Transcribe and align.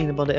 In 0.00 0.09
alla 0.20 0.34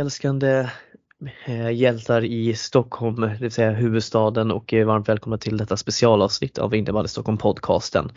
eh, 1.46 1.72
hjältar 1.72 2.24
i 2.24 2.56
Stockholm, 2.56 3.22
det 3.22 3.38
vill 3.42 3.52
säga 3.52 3.72
huvudstaden 3.72 4.52
och 4.52 4.74
varmt 4.74 5.10
välkomna 5.10 5.38
till 5.38 5.58
detta 5.58 5.78
specialavsnitt 5.78 6.58
av 6.58 6.76
Innebandy 6.76 7.08
Stockholm 7.08 7.38
podcasten. 7.38 8.12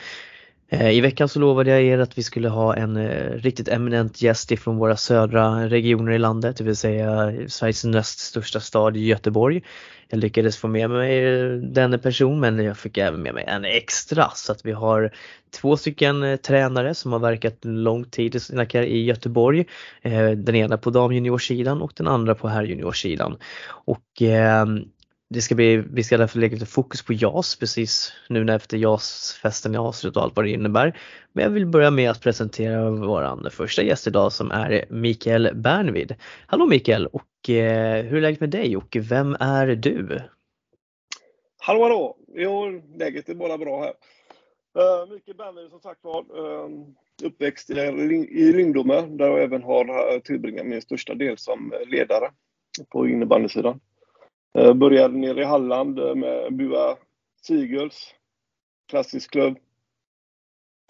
Eh, 0.68 0.90
I 0.90 1.00
veckan 1.00 1.28
så 1.28 1.38
lovade 1.38 1.70
jag 1.70 1.82
er 1.82 1.98
att 1.98 2.18
vi 2.18 2.22
skulle 2.22 2.48
ha 2.48 2.76
en 2.76 2.96
eh, 2.96 3.30
riktigt 3.30 3.68
eminent 3.68 4.22
gäst 4.22 4.52
ifrån 4.52 4.76
våra 4.76 4.96
södra 4.96 5.68
regioner 5.68 6.12
i 6.12 6.18
landet, 6.18 6.56
det 6.56 6.64
vill 6.64 6.76
säga 6.76 7.32
Sveriges 7.48 7.84
näst 7.84 8.18
största 8.18 8.60
stad 8.60 8.96
Göteborg. 8.96 9.62
Jag 10.08 10.20
lyckades 10.20 10.56
få 10.56 10.68
med 10.68 10.90
mig 10.90 11.24
eh, 11.24 11.50
denne 11.52 11.98
person 11.98 12.40
men 12.40 12.64
jag 12.64 12.78
fick 12.78 12.98
även 12.98 13.22
med 13.22 13.34
mig 13.34 13.44
en 13.46 13.64
extra 13.64 14.30
så 14.34 14.52
att 14.52 14.66
vi 14.66 14.72
har 14.72 15.10
två 15.60 15.76
stycken 15.76 16.38
tränare 16.38 16.94
som 16.94 17.12
har 17.12 17.18
verkat 17.18 17.58
lång 17.62 18.04
tid 18.04 18.34
i 18.34 18.40
sina 18.40 18.64
i 18.64 19.04
Göteborg. 19.04 19.64
Den 20.36 20.54
ena 20.54 20.78
på 20.78 20.90
damjuniorsidan 20.90 21.82
och 21.82 21.92
den 21.96 22.06
andra 22.06 22.34
på 22.34 22.48
herrjuniorsidan. 22.48 23.36
Och 23.66 24.22
det 25.30 25.42
ska 25.42 25.54
bli, 25.54 25.76
vi 25.76 26.04
ska 26.04 26.16
därför 26.16 26.38
lägga 26.38 26.54
lite 26.54 26.66
fokus 26.66 27.02
på 27.02 27.12
JAS 27.12 27.56
precis 27.56 28.12
nu 28.28 28.44
när 28.44 28.56
efter 28.56 28.76
JAS-festen 28.76 29.74
i 29.74 29.78
avslutad 29.78 30.20
och 30.20 30.24
allt 30.24 30.36
vad 30.36 30.44
det 30.44 30.50
innebär. 30.50 30.98
Men 31.32 31.44
jag 31.44 31.50
vill 31.50 31.66
börja 31.66 31.90
med 31.90 32.10
att 32.10 32.20
presentera 32.20 32.90
vår 32.90 33.50
första 33.50 33.82
gäst 33.82 34.06
idag 34.06 34.32
som 34.32 34.50
är 34.50 34.84
Mikael 34.90 35.50
Bernvid. 35.54 36.14
Hallå 36.46 36.66
Mikael 36.66 37.06
och 37.06 37.50
eh, 37.50 38.04
hur 38.04 38.16
är 38.16 38.20
läget 38.20 38.40
med 38.40 38.50
dig 38.50 38.76
och 38.76 38.96
vem 39.00 39.36
är 39.40 39.66
du? 39.66 40.20
Hallå 41.58 41.82
hallå! 41.82 42.16
Jo, 42.34 42.82
läget 42.98 43.28
är 43.28 43.34
bara 43.34 43.58
bra 43.58 43.80
här. 43.80 43.94
Uh, 44.78 45.12
Mikael 45.12 45.36
Bernvid 45.36 45.70
som 45.70 45.80
sagt 45.80 46.04
var. 46.04 46.20
Uh, 46.20 46.68
uppväxt 47.22 47.70
i, 47.70 47.74
i 48.30 48.52
Lindome 48.52 49.00
där 49.00 49.26
jag 49.26 49.42
även 49.42 49.62
har 49.62 50.14
eh, 50.14 50.20
tillbringat 50.20 50.66
min 50.66 50.82
största 50.82 51.14
del 51.14 51.38
som 51.38 51.72
ledare 51.86 52.30
på 52.88 53.08
innebandysidan. 53.08 53.80
Eh, 54.58 54.74
började 54.74 55.18
nere 55.18 55.40
i 55.40 55.44
Halland 55.44 55.98
eh, 55.98 56.14
med 56.14 56.54
Bua 56.54 56.96
Seagulls. 57.42 58.14
Klassisk 58.88 59.30
klubb. 59.30 59.58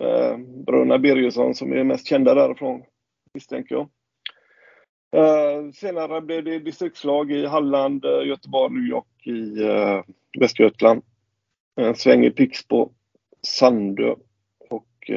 Eh, 0.02 0.38
Bröderna 0.38 0.98
Birgersson 0.98 1.54
som 1.54 1.72
är 1.72 1.84
mest 1.84 2.06
kända 2.06 2.34
därifrån, 2.34 2.82
misstänker 3.34 3.74
jag. 3.74 3.88
Senare 5.74 6.20
blev 6.20 6.44
det 6.44 6.58
distriktslag 6.58 7.32
i 7.32 7.46
Halland, 7.46 8.04
Göteborg 8.04 8.92
och 8.92 9.26
i 9.26 9.54
Västergötland. 10.38 11.02
En 11.76 11.94
sväng 11.94 12.24
i 12.24 12.30
Pixbo, 12.30 12.92
Sandö 13.42 14.14
och 14.70 15.10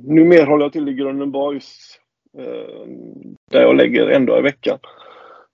numera 0.00 0.44
håller 0.44 0.64
jag 0.64 0.72
till 0.72 0.88
i 0.88 0.94
Grundenborgs. 0.94 2.00
Där 3.50 3.62
jag 3.62 3.76
lägger 3.76 4.06
en 4.06 4.26
dag 4.26 4.38
i 4.38 4.42
veckan. 4.42 4.78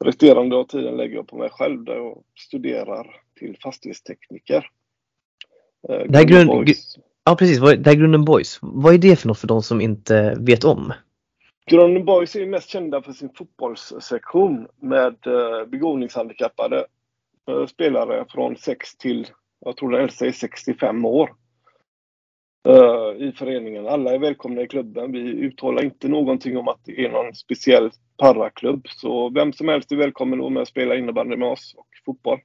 Resterande 0.05 0.57
av 0.57 0.65
tiden 0.65 0.97
lägger 0.97 1.15
jag 1.15 1.27
på 1.27 1.37
mig 1.37 1.51
själv 1.51 1.85
där 1.85 1.97
jag 1.97 2.23
studerar 2.39 3.21
till 3.39 3.57
fastighetstekniker. 3.63 4.71
Eh, 5.89 5.99
det 6.09 6.19
här 6.19 6.25
grund, 6.25 6.49
Boys. 6.49 6.99
Ja 7.25 7.37
precis, 7.37 7.61
det 7.61 7.87
här 7.87 7.95
Grunden 7.95 8.25
Boys, 8.25 8.59
vad 8.63 8.95
är 8.95 8.99
det 8.99 9.17
för 9.17 9.29
något 9.29 9.39
för 9.39 9.49
de 9.49 9.63
som 9.63 9.81
inte 9.81 10.37
vet 10.41 10.65
om? 10.65 10.93
Grunden 11.67 12.05
Boys 12.05 12.37
är 12.37 12.47
mest 12.47 12.69
kända 12.69 13.03
för 13.03 13.13
sin 13.13 13.31
fotbollssektion 13.35 14.69
med 14.81 15.27
eh, 15.27 15.67
begåvningshandikappade 15.67 16.87
eh, 17.49 17.67
spelare 17.67 18.25
från 18.29 18.57
6 18.57 18.97
till, 18.97 19.27
jag 19.65 19.77
tror 19.77 19.91
den 19.91 20.01
äldsta 20.01 20.27
är 20.27 20.33
65 20.33 21.05
år 21.05 21.31
Eh, 22.69 23.27
i 23.29 23.33
föreningen. 23.33 23.87
Alla 23.87 24.15
är 24.15 24.19
välkomna 24.19 24.63
i 24.63 24.69
klubben. 24.69 25.13
Vi 25.13 25.19
uttalar 25.19 25.85
inte 25.85 26.09
någonting 26.09 26.57
om 26.57 26.69
att 26.69 26.81
det 26.85 27.05
är 27.05 27.11
någon 27.11 27.35
speciell 27.35 27.91
paraklubb. 28.19 28.87
Så 28.89 29.31
vem 29.31 29.53
som 29.53 29.69
helst 29.69 29.93
är 29.93 29.97
välkommen 29.97 30.45
att 30.45 30.53
med 30.53 30.61
och 30.61 30.69
spela 30.69 30.97
innebandy 30.97 31.37
med 31.37 31.49
oss 31.49 31.75
och 31.77 31.89
fotboll. 32.07 32.41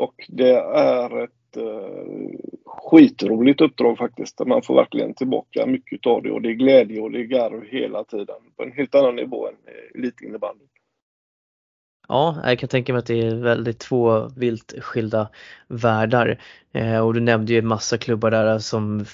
Och 0.00 0.14
det 0.28 0.54
är 0.74 1.24
ett 1.24 1.56
eh, 1.56 2.38
skitroligt 2.64 3.60
uppdrag 3.60 3.98
faktiskt. 3.98 4.38
Där 4.38 4.44
man 4.44 4.62
får 4.62 4.74
verkligen 4.74 5.14
tillbaka 5.14 5.66
mycket 5.66 6.06
av 6.06 6.22
det 6.22 6.30
och 6.30 6.42
det 6.42 6.48
är 6.48 6.54
glädje 6.54 7.00
och 7.00 7.10
det 7.10 7.20
är 7.20 7.24
garv 7.24 7.64
hela 7.64 8.04
tiden. 8.04 8.36
På 8.56 8.62
en 8.62 8.72
helt 8.72 8.94
annan 8.94 9.16
nivå 9.16 9.48
än 9.48 9.54
eh, 9.66 10.00
elitinnebandy. 10.00 10.64
Ja, 12.08 12.40
jag 12.44 12.58
kan 12.58 12.68
tänka 12.68 12.92
mig 12.92 12.98
att 12.98 13.06
det 13.06 13.26
är 13.26 13.34
väldigt 13.34 13.78
två 13.78 14.28
vilt 14.36 14.74
skilda 14.80 15.28
världar. 15.68 16.40
Eh, 16.72 16.98
och 16.98 17.14
du 17.14 17.20
nämnde 17.20 17.52
ju 17.52 17.58
en 17.58 17.66
massa 17.66 17.98
klubbar 17.98 18.30
där 18.30 18.58
som 18.58 19.04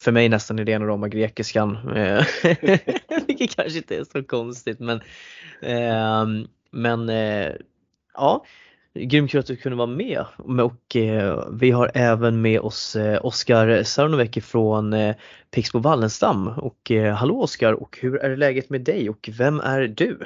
för 0.00 0.12
mig 0.12 0.28
nästan 0.28 0.58
är 0.58 0.64
rena 0.64 0.86
rama 0.86 1.08
grekiskan. 1.08 1.96
Eh, 1.96 2.24
vilket 3.26 3.56
kanske 3.56 3.76
inte 3.76 3.96
är 3.96 4.04
så 4.04 4.22
konstigt 4.22 4.80
men, 4.80 5.00
eh, 5.62 6.46
men 6.70 7.08
eh, 7.08 7.52
ja, 8.14 8.44
grymt 8.94 9.30
kul 9.30 9.40
att 9.40 9.46
du 9.46 9.56
kunde 9.56 9.76
vara 9.76 9.86
med 9.86 10.24
och 10.38 10.96
eh, 10.96 11.44
vi 11.52 11.70
har 11.70 11.90
även 11.94 12.42
med 12.42 12.60
oss 12.60 12.96
eh, 12.96 13.24
Oskar 13.24 13.82
Sarnovek 13.82 14.42
från 14.42 14.92
eh, 14.92 15.16
Pixbo 15.50 15.78
Wallenstam 15.78 16.48
och 16.48 16.90
eh, 16.90 17.14
hallå 17.14 17.42
Oskar 17.42 17.72
och 17.72 17.98
hur 18.02 18.16
är 18.16 18.36
läget 18.36 18.70
med 18.70 18.80
dig 18.80 19.10
och 19.10 19.30
vem 19.38 19.60
är 19.60 19.80
du? 19.88 20.18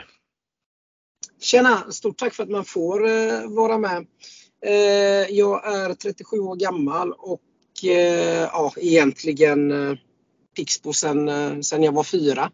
Tjena! 1.44 1.92
Stort 1.92 2.18
tack 2.18 2.34
för 2.34 2.42
att 2.42 2.50
man 2.50 2.64
får 2.64 3.08
eh, 3.08 3.48
vara 3.48 3.78
med. 3.78 4.06
Eh, 4.66 5.30
jag 5.30 5.74
är 5.74 5.94
37 5.94 6.38
år 6.38 6.56
gammal 6.56 7.12
och 7.12 7.40
eh, 7.84 8.48
ja, 8.52 8.72
egentligen 8.76 9.70
eh, 9.70 9.96
Pixbo 10.56 10.92
sen, 10.92 11.28
eh, 11.28 11.60
sen 11.60 11.82
jag 11.82 11.92
var 11.92 12.04
fyra. 12.04 12.50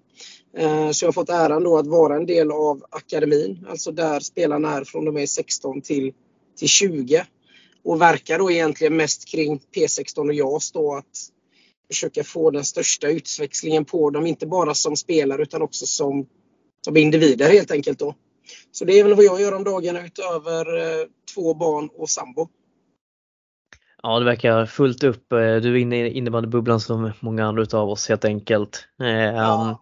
Eh, 0.57 0.91
så 0.91 1.05
jag 1.05 1.09
har 1.09 1.13
fått 1.13 1.29
äran 1.29 1.65
då 1.65 1.79
att 1.79 1.87
vara 1.87 2.17
en 2.17 2.27
del 2.27 2.51
av 2.51 2.85
akademin, 2.91 3.67
alltså 3.69 3.93
där 3.93 4.21
spelarna 4.21 4.73
är 4.73 4.85
från 4.85 5.09
och 5.09 5.15
med 5.15 5.29
16 5.29 5.81
till, 5.81 6.13
till 6.59 6.69
20. 6.69 7.25
Och 7.85 8.01
verkar 8.01 8.39
då 8.39 8.51
egentligen 8.51 8.97
mest 8.97 9.29
kring 9.29 9.61
P16 9.77 10.29
och 10.29 10.35
JAS 10.35 10.73
då 10.73 10.95
att 10.95 11.29
försöka 11.89 12.25
få 12.25 12.51
den 12.51 12.65
största 12.65 13.09
utväxlingen 13.09 13.85
på 13.85 14.11
dem, 14.11 14.27
inte 14.27 14.47
bara 14.47 14.75
som 14.75 14.97
spelare 14.97 15.43
utan 15.43 15.63
också 15.63 15.87
som, 15.87 16.27
som 16.85 16.97
individer 16.97 17.51
helt 17.51 17.71
enkelt 17.71 17.99
då. 17.99 18.15
Så 18.73 18.85
det 18.85 18.99
är 18.99 19.05
väl 19.05 19.15
vad 19.15 19.25
jag 19.25 19.41
gör 19.41 19.55
om 19.55 19.65
dagarna 19.65 20.07
utöver 20.07 20.79
eh, 20.79 21.07
två 21.35 21.55
barn 21.55 21.89
och 21.93 22.11
sambo. 22.11 22.49
Ja, 24.03 24.19
det 24.19 24.25
verkar 24.25 24.67
fullt 24.67 25.05
upp. 25.05 25.33
Eh, 25.33 25.39
du 25.39 25.73
är 25.73 25.77
inne 25.77 26.07
i 26.07 26.11
innebandybubblan 26.11 26.81
som 26.81 27.13
många 27.21 27.47
andra 27.47 27.79
av 27.79 27.89
oss 27.89 28.09
helt 28.09 28.25
enkelt. 28.25 28.89
Ja. 28.99 29.81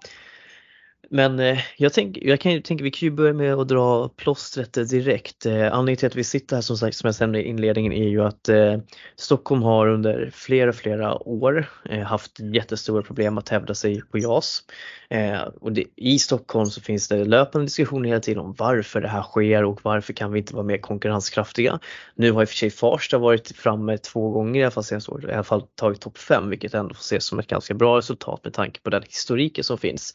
Men 1.10 1.38
eh, 1.38 1.58
jag 1.76 1.92
tänker, 1.92 2.26
jag 2.26 2.40
kan 2.40 2.76
vi 2.76 2.90
kan 2.90 3.06
ju 3.06 3.10
börja 3.10 3.32
med 3.32 3.54
att 3.54 3.68
dra 3.68 4.08
plåstret 4.08 4.72
direkt. 4.72 5.46
Eh, 5.46 5.52
anledningen 5.52 5.96
till 5.96 6.06
att 6.06 6.16
vi 6.16 6.24
sitter 6.24 6.56
här 6.56 6.62
som 6.62 6.76
sagt, 6.76 6.96
som 6.96 7.06
jag 7.06 7.20
nämnde 7.20 7.42
i 7.42 7.48
inledningen 7.48 7.92
är 7.92 8.08
ju 8.08 8.24
att 8.24 8.48
eh, 8.48 8.78
Stockholm 9.16 9.62
har 9.62 9.88
under 9.88 10.30
flera, 10.34 10.72
flera 10.72 11.28
år 11.28 11.68
eh, 11.90 12.00
haft 12.00 12.40
jättestora 12.40 13.02
problem 13.02 13.38
att 13.38 13.48
hävda 13.48 13.74
sig 13.74 14.02
på 14.02 14.18
JAS. 14.18 14.62
Eh, 15.10 15.40
och 15.60 15.72
det, 15.72 15.84
I 15.96 16.18
Stockholm 16.18 16.66
så 16.66 16.80
finns 16.80 17.08
det 17.08 17.24
löpande 17.24 17.66
diskussioner 17.66 18.08
hela 18.08 18.20
tiden 18.20 18.42
om 18.42 18.54
varför 18.58 19.00
det 19.00 19.08
här 19.08 19.22
sker 19.22 19.64
och 19.64 19.80
varför 19.82 20.12
kan 20.12 20.32
vi 20.32 20.38
inte 20.38 20.54
vara 20.54 20.64
mer 20.64 20.78
konkurrenskraftiga. 20.78 21.78
Nu 22.14 22.32
har 22.32 22.42
i 22.42 22.44
och 22.44 22.48
för 22.48 22.56
sig 22.56 22.70
Farsta 22.70 23.18
varit 23.18 23.56
framme 23.56 23.98
två 23.98 24.30
gånger 24.30 24.60
i 24.60 24.64
alla 24.64 24.70
fall 24.70 24.84
senaste 24.84 25.10
året, 25.10 25.30
i 25.30 25.32
alla 25.32 25.44
fall 25.44 25.62
tagit 25.74 26.00
topp 26.00 26.18
fem 26.18 26.50
vilket 26.50 26.74
ändå 26.74 26.94
får 26.94 27.00
ses 27.00 27.24
som 27.24 27.38
ett 27.38 27.46
ganska 27.46 27.74
bra 27.74 27.98
resultat 27.98 28.40
med 28.44 28.52
tanke 28.52 28.80
på 28.80 28.90
den 28.90 29.02
historiken 29.02 29.64
som 29.64 29.78
finns. 29.78 30.14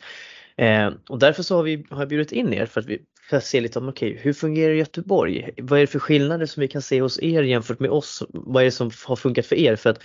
Eh, 0.57 0.91
och 1.09 1.19
därför 1.19 1.43
så 1.43 1.55
har 1.55 1.63
vi 1.63 1.85
har 1.89 2.05
bjudit 2.05 2.31
in 2.31 2.53
er 2.53 2.65
för 2.65 2.81
att 2.81 2.87
vi 2.87 3.01
för 3.29 3.37
att 3.37 3.45
se 3.45 3.61
lite 3.61 3.79
om, 3.79 3.89
okej, 3.89 4.11
okay, 4.11 4.23
hur 4.23 4.33
fungerar 4.33 4.73
Göteborg? 4.73 5.49
Vad 5.57 5.79
är 5.79 5.81
det 5.81 5.87
för 5.87 5.99
skillnader 5.99 6.45
som 6.45 6.61
vi 6.61 6.67
kan 6.67 6.81
se 6.81 7.01
hos 7.01 7.19
er 7.23 7.43
jämfört 7.43 7.79
med 7.79 7.89
oss? 7.89 8.23
Vad 8.29 8.61
är 8.61 8.65
det 8.65 8.71
som 8.71 8.91
har 9.05 9.15
funkat 9.15 9.45
för 9.45 9.55
er? 9.55 9.75
För 9.75 9.89
att 9.89 9.99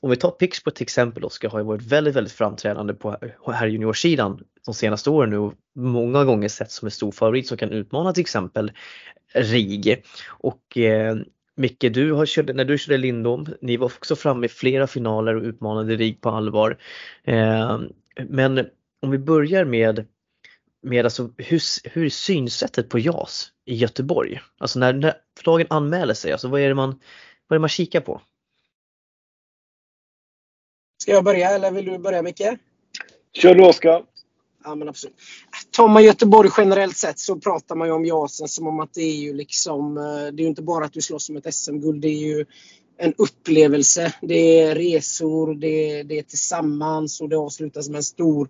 om 0.00 0.10
vi 0.10 0.16
tar 0.16 0.30
Pixbo 0.30 0.70
till 0.70 0.82
exempel, 0.82 1.24
Oskar 1.24 1.48
har 1.48 1.58
ju 1.58 1.64
varit 1.64 1.82
väldigt, 1.82 2.16
väldigt 2.16 2.32
framträdande 2.32 2.94
på 2.94 3.16
här 3.52 3.66
juniorsidan 3.66 4.44
de 4.66 4.74
senaste 4.74 5.10
åren 5.10 5.30
nu 5.30 5.38
och 5.38 5.54
många 5.74 6.24
gånger 6.24 6.48
sett 6.48 6.70
som 6.70 6.86
en 6.86 6.90
stor 6.90 7.12
favorit 7.12 7.48
som 7.48 7.56
kan 7.58 7.70
utmana 7.70 8.12
till 8.12 8.20
exempel 8.20 8.72
RIG. 9.34 10.02
Och 10.26 10.78
eh, 10.78 11.16
Micke, 11.56 11.86
du 11.90 12.12
har 12.12 12.26
kört, 12.26 12.54
när 12.54 12.64
du 12.64 12.78
körde 12.78 12.98
Lindom, 12.98 13.46
ni 13.60 13.76
var 13.76 13.86
också 13.86 14.16
framme 14.16 14.46
i 14.46 14.48
flera 14.48 14.86
finaler 14.86 15.36
och 15.36 15.42
utmanade 15.42 15.96
RIG 15.96 16.20
på 16.20 16.28
allvar. 16.30 16.78
Eh, 17.24 17.80
men 18.28 18.66
om 19.02 19.10
vi 19.10 19.18
börjar 19.18 19.64
med 19.64 20.06
med 20.82 21.04
alltså 21.04 21.30
hur, 21.36 21.88
hur 21.88 22.04
är 22.04 22.08
synsättet 22.08 22.88
på 22.88 22.98
JAS 22.98 23.52
i 23.64 23.74
Göteborg? 23.74 24.40
Alltså 24.58 24.78
när, 24.78 24.92
när 24.92 25.14
lagen 25.44 25.66
anmäler 25.70 26.14
sig, 26.14 26.32
alltså 26.32 26.48
vad 26.48 26.60
är 26.60 26.68
det 26.68 26.74
man, 26.74 26.90
vad 27.48 27.56
är 27.56 27.58
det 27.58 27.60
man 27.60 27.68
kikar 27.68 28.00
på? 28.00 28.20
Ska 31.02 31.12
jag 31.12 31.24
börja 31.24 31.50
eller 31.50 31.70
vill 31.70 31.84
du 31.84 31.98
börja 31.98 32.22
Micke? 32.22 32.42
Kör 33.32 33.54
du 33.54 33.64
Oskar. 33.64 34.04
Ja, 34.64 34.74
men 34.74 34.88
absolut. 34.88 35.16
Tar 35.70 35.88
man 35.88 36.04
Göteborg 36.04 36.50
generellt 36.56 36.96
sett 36.96 37.18
så 37.18 37.36
pratar 37.36 37.76
man 37.76 37.88
ju 37.88 37.94
om 37.94 38.04
JASen 38.04 38.48
som 38.48 38.66
om 38.66 38.80
att 38.80 38.94
det 38.94 39.02
är 39.02 39.16
ju 39.16 39.34
liksom, 39.34 39.98
eh, 39.98 40.02
det 40.04 40.42
är 40.42 40.44
ju 40.44 40.46
inte 40.46 40.62
bara 40.62 40.84
att 40.84 40.92
du 40.92 41.00
slåss 41.00 41.30
om 41.30 41.36
ett 41.36 41.54
SM-guld, 41.54 42.02
det 42.02 42.08
är 42.08 42.18
ju 42.18 42.44
en 42.98 43.14
upplevelse. 43.18 44.14
Det 44.22 44.60
är 44.60 44.74
resor, 44.74 45.54
det 45.54 45.90
är, 45.90 46.04
det 46.04 46.18
är 46.18 46.22
tillsammans 46.22 47.20
och 47.20 47.28
det 47.28 47.36
avslutas 47.36 47.88
med 47.88 47.96
en 47.96 48.02
stor, 48.02 48.48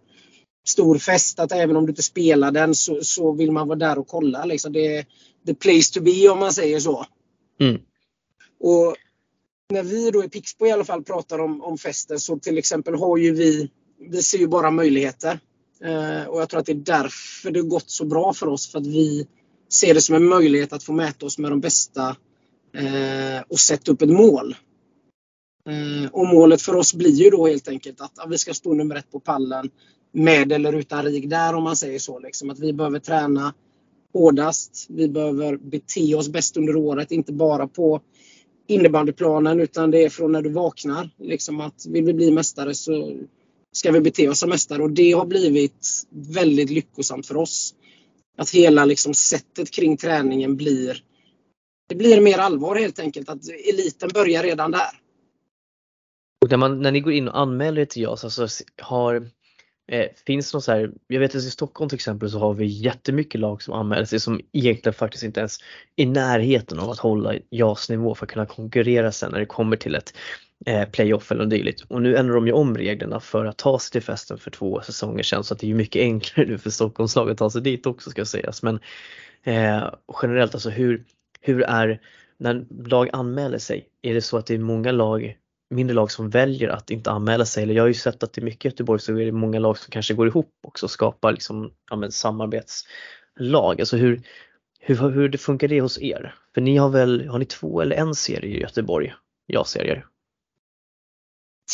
stor 0.68 0.98
fest. 0.98 1.38
Att 1.38 1.52
även 1.52 1.76
om 1.76 1.86
du 1.86 1.90
inte 1.90 2.02
spelar 2.02 2.50
den 2.50 2.74
så, 2.74 2.98
så 3.02 3.32
vill 3.32 3.52
man 3.52 3.68
vara 3.68 3.78
där 3.78 3.98
och 3.98 4.06
kolla. 4.06 4.44
Liksom. 4.44 4.72
Det 4.72 4.96
är 4.96 5.06
the 5.46 5.54
place 5.54 5.94
to 5.94 6.00
be 6.00 6.28
om 6.28 6.38
man 6.38 6.52
säger 6.52 6.80
så. 6.80 7.06
Mm. 7.60 7.80
Och 8.60 8.96
när 9.68 9.82
vi 9.82 10.10
då 10.10 10.24
i 10.24 10.28
Pixbo 10.28 10.66
i 10.66 10.70
alla 10.70 10.84
fall 10.84 11.04
pratar 11.04 11.38
om, 11.38 11.62
om 11.62 11.78
festen 11.78 12.20
så 12.20 12.38
till 12.38 12.58
exempel 12.58 12.94
har 12.94 13.16
ju 13.16 13.32
vi, 13.32 13.70
vi 14.10 14.22
ser 14.22 14.38
ju 14.38 14.46
bara 14.46 14.70
möjligheter. 14.70 15.40
Eh, 15.84 16.28
och 16.28 16.40
jag 16.40 16.48
tror 16.48 16.60
att 16.60 16.66
det 16.66 16.72
är 16.72 16.74
därför 16.74 17.50
det 17.50 17.62
gått 17.62 17.90
så 17.90 18.04
bra 18.04 18.32
för 18.32 18.46
oss. 18.46 18.68
För 18.68 18.78
att 18.78 18.86
vi 18.86 19.26
ser 19.68 19.94
det 19.94 20.00
som 20.00 20.14
en 20.14 20.24
möjlighet 20.24 20.72
att 20.72 20.82
få 20.82 20.92
mäta 20.92 21.26
oss 21.26 21.38
med 21.38 21.52
de 21.52 21.60
bästa 21.60 22.16
eh, 22.76 23.42
och 23.48 23.58
sätta 23.58 23.92
upp 23.92 24.02
ett 24.02 24.08
mål. 24.08 24.56
Eh, 25.68 26.10
och 26.12 26.26
målet 26.26 26.62
för 26.62 26.74
oss 26.74 26.94
blir 26.94 27.10
ju 27.10 27.30
då 27.30 27.46
helt 27.46 27.68
enkelt 27.68 28.00
att, 28.00 28.18
att 28.18 28.30
vi 28.30 28.38
ska 28.38 28.54
stå 28.54 28.74
nummer 28.74 28.94
ett 28.96 29.10
på 29.10 29.20
pallen 29.20 29.70
med 30.12 30.52
eller 30.52 30.72
utan 30.72 31.04
RIG 31.04 31.28
där 31.28 31.54
om 31.54 31.64
man 31.64 31.76
säger 31.76 31.98
så. 31.98 32.18
Liksom. 32.18 32.50
Att 32.50 32.58
vi 32.58 32.72
behöver 32.72 32.98
träna 32.98 33.54
hårdast. 34.12 34.86
Vi 34.88 35.08
behöver 35.08 35.56
bete 35.56 36.14
oss 36.14 36.28
bäst 36.28 36.56
under 36.56 36.76
året, 36.76 37.12
inte 37.12 37.32
bara 37.32 37.68
på 37.68 38.00
innebandyplanen 38.66 39.60
utan 39.60 39.90
det 39.90 40.04
är 40.04 40.08
från 40.08 40.32
när 40.32 40.42
du 40.42 40.50
vaknar. 40.50 41.10
Liksom 41.18 41.60
att 41.60 41.86
vill 41.88 42.04
vi 42.04 42.14
bli 42.14 42.30
mästare 42.30 42.74
så 42.74 43.16
ska 43.72 43.92
vi 43.92 44.00
bete 44.00 44.28
oss 44.28 44.38
som 44.38 44.48
mästare 44.48 44.82
och 44.82 44.90
det 44.90 45.12
har 45.12 45.26
blivit 45.26 46.06
väldigt 46.10 46.70
lyckosamt 46.70 47.26
för 47.26 47.36
oss. 47.36 47.74
Att 48.38 48.50
hela 48.50 48.84
liksom 48.84 49.14
sättet 49.14 49.70
kring 49.70 49.96
träningen 49.96 50.56
blir 50.56 51.02
det 51.88 51.94
blir 51.94 52.20
mer 52.20 52.38
allvar 52.38 52.76
helt 52.76 52.98
enkelt. 52.98 53.28
Att 53.28 53.48
eliten 53.48 54.10
börjar 54.14 54.42
redan 54.42 54.70
där. 54.70 55.00
Och 56.44 56.50
när, 56.50 56.56
man, 56.56 56.82
när 56.82 56.92
ni 56.92 57.00
går 57.00 57.12
in 57.12 57.28
och 57.28 57.38
anmäler 57.38 57.82
er 57.82 57.86
till 57.86 58.02
JAS, 58.02 58.24
alltså 58.24 58.48
har, 58.82 59.30
eh, 59.88 60.06
finns 60.26 60.54
något 60.54 60.64
så 60.64 60.72
här, 60.72 60.90
jag 61.06 61.20
vet 61.20 61.34
att 61.34 61.42
i 61.42 61.50
Stockholm 61.50 61.88
till 61.88 61.96
exempel 61.96 62.30
så 62.30 62.38
har 62.38 62.54
vi 62.54 62.66
jättemycket 62.66 63.40
lag 63.40 63.62
som 63.62 63.74
anmäler 63.74 64.04
sig 64.04 64.20
som 64.20 64.40
egentligen 64.52 64.94
faktiskt 64.94 65.24
inte 65.24 65.40
ens 65.40 65.58
är 65.96 66.02
i 66.02 66.06
närheten 66.06 66.78
av 66.78 66.90
att 66.90 66.98
hålla 66.98 67.34
JAS 67.50 67.90
nivå 67.90 68.14
för 68.14 68.26
att 68.26 68.32
kunna 68.32 68.46
konkurrera 68.46 69.12
sen 69.12 69.32
när 69.32 69.38
det 69.38 69.46
kommer 69.46 69.76
till 69.76 69.94
ett 69.94 70.14
eh, 70.66 70.84
playoff 70.88 71.32
eller 71.32 71.46
dylikt. 71.46 71.80
Och 71.88 72.02
nu 72.02 72.16
ändrar 72.16 72.34
de 72.34 72.46
ju 72.46 72.52
om 72.52 72.76
reglerna 72.76 73.20
för 73.20 73.44
att 73.44 73.58
ta 73.58 73.78
sig 73.78 73.92
till 73.92 74.02
festen 74.02 74.38
för 74.38 74.50
två 74.50 74.80
säsonger 74.80 75.22
sedan 75.22 75.44
så 75.44 75.54
att 75.54 75.60
det 75.60 75.70
är 75.70 75.74
mycket 75.74 76.00
enklare 76.00 76.46
nu 76.46 76.58
för 76.58 76.70
Stockholmslag 76.70 77.30
att 77.30 77.38
ta 77.38 77.50
sig 77.50 77.62
dit 77.62 77.86
också 77.86 78.10
ska 78.10 78.24
sägas. 78.24 78.62
Men 78.62 78.80
eh, 79.44 79.90
generellt 80.22 80.54
alltså 80.54 80.70
hur, 80.70 81.04
hur 81.40 81.62
är, 81.62 82.00
när 82.38 82.66
lag 82.88 83.10
anmäler 83.12 83.58
sig, 83.58 83.88
är 84.02 84.14
det 84.14 84.22
så 84.22 84.36
att 84.36 84.46
det 84.46 84.54
är 84.54 84.58
många 84.58 84.92
lag, 84.92 85.36
mindre 85.70 85.94
lag 85.94 86.10
som 86.10 86.30
väljer 86.30 86.68
att 86.68 86.90
inte 86.90 87.10
anmäla 87.10 87.44
sig? 87.44 87.62
Eller 87.62 87.74
jag 87.74 87.82
har 87.82 87.88
ju 87.88 87.94
sett 87.94 88.22
att 88.22 88.32
det 88.32 88.40
är 88.40 88.44
mycket 88.44 88.64
i 88.64 88.68
Göteborg 88.68 89.00
så 89.00 89.12
är 89.12 89.24
det 89.24 89.32
många 89.32 89.58
lag 89.58 89.78
som 89.78 89.90
kanske 89.90 90.14
går 90.14 90.26
ihop 90.26 90.50
också 90.66 90.86
och 90.86 90.90
skapar 90.90 91.32
liksom, 91.32 91.70
ja, 91.90 91.96
men 91.96 92.12
samarbetslag. 92.12 93.80
Alltså 93.80 93.96
hur, 93.96 94.22
hur, 94.80 95.10
hur 95.10 95.28
det 95.28 95.38
funkar 95.38 95.68
det 95.68 95.80
hos 95.80 95.98
er? 95.98 96.34
För 96.54 96.60
ni 96.60 96.76
har 96.76 96.88
väl, 96.88 97.28
har 97.28 97.38
ni 97.38 97.44
två 97.44 97.80
eller 97.80 97.96
en 97.96 98.14
serie 98.14 98.56
i 98.56 98.60
Göteborg? 98.60 99.14
Ja-serier? 99.46 100.06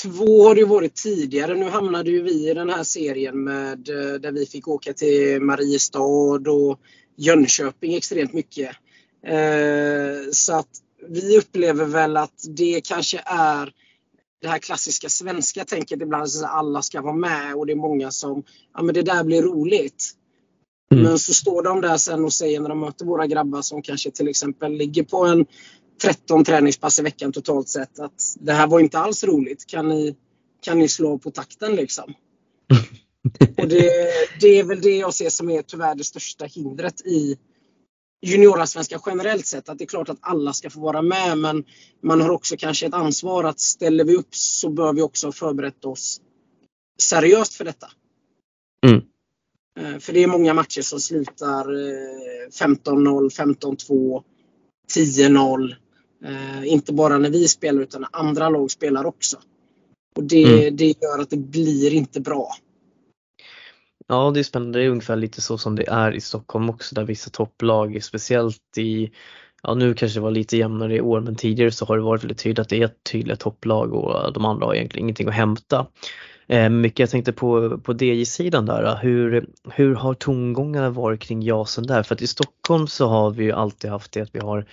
Två 0.03 0.43
har 0.43 0.55
det 0.55 0.65
varit 0.65 0.95
tidigare. 0.95 1.55
Nu 1.55 1.69
hamnade 1.69 2.11
ju 2.11 2.23
vi 2.23 2.51
i 2.51 2.55
den 2.55 2.71
här 2.71 2.83
serien 2.83 3.45
med 3.45 3.89
eh, 3.89 4.21
där 4.21 4.33
vi 4.33 4.47
fick 4.47 4.69
åka 4.69 4.93
till 4.93 5.43
Mariestad 5.43 6.51
och 6.51 6.81
Jönköping 7.17 7.95
extremt 7.95 8.33
mycket. 8.33 8.77
Eh, 9.27 10.31
så 10.33 10.55
att 10.59 10.69
vi 11.09 11.39
upplever 11.39 11.85
väl 11.85 12.17
att 12.17 12.45
det 12.57 12.81
kanske 12.85 13.23
är 13.27 13.73
det 14.43 14.49
här 14.49 14.59
klassiska 14.59 15.09
svenska 15.09 15.65
tänket 15.65 16.03
ibland 16.03 16.23
att 16.23 16.43
alla 16.43 16.83
ska 16.83 17.01
vara 17.01 17.15
med 17.15 17.55
och 17.55 17.67
det 17.67 17.73
är 17.73 17.77
många 17.77 18.11
som, 18.11 18.43
ja 18.75 18.83
men 18.83 18.95
det 18.95 19.03
där 19.03 19.25
blir 19.25 19.43
roligt. 19.43 20.11
Mm. 20.93 21.05
Men 21.05 21.19
så 21.19 21.35
står 21.35 21.63
de 21.63 21.81
där 21.81 21.97
sen 21.97 22.25
och 22.25 22.33
säger 22.33 22.61
när 22.61 22.69
de 22.69 22.81
möter 22.81 23.05
våra 23.05 23.27
grabbar 23.27 23.63
som 23.63 23.83
kanske 23.83 24.11
till 24.11 24.29
exempel 24.29 24.73
ligger 24.73 25.03
på 25.03 25.25
en 25.25 25.47
13 26.03 26.45
träningspass 26.45 26.99
i 26.99 27.03
veckan 27.03 27.33
totalt 27.33 27.69
sett 27.69 27.99
att 27.99 28.35
det 28.41 28.53
här 28.53 28.67
var 28.67 28.81
inte 28.81 28.99
alls 28.99 29.25
roligt. 29.25 29.67
Kan 29.67 29.89
ni, 29.89 30.17
kan 30.61 30.79
ni 30.79 30.89
slå 30.89 31.19
på 31.19 31.31
takten 31.31 31.77
liksom? 31.77 32.15
och 33.59 33.69
det, 33.69 33.91
det 34.41 34.59
är 34.59 34.65
väl 34.65 34.81
det 34.81 34.97
jag 34.97 35.15
ser 35.15 35.31
som 35.31 35.51
är 35.51 35.63
tyvärr 35.63 35.95
det 35.95 36.05
största 36.05 36.45
hindret 36.45 37.01
i 37.07 37.37
juniorallsvenskan 38.23 39.01
generellt 39.07 39.47
sett. 39.47 39.69
Att 39.69 39.79
det 39.79 39.85
är 39.85 39.87
klart 39.87 40.09
att 40.09 40.19
alla 40.21 40.53
ska 40.53 40.71
få 40.71 40.81
vara 40.81 41.03
med 41.03 41.39
men 41.39 41.65
man 42.03 42.21
har 42.21 42.31
också 42.31 42.57
kanske 42.57 42.87
ett 42.87 42.95
ansvar 42.95 43.45
att 43.45 43.61
ställer 43.61 44.05
vi 44.05 44.17
upp 44.17 44.35
så 44.35 44.69
bör 44.69 44.93
vi 44.93 45.03
också 45.03 45.27
ha 45.27 45.33
förberett 45.33 45.85
oss 45.85 46.21
seriöst 47.03 47.55
för 47.55 47.65
detta. 47.65 47.91
Mm. 48.87 49.03
Eh, 49.81 49.99
för 49.99 50.13
det 50.13 50.23
är 50.23 50.27
många 50.27 50.55
matcher 50.55 50.83
som 50.83 51.01
slutar 51.01 51.65
15-0, 52.51 53.31
15-2, 53.31 54.23
10-0. 54.95 55.75
Inte 56.65 56.93
bara 56.93 57.19
när 57.19 57.31
vi 57.31 57.49
spelar 57.49 57.83
utan 57.83 58.01
när 58.01 58.11
andra 58.13 58.49
lag 58.49 58.71
spelar 58.71 59.05
också. 59.05 59.39
Och 60.17 60.25
det, 60.25 60.45
mm. 60.45 60.77
det 60.77 61.03
gör 61.03 61.19
att 61.19 61.31
det 61.31 61.37
blir 61.37 61.95
inte 61.95 62.21
bra. 62.21 62.49
Ja, 64.13 64.31
det 64.31 64.41
är 64.41 64.45
spännande. 64.45 64.79
Det 64.79 64.85
är 64.85 64.89
ungefär 64.89 65.17
lite 65.17 65.41
så 65.41 65.59
som 65.59 65.77
det 65.77 65.89
är 65.89 66.13
i 66.13 66.21
Stockholm 66.21 66.71
också 66.71 66.95
där 66.95 67.05
vissa 67.05 67.31
topplag, 67.31 68.03
speciellt 68.03 68.79
i, 68.79 69.11
ja 69.63 69.75
nu 69.75 69.95
kanske 69.95 70.19
det 70.19 70.23
var 70.23 70.31
lite 70.31 70.57
jämnare 70.57 70.97
i 70.97 71.01
år 71.01 71.21
men 71.21 71.37
tidigare 71.37 71.71
så 71.71 71.87
har 71.87 71.97
det 71.97 72.03
varit 72.03 72.23
väldigt 72.23 72.39
tydligt 72.39 72.59
att 72.59 72.69
det 72.69 72.81
är 72.81 72.85
ett 72.85 73.05
tydligt 73.13 73.41
topplag 73.41 73.93
och 73.93 74.33
de 74.33 74.45
andra 74.45 74.67
har 74.67 74.75
egentligen 74.75 75.05
ingenting 75.05 75.29
att 75.29 75.35
hämta. 75.35 75.87
Eh, 76.47 76.69
mycket 76.69 76.99
jag 76.99 77.11
tänkte 77.11 77.33
på, 77.33 77.79
på 77.79 77.93
DJ-sidan 77.93 78.67
där, 78.67 78.99
hur, 79.03 79.47
hur 79.71 79.95
har 79.95 80.15
tongångarna 80.15 80.91
varit 80.91 81.21
kring 81.21 81.43
JASen 81.43 81.87
där? 81.87 82.03
För 82.03 82.15
att 82.15 82.23
i 82.23 82.27
Stockholm 82.27 82.87
så 82.87 83.07
har 83.07 83.31
vi 83.31 83.45
ju 83.45 83.53
alltid 83.53 83.91
haft 83.91 84.13
det 84.13 84.21
att 84.21 84.35
vi 84.35 84.39
har 84.39 84.67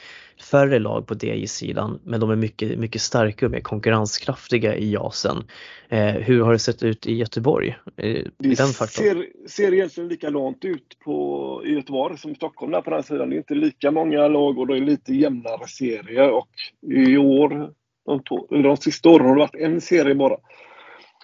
färre 0.52 0.80
lag 0.80 1.08
på 1.08 1.14
DJ-sidan 1.14 2.00
men 2.04 2.20
de 2.20 2.30
är 2.30 2.36
mycket, 2.36 2.80
mycket 2.80 3.02
starkare 3.02 3.46
och 3.46 3.52
mer 3.52 3.60
konkurrenskraftiga 3.60 4.76
i 4.76 4.92
JASen. 4.92 5.44
Eh, 5.90 6.06
hur 6.06 6.42
har 6.44 6.52
det 6.52 6.60
sett 6.60 6.84
ut 6.84 7.08
i 7.08 7.16
Göteborg? 7.16 7.76
Eh, 7.98 8.26
det 8.38 8.56
ser, 8.56 9.48
ser 9.48 9.74
egentligen 9.74 10.10
likadant 10.10 10.66
ut 10.66 10.98
på, 11.06 11.62
i 11.66 11.74
Göteborg 11.74 12.18
som 12.18 12.32
i 12.32 12.36
Stockholm 12.36 12.72
där 12.72 12.82
på 12.82 12.90
den 12.90 13.04
sidan. 13.04 13.30
Det 13.30 13.36
är 13.36 13.38
inte 13.38 13.56
lika 13.56 13.92
många 13.92 14.28
lag 14.28 14.60
och 14.60 14.68
det 14.68 14.78
är 14.78 14.82
lite 14.82 15.14
jämnare 15.14 15.68
serier 15.68 16.32
och 16.32 16.50
i 16.82 17.18
år, 17.18 17.74
de, 18.06 18.64
de 18.64 18.78
sista 18.78 19.10
åren 19.10 19.26
har 19.26 19.36
det 19.36 19.40
varit 19.40 19.56
en 19.56 19.82
serie 19.82 20.16
bara. 20.16 20.38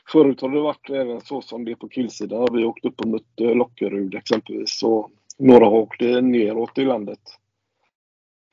Förut 0.08 0.42
har 0.42 0.50
det 0.50 0.60
varit 0.60 0.90
även 0.90 1.22
så 1.22 1.42
som 1.42 1.66
det 1.66 1.72
är 1.72 1.76
på 1.76 1.88
killsidan. 1.88 2.48
Vi 2.52 2.64
åkt 2.64 2.86
upp 2.86 3.02
och 3.02 3.08
mött 3.08 3.40
Lockerud 3.40 4.16
exempelvis. 4.16 4.84
Och 4.84 5.12
några 5.38 5.66
har 5.66 5.74
åkt 5.74 6.02
neråt 6.02 6.78
i 6.78 6.86
landet. 6.86 7.20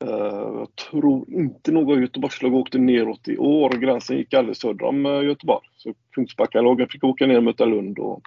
Uh, 0.04 0.58
jag 0.58 0.76
tror 0.76 1.30
inte 1.32 1.72
några 1.72 2.00
Göteborgslag 2.00 2.54
åkte 2.54 2.78
neråt 2.78 3.28
i 3.28 3.38
år. 3.38 3.70
Gränsen 3.70 4.16
gick 4.16 4.34
alldeles 4.34 4.58
söder 4.58 4.84
om 4.84 5.04
Göteborg. 5.04 5.66
Så 5.76 5.94
Kungsbackalagen 6.10 6.88
fick 6.88 7.04
åka 7.04 7.26
ner 7.26 7.36
och 7.36 7.44
möta 7.44 7.64
Lund 7.64 7.98
och, 7.98 8.22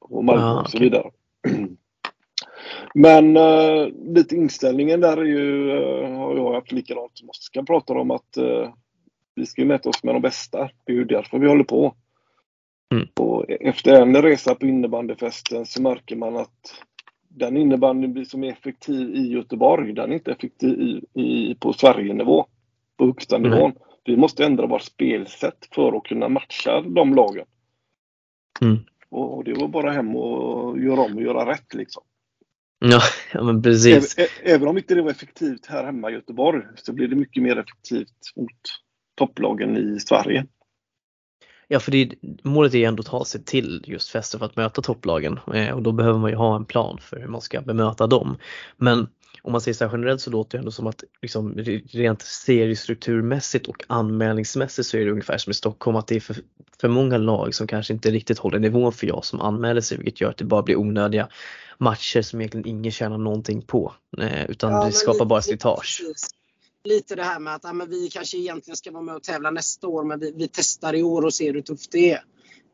och 0.00 0.24
Malmö 0.24 0.44
ah, 0.44 0.60
och 0.60 0.70
så 0.70 0.78
vidare. 0.78 1.10
Men 2.94 3.36
uh, 3.36 3.88
lite 4.14 4.36
inställningen 4.36 5.00
där 5.00 5.16
är 5.16 5.24
ju, 5.24 5.70
har 6.16 6.36
jag 6.36 6.54
haft 6.54 6.72
likadant 6.72 7.18
som 7.18 7.28
Oskar 7.28 7.62
pratar 7.62 7.94
om 7.94 8.10
att 8.10 8.38
vi 9.34 9.46
ska 9.46 9.64
mäta 9.64 9.88
oss 9.88 10.04
med 10.04 10.14
de 10.14 10.22
bästa. 10.22 10.70
Det 10.84 10.92
är 10.92 10.96
ju 10.96 11.04
därför 11.04 11.38
vi 11.38 11.48
håller 11.48 11.64
på. 11.64 11.94
Mm. 12.94 13.08
Och 13.14 13.50
efter 13.50 14.02
en 14.02 14.22
resa 14.22 14.54
på 14.54 14.66
innebandyfesten 14.66 15.66
så 15.66 15.82
märker 15.82 16.16
man 16.16 16.36
att 16.36 16.84
den 17.28 17.56
innebandyn 17.56 18.26
som 18.26 18.44
är 18.44 18.52
effektiv 18.52 19.16
i 19.16 19.32
Göteborg, 19.32 19.92
den 19.92 20.10
är 20.10 20.14
inte 20.14 20.32
effektiv 20.32 20.80
i, 20.80 21.20
i, 21.22 21.54
på 21.54 21.72
Sverigenivå, 21.72 22.46
på 22.96 23.06
högsta 23.06 23.36
mm. 23.36 23.50
nivån. 23.50 23.72
Vi 24.04 24.16
måste 24.16 24.44
ändra 24.44 24.66
vårt 24.66 24.82
spelsätt 24.82 25.68
för 25.74 25.96
att 25.96 26.04
kunna 26.04 26.28
matcha 26.28 26.80
de 26.80 27.14
lagen. 27.14 27.46
Mm. 28.60 28.78
Och, 29.08 29.36
och, 29.36 29.44
det 29.44 29.54
var 29.54 29.68
bara 29.68 29.90
hem 29.90 30.16
och 30.16 30.78
göra 30.78 31.00
om 31.00 31.16
och 31.16 31.22
göra 31.22 31.50
rätt 31.50 31.74
liksom. 31.74 32.02
Ja, 32.78 33.00
ja 33.32 33.42
men 33.42 33.62
precis. 33.62 34.18
Även, 34.18 34.28
även 34.42 34.68
om 34.68 34.78
inte 34.78 34.94
det 34.94 35.02
var 35.02 35.10
effektivt 35.10 35.66
här 35.66 35.84
hemma 35.84 36.10
i 36.10 36.14
Göteborg 36.14 36.62
så 36.74 36.92
blir 36.92 37.08
det 37.08 37.16
mycket 37.16 37.42
mer 37.42 37.56
effektivt 37.58 38.36
mot 38.36 38.60
topplagen 39.14 39.76
i 39.76 40.00
Sverige. 40.00 40.46
Ja, 41.68 41.80
för 41.80 41.92
det, 41.92 42.14
målet 42.42 42.74
är 42.74 42.78
ju 42.78 42.84
ändå 42.84 43.00
att 43.00 43.06
ta 43.06 43.24
sig 43.24 43.44
till 43.44 43.84
just 43.86 44.08
fäste 44.08 44.38
för 44.38 44.46
att 44.46 44.56
möta 44.56 44.82
topplagen 44.82 45.40
eh, 45.54 45.70
och 45.70 45.82
då 45.82 45.92
behöver 45.92 46.18
man 46.18 46.30
ju 46.30 46.36
ha 46.36 46.56
en 46.56 46.64
plan 46.64 46.98
för 47.00 47.20
hur 47.20 47.28
man 47.28 47.40
ska 47.40 47.60
bemöta 47.60 48.06
dem. 48.06 48.36
Men 48.76 49.08
om 49.42 49.52
man 49.52 49.60
säger 49.60 49.74
så 49.74 49.84
här 49.84 49.92
generellt 49.92 50.20
så 50.20 50.30
låter 50.30 50.58
det 50.58 50.60
ändå 50.60 50.70
som 50.70 50.86
att 50.86 51.04
liksom, 51.22 51.54
rent 51.90 52.22
seriestrukturmässigt 52.22 53.66
och 53.66 53.84
anmälningsmässigt 53.86 54.88
så 54.88 54.96
är 54.96 55.04
det 55.04 55.10
ungefär 55.10 55.38
som 55.38 55.50
i 55.50 55.54
Stockholm 55.54 55.96
att 55.96 56.06
det 56.06 56.16
är 56.16 56.20
för, 56.20 56.36
för 56.80 56.88
många 56.88 57.18
lag 57.18 57.54
som 57.54 57.66
kanske 57.66 57.92
inte 57.92 58.10
riktigt 58.10 58.38
håller 58.38 58.58
nivån 58.58 58.92
för 58.92 59.06
jag 59.06 59.24
som 59.24 59.40
anmäler 59.40 59.80
sig 59.80 59.98
vilket 59.98 60.20
gör 60.20 60.30
att 60.30 60.36
det 60.36 60.44
bara 60.44 60.62
blir 60.62 60.76
onödiga 60.76 61.28
matcher 61.78 62.22
som 62.22 62.40
egentligen 62.40 62.66
ingen 62.66 62.92
tjänar 62.92 63.18
någonting 63.18 63.62
på. 63.62 63.94
Eh, 64.18 64.50
utan 64.50 64.72
ja, 64.72 64.84
det 64.84 64.92
skapar 64.92 65.24
bara 65.24 65.42
slitage. 65.42 66.02
Lite 66.84 67.14
det 67.14 67.22
här 67.22 67.40
med 67.40 67.54
att 67.54 67.64
ja, 67.64 67.72
men 67.72 67.90
vi 67.90 68.10
kanske 68.10 68.38
egentligen 68.38 68.76
ska 68.76 68.90
vara 68.90 69.02
med 69.02 69.14
och 69.14 69.22
tävla 69.22 69.50
nästa 69.50 69.88
år 69.88 70.04
men 70.04 70.20
vi, 70.20 70.32
vi 70.36 70.48
testar 70.48 70.94
i 70.94 71.02
år 71.02 71.24
och 71.24 71.34
ser 71.34 71.54
hur 71.54 71.62
tufft 71.62 71.92
det 71.92 72.10
är. 72.10 72.22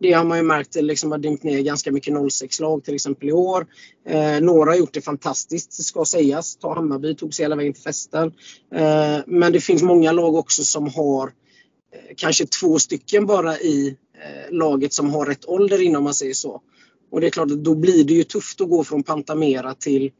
Det 0.00 0.12
har 0.12 0.24
man 0.24 0.38
ju 0.38 0.44
märkt 0.44 0.74
liksom 0.74 1.10
har 1.10 1.18
dimpt 1.18 1.42
ner 1.42 1.60
ganska 1.60 1.92
mycket 1.92 2.14
06-lag 2.14 2.84
till 2.84 2.94
exempel 2.94 3.28
i 3.28 3.32
år. 3.32 3.66
Eh, 4.08 4.40
några 4.40 4.70
har 4.70 4.76
gjort 4.76 4.94
det 4.94 5.00
fantastiskt 5.00 5.84
ska 5.84 6.04
sägas. 6.04 6.56
Ta 6.56 6.74
Hammarby 6.74 7.14
tog 7.14 7.34
sig 7.34 7.44
hela 7.44 7.56
vägen 7.56 7.72
till 7.72 7.82
festen. 7.82 8.32
Eh, 8.74 9.18
men 9.26 9.52
det 9.52 9.60
finns 9.60 9.82
många 9.82 10.12
lag 10.12 10.34
också 10.34 10.64
som 10.64 10.88
har 10.88 11.26
eh, 11.26 12.14
kanske 12.16 12.46
två 12.46 12.78
stycken 12.78 13.26
bara 13.26 13.58
i 13.58 13.96
eh, 14.14 14.54
laget 14.54 14.92
som 14.92 15.10
har 15.10 15.26
rätt 15.26 15.44
ålder 15.44 15.82
innan 15.82 16.02
man 16.02 16.14
säger 16.14 16.34
så. 16.34 16.62
Och 17.10 17.20
det 17.20 17.26
är 17.26 17.30
klart 17.30 17.50
att 17.50 17.64
då 17.64 17.74
blir 17.74 18.04
det 18.04 18.14
ju 18.14 18.24
tufft 18.24 18.60
att 18.60 18.70
gå 18.70 18.84
från 18.84 19.02
Pantamera 19.02 19.74
till 19.74 20.10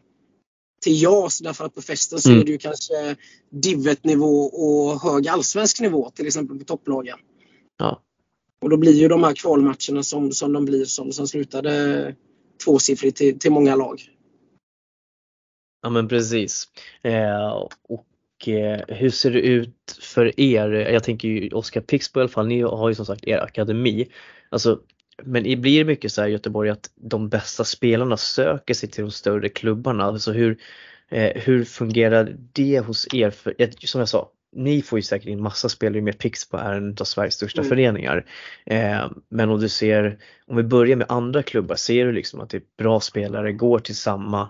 till 0.84 1.02
JAS 1.02 1.38
därför 1.38 1.64
att 1.64 1.74
på 1.74 1.82
festen 1.82 2.18
så 2.18 2.28
mm. 2.28 2.40
är 2.40 2.44
det 2.44 2.52
ju 2.52 2.58
kanske 2.58 3.16
divet-nivå 3.50 4.44
och 4.44 5.00
hög 5.00 5.28
allsvensk 5.28 5.80
nivå 5.80 6.10
till 6.10 6.26
exempel 6.26 6.58
på 6.58 6.64
topplagen. 6.64 7.18
Ja. 7.78 8.02
Och 8.60 8.70
då 8.70 8.76
blir 8.76 8.92
ju 8.92 9.08
de 9.08 9.24
här 9.24 9.34
kvalmatcherna 9.34 10.02
som, 10.02 10.32
som 10.32 10.52
de 10.52 10.64
blir 10.64 10.84
som, 10.84 11.12
som 11.12 11.28
slutade 11.28 12.14
tvåsiffrigt 12.64 13.16
till, 13.16 13.38
till 13.38 13.52
många 13.52 13.74
lag. 13.74 14.02
Ja 15.82 15.90
men 15.90 16.08
precis. 16.08 16.68
Eh, 17.02 17.68
och 17.88 18.48
eh, 18.48 18.80
hur 18.88 19.10
ser 19.10 19.30
det 19.30 19.40
ut 19.40 19.98
för 20.00 20.40
er? 20.40 20.70
Jag 20.70 21.04
tänker 21.04 21.28
ju 21.28 21.50
Oskar 21.50 21.80
Pixbo 21.80 22.20
i 22.20 22.22
alla 22.22 22.28
fall, 22.28 22.46
ni 22.46 22.60
har 22.60 22.88
ju 22.88 22.94
som 22.94 23.06
sagt 23.06 23.28
er 23.28 23.38
akademi. 23.38 24.08
Alltså, 24.48 24.80
men 25.22 25.42
blir 25.42 25.78
det 25.78 25.84
mycket 25.84 26.12
så 26.12 26.20
här 26.20 26.28
i 26.28 26.32
Göteborg 26.32 26.70
att 26.70 26.90
de 26.94 27.28
bästa 27.28 27.64
spelarna 27.64 28.16
söker 28.16 28.74
sig 28.74 28.88
till 28.88 29.04
de 29.04 29.10
större 29.10 29.48
klubbarna? 29.48 30.04
Alltså 30.04 30.32
hur, 30.32 30.58
eh, 31.08 31.42
hur 31.42 31.64
fungerar 31.64 32.36
det 32.52 32.78
hos 32.78 33.14
er? 33.14 33.30
För, 33.30 33.54
som 33.86 33.98
jag 33.98 34.08
sa, 34.08 34.30
ni 34.56 34.82
får 34.82 34.98
ju 34.98 35.02
säkert 35.02 35.28
in 35.28 35.42
massa 35.42 35.68
spelare 35.68 36.02
med 36.02 36.18
Pixbo 36.18 36.56
är 36.56 36.72
en 36.72 36.96
av 37.00 37.04
Sveriges 37.04 37.34
största 37.34 37.60
mm. 37.60 37.68
föreningar. 37.68 38.26
Eh, 38.66 39.10
men 39.28 39.50
om 39.50 39.60
du 39.60 39.68
ser, 39.68 40.18
om 40.46 40.56
vi 40.56 40.62
börjar 40.62 40.96
med 40.96 41.06
andra 41.10 41.42
klubbar, 41.42 41.76
ser 41.76 42.04
du 42.06 42.12
liksom 42.12 42.40
att 42.40 42.50
det 42.50 42.56
är 42.56 42.62
bra 42.78 43.00
spelare 43.00 43.52
går 43.52 43.78
till 43.78 43.96
samma 43.96 44.48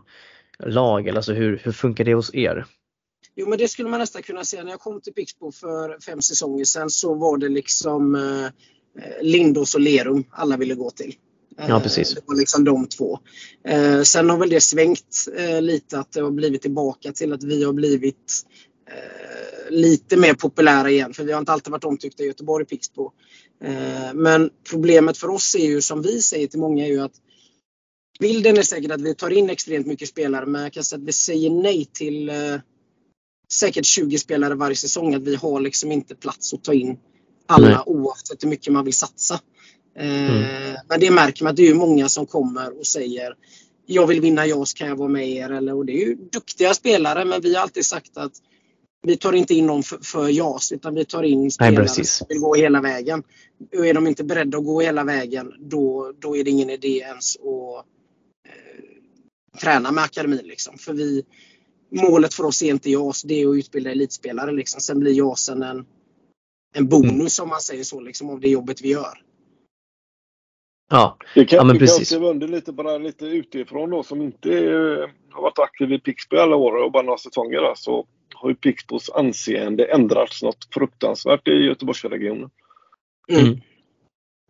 lag? 0.59 1.09
Eller 1.09 1.17
alltså 1.17 1.33
hur, 1.33 1.61
hur 1.65 1.73
funkar 1.73 2.05
det 2.05 2.15
hos 2.15 2.35
er? 2.35 2.67
Jo 3.37 3.49
men 3.49 3.59
det 3.59 3.69
skulle 3.69 3.89
man 3.89 4.01
nästan 4.01 4.23
kunna 4.23 4.45
säga. 4.45 4.65
När 4.65 4.71
jag 4.71 4.81
kom 4.81 5.01
till 5.01 5.13
Pixbo 5.13 5.53
för 5.53 5.99
fem 6.01 6.23
säsonger 6.23 6.65
sedan 6.65 6.91
så 6.91 7.15
var 7.15 7.39
det 7.39 7.49
liksom 7.49 8.15
eh, 8.15 8.49
Lindos 9.23 9.75
och 9.75 9.81
Lerum 9.81 10.25
alla 10.31 10.57
ville 10.57 10.75
gå 10.75 10.91
till. 10.91 11.15
Ja, 11.57 11.81
precis. 11.81 12.15
Det 12.15 12.21
var 12.27 12.35
liksom 12.37 12.65
de 12.65 12.87
två. 12.87 13.19
Eh, 13.69 14.03
sen 14.03 14.31
har 14.31 14.39
väl 14.39 14.51
det 14.51 14.61
svängt 14.61 15.29
eh, 15.37 15.63
lite 15.63 15.99
att 15.99 16.13
det 16.13 16.21
har 16.21 16.31
blivit 16.31 16.63
tillbaka 16.63 17.13
till 17.13 17.33
att 17.33 17.45
vi 17.45 17.65
har 17.65 17.73
blivit 17.73 18.43
eh, 18.91 19.71
lite 19.71 20.17
mer 20.17 20.35
populära 20.35 20.91
igen. 20.91 21.15
För 21.15 21.25
vi 21.25 21.33
har 21.33 21.39
inte 21.39 21.53
alltid 21.53 21.71
varit 21.71 21.85
omtyckta 21.85 22.23
i 22.23 22.27
Göteborg 22.27 22.67
Pixbo. 22.67 23.13
Eh, 23.65 24.15
men 24.15 24.51
problemet 24.71 25.19
för 25.19 25.29
oss 25.29 25.55
är 25.55 25.67
ju 25.67 25.81
som 25.81 26.03
vi 26.03 26.23
säger 26.23 26.47
till 26.47 26.61
många 26.61 26.87
är 26.87 26.91
ju 26.91 27.01
att 27.01 27.15
bilden 28.21 28.59
är 28.59 28.63
säkert 28.63 28.91
att 28.91 29.01
vi 29.01 29.15
tar 29.15 29.31
in 29.31 29.51
extremt 29.51 29.87
mycket 29.87 30.09
spelare 30.09 30.47
men 30.47 30.63
jag 30.63 30.73
kan 30.73 30.85
säga 30.85 30.99
att 30.99 31.09
vi 31.09 31.13
säger 31.13 31.51
nej 31.51 31.85
till 31.93 32.29
eh, 32.29 32.57
säkert 33.53 33.85
20 33.85 34.19
spelare 34.19 34.55
varje 34.55 34.77
säsong. 34.77 35.15
Att 35.15 35.23
vi 35.23 35.35
har 35.35 35.61
liksom 35.61 35.93
inte 35.93 36.15
plats 36.15 36.55
att 36.55 36.65
ta 36.65 36.73
in 36.73 36.97
alla 37.47 37.69
nej. 37.69 37.79
oavsett 37.87 38.43
hur 38.43 38.49
mycket 38.49 38.73
man 38.73 38.85
vill 38.85 38.95
satsa. 38.95 39.41
Eh, 39.99 40.31
mm. 40.31 40.77
Men 40.89 41.01
det 41.01 41.11
märker 41.11 41.45
man 41.45 41.51
att 41.51 41.57
det 41.57 41.69
är 41.69 41.75
många 41.75 42.09
som 42.09 42.27
kommer 42.27 42.79
och 42.79 42.87
säger 42.87 43.35
jag 43.87 44.07
vill 44.07 44.21
vinna 44.21 44.47
JAS, 44.47 44.75
kan 44.75 44.89
jag 44.89 44.97
vara 44.97 45.09
med 45.09 45.29
er? 45.29 45.51
Eller, 45.51 45.75
och 45.75 45.87
det 45.87 45.93
är 45.93 46.07
ju 46.07 46.15
duktiga 46.15 46.75
spelare 46.75 47.25
men 47.25 47.41
vi 47.41 47.55
har 47.55 47.63
alltid 47.63 47.87
sagt 47.87 48.17
att 48.17 48.33
vi 49.03 49.17
tar 49.17 49.33
inte 49.33 49.55
in 49.55 49.67
någon 49.67 49.83
för, 49.83 49.99
för 50.03 50.29
JAS 50.29 50.73
utan 50.73 50.95
vi 50.95 51.05
tar 51.05 51.23
in 51.23 51.51
spelare 51.51 51.87
Nej, 51.97 52.05
som 52.05 52.27
vill 52.29 52.39
gå 52.39 52.55
hela 52.55 52.81
vägen. 52.81 53.23
Och 53.77 53.87
är 53.87 53.95
de 53.95 54.07
inte 54.07 54.25
beredda 54.25 54.59
att 54.59 54.65
gå 54.65 54.81
hela 54.81 55.05
vägen 55.05 55.53
då, 55.59 56.13
då 56.19 56.37
är 56.37 56.45
det 56.45 56.51
ingen 56.51 56.71
idé 56.71 56.99
ens 56.99 57.37
att 57.37 57.85
eh, 58.49 59.61
träna 59.61 59.93
med 59.93 60.05
akademin. 60.05 60.41
Liksom. 60.45 60.79
För 60.79 60.93
vi, 60.93 61.25
målet 61.91 62.35
för 62.35 62.45
oss 62.45 62.63
är 62.63 62.71
inte 62.71 62.91
JAS, 62.91 63.23
det 63.23 63.43
är 63.43 63.49
att 63.49 63.57
utbilda 63.57 63.91
elitspelare. 63.91 64.53
Liksom. 64.53 64.81
Sen 64.81 65.01
blir 65.01 65.13
JAS 65.13 65.49
en, 65.49 65.87
en 66.75 66.89
bonus 66.89 67.39
om 67.39 67.49
man 67.49 67.61
säger 67.61 67.85
så, 67.85 68.01
liksom, 68.01 68.31
av 68.31 68.41
det 68.41 68.49
jobbet 68.49 68.83
vi 68.83 68.91
gör. 68.91 69.25
Ja, 70.91 71.17
det 71.35 71.45
kan, 71.45 71.57
ja 71.57 71.65
men 71.65 71.79
precis. 71.79 72.13
Vi 72.13 72.17
kan 72.17 72.25
under 72.25 72.49
lite, 72.49 72.73
bara 72.73 72.99
lite 72.99 73.27
utifrån 73.27 73.91
då 73.91 74.03
som 74.03 74.23
inte 74.23 74.49
är, 74.49 75.13
har 75.31 75.43
varit 75.43 75.59
aktiv 75.59 75.93
i 75.93 75.99
Pixbo 75.99 76.37
alla 76.37 76.57
år 76.57 76.85
och 76.85 76.93
bara 76.93 77.03
några 77.03 77.19
säsonger. 77.19 77.61
Där, 77.61 77.75
så 77.75 78.07
har 78.35 78.49
ju 78.49 78.55
Pixbos 78.55 79.11
anseende 79.11 79.85
ändrats 79.85 80.43
något 80.43 80.69
fruktansvärt 80.75 81.49
i 81.49 81.53
Göteborgsregionen. 81.53 82.51
Mm. 83.33 83.61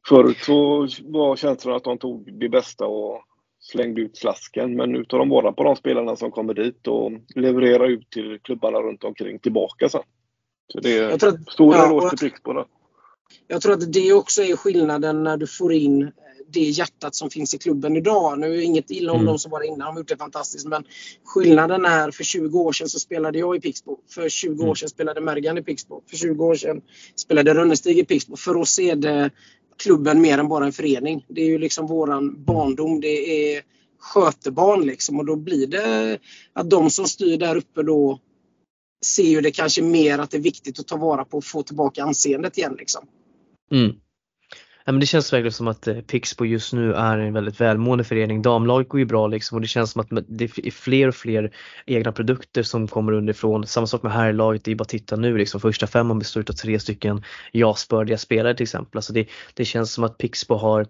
Förut 0.08 0.38
så 0.38 0.88
var 1.02 1.36
känslan 1.36 1.76
att 1.76 1.84
de 1.84 1.98
tog 1.98 2.40
det 2.40 2.48
bästa 2.48 2.86
och 2.86 3.24
slängde 3.58 4.00
ut 4.00 4.16
slasken. 4.16 4.76
Men 4.76 4.92
nu 4.92 5.04
tar 5.04 5.18
de 5.18 5.28
vara 5.28 5.52
på 5.52 5.64
de 5.64 5.76
spelarna 5.76 6.16
som 6.16 6.30
kommer 6.30 6.54
dit 6.54 6.86
och 6.86 7.12
levererar 7.34 7.88
ut 7.88 8.10
till 8.10 8.38
klubbarna 8.42 8.78
runt 8.78 9.04
omkring 9.04 9.38
tillbaka 9.38 9.88
sen. 9.88 10.02
Så 10.72 10.80
det 10.80 10.98
är 10.98 11.10
att, 11.10 11.52
stor 11.52 11.74
eloge 11.74 12.04
ja, 12.04 12.10
till 12.10 12.18
Pixbo. 12.18 12.64
Jag 13.48 13.62
tror 13.62 13.72
att 13.72 13.92
det 13.92 14.12
också 14.12 14.42
är 14.42 14.56
skillnaden 14.56 15.24
när 15.24 15.36
du 15.36 15.46
får 15.46 15.72
in 15.72 16.12
det 16.48 16.60
hjärtat 16.60 17.14
som 17.14 17.30
finns 17.30 17.54
i 17.54 17.58
klubben 17.58 17.96
idag. 17.96 18.38
Nu 18.38 18.54
är 18.54 18.60
inget 18.60 18.90
illa 18.90 19.12
om 19.12 19.20
mm. 19.20 19.26
de 19.26 19.38
som 19.38 19.50
var 19.50 19.62
innan, 19.62 19.78
de 19.78 19.84
har 19.84 19.96
gjort 19.98 20.08
det 20.08 20.16
fantastiskt. 20.16 20.66
Men 20.66 20.84
skillnaden 21.24 21.84
är 21.84 22.10
för 22.10 22.24
20 22.24 22.58
år 22.58 22.72
sedan 22.72 22.88
så 22.88 22.98
spelade 22.98 23.38
jag 23.38 23.56
i 23.56 23.60
Pixbo. 23.60 23.98
För 24.10 24.28
20 24.28 24.52
mm. 24.52 24.68
år 24.68 24.74
sedan 24.74 24.88
spelade 24.88 25.20
Mergan 25.20 25.58
i 25.58 25.62
Pixbo. 25.62 26.02
För 26.10 26.16
20 26.16 26.44
år 26.44 26.54
sedan 26.54 26.80
spelade 27.16 27.54
Rönnestig 27.54 27.98
i 27.98 28.04
Pixbo. 28.04 28.36
För 28.36 28.56
oss 28.56 28.78
är 28.78 28.96
det 28.96 29.30
klubben 29.76 30.20
mer 30.20 30.38
än 30.38 30.48
bara 30.48 30.66
en 30.66 30.72
förening. 30.72 31.26
Det 31.28 31.40
är 31.40 31.46
ju 31.46 31.58
liksom 31.58 31.86
våran 31.86 32.44
barndom. 32.44 33.00
Det 33.00 33.54
är 33.56 33.62
skötebarn 33.98 34.86
liksom 34.86 35.18
och 35.18 35.26
då 35.26 35.36
blir 35.36 35.66
det 35.66 36.18
att 36.52 36.70
de 36.70 36.90
som 36.90 37.06
styr 37.06 37.36
där 37.36 37.56
uppe 37.56 37.82
då 37.82 38.18
ser 39.04 39.28
ju 39.28 39.40
det 39.40 39.50
kanske 39.50 39.82
mer 39.82 40.18
att 40.18 40.30
det 40.30 40.36
är 40.36 40.42
viktigt 40.42 40.80
att 40.80 40.86
ta 40.86 40.96
vara 40.96 41.24
på 41.24 41.36
och 41.36 41.44
få 41.44 41.62
tillbaka 41.62 42.02
anseendet 42.02 42.58
igen. 42.58 42.76
Liksom. 42.78 43.06
Mm. 43.72 43.92
Ja, 44.86 44.92
men 44.92 45.00
det 45.00 45.06
känns 45.06 45.32
verkligen 45.32 45.52
som 45.52 45.68
att 45.68 45.86
eh, 45.86 46.00
Pixbo 46.00 46.44
just 46.44 46.72
nu 46.72 46.94
är 46.94 47.18
en 47.18 47.32
väldigt 47.32 47.60
välmående 47.60 48.04
förening. 48.04 48.42
Damlaget 48.42 48.88
går 48.88 49.00
ju 49.00 49.06
bra 49.06 49.26
liksom 49.26 49.56
och 49.56 49.62
det 49.62 49.66
känns 49.66 49.90
som 49.90 50.00
att 50.00 50.08
det 50.28 50.44
är 50.44 50.70
fler 50.70 51.08
och 51.08 51.14
fler 51.14 51.50
egna 51.86 52.12
produkter 52.12 52.62
som 52.62 52.88
kommer 52.88 53.12
underifrån. 53.12 53.66
Samma 53.66 53.86
sak 53.86 54.02
med 54.02 54.12
herrlaget, 54.12 54.64
det 54.64 54.70
är 54.70 54.74
bara 54.74 54.82
att 54.82 54.88
titta 54.88 55.16
nu 55.16 55.38
liksom. 55.38 55.60
Första 55.60 55.86
femman 55.86 56.18
består 56.18 56.44
av 56.48 56.52
tre 56.52 56.80
stycken 56.80 57.22
jasbördiga 57.52 58.18
spelare 58.18 58.54
till 58.54 58.64
exempel. 58.64 58.98
Alltså 58.98 59.12
det, 59.12 59.28
det 59.54 59.64
känns 59.64 59.92
som 59.92 60.04
att 60.04 60.18
Pixbo 60.18 60.54
har 60.54 60.86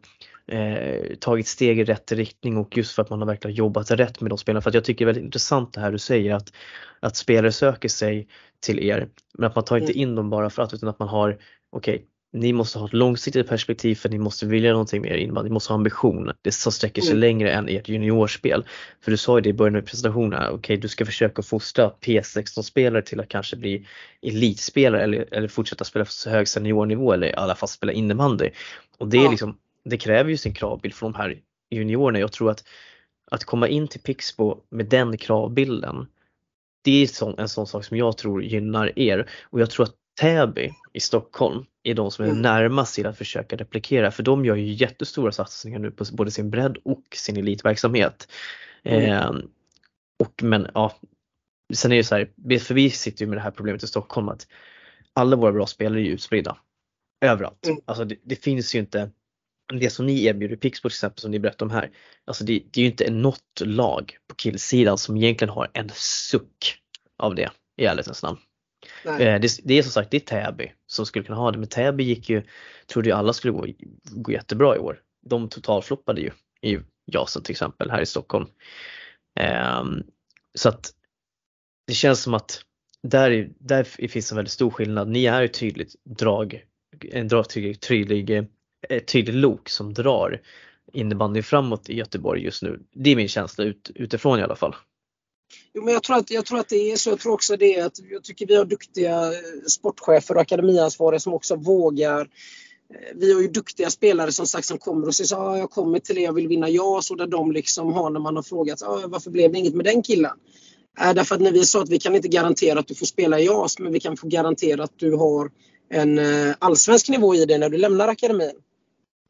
eh, 0.52 1.16
tagit 1.20 1.46
steg 1.46 1.78
i 1.78 1.84
rätt 1.84 2.12
riktning 2.12 2.56
och 2.56 2.76
just 2.76 2.94
för 2.94 3.02
att 3.02 3.10
man 3.10 3.18
har 3.18 3.26
verkligen 3.26 3.56
jobbat 3.56 3.90
rätt 3.90 4.20
med 4.20 4.30
de 4.30 4.38
spelarna. 4.38 4.60
För 4.60 4.74
jag 4.74 4.84
tycker 4.84 5.04
det 5.04 5.10
är 5.10 5.12
väldigt 5.12 5.24
intressant 5.24 5.72
det 5.72 5.80
här 5.80 5.92
du 5.92 5.98
säger 5.98 6.34
att, 6.34 6.52
att 7.00 7.16
spelare 7.16 7.52
söker 7.52 7.88
sig 7.88 8.28
till 8.60 8.80
er 8.80 9.08
men 9.38 9.46
att 9.46 9.54
man 9.54 9.64
tar 9.64 9.76
inte 9.76 9.92
mm. 9.92 10.02
in 10.02 10.14
dem 10.14 10.30
bara 10.30 10.50
för 10.50 10.62
att 10.62 10.74
utan 10.74 10.88
att 10.88 10.98
man 10.98 11.08
har 11.08 11.38
okej 11.70 11.94
okay, 11.94 12.06
ni 12.34 12.52
måste 12.52 12.78
ha 12.78 12.86
ett 12.86 12.92
långsiktigt 12.92 13.48
perspektiv 13.48 13.94
för 13.94 14.08
ni 14.08 14.18
måste 14.18 14.46
vilja 14.46 14.72
någonting 14.72 15.02
mer 15.02 15.14
innan, 15.14 15.44
ni 15.44 15.50
måste 15.50 15.72
ha 15.72 15.74
ambition. 15.74 16.32
Det 16.42 16.52
som 16.52 16.72
sträcker 16.72 17.02
sig 17.02 17.10
mm. 17.10 17.20
längre 17.20 17.52
än 17.52 17.68
ert 17.68 17.88
juniorspel. 17.88 18.64
För 19.00 19.10
du 19.10 19.16
sa 19.16 19.38
ju 19.38 19.42
det 19.42 19.48
i 19.48 19.52
början 19.52 19.76
av 19.76 19.80
presentationen, 19.80 20.42
okej 20.42 20.54
okay, 20.54 20.76
du 20.76 20.88
ska 20.88 21.06
försöka 21.06 21.42
fostra 21.42 21.90
P16-spelare 22.00 23.02
till 23.02 23.20
att 23.20 23.28
kanske 23.28 23.56
bli 23.56 23.86
elitspelare 24.22 25.02
eller, 25.02 25.26
eller 25.30 25.48
fortsätta 25.48 25.84
spela 25.84 26.04
på 26.04 26.30
hög 26.30 26.48
seniornivå 26.48 27.12
eller 27.12 27.26
i 27.26 27.34
alla 27.34 27.54
fall 27.54 27.68
spela 27.68 27.92
innebandy. 27.92 28.50
Och 28.98 29.08
det, 29.08 29.16
är 29.16 29.24
ja. 29.24 29.30
liksom, 29.30 29.56
det 29.84 29.96
kräver 29.96 30.30
ju 30.30 30.36
sin 30.36 30.54
kravbild 30.54 30.94
från 30.94 31.12
de 31.12 31.18
här 31.18 31.40
juniorerna. 31.70 32.18
Jag 32.18 32.32
tror 32.32 32.50
att 32.50 32.64
att 33.30 33.44
komma 33.44 33.68
in 33.68 33.88
till 33.88 34.00
Pixbo 34.00 34.60
med 34.70 34.86
den 34.86 35.16
kravbilden 35.16 36.06
det 36.84 37.02
är 37.02 37.40
en 37.40 37.48
sån 37.48 37.66
sak 37.66 37.84
som 37.84 37.96
jag 37.96 38.16
tror 38.16 38.42
gynnar 38.42 38.98
er 38.98 39.30
och 39.42 39.60
jag 39.60 39.70
tror 39.70 39.84
att 39.84 39.94
Täby 40.20 40.72
i 40.92 41.00
Stockholm 41.00 41.64
är 41.82 41.94
de 41.94 42.10
som 42.10 42.24
är 42.24 42.28
mm. 42.28 42.42
närmast 42.42 42.94
till 42.94 43.06
att 43.06 43.18
försöka 43.18 43.56
replikera 43.56 44.10
för 44.10 44.22
de 44.22 44.44
gör 44.44 44.56
ju 44.56 44.72
jättestora 44.72 45.32
satsningar 45.32 45.78
nu 45.78 45.90
på 45.90 46.04
både 46.12 46.30
sin 46.30 46.50
bredd 46.50 46.76
och 46.84 47.04
sin 47.14 47.36
elitverksamhet. 47.36 48.28
Mm. 48.82 49.12
Eh, 49.12 49.44
och 50.18 50.42
men 50.42 50.68
ja, 50.74 50.94
sen 51.74 51.92
är 51.92 51.96
det 51.96 52.04
så 52.04 52.14
här, 52.14 52.58
för 52.58 52.74
vi 52.74 52.90
sitter 52.90 53.24
ju 53.24 53.28
med 53.28 53.38
det 53.38 53.42
här 53.42 53.50
problemet 53.50 53.82
i 53.82 53.86
Stockholm 53.86 54.28
att 54.28 54.46
alla 55.12 55.36
våra 55.36 55.52
bra 55.52 55.66
spelare 55.66 56.00
är 56.00 56.04
ju 56.04 56.12
utspridda. 56.12 56.56
Överallt. 57.24 57.66
Mm. 57.66 57.80
Alltså 57.84 58.04
det, 58.04 58.16
det 58.24 58.36
finns 58.36 58.74
ju 58.74 58.78
inte 58.78 59.10
det 59.72 59.90
som 59.90 60.06
ni 60.06 60.24
erbjuder, 60.24 60.56
Pixbo 60.56 60.88
till 60.88 60.94
exempel 60.96 61.20
som 61.20 61.30
ni 61.30 61.38
berättar 61.38 61.66
om 61.66 61.70
här. 61.72 61.90
Alltså 62.24 62.44
det, 62.44 62.62
det 62.70 62.80
är 62.80 62.82
ju 62.82 62.90
inte 62.90 63.10
något 63.10 63.60
lag 63.60 64.16
på 64.28 64.34
killsidan 64.34 64.98
som 64.98 65.16
egentligen 65.16 65.54
har 65.54 65.70
en 65.72 65.90
suck 65.94 66.78
av 67.18 67.34
det 67.34 67.50
i 67.76 67.84
ärlighetens 67.84 68.22
namn. 68.22 68.38
Eh, 69.20 69.40
Det, 69.40 69.58
det 69.64 69.74
är 69.78 69.82
som 69.82 69.92
sagt 69.92 70.10
det 70.10 70.16
är 70.16 70.20
Täby 70.20 70.72
som 70.86 71.06
skulle 71.06 71.24
kunna 71.24 71.38
ha 71.38 71.50
det 71.50 71.58
men 71.58 71.68
Täby 71.68 72.04
gick 72.04 72.28
ju, 72.28 72.42
trodde 72.86 73.08
ju 73.08 73.14
alla 73.14 73.32
skulle 73.32 73.52
gå, 73.52 73.66
gå 74.10 74.32
jättebra 74.32 74.76
i 74.76 74.78
år. 74.78 75.00
De 75.26 75.48
totalfloppade 75.48 76.20
ju 76.20 76.30
i 76.62 76.78
JASen 77.12 77.42
till 77.42 77.52
exempel 77.52 77.90
här 77.90 78.00
i 78.00 78.06
Stockholm. 78.06 78.46
Ehm, 79.40 80.02
så 80.54 80.68
att 80.68 80.92
det 81.86 81.94
känns 81.94 82.22
som 82.22 82.34
att 82.34 82.62
där, 83.02 83.30
är- 83.30 83.50
där 83.58 83.84
finns 83.84 84.32
en 84.32 84.36
väldigt 84.36 84.52
stor 84.52 84.70
skillnad. 84.70 85.08
Ni 85.08 85.24
är 85.24 85.42
ju 85.42 85.48
tydligt 85.48 85.94
drag, 86.04 86.64
en 87.12 87.28
drag, 87.28 87.48
tydlig, 87.48 87.80
tydlig, 87.80 88.30
eh, 88.30 88.44
Eh, 88.90 88.96
ett 88.96 89.06
tydligt 89.06 89.34
lok 89.34 89.68
som 89.68 89.94
drar 89.94 90.40
innebandyn 90.92 91.42
framåt 91.42 91.88
i 91.88 91.94
Göteborg 91.94 92.42
just 92.42 92.62
nu. 92.62 92.80
Det 92.92 93.10
är 93.10 93.16
min 93.16 93.28
känsla 93.28 93.64
ut, 93.64 93.90
utifrån 93.94 94.38
i 94.38 94.42
alla 94.42 94.56
fall. 94.56 94.74
Jo, 95.74 95.84
men 95.84 95.94
jag, 95.94 96.02
tror 96.02 96.16
att, 96.16 96.30
jag 96.30 96.46
tror 96.46 96.58
att 96.58 96.68
det 96.68 96.92
är 96.92 96.96
så. 96.96 97.10
Jag 97.10 97.20
tror 97.20 97.32
också 97.32 97.56
det 97.56 97.80
att 97.80 97.98
jag 98.10 98.24
tycker 98.24 98.46
vi 98.46 98.56
har 98.56 98.64
duktiga 98.64 99.26
eh, 99.26 99.38
sportchefer 99.68 100.34
och 100.34 100.40
akademiansvariga 100.40 101.20
som 101.20 101.34
också 101.34 101.56
vågar. 101.56 102.20
Eh, 102.20 103.16
vi 103.16 103.32
har 103.32 103.40
ju 103.40 103.48
duktiga 103.48 103.90
spelare 103.90 104.32
som 104.32 104.46
sagt 104.46 104.66
som 104.66 104.78
kommer 104.78 105.06
och 105.06 105.14
säger 105.14 105.28
så 105.28 105.36
ah, 105.36 105.58
jag 105.58 105.70
kommer 105.70 105.98
till 105.98 106.14
det, 106.14 106.20
jag 106.20 106.32
vill 106.32 106.48
vinna 106.48 106.68
JAS 106.68 107.10
och 107.10 107.16
där 107.16 107.26
de 107.26 107.52
liksom 107.52 107.92
har 107.92 108.10
när 108.10 108.20
man 108.20 108.36
har 108.36 108.42
frågat 108.42 108.82
ah, 108.82 109.00
varför 109.06 109.30
blev 109.30 109.52
det 109.52 109.58
inget 109.58 109.74
med 109.74 109.84
den 109.84 110.02
killen? 110.02 110.38
Äh, 111.00 111.14
därför 111.14 111.34
att 111.34 111.40
när 111.40 111.52
vi 111.52 111.64
sa 111.64 111.82
att 111.82 111.88
vi 111.88 111.98
kan 111.98 112.14
inte 112.14 112.28
garantera 112.28 112.78
att 112.78 112.88
du 112.88 112.94
får 112.94 113.06
spela 113.06 113.40
i 113.40 113.44
JAS 113.44 113.78
men 113.78 113.92
vi 113.92 114.00
kan 114.00 114.16
få 114.16 114.26
garantera 114.26 114.84
att 114.84 114.98
du 114.98 115.14
har 115.14 115.50
en 115.90 116.20
allsvensk 116.58 117.08
nivå 117.08 117.34
i 117.34 117.44
dig 117.44 117.58
när 117.58 117.68
du 117.68 117.78
lämnar 117.78 118.08
akademin. 118.08 118.52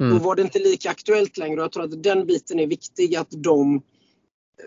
Mm. 0.01 0.13
Då 0.13 0.25
var 0.25 0.37
det 0.37 0.43
inte 0.43 0.59
lika 0.59 0.91
aktuellt 0.91 1.37
längre 1.37 1.61
och 1.61 1.65
jag 1.65 1.73
tror 1.73 1.85
att 1.85 2.03
den 2.03 2.27
biten 2.27 2.59
är 2.59 2.67
viktig 2.67 3.17
att 3.17 3.31
de 3.31 3.83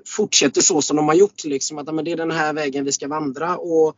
fortsätter 0.05 0.61
så 0.61 0.81
som 0.81 0.97
de 0.97 1.07
har 1.07 1.15
gjort. 1.15 1.43
Liksom, 1.43 1.77
att 1.77 1.95
men 1.95 2.05
det 2.05 2.11
är 2.11 2.17
den 2.17 2.31
här 2.31 2.53
vägen 2.53 2.85
vi 2.85 2.91
ska 2.91 3.07
vandra. 3.07 3.57
Och 3.57 3.95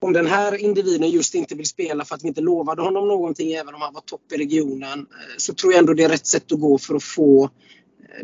om 0.00 0.12
den 0.12 0.26
här 0.26 0.56
individen 0.56 1.10
just 1.10 1.34
inte 1.34 1.54
vill 1.54 1.66
spela 1.66 2.04
för 2.04 2.14
att 2.14 2.24
vi 2.24 2.28
inte 2.28 2.40
lovade 2.40 2.82
honom 2.82 3.08
någonting 3.08 3.52
även 3.52 3.74
om 3.74 3.80
han 3.80 3.94
var 3.94 4.00
topp 4.00 4.32
i 4.32 4.36
regionen 4.36 4.98
eh, 4.98 5.36
så 5.38 5.54
tror 5.54 5.72
jag 5.72 5.78
ändå 5.78 5.94
det 5.94 6.04
är 6.04 6.08
rätt 6.08 6.26
sätt 6.26 6.52
att 6.52 6.60
gå 6.60 6.78
för 6.78 6.94
att 6.94 7.02
få 7.02 7.44
eh, 7.44 7.48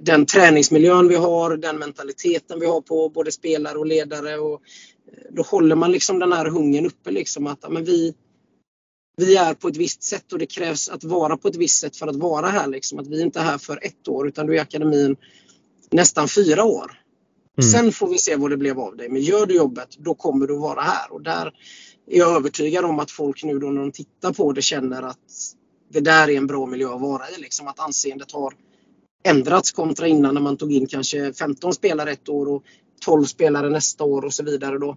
den 0.01 0.27
träningsmiljön 0.27 1.09
vi 1.09 1.15
har, 1.15 1.57
den 1.57 1.79
mentaliteten 1.79 2.61
vi 2.61 2.67
har 2.67 2.81
på 2.81 3.09
både 3.09 3.33
spelare 3.33 3.79
och 3.79 3.87
ledare. 3.87 4.39
Och 4.39 4.61
eh, 5.13 5.27
då 5.31 5.43
håller 5.43 5.77
man 5.77 5.93
liksom 5.93 6.19
den 6.19 6.33
här 6.33 6.47
hungern 6.47 6.87
uppe. 6.87 7.11
Liksom, 7.11 7.47
att 7.47 7.73
men 7.73 7.85
vi, 7.85 8.15
vi 9.23 9.37
är 9.37 9.55
på 9.55 9.69
ett 9.69 9.77
visst 9.77 10.03
sätt 10.03 10.33
och 10.33 10.39
det 10.39 10.47
krävs 10.47 10.89
att 10.89 11.05
vara 11.05 11.37
på 11.37 11.49
ett 11.49 11.57
visst 11.57 11.81
sätt 11.81 11.97
för 11.97 12.07
att 12.07 12.17
vara 12.17 12.47
här. 12.47 12.67
Liksom. 12.67 12.99
Att 12.99 13.07
vi 13.07 13.21
är 13.21 13.25
inte 13.25 13.41
är 13.41 13.45
här 13.45 13.59
för 13.59 13.79
ett 13.83 14.09
år 14.09 14.29
utan 14.29 14.47
du 14.47 14.53
är 14.53 14.57
i 14.57 14.61
akademin 14.61 15.17
nästan 15.91 16.29
fyra 16.29 16.65
år. 16.65 17.03
Mm. 17.59 17.71
Sen 17.71 17.93
får 17.93 18.09
vi 18.09 18.19
se 18.19 18.37
vad 18.37 18.51
det 18.51 18.57
blev 18.57 18.81
av 18.81 18.97
dig. 18.97 19.09
Men 19.09 19.23
gör 19.23 19.47
du 19.47 19.55
jobbet, 19.55 19.89
då 19.99 20.15
kommer 20.15 20.47
du 20.47 20.59
vara 20.59 20.81
här. 20.81 21.13
Och 21.13 21.23
där 21.23 21.47
är 22.11 22.19
jag 22.19 22.37
övertygad 22.37 22.85
om 22.85 22.99
att 22.99 23.11
folk 23.11 23.45
nu 23.45 23.59
då 23.59 23.67
när 23.67 23.81
de 23.81 23.93
tittar 23.93 24.33
på 24.33 24.53
det 24.53 24.63
känner 24.63 25.03
att 25.03 25.19
det 25.93 26.01
där 26.01 26.31
är 26.31 26.37
en 26.37 26.47
bra 26.47 26.67
miljö 26.67 26.95
att 26.95 27.01
vara 27.01 27.31
i. 27.31 27.41
Liksom 27.41 27.69
att 27.69 27.81
anseendet 27.81 28.33
har 28.33 28.55
ändrats 29.25 29.73
kontra 29.73 30.07
innan 30.07 30.35
när 30.35 30.41
man 30.41 30.57
tog 30.57 30.73
in 30.73 30.87
kanske 30.87 31.33
15 31.33 31.73
spelare 31.73 32.13
ett 32.13 32.29
år 32.29 32.49
och 32.49 32.63
12 33.05 33.25
spelare 33.25 33.71
nästa 33.71 34.05
år 34.05 34.25
och 34.25 34.35
så 34.35 34.45
vidare. 34.45 34.79
Då. 34.79 34.97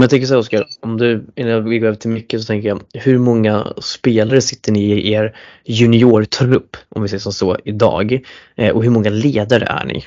Jag 0.00 0.10
tänker 0.10 0.26
så 0.26 0.34
här 0.34 0.40
Oskar, 0.40 0.66
om 0.80 0.96
du, 0.96 1.26
innan 1.34 1.68
vi 1.68 1.78
går 1.78 1.86
över 1.86 1.96
till 1.96 2.10
mycket 2.10 2.40
så 2.40 2.46
tänker 2.46 2.68
jag, 2.68 2.82
hur 2.92 3.18
många 3.18 3.72
spelare 3.82 4.40
sitter 4.40 4.72
ni 4.72 4.84
i 4.84 5.12
er 5.12 5.36
juniortrupp, 5.64 6.76
om 6.88 7.02
vi 7.02 7.08
säger 7.08 7.20
som 7.20 7.32
så, 7.32 7.56
idag? 7.64 8.24
Eh, 8.56 8.76
och 8.76 8.82
hur 8.82 8.90
många 8.90 9.10
ledare 9.10 9.64
är 9.64 9.84
ni? 9.84 10.04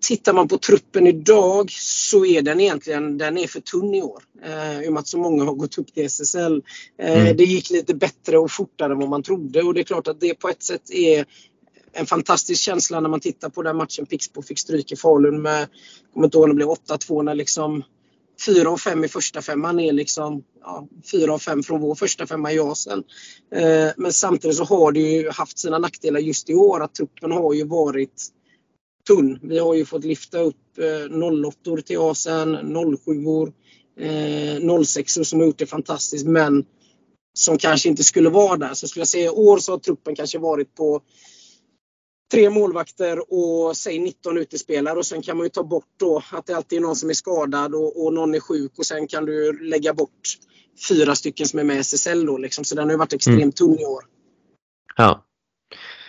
Tittar 0.00 0.32
man 0.32 0.48
på 0.48 0.58
truppen 0.58 1.06
idag 1.06 1.70
så 1.70 2.26
är 2.26 2.42
den 2.42 2.60
egentligen 2.60 3.18
den 3.18 3.38
är 3.38 3.46
för 3.46 3.60
tunn 3.60 3.94
i 3.94 4.02
år. 4.02 4.22
Eh, 4.44 4.82
I 4.82 4.88
och 4.88 4.92
med 4.92 5.00
att 5.00 5.08
så 5.08 5.18
många 5.18 5.44
har 5.44 5.54
gått 5.54 5.78
upp 5.78 5.94
till 5.94 6.04
SSL. 6.04 6.62
Eh, 7.02 7.22
Mm. 7.22 7.36
Det 7.36 7.44
gick 7.44 7.70
lite 7.70 7.94
bättre 7.94 8.38
och 8.38 8.50
fortare 8.50 8.92
än 8.92 8.98
vad 8.98 9.08
man 9.08 9.22
trodde 9.22 9.62
och 9.62 9.74
det 9.74 9.80
är 9.80 9.84
klart 9.84 10.08
att 10.08 10.20
det 10.20 10.34
på 10.34 10.48
ett 10.48 10.62
sätt 10.62 10.90
är 10.90 11.24
en 11.92 12.06
fantastisk 12.06 12.62
känsla 12.62 13.00
när 13.00 13.08
man 13.08 13.20
tittar 13.20 13.48
på 13.48 13.62
den 13.62 13.76
matchen 13.76 14.06
Pixbo 14.06 14.42
fick 14.42 14.58
stryk 14.58 14.92
i 14.92 14.96
Falun 14.96 15.42
med, 15.42 15.60
jag 15.60 15.68
kommer 16.14 16.26
inte 16.26 16.36
ihåg 16.36 16.44
om 16.44 16.50
det 16.50 16.56
blev 16.56 16.68
8-2 16.68 17.22
när 17.22 17.34
liksom 17.34 17.82
Fyra 18.46 18.70
av 18.70 18.76
fem 18.76 19.04
i 19.04 19.08
första 19.08 19.42
femman 19.42 19.80
är 19.80 19.92
liksom 19.92 20.44
ja, 20.60 20.88
fyra 21.10 21.34
av 21.34 21.38
fem 21.38 21.62
från 21.62 21.80
vår 21.80 21.94
första 21.94 22.26
femma 22.26 22.52
i 22.52 22.56
Jasen. 22.56 23.04
Eh, 23.54 23.88
men 23.96 24.12
samtidigt 24.12 24.56
så 24.56 24.64
har 24.64 24.92
det 24.92 25.00
ju 25.00 25.30
haft 25.30 25.58
sina 25.58 25.78
nackdelar 25.78 26.20
just 26.20 26.50
i 26.50 26.54
år 26.54 26.82
att 26.82 26.94
truppen 26.94 27.32
har 27.32 27.54
ju 27.54 27.64
varit 27.64 28.28
tunn. 29.06 29.38
Vi 29.42 29.58
har 29.58 29.74
ju 29.74 29.84
fått 29.84 30.04
lyfta 30.04 30.38
upp 30.38 30.78
eh, 30.78 31.18
08 31.46 31.82
till 31.86 31.98
Asien, 31.98 32.74
07 33.04 33.52
eh, 34.00 34.84
06 34.84 35.12
som 35.12 35.38
har 35.38 35.46
gjort 35.46 35.58
det 35.58 35.66
fantastiskt 35.66 36.26
men 36.26 36.64
som 37.34 37.58
kanske 37.58 37.88
inte 37.88 38.04
skulle 38.04 38.30
vara 38.30 38.56
där. 38.56 38.74
Så 38.74 38.88
skulle 38.88 39.00
jag 39.00 39.08
säga 39.08 39.24
i 39.24 39.28
år 39.28 39.58
så 39.58 39.72
har 39.72 39.78
truppen 39.78 40.14
kanske 40.14 40.38
varit 40.38 40.74
på 40.74 41.00
tre 42.32 42.50
målvakter 42.50 43.32
och 43.32 43.76
säg 43.76 43.98
19 43.98 44.38
utespelare 44.38 44.98
och 44.98 45.06
sen 45.06 45.22
kan 45.22 45.36
man 45.36 45.46
ju 45.46 45.50
ta 45.50 45.62
bort 45.62 45.88
då 46.00 46.22
att 46.32 46.46
det 46.46 46.54
alltid 46.54 46.78
är 46.78 46.82
någon 46.82 46.96
som 46.96 47.10
är 47.10 47.14
skadad 47.14 47.74
och, 47.74 48.04
och 48.04 48.12
någon 48.12 48.34
är 48.34 48.40
sjuk 48.40 48.72
och 48.78 48.86
sen 48.86 49.06
kan 49.06 49.24
du 49.24 49.58
lägga 49.68 49.94
bort 49.94 50.20
fyra 50.88 51.14
stycken 51.14 51.46
som 51.46 51.58
är 51.58 51.64
med 51.64 51.76
i 51.76 51.80
SSL 51.80 52.26
då 52.26 52.38
liksom. 52.38 52.64
Så 52.64 52.74
den 52.74 52.84
har 52.84 52.90
ju 52.92 52.98
varit 52.98 53.12
extremt 53.12 53.40
Mm. 53.40 53.52
tunn 53.52 53.78
i 53.78 53.84
år. 53.84 54.04
Ja, 54.96 55.24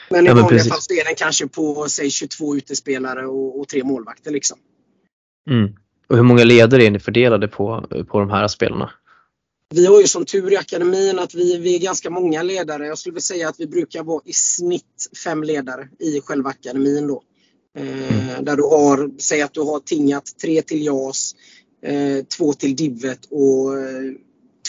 Men 0.10 0.26
i 0.26 0.30
Ja, 0.30 0.36
vanliga 0.36 0.64
fall 0.64 0.82
så 0.82 0.94
är 0.94 1.06
den 1.06 1.16
kanske 1.16 1.48
på 1.48 1.86
säg 1.90 2.10
22 2.10 2.56
utespelare 2.56 3.28
och, 3.28 3.60
och 3.60 3.68
tre 3.68 3.84
målvakter 3.84 4.32
liksom. 4.32 4.58
mm. 5.50 5.76
Och 6.10 6.16
hur 6.16 6.24
många 6.24 6.44
ledare 6.44 6.86
är 6.86 6.92
ni 6.92 7.00
fördelade 7.00 7.48
på, 7.48 7.88
på 8.08 8.20
de 8.20 8.30
här 8.30 8.48
spelarna? 8.48 8.92
Vi 9.74 9.86
har 9.86 10.02
ju 10.02 10.08
som 10.08 10.26
tur 10.26 10.54
i 10.54 10.58
akademin 10.58 11.20
att 11.20 11.34
vi, 11.34 11.58
vi 11.58 11.76
är 11.76 11.80
ganska 11.80 12.10
många 12.10 12.44
ledare. 12.44 12.88
Jag 12.88 12.98
skulle 12.98 13.14
vilja 13.14 13.22
säga 13.22 13.50
att 13.50 13.60
vi 13.60 13.68
brukar 13.68 14.04
vara 14.04 14.22
i 14.26 14.34
snitt 14.34 15.10
fem 15.24 15.44
ledare 15.44 15.90
i 16.00 16.22
själva 16.22 16.50
akademin. 16.50 17.08
Då. 17.08 17.24
Eh, 17.78 18.42
där 18.42 18.56
du 18.56 18.64
har, 18.64 19.12
säg 19.20 19.42
att 19.42 19.54
du 19.54 19.62
har 19.62 19.80
tingat 19.80 20.24
tre 20.42 20.62
till 20.62 20.86
JAS, 20.86 21.36
eh, 21.84 22.26
två 22.38 22.54
till 22.54 22.76
Divet 22.76 23.20
och 23.30 23.80
eh, 23.80 24.14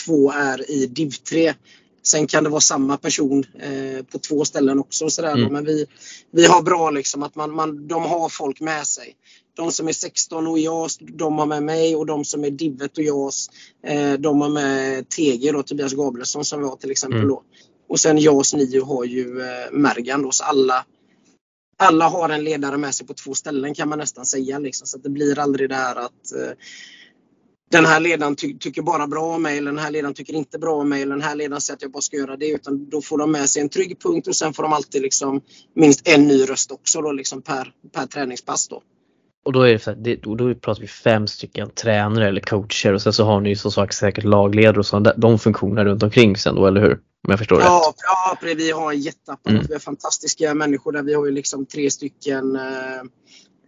två 0.05 0.31
är 0.31 0.71
i 0.71 0.85
Div 0.85 1.09
3. 1.09 1.53
Sen 2.03 2.27
kan 2.27 2.43
det 2.43 2.49
vara 2.49 2.61
samma 2.61 2.97
person 2.97 3.45
eh, 3.59 4.05
på 4.05 4.19
två 4.19 4.45
ställen 4.45 4.79
också. 4.79 5.05
och 5.05 5.13
Sådär. 5.13 5.37
Mm. 5.37 5.53
Men 5.53 5.65
vi, 5.65 5.85
vi 6.31 6.45
har 6.45 6.61
bra 6.61 6.89
liksom 6.89 7.23
att 7.23 7.35
man, 7.35 7.51
man, 7.51 7.87
de 7.87 8.03
har 8.03 8.29
folk 8.29 8.61
med 8.61 8.87
sig. 8.87 9.15
De 9.55 9.71
som 9.71 9.87
är 9.87 9.93
16 9.93 10.47
och 10.47 10.59
JAS, 10.59 10.97
de 10.97 11.37
har 11.37 11.45
med 11.45 11.63
mig 11.63 11.95
och 11.95 12.05
de 12.05 12.25
som 12.25 12.43
är 12.43 12.49
Divet 12.49 12.97
och 12.97 13.03
JAS, 13.03 13.49
eh, 13.87 14.13
de 14.13 14.41
har 14.41 14.49
med 14.49 15.09
TG 15.09 15.51
då, 15.51 15.63
Tobias 15.63 15.93
Gabrielsson 15.93 16.45
som 16.45 16.59
vi 16.59 16.65
har 16.65 16.75
till 16.75 16.91
exempel 16.91 17.19
Mm. 17.19 17.29
då. 17.29 17.43
Och 17.89 17.99
sen 17.99 18.17
JAS 18.17 18.53
9 18.53 18.81
har 18.83 19.03
ju 19.05 19.41
eh, 19.41 19.71
Mergan 19.71 20.21
då, 20.21 20.31
så 20.31 20.43
alla 20.43 20.85
alla 21.77 22.07
har 22.09 22.29
en 22.29 22.43
ledare 22.43 22.77
med 22.77 22.95
sig 22.95 23.07
på 23.07 23.13
två 23.13 23.33
ställen 23.33 23.73
kan 23.73 23.89
man 23.89 23.99
nästan 23.99 24.25
säga. 24.25 24.59
Liksom. 24.59 24.87
Så 24.87 24.97
det 24.97 25.09
blir 25.09 25.39
aldrig 25.39 25.69
det 25.69 25.75
här 25.75 25.95
att 25.95 26.33
eh, 26.35 26.51
den 27.71 27.85
här 27.85 27.99
ledaren 27.99 28.35
ty 28.35 28.57
tycker 28.57 28.81
bara 28.81 29.07
bra 29.07 29.35
om 29.35 29.41
mig 29.41 29.57
eller 29.57 29.71
den 29.71 29.79
här 29.83 29.91
ledaren 29.91 30.13
tycker 30.13 30.33
inte 30.33 30.59
bra 30.59 30.75
om 30.75 30.89
mig 30.89 31.01
eller 31.01 31.15
den 31.15 31.23
här 31.23 31.35
ledaren 31.35 31.61
säger 31.61 31.75
att 31.75 31.81
jag 31.81 31.91
bara 31.91 32.01
ska 32.01 32.17
göra 32.17 32.37
det. 32.37 32.47
Utan 32.49 32.89
då 32.89 33.01
får 33.01 33.17
de 33.17 33.31
med 33.31 33.49
sig 33.49 33.61
en 33.61 33.69
trygg 33.69 33.99
punkt 33.99 34.27
och 34.27 34.35
sen 34.35 34.53
får 34.53 34.63
de 34.63 34.73
alltid 34.73 35.01
liksom 35.01 35.41
minst 35.75 36.07
en 36.07 36.27
ny 36.27 36.45
röst 36.45 36.71
också 36.71 37.01
då, 37.01 37.11
liksom 37.11 37.41
per, 37.41 37.73
per 37.91 38.05
träningspass. 38.05 38.67
Då. 38.67 38.81
Och 39.45 39.53
då, 39.53 39.61
är 39.61 39.73
det, 39.73 39.79
så 39.79 39.89
här, 39.89 39.97
det, 39.97 40.15
då, 40.15 40.55
pratar 40.55 40.81
vi 40.81 40.87
fem 40.87 41.27
stycken 41.27 41.69
tränare 41.69 42.27
eller 42.27 42.41
coacher 42.41 42.93
och 42.93 43.01
sen 43.01 43.13
så 43.13 43.23
har 43.23 43.41
ni 43.41 43.49
ju 43.49 43.55
som 43.55 43.71
sagt 43.71 43.95
säkert 43.95 44.23
lagledare 44.23 44.79
och 44.79 44.85
sådana 44.85 45.13
de 45.17 45.39
funktionerna 45.39 45.85
runt 45.85 46.03
omkring 46.03 46.37
sen 46.37 46.55
då, 46.55 46.67
eller 46.67 46.81
hur? 46.81 46.91
Om 46.91 47.31
jag 47.31 47.39
förstår 47.39 47.55
rätt. 47.55 47.65
Ja, 47.65 47.93
ja, 47.97 48.37
precis. 48.41 48.59
vi 48.59 48.71
har 48.71 48.91
en 48.91 48.99
jätteapparat. 48.99 49.53
Mm. 49.53 49.65
Vi 49.67 49.73
har 49.73 49.79
fantastiska 49.79 50.53
människor 50.53 50.91
där. 50.91 51.03
Vi 51.03 51.13
har 51.13 51.25
ju 51.25 51.31
liksom 51.31 51.65
tre 51.65 51.91
stycken 51.91 52.55
eh, 52.55 52.99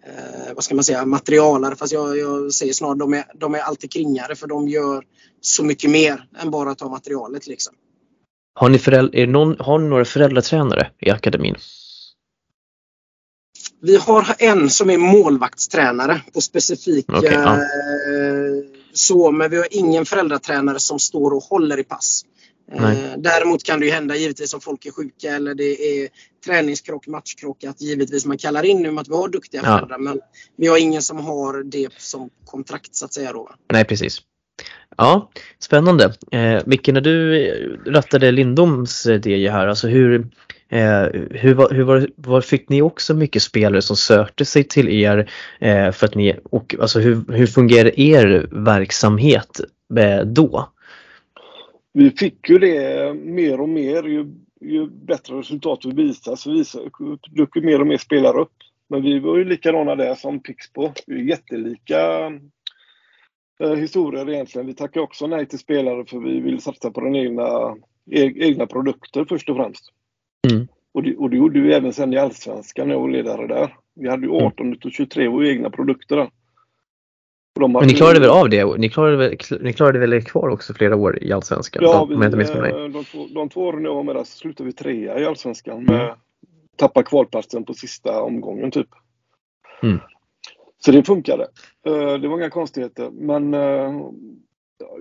eh, 0.08 0.54
vad 0.56 0.64
ska 0.64 0.76
man 0.76 0.84
säga, 0.84 1.06
materialare. 1.06 1.76
Fast 1.76 1.94
jag, 1.94 2.18
jag 2.18 2.54
säger 2.54 2.74
snarare 2.74 2.98
de 2.98 3.14
är, 3.14 3.24
de 3.36 3.56
är 3.56 3.60
alltid 3.60 3.92
kringare 3.92 4.36
för 4.36 4.48
de 4.48 4.68
gör 4.68 5.04
så 5.42 5.64
mycket 5.64 5.90
mer 5.90 6.24
än 6.42 6.52
bara 6.52 6.76
ta 6.76 6.90
materialet. 6.90 7.48
Liksom. 7.48 7.74
Har, 8.54 8.70
ni 8.70 8.78
föräld- 8.78 9.16
är 9.16 9.28
någon, 9.28 9.56
har 9.60 9.80
ni 9.80 9.88
några 9.88 10.06
föräldratränare 10.06 10.92
i 11.00 11.10
akademin? 11.10 11.56
Vi 13.82 13.96
har 13.98 14.36
en 14.40 14.70
som 14.70 14.90
är 14.90 14.98
målvaktstränare 14.98 16.22
på 16.34 16.42
specifika 16.42 17.18
Okej, 17.18 17.32
ja. 17.34 17.54
eh, 17.56 17.62
så, 18.94 19.32
men 19.32 19.52
vi 19.52 19.58
har 19.58 19.68
ingen 19.72 20.06
föräldratränare 20.06 20.80
som 20.80 21.00
står 21.00 21.32
och 21.34 21.44
håller 21.44 21.80
i 21.80 21.84
pass. 21.84 22.22
Eh, 22.72 22.82
Nej. 22.82 23.14
däremot 23.18 23.64
kan 23.64 23.80
det 23.80 23.86
ju 23.86 23.92
hända 23.92 24.16
givetvis 24.16 24.54
om 24.54 24.62
folk 24.62 24.86
är 24.86 24.92
sjuka 24.92 25.36
eller 25.36 25.56
det 25.56 25.64
är 26.04 26.10
träningskrock, 26.46 27.08
matchkrock 27.08 27.64
att 27.64 27.82
givetvis 27.82 28.26
man 28.26 28.38
kallar 28.38 28.66
in 28.66 28.82
nu 28.82 29.00
att 29.00 29.08
vi 29.08 29.14
har 29.16 29.28
duktiga 29.30 29.62
Ja. 29.66 29.76
föräldrar 29.78 29.98
men 29.98 30.20
vi 30.58 30.68
har 30.68 30.78
ingen 30.78 31.02
som 31.02 31.18
har 31.18 31.64
det 31.64 31.90
som 31.98 32.30
kontrakt 32.46 32.96
så 32.96 33.06
att 33.06 33.14
säga 33.14 33.34
då. 33.34 33.50
Nej 33.74 33.86
precis. 33.86 34.20
Ja, 34.98 35.30
spännande. 35.60 36.14
Eh, 36.32 36.62
Micke, 36.66 36.88
när 36.88 37.02
du 37.02 37.40
rattade 37.86 38.32
Lindoms 38.32 39.06
DJ 39.06 39.48
här, 39.48 39.68
alltså 39.68 39.88
hur, 39.88 40.20
eh, 40.20 40.26
Eh, 40.70 41.04
hur, 41.32 41.54
var, 41.54 41.74
hur 41.74 41.84
var, 41.84 42.08
var, 42.16 42.42
fick 42.42 42.70
ni 42.70 42.82
också 42.82 43.14
mycket 43.14 43.42
spelare 43.42 43.82
som 43.82 43.96
sökte 43.96 44.46
sig 44.46 44.64
till 44.64 44.90
er 44.90 45.30
eh, 45.60 45.92
för 45.92 46.06
att 46.06 46.16
ni, 46.16 46.40
och 46.44 46.76
alltså 46.80 47.00
hur, 47.00 47.34
hur 47.34 47.48
fungerar 47.48 48.00
er 48.00 48.48
verksamhet 48.52 49.60
eh, 50.00 50.26
då? 50.26 50.70
Vi 51.94 52.12
fick 52.12 52.50
ju 52.50 52.58
det 52.58 53.04
eh, 53.04 53.14
mer 53.14 53.62
och 53.62 53.70
mer 53.70 54.04
ju, 54.04 54.26
ju 54.62 54.90
bättre 54.90 55.40
resultat 55.40 55.80
vi 55.86 55.92
visade 55.92 56.38
så 56.38 56.52
visade, 56.52 56.90
dök 57.32 57.56
mer 57.56 57.82
och 57.82 57.88
mer 57.88 57.98
spelare 57.98 58.42
upp. 58.42 58.54
Men 58.90 59.02
vi 59.02 59.20
var 59.20 59.38
ju 59.38 59.46
likadana 59.46 59.96
där 59.96 60.16
som 60.16 60.40
Pixbo. 60.40 60.92
Vi 61.08 61.20
är 61.20 61.24
jättelika 61.24 62.32
eh, 63.60 63.74
historier 63.74 64.30
egentligen. 64.30 64.68
Vi 64.68 64.74
tackar 64.74 65.02
också 65.02 65.28
nej 65.28 65.46
till 65.46 65.60
spelare 65.60 66.06
för 66.06 66.20
vi 66.20 66.40
vill 66.40 66.62
satsa 66.62 66.92
på 66.92 67.02
den 67.02 67.16
egna, 67.16 67.76
e-, 68.12 68.34
egna 68.36 68.66
produkter 68.66 69.26
först 69.30 69.50
och 69.50 69.56
främst. 69.56 69.94
Mm. 70.52 70.68
Och, 70.94 71.04
det, 71.04 71.16
och 71.16 71.30
det 71.30 71.38
gjorde 71.38 71.60
vi 71.60 71.74
även 71.74 71.94
sen 71.94 72.14
i 72.14 72.18
Allsvenskan 72.18 72.88
när 72.88 72.96
jag 72.96 73.02
var 73.02 73.10
ledare 73.10 73.48
där. 73.48 73.76
Vi 73.96 74.10
hade 74.10 74.26
ju 74.26 74.32
18 74.32 74.68
mm. 74.68 74.80
23 74.92 75.28
våra 75.28 75.48
egna 75.48 75.70
produkter 75.70 76.16
där. 76.16 76.30
Men 77.60 77.88
ni 77.88 77.94
klarade 77.94 78.20
väl 78.20 78.30
av 78.30 78.50
det? 78.50 78.78
Ni 78.78 78.90
klarade 78.90 79.18
väl, 79.18 79.38
ni 79.62 79.74
klarade 79.74 80.00
väl 80.00 80.24
kvar 80.24 80.50
också 80.50 80.74
flera 80.74 80.96
år 80.96 81.24
i 81.24 81.32
Allsvenskan? 81.32 81.84
Ja, 81.84 82.06
vi, 82.06 82.16
de, 82.16 82.92
de, 82.94 83.04
två, 83.04 83.28
de 83.34 83.50
två 83.50 83.62
åren 83.62 83.84
jag 83.84 83.96
var 83.96 84.04
med 84.04 84.16
där 84.16 84.24
så 84.24 84.38
slutade 84.38 84.68
vi 84.68 84.74
trea 84.74 85.20
i 85.20 85.26
Allsvenskan. 85.26 85.84
Med, 85.84 86.02
mm. 86.02 86.16
Tappa 86.76 87.04
kvalplatsen 87.04 87.66
på 87.66 87.74
sista 87.74 88.22
omgången 88.22 88.72
typ. 88.72 88.88
Mm. 89.84 90.00
Så 90.80 90.92
det 90.92 91.04
funkade. 91.04 91.48
Eh, 91.86 92.14
det 92.14 92.28
var 92.28 92.38
inga 92.38 92.50
konstigheter. 92.50 93.10
Men 93.12 93.54
eh, 93.54 94.02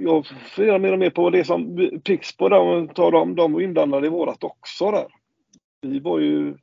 jag 0.01 0.27
funderar 0.27 0.79
mer 0.79 0.93
och 0.93 0.99
mer 0.99 1.11
på 1.11 1.31
det 1.31 1.45
som 1.45 1.91
Pixbo, 2.05 2.49
dem, 2.49 3.35
de 3.35 3.53
var 3.53 3.61
inblandade 3.61 4.07
i 4.07 4.11
vårat 4.11 4.45
också 4.45 4.91
där. 4.91 5.07
Vi 5.87 6.01
var 6.01 6.19
ju, 6.21 6.57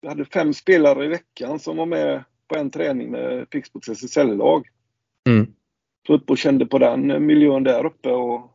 vi 0.00 0.08
hade 0.08 0.24
fem 0.24 0.52
spelare 0.52 1.04
i 1.04 1.08
veckan 1.08 1.58
som 1.58 1.76
var 1.76 1.86
med 1.86 2.24
på 2.48 2.58
en 2.58 2.70
träning 2.70 3.10
med 3.10 3.50
Pixbos 3.50 3.88
SSL-lag. 3.88 4.66
Mm. 5.28 5.46
Så 6.06 6.14
upp 6.14 6.30
och 6.30 6.38
kände 6.38 6.66
på 6.66 6.78
den 6.78 7.26
miljön 7.26 7.64
där 7.64 7.86
uppe 7.86 8.10
och 8.10 8.50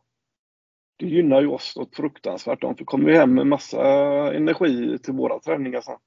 det 0.96 1.06
gynnar 1.06 1.40
ju 1.40 1.46
oss 1.46 1.76
något 1.76 1.96
fruktansvärt. 1.96 2.60
De 2.60 2.74
kommer 2.74 3.12
hem 3.12 3.34
med 3.34 3.46
massa 3.46 3.82
energi 4.34 4.98
till 4.98 5.14
våra 5.14 5.38
träningar 5.38 5.80
sen. 5.80 5.98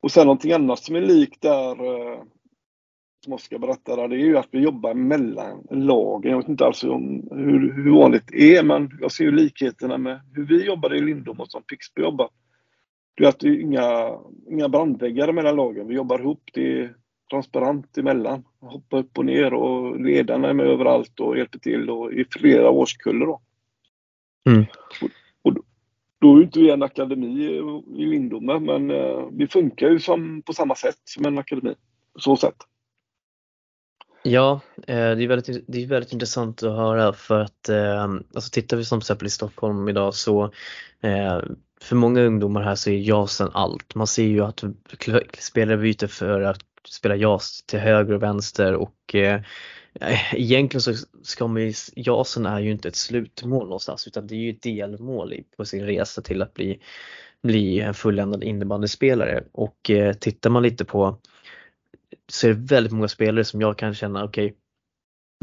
Och 0.00 0.10
sen 0.10 0.26
någonting 0.26 0.52
annat 0.52 0.78
som 0.78 0.96
är 0.96 1.00
likt 1.00 1.42
där, 1.42 1.84
eh, 1.84 2.22
som 3.24 3.32
Oskar 3.32 3.58
berättade, 3.58 4.08
det 4.08 4.16
är 4.16 4.26
ju 4.26 4.38
att 4.38 4.48
vi 4.50 4.58
jobbar 4.58 4.94
mellan 4.94 5.66
lagen. 5.70 6.30
Jag 6.30 6.38
vet 6.38 6.48
inte 6.48 6.66
alls 6.66 6.84
hur, 6.84 7.72
hur 7.74 7.90
vanligt 7.90 8.24
det 8.26 8.56
är, 8.56 8.62
men 8.62 8.98
jag 9.00 9.12
ser 9.12 9.24
ju 9.24 9.30
likheterna 9.30 9.98
med 9.98 10.20
hur 10.34 10.46
vi 10.46 10.66
jobbade 10.66 10.96
i 10.96 11.00
Lindom 11.00 11.40
och 11.40 11.50
som 11.50 11.62
Pixby 11.62 12.02
jobbar. 12.02 12.30
Är 13.18 13.28
att 13.28 13.40
det 13.40 13.48
är 13.48 13.60
inga, 13.60 14.18
inga 14.50 14.68
brandväggar 14.68 15.32
mellan 15.32 15.56
lagen. 15.56 15.88
Vi 15.88 15.94
jobbar 15.94 16.18
ihop. 16.18 16.42
Det 16.52 16.80
är 16.80 16.94
transparent 17.30 17.98
emellan. 17.98 18.44
Hoppa 18.60 18.98
upp 18.98 19.18
och 19.18 19.24
ner 19.24 19.54
och 19.54 20.00
ledarna 20.00 20.48
är 20.48 20.54
med 20.54 20.66
överallt 20.66 21.20
och 21.20 21.38
hjälper 21.38 21.58
till 21.58 21.90
och 21.90 22.12
i 22.12 22.24
flera 22.30 22.70
årskullar. 22.70 23.26
Då. 23.26 23.40
Mm. 24.46 24.64
Och, 25.02 25.10
och 25.42 25.64
då 26.20 26.36
är 26.36 26.42
inte 26.42 26.60
vi 26.60 26.70
en 26.70 26.82
akademi 26.82 27.44
i 27.96 28.06
Lindome 28.06 28.58
men 28.60 28.90
eh, 28.90 29.28
vi 29.32 29.46
funkar 29.46 29.90
ju 29.90 30.00
som, 30.00 30.42
på 30.42 30.52
samma 30.52 30.74
sätt 30.74 30.98
som 31.04 31.26
en 31.26 31.38
akademi. 31.38 31.74
På 32.12 32.20
så 32.20 32.36
sätt. 32.36 32.56
Ja, 34.22 34.60
eh, 34.76 34.86
det 34.86 35.24
är, 35.24 35.28
väldigt, 35.28 35.64
det 35.68 35.82
är 35.82 35.86
väldigt 35.86 36.12
intressant 36.12 36.62
att 36.62 36.76
höra 36.76 37.12
för 37.12 37.40
att 37.40 37.68
eh, 37.68 38.04
alltså 38.34 38.50
tittar 38.52 38.76
vi 38.76 38.84
som 38.84 38.98
exempel 38.98 39.26
i 39.26 39.30
Stockholm 39.30 39.88
idag 39.88 40.14
så 40.14 40.50
för 41.80 41.96
många 41.96 42.20
ungdomar 42.20 42.62
här 42.62 42.74
så 42.74 42.90
är 42.90 42.98
JASen 42.98 43.50
allt. 43.54 43.94
Man 43.94 44.06
ser 44.06 44.24
ju 44.24 44.44
att 44.44 44.64
spelare 45.38 45.76
byter 45.76 46.06
för 46.06 46.40
att 46.40 46.60
spela 46.88 47.16
JAS 47.16 47.62
till 47.66 47.78
höger 47.78 48.14
och 48.14 48.22
vänster 48.22 48.74
och 48.74 49.14
eh, 49.14 49.40
egentligen 50.32 50.80
så 50.82 50.94
ska 51.22 51.46
man 51.46 51.62
ju, 51.62 51.72
JASen 51.96 52.46
är 52.46 52.60
ju 52.60 52.70
inte 52.70 52.88
ett 52.88 52.96
slutmål 52.96 53.64
någonstans 53.64 54.06
utan 54.06 54.26
det 54.26 54.34
är 54.34 54.38
ju 54.38 54.50
ett 54.50 54.62
delmål 54.62 55.34
på 55.56 55.64
sin 55.64 55.86
resa 55.86 56.22
till 56.22 56.42
att 56.42 56.54
bli, 56.54 56.80
bli 57.42 57.80
en 57.80 57.94
fulländad 57.94 58.44
innebandyspelare 58.44 59.44
och 59.52 59.90
eh, 59.90 60.12
tittar 60.12 60.50
man 60.50 60.62
lite 60.62 60.84
på 60.84 61.18
så 62.28 62.48
är 62.48 62.54
det 62.54 62.60
väldigt 62.74 62.92
många 62.92 63.08
spelare 63.08 63.44
som 63.44 63.60
jag 63.60 63.78
kan 63.78 63.94
känna, 63.94 64.24
okej 64.24 64.46
okay, 64.46 64.56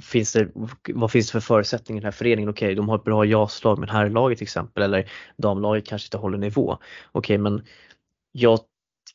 finns 0.03 0.33
det, 0.33 0.51
vad 0.93 1.11
finns 1.11 1.27
det 1.27 1.31
för 1.31 1.39
förutsättningar 1.39 1.99
i 1.99 2.01
den 2.01 2.05
här 2.05 2.11
föreningen? 2.11 2.49
Okej, 2.49 2.65
okay, 2.65 2.75
de 2.75 2.89
har 2.89 2.95
ett 2.95 3.03
bra 3.03 3.25
JAS-lag 3.25 3.79
men 3.79 3.89
herrlaget 3.89 4.37
till 4.37 4.45
exempel 4.45 4.83
eller 4.83 5.11
damlaget 5.37 5.85
kanske 5.85 6.07
inte 6.07 6.17
håller 6.17 6.37
nivå. 6.37 6.73
Okej, 6.73 6.81
okay, 7.11 7.37
men 7.37 7.65
jag 8.31 8.59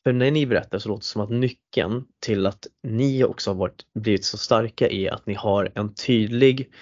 för 0.03 0.13
när 0.13 0.31
ni 0.31 0.45
berättar 0.45 0.79
så 0.79 0.89
låter 0.89 1.01
det 1.01 1.05
som 1.05 1.21
att 1.21 1.29
nyckeln 1.29 2.05
till 2.19 2.47
att 2.47 2.67
ni 2.83 3.23
också 3.23 3.49
har 3.49 3.55
varit, 3.55 3.85
blivit 3.93 4.25
så 4.25 4.37
starka 4.37 4.89
är 4.89 5.11
att 5.11 5.25
ni 5.25 5.33
har 5.33 5.71
en 5.75 5.93
tydlig, 5.93 6.73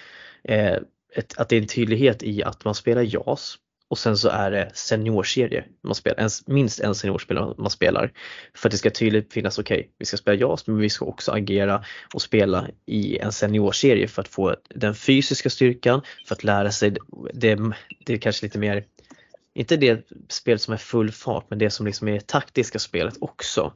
eh, 0.44 0.76
ett, 1.16 1.38
att 1.38 1.48
det 1.48 1.56
är 1.56 1.60
en 1.60 1.66
tydlighet 1.66 2.22
i 2.22 2.42
att 2.42 2.64
man 2.64 2.74
spelar 2.74 3.02
JAS 3.02 3.56
och 3.90 3.98
sen 3.98 4.16
så 4.16 4.28
är 4.28 4.50
det 4.50 4.70
seniorserie 4.74 5.64
man 5.82 5.94
spelar, 5.94 6.18
en, 6.18 6.30
minst 6.46 6.80
en 6.80 6.94
seniorspelare 6.94 7.54
man 7.58 7.70
spelar. 7.70 8.12
För 8.54 8.68
att 8.68 8.70
det 8.70 8.78
ska 8.78 8.90
tydligt 8.90 9.32
finnas, 9.32 9.58
okej, 9.58 9.78
okay, 9.78 9.90
vi 9.98 10.04
ska 10.04 10.16
spela 10.16 10.36
JAS 10.36 10.66
men 10.66 10.76
vi 10.76 10.90
ska 10.90 11.04
också 11.04 11.32
agera 11.32 11.84
och 12.14 12.22
spela 12.22 12.68
i 12.86 13.18
en 13.18 13.32
seniorserie 13.32 14.08
för 14.08 14.22
att 14.22 14.28
få 14.28 14.56
den 14.68 14.94
fysiska 14.94 15.50
styrkan, 15.50 16.02
för 16.26 16.34
att 16.34 16.44
lära 16.44 16.70
sig 16.70 16.90
det, 17.34 17.58
det 18.06 18.12
är 18.12 18.18
kanske 18.18 18.46
lite 18.46 18.58
mer 18.58 18.84
inte 19.54 19.76
det 19.76 20.06
spelet 20.28 20.62
som 20.62 20.74
är 20.74 20.78
full 20.78 21.10
fart 21.10 21.46
men 21.48 21.58
det 21.58 21.70
som 21.70 21.86
liksom 21.86 22.08
är 22.08 22.20
taktiska 22.20 22.78
spelet 22.78 23.14
också. 23.20 23.72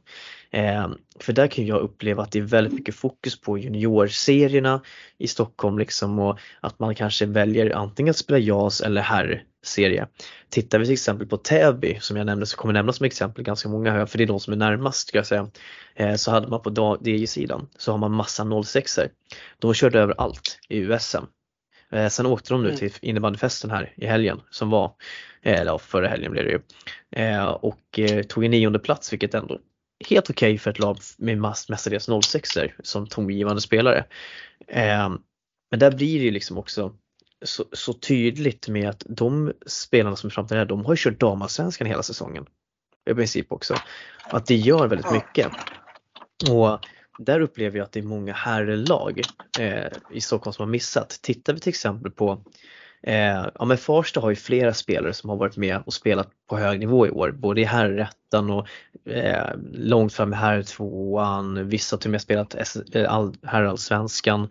Eh, 0.51 0.87
för 1.19 1.33
där 1.33 1.47
kan 1.47 1.65
jag 1.65 1.81
uppleva 1.81 2.23
att 2.23 2.31
det 2.31 2.39
är 2.39 2.43
väldigt 2.43 2.73
mycket 2.73 2.95
fokus 2.95 3.41
på 3.41 3.57
juniorserierna 3.57 4.81
i 5.17 5.27
Stockholm 5.27 5.79
liksom 5.79 6.19
och 6.19 6.39
att 6.59 6.79
man 6.79 6.95
kanske 6.95 7.25
väljer 7.25 7.75
antingen 7.75 8.11
att 8.11 8.17
spela 8.17 8.39
JAS 8.39 8.81
eller 8.81 9.01
herr 9.01 9.43
herrserie. 9.65 10.07
Tittar 10.49 10.79
vi 10.79 10.85
till 10.85 10.93
exempel 10.93 11.27
på 11.27 11.37
Täby 11.37 11.97
som 12.01 12.17
jag 12.17 12.25
nämnde, 12.25 12.45
så 12.45 12.57
kommer 12.57 12.73
nämna 12.73 12.93
som 12.93 13.05
exempel 13.05 13.43
ganska 13.43 13.69
många 13.69 13.91
här, 13.91 14.05
för 14.05 14.17
det 14.17 14.23
är 14.23 14.27
de 14.27 14.39
som 14.39 14.53
är 14.53 14.57
närmast 14.57 15.07
ska 15.07 15.17
jag 15.17 15.25
säga. 15.25 15.49
Eh, 15.95 16.15
så 16.15 16.31
hade 16.31 16.47
man 16.47 16.61
på 16.61 16.97
DJ-sidan 17.01 17.67
så 17.77 17.91
har 17.91 17.97
man 17.97 18.11
massa 18.11 18.63
06 18.63 18.97
er 18.97 19.09
De 19.59 19.73
körde 19.73 19.99
över 19.99 20.13
allt 20.17 20.59
i 20.69 20.77
USM. 20.77 21.23
Eh, 21.91 22.07
sen 22.07 22.25
åkte 22.25 22.53
de 22.53 22.61
nu 22.61 22.67
mm. 22.67 22.79
till 22.79 22.91
innebandyfesten 23.01 23.71
här 23.71 23.93
i 23.97 24.05
helgen 24.05 24.41
som 24.49 24.69
var, 24.69 24.91
eh, 25.41 25.59
eller 25.59 25.77
förra 25.77 26.07
helgen 26.07 26.31
blev 26.31 26.45
det 26.45 26.51
ju, 26.51 26.59
och 27.61 27.99
tog 28.27 28.45
en 28.45 28.51
nionde 28.51 28.79
plats 28.79 29.13
vilket 29.13 29.33
ändå 29.33 29.59
helt 30.09 30.29
okej 30.29 30.51
okay 30.51 30.57
för 30.57 30.71
ett 30.71 30.79
lag 30.79 30.97
med 31.17 31.37
mestadels 31.37 32.09
06 32.23 32.49
som 32.83 33.07
tongivande 33.07 33.61
spelare. 33.61 34.05
Men 35.71 35.79
där 35.79 35.91
blir 35.91 36.19
det 36.19 36.25
ju 36.25 36.31
liksom 36.31 36.57
också 36.57 36.93
så, 37.45 37.65
så, 37.71 37.93
tydligt 37.93 38.67
med 38.67 38.89
att 38.89 39.03
de 39.09 39.53
spelarna 39.65 40.15
som 40.15 40.27
är 40.27 40.31
framtiden 40.31 40.59
här, 40.59 40.65
de 40.65 40.85
har 40.85 40.93
ju 40.93 40.97
kört 40.97 41.19
damallsvenskan 41.19 41.87
hela 41.87 42.03
säsongen. 42.03 42.45
I 43.09 43.13
princip 43.13 43.51
också. 43.51 43.75
Att 44.29 44.45
det 44.45 44.55
gör 44.55 44.87
väldigt 44.87 45.11
mycket. 45.11 45.47
Och 46.49 46.79
där 47.19 47.39
upplever 47.39 47.77
jag 47.77 47.85
att 47.85 47.91
det 47.91 47.99
är 47.99 48.03
många 48.03 48.33
herrlag 48.33 49.21
eh, 49.59 49.91
i 50.11 50.21
Stockholm 50.21 50.53
som 50.53 50.63
har 50.63 50.71
missat. 50.71 51.19
Tittar 51.21 51.53
vi 51.53 51.59
till 51.59 51.69
exempel 51.69 52.11
på 52.11 52.43
Eh, 53.07 53.47
ja 53.55 53.65
men 53.65 53.77
Farsta 53.77 54.19
har 54.19 54.29
ju 54.29 54.35
flera 54.35 54.73
spelare 54.73 55.13
som 55.13 55.29
har 55.29 55.37
varit 55.37 55.57
med 55.57 55.83
och 55.85 55.93
spelat 55.93 56.29
på 56.49 56.57
hög 56.57 56.79
nivå 56.79 57.07
i 57.07 57.11
år, 57.11 57.31
både 57.31 57.61
i 57.61 57.63
herrettan 57.63 58.49
och 58.49 58.67
eh, 59.09 59.55
långt 59.73 60.13
fram 60.13 60.33
i 60.33 60.35
herrtvåan. 60.35 61.69
Vissa 61.69 61.95
har 61.95 62.01
till 62.01 62.09
och 62.09 62.11
med 62.11 62.21
spelat 62.21 62.55
eh, 62.93 63.31
herrallsvenskan 63.43 64.49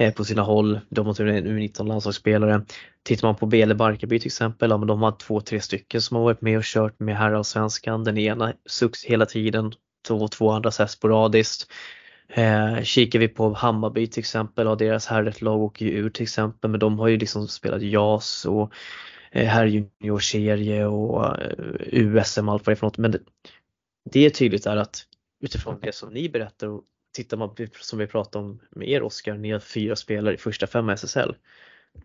Eh, 0.00 0.14
på 0.14 0.24
sina 0.24 0.42
håll. 0.42 0.80
De 0.88 1.06
har 1.06 1.14
till 1.14 1.26
U19 1.26 1.86
landslagsspelare. 1.86 2.64
Tittar 3.02 3.28
man 3.28 3.36
på 3.36 3.46
BL 3.46 3.74
Barkarby 3.74 4.18
till 4.18 4.28
exempel, 4.28 4.70
ja 4.70 4.76
men 4.76 4.88
de 4.88 5.02
har 5.02 5.12
två, 5.12 5.40
tre 5.40 5.60
stycken 5.60 6.02
som 6.02 6.16
har 6.16 6.24
varit 6.24 6.40
med 6.40 6.58
och 6.58 6.64
kört 6.64 7.00
med 7.00 7.16
herrallsvenskan. 7.16 8.04
Den 8.04 8.18
ena 8.18 8.52
sucks 8.66 9.04
hela 9.04 9.26
tiden, 9.26 9.72
två, 10.08 10.28
två 10.28 10.50
andra 10.50 10.70
så 10.70 10.82
här 10.82 10.88
sporadiskt. 10.88 11.72
Eh, 12.28 12.82
kikar 12.82 13.18
vi 13.18 13.28
på 13.28 13.52
Hammarby 13.54 14.06
till 14.06 14.20
exempel, 14.20 14.66
ja, 14.66 14.74
deras 14.74 15.06
herrlag 15.06 15.60
åker 15.60 15.86
ju 15.86 15.92
ur 15.92 16.10
till 16.10 16.22
exempel, 16.22 16.70
men 16.70 16.80
de 16.80 16.98
har 16.98 17.08
ju 17.08 17.16
liksom 17.16 17.48
spelat 17.48 17.82
JAS 17.82 18.44
och 18.44 18.72
eh, 19.32 19.46
herrjuniorserie 19.46 20.86
och 20.86 21.42
eh, 21.42 21.52
USM 21.92 22.48
allt 22.48 22.66
vad 22.66 22.72
det 22.72 22.74
är 22.74 22.78
för 22.78 22.86
något. 22.86 22.98
Men 22.98 23.10
det, 23.10 23.20
det 24.12 24.26
är 24.26 24.30
tydligt 24.30 24.64
där 24.64 24.76
att 24.76 25.04
utifrån 25.40 25.78
det 25.82 25.94
som 25.94 26.12
ni 26.12 26.28
berättar 26.28 26.66
och 26.66 26.84
tittar 27.12 27.36
man 27.36 27.56
som 27.80 27.98
vi 27.98 28.06
pratade 28.06 28.44
om 28.44 28.60
med 28.70 28.88
er 28.88 29.02
Oskar, 29.02 29.34
ni 29.34 29.50
har 29.50 29.60
fyra 29.60 29.96
spelare 29.96 30.34
i 30.34 30.38
första 30.38 30.66
fem 30.66 30.88
SSL. 30.88 31.34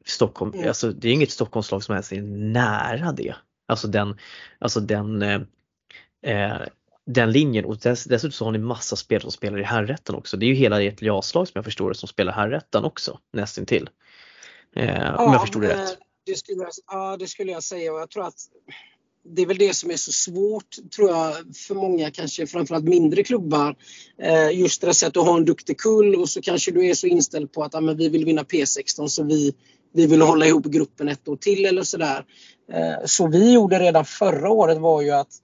Stockholm, 0.05 0.53
mm. 0.53 0.67
alltså 0.67 0.91
det 0.91 1.09
är 1.09 1.13
inget 1.13 1.31
Stockholmslag 1.31 1.83
som 1.83 1.93
ens 1.93 2.11
är 2.11 2.21
nära 2.21 3.11
det. 3.11 3.35
Alltså 3.67 3.87
den, 3.87 4.17
alltså 4.59 4.79
den 4.79 5.21
eh, 5.21 5.41
eh 6.21 6.61
den 7.05 7.31
linjen 7.31 7.65
och 7.65 7.77
dess, 7.77 8.03
dessutom 8.03 8.31
så 8.31 8.45
har 8.45 8.51
ni 8.51 8.57
massa 8.57 8.95
spelare 8.95 9.21
som 9.21 9.31
spelar 9.31 9.59
i 9.59 9.63
herrrätten 9.63 10.15
också. 10.15 10.37
Det 10.37 10.45
är 10.45 10.47
ju 10.47 10.53
hela 10.53 10.81
ert 10.81 11.01
jaslag 11.01 11.47
som 11.47 11.51
jag 11.55 11.65
förstår 11.65 11.89
det 11.89 11.95
som 11.95 12.07
spelar 12.07 12.33
herrrätten 12.33 12.83
också 12.83 13.19
nästintill. 13.33 13.89
Eh, 14.75 14.85
ja, 14.85 15.25
om 15.25 15.31
jag 15.31 15.41
förstod 15.41 15.61
det 15.61 15.67
rätt. 15.67 15.97
Det 16.25 16.35
skulle, 16.35 16.69
ja, 16.87 17.17
det 17.17 17.27
skulle 17.27 17.51
jag 17.51 17.63
säga 17.63 17.93
och 17.93 17.99
jag 17.99 18.09
tror 18.09 18.27
att 18.27 18.39
det 19.25 19.41
är 19.41 19.45
väl 19.45 19.57
det 19.57 19.75
som 19.75 19.91
är 19.91 19.95
så 19.95 20.11
svårt 20.11 20.91
tror 20.95 21.09
jag 21.09 21.35
för 21.55 21.75
många, 21.75 22.11
kanske 22.11 22.47
framförallt 22.47 22.85
mindre 22.85 23.23
klubbar. 23.23 23.75
Eh, 24.21 24.59
just 24.59 24.81
det 24.81 25.07
att 25.07 25.13
du 25.13 25.19
har 25.19 25.37
en 25.37 25.45
duktig 25.45 25.77
kull 25.77 26.15
och 26.15 26.29
så 26.29 26.41
kanske 26.41 26.71
du 26.71 26.85
är 26.85 26.93
så 26.93 27.07
inställd 27.07 27.51
på 27.51 27.63
att 27.63 27.75
ah, 27.75 27.81
men 27.81 27.97
vi 27.97 28.09
vill 28.09 28.25
vinna 28.25 28.43
P16 28.43 29.07
så 29.07 29.23
vi, 29.23 29.53
vi 29.93 30.05
vill 30.05 30.21
hålla 30.21 30.45
ihop 30.45 30.65
gruppen 30.65 31.07
ett 31.07 31.27
år 31.27 31.35
till 31.35 31.65
eller 31.65 31.83
sådär. 31.83 32.25
Eh, 32.71 33.05
så 33.05 33.27
vi 33.27 33.53
gjorde 33.53 33.79
redan 33.79 34.05
förra 34.05 34.49
året 34.49 34.77
var 34.77 35.01
ju 35.01 35.11
att 35.11 35.39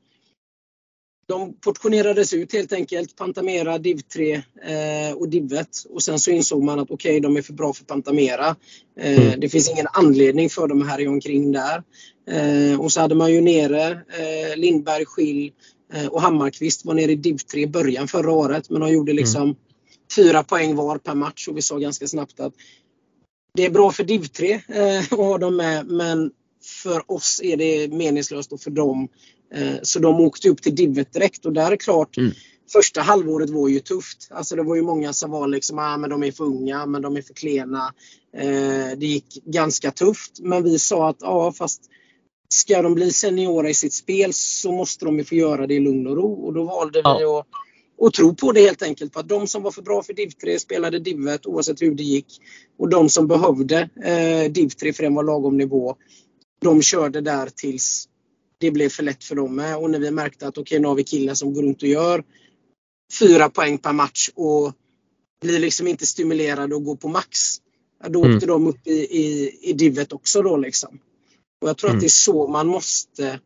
de 1.29 1.53
portionerades 1.53 2.33
ut 2.33 2.53
helt 2.53 2.73
enkelt. 2.73 3.15
Pantamera, 3.15 3.77
Div 3.77 4.01
3 4.13 4.33
eh, 4.33 5.13
och 5.15 5.29
Div 5.29 5.53
1. 5.53 5.67
Och 5.89 6.03
sen 6.03 6.19
så 6.19 6.31
insåg 6.31 6.63
man 6.63 6.79
att 6.79 6.91
okej, 6.91 7.11
okay, 7.11 7.19
de 7.19 7.37
är 7.37 7.41
för 7.41 7.53
bra 7.53 7.73
för 7.73 7.85
Pantamera. 7.85 8.55
Eh, 8.99 9.27
mm. 9.27 9.39
Det 9.39 9.49
finns 9.49 9.69
ingen 9.69 9.87
anledning 9.93 10.49
för 10.49 10.67
dem 10.67 10.81
att 10.81 10.87
härja 10.87 11.09
omkring 11.09 11.51
där. 11.51 11.83
Eh, 12.29 12.81
och 12.81 12.91
så 12.91 13.01
hade 13.01 13.15
man 13.15 13.33
ju 13.33 13.41
nere 13.41 13.91
eh, 13.91 14.57
Lindberg, 14.57 15.05
Schill 15.05 15.51
eh, 15.93 16.07
och 16.07 16.21
Hammarkvist 16.21 16.85
var 16.85 16.93
nere 16.93 17.11
i 17.11 17.15
Div 17.15 17.37
3 17.37 17.61
i 17.61 17.67
början 17.67 18.07
förra 18.07 18.31
året. 18.31 18.69
Men 18.69 18.81
de 18.81 18.91
gjorde 18.91 19.13
liksom 19.13 19.41
mm. 19.41 19.55
fyra 20.15 20.43
poäng 20.43 20.75
var 20.75 20.97
per 20.97 21.15
match 21.15 21.47
och 21.47 21.57
vi 21.57 21.61
sa 21.61 21.77
ganska 21.77 22.07
snabbt 22.07 22.39
att 22.39 22.53
det 23.53 23.65
är 23.65 23.69
bra 23.69 23.91
för 23.91 24.03
Div 24.03 24.27
3 24.27 24.53
eh, 24.53 24.99
att 24.99 25.09
ha 25.09 25.37
dem 25.37 25.55
med 25.55 25.87
men 25.87 26.31
för 26.83 27.11
oss 27.11 27.41
är 27.43 27.57
det 27.57 27.87
meningslöst 27.87 28.51
och 28.51 28.61
för 28.61 28.71
dem 28.71 29.07
så 29.81 29.99
de 29.99 30.19
åkte 30.19 30.49
upp 30.49 30.61
till 30.61 30.75
Divet 30.75 31.13
direkt 31.13 31.45
och 31.45 31.53
där 31.53 31.71
är 31.71 31.75
klart 31.75 32.17
mm. 32.17 32.31
Första 32.73 33.01
halvåret 33.01 33.49
var 33.49 33.67
ju 33.67 33.79
tufft. 33.79 34.27
Alltså 34.31 34.55
det 34.55 34.63
var 34.63 34.75
ju 34.75 34.81
många 34.81 35.13
som 35.13 35.31
var 35.31 35.47
liksom, 35.47 35.79
ah, 35.79 35.97
men 35.97 36.09
de 36.09 36.23
är 36.23 36.31
för 36.31 36.43
unga, 36.43 36.85
men 36.85 37.01
de 37.01 37.17
är 37.17 37.21
för 37.21 37.33
klena. 37.33 37.93
Eh, 38.37 38.97
det 38.97 39.05
gick 39.05 39.43
ganska 39.45 39.91
tufft. 39.91 40.39
Men 40.39 40.63
vi 40.63 40.79
sa 40.79 41.09
att 41.09 41.17
ja, 41.19 41.51
fast 41.51 41.81
ska 42.49 42.81
de 42.81 42.93
bli 42.93 43.11
seniora 43.11 43.69
i 43.69 43.73
sitt 43.73 43.93
spel 43.93 44.33
så 44.33 44.71
måste 44.71 45.05
de 45.05 45.17
ju 45.17 45.23
få 45.23 45.35
göra 45.35 45.67
det 45.67 45.73
i 45.73 45.79
lugn 45.79 46.07
och 46.07 46.15
ro. 46.15 46.33
Och 46.33 46.53
då 46.53 46.63
valde 46.63 47.01
ja. 47.03 47.17
vi 47.17 47.23
att, 47.25 48.07
att 48.07 48.13
tro 48.13 48.35
på 48.35 48.51
det 48.51 48.61
helt 48.61 48.81
enkelt. 48.81 49.13
På 49.13 49.19
att 49.19 49.29
de 49.29 49.47
som 49.47 49.63
var 49.63 49.71
för 49.71 49.81
bra 49.81 50.03
för 50.03 50.13
Div 50.13 50.29
3 50.29 50.59
spelade 50.59 50.99
Div 50.99 51.27
1 51.27 51.45
oavsett 51.45 51.81
hur 51.81 51.95
det 51.95 52.03
gick. 52.03 52.41
Och 52.79 52.89
de 52.89 53.09
som 53.09 53.27
behövde 53.27 53.89
eh, 54.03 54.51
Div 54.51 54.69
3 54.69 54.93
för 54.93 55.03
den 55.03 55.15
var 55.15 55.23
lagom 55.23 55.57
nivå, 55.57 55.95
de 56.61 56.81
körde 56.81 57.21
där 57.21 57.49
tills 57.55 58.05
det 58.59 58.71
blev 58.71 58.89
för 58.89 59.03
lätt 59.03 59.23
för 59.23 59.35
dem 59.35 59.55
med. 59.55 59.77
Och 59.77 59.89
när 59.89 59.99
vi 59.99 60.11
märkte 60.11 60.47
att 60.47 60.57
okej, 60.57 60.61
okay, 60.61 60.79
nu 60.79 60.87
har 60.87 60.95
vi 60.95 61.03
killar 61.03 61.33
som 61.33 61.53
går 61.53 61.63
runt 61.63 61.81
och 61.81 61.89
gör 61.89 62.23
fyra 63.19 63.49
poäng 63.49 63.77
per 63.77 63.93
match 63.93 64.29
och 64.35 64.73
blir 65.41 65.59
liksom 65.59 65.87
inte 65.87 66.05
stimulerade 66.05 66.75
att 66.75 66.83
gå 66.83 66.95
på 66.95 67.07
max. 67.07 67.39
Då 68.07 68.23
mm. 68.23 68.35
åkte 68.35 68.47
de 68.47 68.67
upp 68.67 68.87
i, 68.87 68.91
i, 68.91 69.57
i 69.61 69.73
divet 69.73 70.13
också 70.13 70.41
då 70.41 70.57
liksom. 70.57 70.99
Och 71.61 71.69
jag 71.69 71.77
tror 71.77 71.89
mm. 71.89 71.97
att 71.97 72.01
det 72.01 72.07
är 72.07 72.09
så 72.09 72.47
man 72.47 72.67
måste 72.67 73.27
eh, 73.27 73.37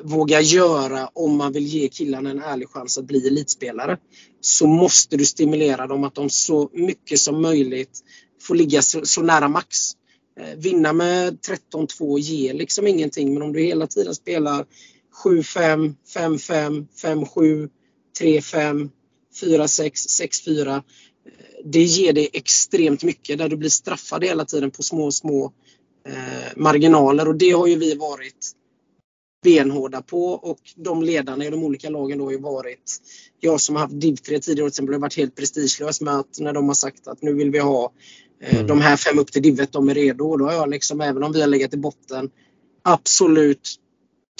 våga 0.00 0.40
göra 0.40 1.10
om 1.14 1.36
man 1.36 1.52
vill 1.52 1.66
ge 1.66 1.88
killarna 1.88 2.30
en 2.30 2.42
ärlig 2.42 2.68
chans 2.68 2.98
att 2.98 3.04
bli 3.04 3.26
elitspelare. 3.26 3.98
Så 4.40 4.66
måste 4.66 5.16
du 5.16 5.24
stimulera 5.24 5.86
dem 5.86 6.04
att 6.04 6.14
de 6.14 6.30
så 6.30 6.70
mycket 6.72 7.20
som 7.20 7.42
möjligt 7.42 8.00
får 8.42 8.54
ligga 8.54 8.82
så, 8.82 9.06
så 9.06 9.22
nära 9.22 9.48
max. 9.48 9.92
Eh, 10.40 10.56
vinna 10.56 10.92
med 10.92 11.38
13-2 11.72 12.18
ger 12.18 12.54
liksom 12.54 12.86
ingenting 12.86 13.34
men 13.34 13.42
om 13.42 13.52
du 13.52 13.60
hela 13.60 13.86
tiden 13.86 14.14
spelar 14.14 14.66
7-5, 15.24 15.94
5-5, 16.14 16.86
5-7, 17.02 17.68
3-5, 18.20 18.90
4-6, 19.42 19.90
6-4. 20.46 20.82
Det 21.64 21.82
ger 21.82 22.12
dig 22.12 22.28
extremt 22.32 23.02
mycket 23.02 23.38
där 23.38 23.48
du 23.48 23.56
blir 23.56 23.70
straffad 23.70 24.24
hela 24.24 24.44
tiden 24.44 24.70
på 24.70 24.82
små, 24.82 25.10
små 25.10 25.52
eh, 26.08 26.56
marginaler 26.56 27.28
och 27.28 27.36
det 27.36 27.50
har 27.50 27.66
ju 27.66 27.76
vi 27.76 27.94
varit 27.94 28.52
benhårda 29.42 30.02
på 30.02 30.24
och 30.24 30.58
de 30.76 31.02
ledarna 31.02 31.44
i 31.44 31.50
de 31.50 31.64
olika 31.64 31.90
lagen 31.90 32.18
då 32.18 32.24
har 32.24 32.30
ju 32.32 32.40
varit 32.40 32.98
jag 33.40 33.60
som 33.60 33.76
har 33.76 33.82
haft 33.82 34.00
div 34.00 34.16
3 34.16 34.38
tidigare 34.38 34.66
till 34.70 34.72
exempel 34.72 34.94
har 34.94 35.00
varit 35.00 35.16
helt 35.16 35.36
prestigelös 35.36 36.00
med 36.00 36.18
att 36.18 36.38
när 36.38 36.52
de 36.52 36.66
har 36.66 36.74
sagt 36.74 37.08
att 37.08 37.22
nu 37.22 37.34
vill 37.34 37.50
vi 37.50 37.58
ha 37.58 37.92
mm. 38.40 38.66
De 38.66 38.80
här 38.80 38.96
fem 38.96 39.18
upp 39.18 39.32
till 39.32 39.42
divet, 39.42 39.72
de 39.72 39.88
är 39.88 39.94
redo. 39.94 40.24
Och 40.24 40.38
då 40.38 40.44
har 40.44 40.52
jag 40.52 40.70
liksom, 40.70 41.00
även 41.00 41.22
om 41.22 41.32
vi 41.32 41.40
har 41.40 41.48
legat 41.48 41.74
i 41.74 41.76
botten, 41.76 42.30
absolut 42.82 43.80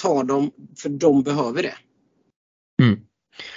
ta 0.02 0.22
dem 0.22 0.50
för 0.76 0.88
de 0.88 1.22
behöver 1.22 1.62
det. 1.62 1.76
Mm. 2.82 3.00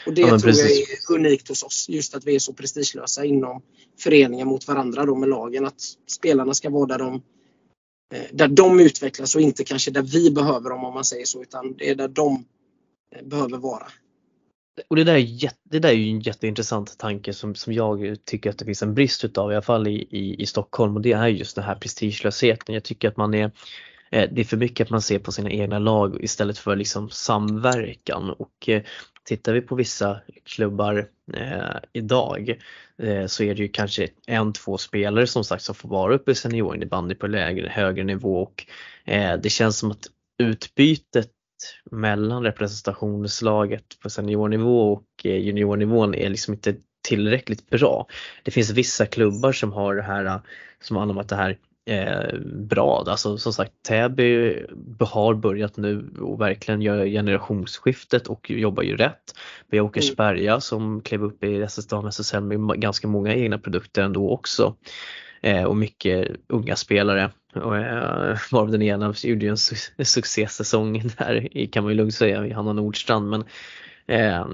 Och 0.06 0.14
det 0.14 0.22
ja, 0.22 0.28
tror 0.28 0.40
precis. 0.40 0.90
jag 1.10 1.18
är 1.18 1.20
unikt 1.20 1.50
hos 1.50 1.64
oss. 1.64 1.86
Just 1.90 2.16
att 2.16 2.26
vi 2.26 2.36
är 2.36 2.40
så 2.40 2.54
prestigelösa 2.54 3.26
inom 3.26 3.62
föreningen 4.00 4.48
mot 4.48 4.68
varandra 4.68 5.06
då 5.06 5.16
med 5.16 5.30
lagen. 5.30 5.66
Att 5.66 5.82
spelarna 6.08 6.54
ska 6.54 6.70
vara 6.70 6.86
där 6.86 6.98
de, 6.98 7.22
eh, 8.14 8.24
där 8.32 8.48
de 8.48 8.80
utvecklas 8.80 9.36
och 9.36 9.42
inte 9.42 9.64
kanske 9.64 9.92
där 9.92 10.02
vi 10.02 10.32
behöver 10.32 10.70
dem 10.70 10.86
om 10.86 10.94
man 10.94 11.06
säger 11.06 11.26
så. 11.26 11.42
Utan 11.42 11.74
det 11.78 11.90
är 11.90 11.96
där 11.96 12.08
de 12.08 12.46
eh, 13.16 13.26
behöver 13.26 13.58
vara. 13.58 13.88
Och 14.88 14.96
det 14.96 15.04
där, 15.04 15.16
är 15.16 15.52
det 15.64 15.80
där 15.80 15.90
är 15.90 15.94
ju 15.94 16.10
en 16.10 16.20
jätteintressant 16.20 16.98
tanke 16.98 17.34
som, 17.34 17.56
som 17.56 17.74
jag 17.74 18.18
tycker 18.26 18.50
att 18.50 18.58
det 18.58 18.66
finns 18.66 18.84
en 18.84 18.94
brist 18.94 19.24
utav 19.24 19.52
i 19.52 19.56
alla 19.56 19.62
fall 19.62 19.88
i, 19.88 20.08
i, 20.10 20.42
i 20.42 20.46
Stockholm 20.46 20.96
och 20.96 21.02
det 21.02 21.12
är 21.12 21.28
just 21.28 21.56
den 21.56 21.66
här 21.66 21.76
prestigelösheten. 21.76 22.76
Jag 22.76 22.84
tycker 22.84 23.08
att 23.08 23.18
man 23.18 23.34
är 23.34 23.52
eh, 24.12 24.30
det 24.32 24.42
är 24.42 24.46
för 24.46 24.58
mycket 24.58 24.86
att 24.86 24.92
man 24.92 25.02
ser 25.02 25.20
på 25.20 25.32
sina 25.32 25.50
egna 25.50 25.80
lag 25.80 26.24
istället 26.24 26.58
för 26.58 26.76
liksom 26.76 27.10
samverkan 27.10 28.30
och 28.30 28.70
eh, 28.70 28.84
tittar 29.24 29.54
vi 29.54 29.62
på 29.62 29.76
vissa 29.76 30.20
klubbar 30.44 31.10
eh, 31.34 31.78
idag 31.94 32.60
eh, 32.98 33.26
så 33.26 33.44
är 33.44 33.56
det 33.56 33.62
ju 33.62 33.68
kanske 33.68 34.08
en, 34.28 34.54
två 34.54 34.78
spelare 34.78 35.28
som 35.28 35.44
sagt 35.44 35.64
som 35.64 35.76
får 35.76 35.90
vara 35.90 36.16
uppe 36.16 36.32
i 36.32 36.36
seniorinnebandy 36.36 37.16
på 37.16 37.28
lägre, 37.28 37.70
högre 37.70 38.04
nivå 38.04 38.42
och 38.42 38.66
eh, 39.06 39.40
det 39.44 39.50
känns 39.50 39.78
som 39.78 39.92
att 39.92 40.08
utbytet 40.38 41.32
mellan 41.91 42.43
representationslaget 42.43 43.99
på 44.04 44.10
seniornivå 44.10 44.93
och 44.93 45.08
eh, 45.23 45.38
juniornivån 45.38 46.15
är 46.15 46.30
liksom 46.30 46.54
inte 46.54 46.76
tillräckligt 47.08 47.69
bra. 47.69 48.08
Det 48.43 48.52
finns 48.52 48.71
vissa 48.71 49.06
klubbar 49.06 49.52
som 49.52 49.73
har 49.73 49.95
det 49.95 50.02
här, 50.02 50.41
som 50.82 50.95
har 50.95 51.04
anammat 51.04 51.30
det 51.30 51.36
här 51.36 51.58
eh, 51.86 52.39
bra. 52.45 53.04
Alltså 53.08 53.38
som 53.38 53.54
sagt 53.54 53.71
Täby 53.88 54.63
har 54.99 55.34
börjat 55.34 55.78
nu 55.78 56.10
och 56.19 56.41
verkligen 56.41 56.82
gör 56.82 57.06
generationsskiftet 57.06 58.28
och 58.28 58.52
jobbar 58.52 58.84
ju 58.84 58.97
rätt. 58.97 59.36
Vi 59.67 59.78
har 59.78 59.86
Åkersberga 59.86 60.52
mm. 60.52 60.62
som 60.62 61.02
klev 61.02 61.23
upp 61.23 61.43
i 61.43 61.62
SS 61.62 61.88
Dam 61.88 62.08
SSL 62.08 62.41
med 62.41 62.82
ganska 62.82 63.08
många 63.08 63.36
egna 63.36 63.58
produkter 63.58 64.02
ändå 64.02 64.32
också. 64.32 64.76
Eh, 65.41 65.63
och 65.63 65.78
mycket 65.78 66.28
unga 66.47 66.76
spelare. 66.76 67.32
Och, 67.56 67.78
eh, 67.78 68.38
varav 68.52 68.72
den 68.72 68.82
ena 68.82 69.13
gjorde 69.24 69.46
ju 69.46 69.50
en 69.50 69.58
su 69.58 69.76
succésäsong 70.04 71.02
där 71.18 71.66
kan 71.72 71.84
man 71.84 71.92
ju 71.92 71.98
lugnt 71.98 72.16
säga, 72.16 72.56
Hanna 72.56 72.74
Nordstrand. 72.74 73.30
Men, 73.30 73.44
eh, 74.08 74.48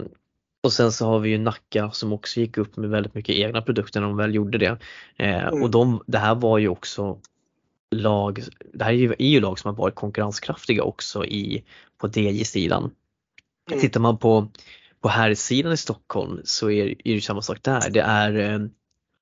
och 0.64 0.74
sen 0.74 0.92
så 0.92 1.06
har 1.06 1.20
vi 1.20 1.30
ju 1.30 1.38
Nacka 1.38 1.92
som 1.92 2.14
också 2.14 2.40
gick 2.40 2.58
upp 2.58 2.78
med 2.78 2.90
väldigt 2.90 3.14
mycket 3.14 3.36
egna 3.36 3.62
produkter 3.62 4.00
när 4.00 4.08
de 4.08 4.18
väl 4.18 4.36
gjorde 4.36 4.58
det. 4.58 4.78
Eh, 5.18 5.48
mm. 5.48 5.64
Och 5.64 5.72
de, 5.72 6.04
det 6.08 6.18
här 6.18 6.36
var 6.36 6.58
ju 6.58 6.68
också 6.68 7.20
lag, 7.92 8.44
det 8.74 8.84
här 8.84 8.92
är 8.92 8.98
ju, 8.98 9.14
är 9.20 9.28
ju 9.28 9.40
lag 9.40 9.60
som 9.60 9.70
har 9.70 9.76
varit 9.76 9.96
konkurrenskraftiga 9.96 10.84
också 10.84 11.26
i, 11.26 11.64
på 11.98 12.08
DJ-sidan. 12.08 12.92
Mm. 13.70 13.80
Tittar 13.82 14.00
man 14.00 14.18
på, 14.18 14.52
på 15.02 15.10
här 15.10 15.34
sidan 15.34 15.72
i 15.72 15.78
Stockholm 15.78 16.42
så 16.44 16.70
är, 16.72 17.08
är 17.08 17.16
det 17.16 17.22
samma 17.22 17.42
sak 17.42 17.64
där. 17.64 17.90
Det 17.90 18.02
är 18.02 18.70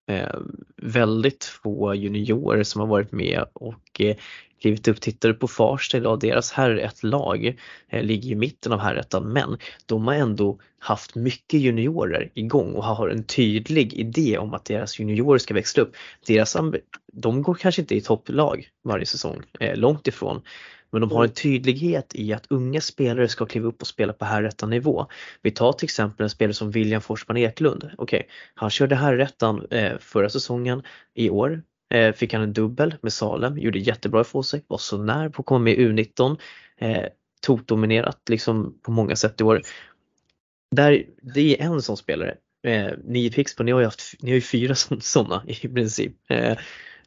eh, 0.08 0.39
väldigt 0.78 1.46
få 1.46 1.96
juniorer 1.96 2.63
som 2.63 2.82
har 2.82 2.88
varit 2.88 3.12
med 3.12 3.46
och 3.54 4.02
eh, 4.02 4.15
klivit 4.62 4.88
upp. 4.88 5.02
Tittar 5.02 5.30
du 5.30 5.36
på 5.36 5.48
Farsta 5.48 5.98
idag, 5.98 6.20
deras 6.20 6.52
herretlag 6.52 7.58
eh, 7.89 8.04
ligger 8.04 8.32
i 8.32 8.36
mitten 8.36 8.72
av 8.72 8.80
herrettan 8.80 9.34
men 9.34 9.58
de 9.86 10.08
har 10.08 10.13
ändå 10.13 10.60
haft 10.80 11.15
mycket 11.15 11.60
juniorer 11.60 12.32
igång 12.34 12.74
och 12.74 12.84
har 12.84 13.10
en 13.10 13.24
tydlig 13.24 13.93
idé 13.93 14.38
om 14.38 14.54
att 14.54 14.65
deras 14.65 15.00
juniorer 15.00 15.39
ska 15.39 15.54
växla 15.54 15.84
upp. 15.84 15.96
Deras, 16.28 16.58
de 17.13 17.41
går 17.41 17.54
kanske 17.54 17.82
inte 17.82 17.96
i 17.96 18.02
topplag 18.02 18.70
varje 18.84 19.06
säsong, 19.06 19.41
eh, 19.60 19.76
långt 19.76 20.08
ifrån. 20.08 20.41
Men 20.91 21.02
de 21.02 21.12
har 21.12 21.23
en 21.23 21.34
tydlighet 21.34 22.15
i 22.15 22.34
att 22.34 22.45
unga 22.50 22.82
spelare 22.82 23.28
ska 23.28 23.45
kliva 23.45 23.67
upp 23.67 23.82
och 23.82 23.88
spela 23.88 24.13
på 24.13 24.26
herrettan 24.26 24.69
nivå. 24.69 25.08
Vi 25.41 25.52
tar 25.52 25.73
till 25.73 25.86
exempel 25.86 26.23
en 26.23 26.30
spelare 26.30 26.54
som 26.54 26.71
William 26.71 27.02
Forsman 27.02 27.38
Eklund. 27.38 27.84
Okej, 27.84 28.17
okay, 28.19 28.30
han 28.54 28.69
körde 28.69 28.95
herrettan 28.95 29.67
eh, 29.71 29.97
förra 30.00 30.30
säsongen. 30.30 30.84
I 31.13 31.30
år 31.30 31.63
eh, 31.93 32.13
fick 32.13 32.34
han 32.34 32.41
en 32.41 32.54
dubbel 32.54 32.95
med 33.02 33.13
Salem, 33.13 33.58
gjorde 33.58 33.80
jättebra 33.80 34.21
ifrån 34.21 34.43
sig, 34.43 34.63
var 34.67 34.78
så 34.78 34.97
när 34.97 35.30
på 35.30 35.41
att 35.41 35.45
komma 35.45 35.60
med 35.60 35.73
i 35.73 35.88
U19. 35.88 36.38
Eh, 36.78 37.06
tokdominerat 37.41 38.30
liksom 38.30 38.80
på 38.82 38.91
många 38.91 39.15
sätt 39.15 39.41
i 39.41 39.43
år. 39.43 39.62
Där, 40.76 41.04
det 41.21 41.62
är 41.62 41.65
en 41.65 41.82
sån 41.82 41.97
spelare. 41.97 42.36
Eh, 42.63 42.91
ni 43.04 43.26
i 43.26 43.32
Pixbo, 43.32 43.63
ni 43.63 43.71
har 43.71 43.80
ju, 43.80 43.86
haft, 43.86 44.13
ni 44.19 44.32
har 44.32 44.36
ju 44.36 44.41
fyra 44.41 44.76
sådana 45.02 45.43
i 45.47 45.67
princip. 45.67 46.15
Eh, 46.30 46.58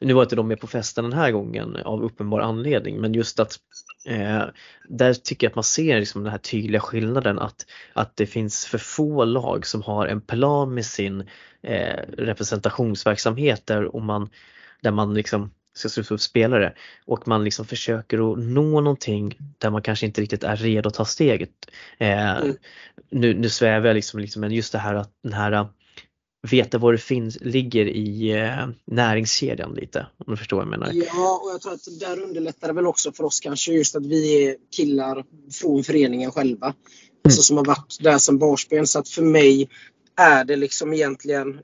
nu 0.00 0.14
var 0.14 0.22
inte 0.22 0.36
de 0.36 0.48
med 0.48 0.60
på 0.60 0.66
festen 0.66 1.04
den 1.04 1.12
här 1.12 1.30
gången 1.30 1.76
av 1.76 2.02
uppenbar 2.02 2.40
anledning 2.40 3.00
men 3.00 3.14
just 3.14 3.40
att 3.40 3.56
eh, 4.06 4.42
där 4.88 5.14
tycker 5.14 5.46
jag 5.46 5.50
att 5.50 5.56
man 5.56 5.64
ser 5.64 5.98
liksom 5.98 6.22
den 6.22 6.30
här 6.30 6.38
tydliga 6.38 6.80
skillnaden 6.80 7.38
att, 7.38 7.66
att 7.92 8.16
det 8.16 8.26
finns 8.26 8.66
för 8.66 8.78
få 8.78 9.24
lag 9.24 9.66
som 9.66 9.82
har 9.82 10.06
en 10.06 10.20
plan 10.20 10.74
med 10.74 10.86
sin 10.86 11.20
eh, 11.62 12.00
representationsverksamhet 12.18 13.66
där, 13.66 13.94
och 13.94 14.02
man, 14.02 14.30
där 14.82 14.90
man 14.90 15.14
liksom 15.14 15.50
ska 15.74 15.88
sluta 15.88 16.14
upp 16.14 16.20
spelare 16.20 16.74
och 17.06 17.28
man 17.28 17.44
liksom 17.44 17.64
försöker 17.64 18.32
att 18.32 18.38
nå 18.38 18.80
någonting 18.80 19.36
där 19.58 19.70
man 19.70 19.82
kanske 19.82 20.06
inte 20.06 20.20
riktigt 20.20 20.44
är 20.44 20.56
redo 20.56 20.88
att 20.88 20.94
ta 20.94 21.04
steget. 21.04 21.50
Eh, 21.98 22.36
mm. 22.36 22.56
nu, 23.10 23.34
nu 23.34 23.48
svävar 23.48 23.86
jag 23.86 23.94
liksom, 23.94 24.20
liksom, 24.20 24.40
men 24.40 24.52
just 24.52 24.72
det 24.72 24.78
här 24.78 24.94
att 24.94 25.10
den 25.22 25.32
här 25.32 25.66
veta 26.42 26.78
var 26.78 26.92
det 26.92 26.98
finns, 26.98 27.38
ligger 27.40 27.86
i 27.86 28.30
eh, 28.30 28.68
näringskedjan 28.84 29.74
lite. 29.74 30.06
Om 30.26 30.32
du 30.32 30.36
förstår 30.36 30.56
vad 30.56 30.66
jag 30.66 30.70
menar. 30.70 30.92
Ja, 30.92 31.40
och 31.44 31.50
jag 31.50 31.60
tror 31.60 31.72
att 31.72 32.00
där 32.00 32.22
underlättar 32.22 32.68
det 32.68 32.74
väl 32.74 32.86
också 32.86 33.12
för 33.12 33.24
oss 33.24 33.40
kanske 33.40 33.72
just 33.72 33.96
att 33.96 34.06
vi 34.06 34.46
är 34.46 34.56
killar 34.76 35.24
från 35.52 35.84
föreningen 35.84 36.30
själva. 36.30 36.66
Mm. 36.66 36.76
Alltså 37.24 37.42
som 37.42 37.56
har 37.56 37.64
varit 37.64 37.98
där 38.00 38.18
som 38.18 38.38
barspel. 38.38 38.86
Så 38.86 38.98
att 38.98 39.08
för 39.08 39.22
mig 39.22 39.68
är 40.16 40.44
det 40.44 40.56
liksom 40.56 40.92
egentligen 40.92 41.60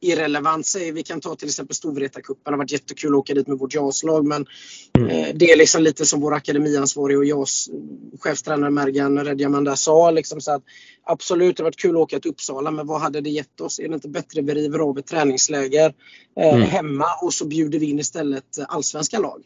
irrelevant 0.00 0.74
vi 0.92 1.02
kan 1.02 1.20
ta 1.20 1.34
till 1.34 1.48
exempel 1.48 1.74
Storvreta-cupen. 1.74 2.40
Det 2.44 2.50
har 2.50 2.58
varit 2.58 2.72
jättekul 2.72 3.14
att 3.14 3.18
åka 3.18 3.34
dit 3.34 3.46
med 3.46 3.58
vårt 3.58 3.74
JAS-lag 3.74 4.26
men 4.26 4.46
mm. 4.98 5.10
eh, 5.10 5.34
det 5.34 5.52
är 5.52 5.56
liksom 5.56 5.82
lite 5.82 6.06
som 6.06 6.20
vår 6.20 6.34
akademiansvarig 6.34 7.18
och 7.18 7.24
JAS 7.24 7.68
chefstränare 8.20 8.70
Mergan 8.70 9.24
Redjaman 9.24 9.64
där 9.64 9.74
sa. 9.74 10.10
Liksom 10.10 10.40
så 10.40 10.52
att, 10.52 10.62
absolut, 11.04 11.56
det 11.56 11.62
har 11.62 11.66
varit 11.66 11.76
kul 11.76 11.96
att 11.96 12.02
åka 12.02 12.20
till 12.20 12.30
Uppsala 12.30 12.70
men 12.70 12.86
vad 12.86 13.00
hade 13.00 13.20
det 13.20 13.30
gett 13.30 13.60
oss? 13.60 13.78
Är 13.78 13.88
det 13.88 13.94
inte 13.94 14.08
bättre 14.08 14.42
vi 14.42 14.54
river 14.54 14.78
av 14.78 14.98
ett 14.98 15.06
träningsläger 15.06 15.94
eh, 16.40 16.54
mm. 16.54 16.62
hemma 16.62 17.06
och 17.22 17.34
så 17.34 17.46
bjuder 17.46 17.78
vi 17.78 17.90
in 17.90 17.98
istället 17.98 18.58
allsvenska 18.68 19.18
lag? 19.18 19.42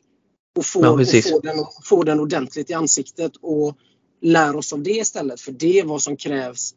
Och 0.59 0.67
får, 0.67 0.85
ja, 0.85 0.91
och 0.91 1.07
får, 1.07 1.43
den, 1.43 1.65
får 1.85 2.05
den 2.05 2.21
ordentligt 2.21 2.71
i 2.71 2.75
ansiktet 2.75 3.33
och 3.43 3.77
lär 4.23 4.57
oss 4.57 4.73
av 4.73 4.83
det 4.83 4.91
istället. 4.91 5.41
För 5.41 5.53
det 5.53 5.79
är 5.79 5.85
vad 5.85 6.03
som 6.03 6.17
krävs 6.17 6.75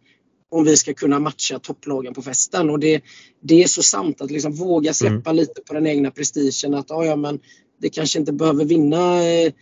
om 0.54 0.64
vi 0.64 0.78
ska 0.78 0.94
kunna 0.94 1.20
matcha 1.20 1.60
topplagen 1.60 2.14
på 2.14 2.22
festen. 2.22 2.70
Och 2.70 2.80
det, 2.80 3.04
det 3.42 3.64
är 3.64 3.68
så 3.68 3.84
sant 3.84 4.22
att 4.22 4.32
liksom 4.32 4.54
våga 4.54 4.94
släppa 4.94 5.30
mm. 5.30 5.36
lite 5.36 5.62
på 5.62 5.74
den 5.74 5.88
egna 5.88 6.12
prestigen. 6.12 6.74
Att 6.74 6.86
ja, 6.90 7.16
men 7.16 7.40
det 7.82 7.90
kanske 7.90 8.20
inte 8.20 8.34
behöver 8.34 8.66
vinna 8.66 9.24
eh, 9.24 9.54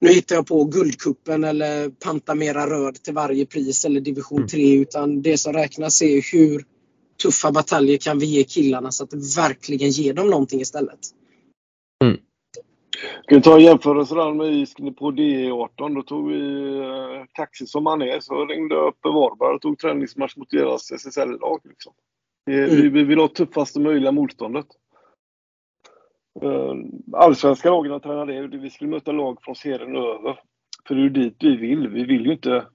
nu 0.00 0.08
hittar 0.08 0.34
jag 0.34 0.46
på 0.46 0.64
Guldkuppen 0.64 1.44
eller 1.44 1.88
panta 1.88 2.34
mera 2.34 2.70
röd 2.70 3.02
till 3.02 3.14
varje 3.14 3.46
pris 3.46 3.84
eller 3.84 4.00
division 4.00 4.46
3 4.46 4.66
mm. 4.70 4.82
utan 4.82 5.22
det 5.22 5.38
som 5.38 5.52
räknas 5.52 6.02
är 6.02 6.32
hur 6.32 6.64
tuffa 7.22 7.52
bataljer 7.52 7.96
kan 7.96 8.18
vi 8.18 8.26
ge 8.26 8.44
killarna 8.44 8.92
så 8.92 9.04
att 9.04 9.10
det 9.10 9.36
verkligen 9.36 9.90
ger 9.90 10.14
dem 10.14 10.30
någonting 10.30 10.60
istället. 10.60 10.98
Ska 13.22 13.34
vi 13.34 13.42
ta 13.42 13.54
en 13.54 13.64
jämförelse 13.64 14.14
där 14.14 14.34
med 14.34 14.52
isken 14.52 14.94
på 14.94 15.10
DE18. 15.10 15.94
Då 15.94 16.02
tog 16.02 16.28
vi 16.28 16.78
eh, 16.78 17.24
taxi 17.34 17.66
som 17.66 17.84
man 17.84 18.02
är. 18.02 18.20
Så 18.20 18.46
ringde 18.46 18.74
jag 18.74 18.88
upp 18.88 19.04
Varberg 19.04 19.54
och 19.54 19.60
tog 19.60 19.78
träningsmatch 19.78 20.36
mot 20.36 20.50
deras 20.50 20.92
SSL-lag. 20.92 21.60
Liksom. 21.64 21.92
Mm. 22.50 22.70
Vi, 22.70 22.88
vi 22.88 23.04
vill 23.04 23.18
ha 23.18 23.28
tuffaste 23.28 23.80
möjliga 23.80 24.12
motståndet. 24.12 24.66
Eh, 26.42 26.74
allsvenska 27.12 27.70
lagen 27.70 28.00
tränade 28.00 28.48
det. 28.48 28.58
Vi 28.58 28.70
skulle 28.70 28.90
möta 28.90 29.12
lag 29.12 29.38
från 29.42 29.54
serien 29.54 29.96
över. 29.96 30.40
För 30.88 30.94
det 30.94 31.00
är 31.00 31.02
ju 31.02 31.10
dit 31.10 31.36
vi 31.40 31.56
vill. 31.56 31.88
Vi 31.88 32.04
vill 32.04 32.26
ju 32.26 32.32
inte 32.32 32.66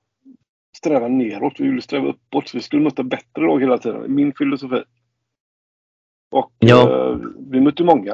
sträva 0.77 1.07
neråt. 1.07 1.59
Vi 1.59 1.69
vill 1.69 1.81
sträva 1.81 2.09
uppåt. 2.09 2.51
vi 2.53 2.61
skulle 2.61 2.81
möta 2.81 3.03
bättre 3.03 3.41
lag 3.41 3.61
hela 3.61 3.77
tiden. 3.77 4.15
Min 4.15 4.33
filosofi. 4.33 4.83
Och 6.31 6.53
ja. 6.59 7.09
eh, 7.09 7.17
vi 7.51 7.61
mötte 7.61 7.83
många 7.83 8.13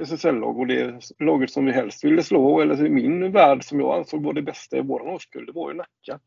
SSL-lag 0.00 0.58
och 0.58 0.66
det 0.66 1.00
laget 1.18 1.50
som 1.50 1.64
vi 1.64 1.72
helst 1.72 2.04
ville 2.04 2.22
slå, 2.22 2.60
eller 2.60 2.86
i 2.86 2.90
min 2.90 3.32
värld 3.32 3.64
som 3.64 3.80
jag 3.80 3.98
ansåg 3.98 4.22
var 4.22 4.32
det 4.32 4.42
bästa 4.42 4.76
i 4.76 4.80
vår 4.80 5.00
årskull, 5.00 5.46
det 5.46 5.52
var 5.52 5.70
ju 5.70 5.76
Nacka. 5.76 6.20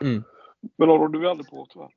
Mm. 0.00 0.24
Men 0.78 0.88
de 0.88 0.98
rådde 0.98 1.18
vi 1.18 1.26
aldrig 1.26 1.50
på 1.50 1.66
tyvärr. 1.70 1.90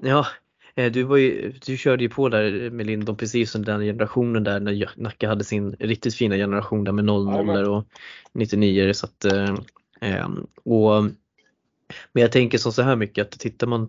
Ja, 0.00 0.26
eh, 0.74 0.92
du, 0.92 1.02
var 1.02 1.16
ju, 1.16 1.52
du 1.66 1.76
körde 1.76 2.02
ju 2.02 2.08
på 2.08 2.28
där 2.28 2.70
med 2.70 2.86
Lindon 2.86 3.16
precis 3.16 3.50
som 3.50 3.64
den 3.64 3.80
generationen 3.80 4.44
där 4.44 4.60
när 4.60 4.90
Nacka 4.96 5.28
hade 5.28 5.44
sin 5.44 5.72
riktigt 5.72 6.14
fina 6.14 6.36
generation 6.36 6.84
där 6.84 6.92
med 6.92 7.04
00 7.04 7.68
och 7.68 7.84
99 8.32 8.92
så 8.92 9.06
att, 9.06 9.24
eh, 9.24 9.54
ehm, 10.00 10.46
och, 10.64 11.02
Men 12.12 12.22
jag 12.22 12.32
tänker 12.32 12.58
så 12.58 12.82
här 12.82 12.96
mycket 12.96 13.26
att 13.26 13.40
tittar 13.40 13.66
man 13.66 13.88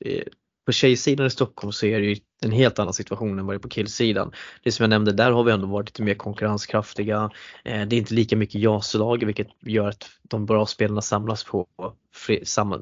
eh, 0.00 0.24
på 0.66 0.72
tjejsidan 0.72 1.26
i 1.26 1.30
Stockholm 1.30 1.72
så 1.72 1.86
är 1.86 2.00
det 2.00 2.06
ju 2.06 2.16
en 2.40 2.52
helt 2.52 2.78
annan 2.78 2.94
situation 2.94 3.38
än 3.38 3.46
vad 3.46 3.54
det 3.54 3.56
är 3.56 3.60
på 3.60 3.68
killsidan. 3.68 4.32
Det 4.62 4.72
som 4.72 4.82
jag 4.82 4.90
nämnde, 4.90 5.12
där 5.12 5.30
har 5.30 5.44
vi 5.44 5.52
ändå 5.52 5.66
varit 5.66 5.88
lite 5.88 6.02
mer 6.02 6.14
konkurrenskraftiga. 6.14 7.30
Eh, 7.64 7.86
det 7.86 7.96
är 7.96 7.98
inte 7.98 8.14
lika 8.14 8.36
mycket 8.36 8.60
JAS-lag 8.60 9.24
vilket 9.24 9.48
gör 9.60 9.88
att 9.88 10.10
de 10.22 10.46
bra 10.46 10.66
spelarna 10.66 11.02
samlas 11.02 11.44
på 11.44 11.66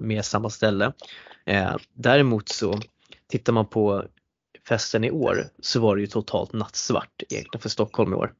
mer 0.00 0.22
samma 0.22 0.50
ställe. 0.50 0.92
Eh, 1.46 1.76
däremot 1.94 2.48
så 2.48 2.80
tittar 3.28 3.52
man 3.52 3.66
på 3.66 4.04
festen 4.68 5.04
i 5.04 5.10
år 5.10 5.44
så 5.62 5.80
var 5.80 5.96
det 5.96 6.00
ju 6.00 6.06
totalt 6.06 6.52
nattsvart 6.52 7.22
egentligen 7.28 7.62
för 7.62 7.68
Stockholm 7.68 8.12
i 8.12 8.16
år. 8.16 8.32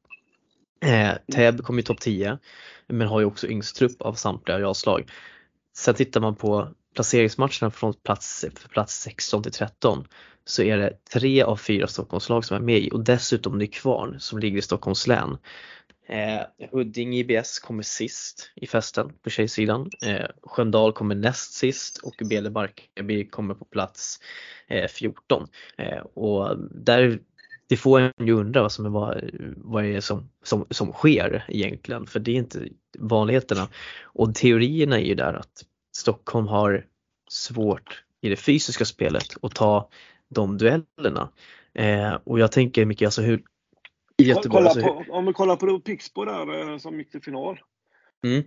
Eh, 0.85 1.13
Täby 1.33 1.63
kom 1.63 1.79
i 1.79 1.83
topp 1.83 2.01
10 2.01 2.39
men 2.87 3.09
har 3.09 3.21
ju 3.21 3.27
också 3.27 3.47
yngst 3.47 3.77
trupp 3.77 4.03
av 4.03 4.15
samtliga 4.15 4.61
JAS-lag. 4.61 5.11
Sen 5.77 5.95
tittar 5.95 6.21
man 6.21 6.37
på 6.37 6.69
placeringsmatcherna 6.97 7.71
från 7.71 7.95
plats, 7.95 8.45
plats 8.73 9.01
16 9.03 9.43
till 9.43 9.53
13 9.53 10.05
så 10.45 10.63
är 10.63 10.79
det 10.79 11.05
tre 11.13 11.43
av 11.43 11.57
fyra 11.57 11.87
Stockholmslag 11.87 12.45
som 12.45 12.57
är 12.57 12.61
med 12.61 12.79
i 12.79 12.91
och 12.91 13.05
dessutom 13.05 13.59
Nykvarn 13.59 14.21
som 14.21 14.39
ligger 14.39 14.59
i 14.59 14.63
Stockholms 14.63 15.07
län. 15.07 15.39
Eh, 16.09 16.69
Huddinge 16.73 17.19
IBS 17.19 17.59
kommer 17.59 17.83
sist 17.83 18.51
i 18.55 18.67
festen 18.67 19.13
på 19.23 19.31
tjejsidan. 19.31 19.91
Eh, 20.07 20.27
Sköndal 20.43 20.93
kommer 20.93 21.15
näst 21.15 21.53
sist 21.53 21.99
och 21.99 22.15
Bele 22.31 22.51
Barkarby 22.51 23.29
kommer 23.29 23.55
på 23.55 23.65
plats 23.65 24.21
eh, 24.69 24.89
14. 24.89 25.49
Eh, 25.79 25.99
och 25.99 26.59
där, 26.59 27.19
det 27.69 27.77
får 27.77 28.01
en 28.01 28.27
ju 28.27 28.33
undra 28.33 28.63
vad 28.63 28.73
som 28.73 28.87
är, 28.87 28.91
vad, 28.91 29.31
vad 29.57 29.85
är 29.85 30.01
som, 30.01 30.31
som, 30.43 30.67
som 30.71 30.93
sker 30.93 31.45
egentligen 31.49 32.07
för 32.07 32.21
det 32.21 32.31
är 32.31 32.37
inte 32.37 32.69
vanligheterna. 32.99 33.69
Och 34.03 34.35
teorierna 34.35 35.01
är 35.01 35.05
ju 35.05 35.15
där 35.15 35.35
att 35.35 35.65
Stockholm 35.97 36.49
har 36.49 36.85
svårt 37.29 38.05
i 38.21 38.29
det 38.29 38.37
fysiska 38.37 38.85
spelet 38.85 39.37
att 39.43 39.55
ta 39.55 39.89
de 40.29 40.59
duellerna. 40.59 41.29
Eh, 41.75 42.15
och 42.25 42.41
jag 42.41 42.53
tänker 42.53 42.85
mycket 42.85 43.07
alltså 43.07 43.23
hur 43.23 43.43
i 44.17 44.23
Göteborg, 44.23 44.51
kolla 44.51 44.71
alltså, 44.71 45.05
på, 45.05 45.13
om 45.13 45.27
vi 45.27 45.33
kollar 45.33 45.57
på 45.57 45.81
Pixbo 45.81 46.25
där 46.25 46.73
eh, 46.73 46.79
som 46.79 46.99
gick 46.99 47.11
till 47.11 47.23
final. 47.23 47.61
Mm. 48.25 48.45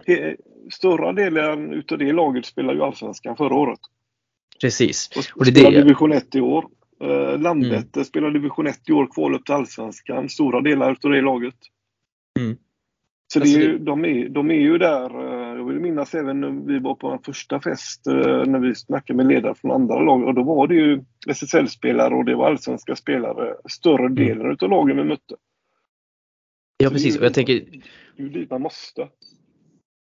Större 0.71 1.13
delen 1.13 1.73
utav 1.73 1.97
det 1.97 2.13
laget 2.13 2.45
spelade 2.45 2.77
ju 2.77 2.83
Allsvenskan 2.83 3.37
förra 3.37 3.55
året. 3.55 3.79
Precis. 4.61 5.09
Och, 5.17 5.39
och 5.39 5.45
det 5.45 5.51
spelar 5.51 5.71
det. 5.71 5.81
division 5.81 6.11
1 6.11 6.35
i 6.35 6.41
år. 6.41 6.65
Eh, 7.03 7.39
Landvetter 7.39 7.97
mm. 7.97 8.05
spelar 8.05 8.31
division 8.31 8.67
1 8.67 8.89
i 8.89 8.91
år, 8.91 9.07
kval 9.13 9.35
upp 9.35 9.45
till 9.45 9.55
Allsvenskan. 9.55 10.29
Stora 10.29 10.61
delar 10.61 10.91
utav 10.91 11.11
det 11.11 11.21
laget. 11.21 11.55
Mm. 12.39 12.57
Så 13.33 13.39
alltså, 13.39 13.59
det 13.59 13.65
är, 13.65 13.79
de, 13.79 14.05
är, 14.05 14.29
de 14.29 14.51
är 14.51 14.61
ju 14.61 14.77
där. 14.77 15.38
Jag 15.57 15.67
vill 15.67 15.79
minnas 15.79 16.15
även 16.15 16.41
när 16.41 16.67
vi 16.67 16.79
var 16.79 16.95
på 16.95 17.07
en 17.07 17.19
första 17.19 17.59
fest 17.59 18.07
eh, 18.07 18.45
när 18.45 18.59
vi 18.59 18.75
snackade 18.75 19.17
med 19.17 19.27
ledare 19.27 19.55
från 19.55 19.71
andra 19.71 19.99
lag. 19.99 20.23
Och 20.23 20.33
då 20.33 20.43
var 20.43 20.67
det 20.67 20.75
ju 20.75 21.03
SSL-spelare 21.27 22.15
och 22.15 22.25
det 22.25 22.35
var 22.35 22.47
allsvenska 22.47 22.95
spelare. 22.95 23.55
Större 23.69 24.05
mm. 24.05 24.15
delen 24.15 24.45
mm. 24.45 24.57
av 24.61 24.69
lagen 24.69 24.97
vi 24.97 25.03
mötte. 25.03 25.35
Ja 26.77 26.89
precis, 26.89 27.17
och 27.17 27.25
jag 27.25 27.33
tänker... 27.33 27.53
Det 27.53 28.23
är 28.23 28.27
ju 28.27 28.29
dit 28.29 28.49
man 28.49 28.61
måste. 28.61 29.07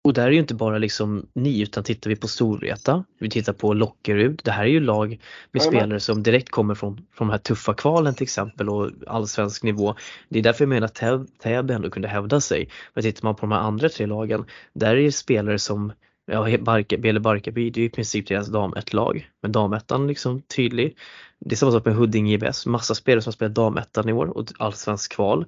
Och 0.04 0.12
där 0.12 0.26
är 0.26 0.30
ju 0.30 0.38
inte 0.38 0.54
bara 0.54 0.78
liksom 0.78 1.26
ni 1.32 1.60
utan 1.60 1.84
tittar 1.84 2.10
vi 2.10 2.16
på 2.16 2.28
Storvreta, 2.28 3.04
vi 3.18 3.30
tittar 3.30 3.52
på 3.52 3.72
Lockerud. 3.72 4.40
Det 4.44 4.50
här 4.50 4.62
är 4.62 4.68
ju 4.68 4.80
lag 4.80 5.20
med 5.52 5.62
Amen. 5.62 5.72
spelare 5.72 6.00
som 6.00 6.22
direkt 6.22 6.50
kommer 6.50 6.74
från, 6.74 6.96
från 6.96 7.28
de 7.28 7.30
här 7.30 7.38
tuffa 7.38 7.74
kvalen 7.74 8.14
till 8.14 8.22
exempel 8.22 8.68
och 8.68 8.90
allsvensk 9.06 9.62
nivå. 9.62 9.94
Det 10.28 10.38
är 10.38 10.42
därför 10.42 10.64
jag 10.64 10.68
menar 10.68 10.86
att 10.86 11.28
Täby 11.42 11.74
ändå 11.74 11.90
kunde 11.90 12.08
hävda 12.08 12.40
sig. 12.40 12.68
Men 12.94 13.02
tittar 13.02 13.24
man 13.24 13.34
på 13.34 13.40
de 13.40 13.52
här 13.52 13.60
andra 13.60 13.88
tre 13.88 14.06
lagen, 14.06 14.44
där 14.72 14.96
är 14.96 15.02
det 15.02 15.12
spelare 15.12 15.58
som 15.58 15.92
Ja, 16.26 16.58
Barka, 16.58 16.98
Bele 16.98 17.20
Barkarby, 17.20 17.70
det 17.70 17.80
är 17.80 17.84
i 17.84 17.90
princip 17.90 18.28
deras 18.28 18.48
dam 18.48 18.74
ett 18.74 18.92
lag 18.92 19.30
Men 19.42 19.52
damettan 19.52 20.06
liksom 20.06 20.42
tydlig. 20.42 20.96
Det 21.38 21.54
är 21.54 21.56
samma 21.56 21.72
sak 21.72 21.84
med 21.84 21.94
Huddinge 21.94 22.32
IBS, 22.32 22.66
massa 22.66 22.94
spelare 22.94 23.22
som 23.22 23.32
spelar 23.32 23.54
damettan 23.54 24.08
i 24.08 24.12
år 24.12 24.26
och 24.26 24.48
allsvensk 24.58 25.12
kval. 25.12 25.46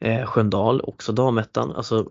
Eh, 0.00 0.26
Sköndal 0.26 0.80
också 0.80 1.12
damettan. 1.12 1.72
Alltså 1.72 2.10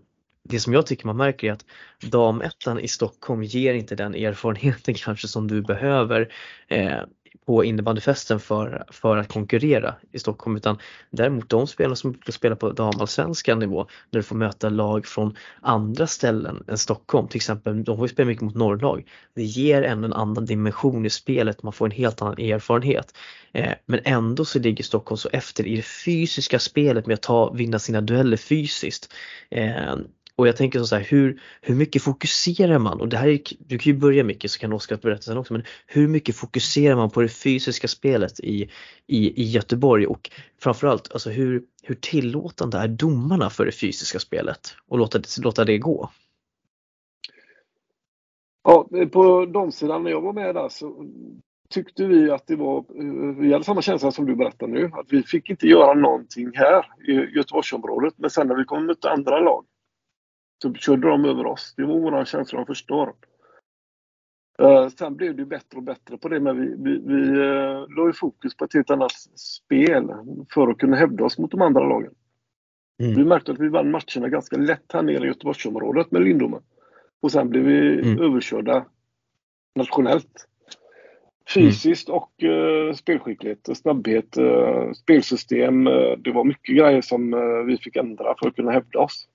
det 0.49 0.59
som 0.59 0.73
jag 0.73 0.85
tycker 0.85 1.05
man 1.05 1.17
märker 1.17 1.47
är 1.47 1.51
att 1.51 1.65
damettan 2.01 2.79
i 2.79 2.87
Stockholm 2.87 3.43
ger 3.43 3.73
inte 3.73 3.95
den 3.95 4.15
erfarenheten 4.15 4.93
kanske 4.97 5.27
som 5.27 5.47
du 5.47 5.61
behöver 5.61 6.33
eh, 6.67 6.99
på 7.45 7.63
innebandyfesten 7.63 8.39
för, 8.39 8.85
för 8.89 9.17
att 9.17 9.27
konkurrera 9.27 9.95
i 10.11 10.19
Stockholm 10.19 10.57
utan 10.57 10.77
däremot 11.09 11.49
de 11.49 11.67
spelarna 11.67 11.95
som 11.95 12.17
spelar 12.29 12.55
på 12.55 12.71
damallsvenskan 12.71 13.59
nivå 13.59 13.87
när 14.11 14.19
du 14.19 14.23
får 14.23 14.35
möta 14.35 14.69
lag 14.69 15.05
från 15.05 15.35
andra 15.61 16.07
ställen 16.07 16.63
än 16.67 16.77
Stockholm 16.77 17.27
till 17.27 17.37
exempel, 17.37 17.83
de 17.83 17.97
får 17.97 18.07
ju 18.07 18.13
spela 18.13 18.27
mycket 18.27 18.43
mot 18.43 18.55
norrlag. 18.55 19.07
Det 19.35 19.43
ger 19.43 19.81
ändå 19.81 20.05
en 20.05 20.13
annan 20.13 20.45
dimension 20.45 21.05
i 21.05 21.09
spelet, 21.09 21.63
man 21.63 21.73
får 21.73 21.85
en 21.85 21.91
helt 21.91 22.21
annan 22.21 22.39
erfarenhet. 22.39 23.17
Eh, 23.53 23.73
men 23.85 23.99
ändå 24.03 24.45
så 24.45 24.59
ligger 24.59 24.83
Stockholm 24.83 25.17
så 25.17 25.29
efter 25.33 25.67
i 25.67 25.75
det 25.75 25.85
fysiska 26.05 26.59
spelet 26.59 27.05
med 27.05 27.13
att 27.13 27.21
ta, 27.21 27.53
vinna 27.53 27.79
sina 27.79 28.01
dueller 28.01 28.37
fysiskt. 28.37 29.13
Eh, 29.49 29.95
och 30.37 30.47
jag 30.47 30.57
tänker 30.57 30.79
så 30.79 30.95
här, 30.95 31.03
hur, 31.03 31.41
hur 31.61 31.75
mycket 31.75 32.01
fokuserar 32.01 32.79
man? 32.79 33.01
Och 33.01 33.09
det 33.09 33.17
här 33.17 33.27
är, 33.27 33.39
du 33.59 33.77
kan 33.77 33.93
ju 33.93 33.99
börja 33.99 34.23
mycket 34.23 34.51
så 34.51 34.59
kan 34.59 34.73
Oskar 34.73 34.97
berätta 34.97 35.21
sen 35.21 35.37
också, 35.37 35.53
men 35.53 35.63
hur 35.87 36.07
mycket 36.07 36.35
fokuserar 36.35 36.95
man 36.95 37.09
på 37.09 37.21
det 37.21 37.29
fysiska 37.29 37.87
spelet 37.87 38.39
i, 38.39 38.69
i, 39.07 39.41
i 39.41 39.43
Göteborg 39.43 40.07
och 40.07 40.29
framförallt 40.61 41.11
alltså 41.11 41.29
hur, 41.29 41.63
hur 41.83 41.95
tillåtande 41.95 42.77
är 42.77 42.87
domarna 42.87 43.49
för 43.49 43.65
det 43.65 43.71
fysiska 43.71 44.19
spelet 44.19 44.75
och 44.87 44.97
låta, 44.97 45.19
låta 45.41 45.65
det 45.65 45.77
gå? 45.77 46.09
Ja, 48.63 48.87
på 49.11 49.45
damsidan 49.45 50.03
när 50.03 50.11
jag 50.11 50.21
var 50.21 50.33
med 50.33 50.55
där 50.55 50.69
så 50.69 51.05
tyckte 51.69 52.05
vi 52.05 52.31
att 52.31 52.47
det 52.47 52.55
var, 52.55 52.77
eh, 52.77 53.35
vi 53.37 53.53
hade 53.53 53.65
samma 53.65 53.81
känsla 53.81 54.11
som 54.11 54.25
du 54.25 54.35
berättar 54.35 54.67
nu, 54.67 54.91
att 54.93 55.07
vi 55.09 55.23
fick 55.23 55.49
inte 55.49 55.67
göra 55.67 55.93
någonting 55.93 56.51
här 56.53 56.85
i 57.07 57.13
Göteborgsområdet. 57.13 58.13
Men 58.17 58.29
sen 58.29 58.47
när 58.47 58.55
vi 58.55 58.63
kom 58.63 58.85
mötte 58.85 59.09
andra 59.09 59.39
lag 59.39 59.65
så 60.61 60.73
körde 60.73 61.07
de 61.07 61.25
över 61.25 61.45
oss. 61.45 61.73
Det 61.77 61.85
var 61.85 61.99
vår 61.99 62.25
känsla 62.25 62.59
de 62.59 62.65
första 62.65 62.93
åren. 62.93 63.13
Uh, 64.61 64.87
sen 64.87 65.15
blev 65.15 65.35
det 65.35 65.45
bättre 65.45 65.77
och 65.77 65.83
bättre 65.83 66.17
på 66.17 66.29
det, 66.29 66.39
men 66.39 66.61
vi, 66.61 66.75
vi, 66.77 67.01
vi 67.05 67.29
uh, 67.39 67.85
la 67.97 68.13
fokus 68.13 68.57
på 68.57 68.65
ett 68.65 68.73
helt 68.73 68.89
annat 68.89 69.11
spel 69.35 70.13
för 70.53 70.67
att 70.67 70.77
kunna 70.77 70.95
hävda 70.95 71.23
oss 71.23 71.37
mot 71.37 71.51
de 71.51 71.61
andra 71.61 71.87
lagen. 71.87 72.13
Mm. 73.03 73.15
Vi 73.15 73.25
märkte 73.25 73.51
att 73.51 73.59
vi 73.59 73.69
vann 73.69 73.91
matcherna 73.91 74.29
ganska 74.29 74.57
lätt 74.57 74.91
här 74.93 75.01
nere 75.01 75.23
i 75.23 75.27
Göteborgsområdet 75.27 76.11
med 76.11 76.21
Lindome. 76.21 76.57
Och 77.21 77.31
sen 77.31 77.49
blev 77.49 77.63
vi 77.63 78.01
mm. 78.01 78.21
överkörda 78.21 78.85
nationellt. 79.75 80.47
Fysiskt 81.53 82.09
och 82.09 82.31
uh, 82.43 82.93
spelskicklighet, 82.93 83.77
snabbhet, 83.77 84.37
uh, 84.37 84.91
spelsystem. 84.91 85.83
Det 86.17 86.31
var 86.31 86.43
mycket 86.43 86.75
grejer 86.75 87.01
som 87.01 87.31
vi 87.67 87.77
fick 87.77 87.95
ändra 87.95 88.35
för 88.39 88.47
att 88.47 88.55
kunna 88.55 88.71
hävda 88.71 88.99
oss. 88.99 89.27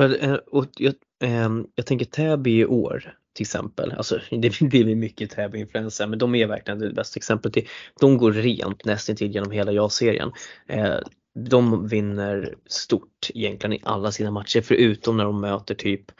Eh, 0.00 0.34
och 0.34 0.66
jag, 0.76 0.94
ehm, 1.24 1.66
jag 1.74 1.86
tänker 1.86 2.06
Täby 2.06 2.60
i 2.60 2.66
år 2.66 3.14
till 3.34 3.44
exempel, 3.44 3.92
alltså 3.92 4.20
det 4.30 4.60
blir 4.60 4.96
mycket 4.96 5.30
Täby-influensa 5.30 6.06
men 6.06 6.18
de 6.18 6.34
är 6.34 6.46
verkligen 6.46 6.78
det 6.78 6.92
bästa 6.92 7.16
exemplet. 7.16 7.56
De 8.00 8.18
går 8.18 8.32
rent 8.32 8.84
nästan 8.84 9.16
till 9.16 9.34
genom 9.34 9.50
hela 9.50 9.72
ja-serien. 9.72 10.32
Eh, 10.66 10.98
de 11.34 11.88
vinner 11.88 12.54
stort 12.66 13.30
egentligen 13.34 13.72
i 13.72 13.80
alla 13.82 14.12
sina 14.12 14.30
matcher 14.30 14.60
förutom 14.60 15.16
när 15.16 15.24
de 15.24 15.40
möter 15.40 15.74
typ 15.74 16.12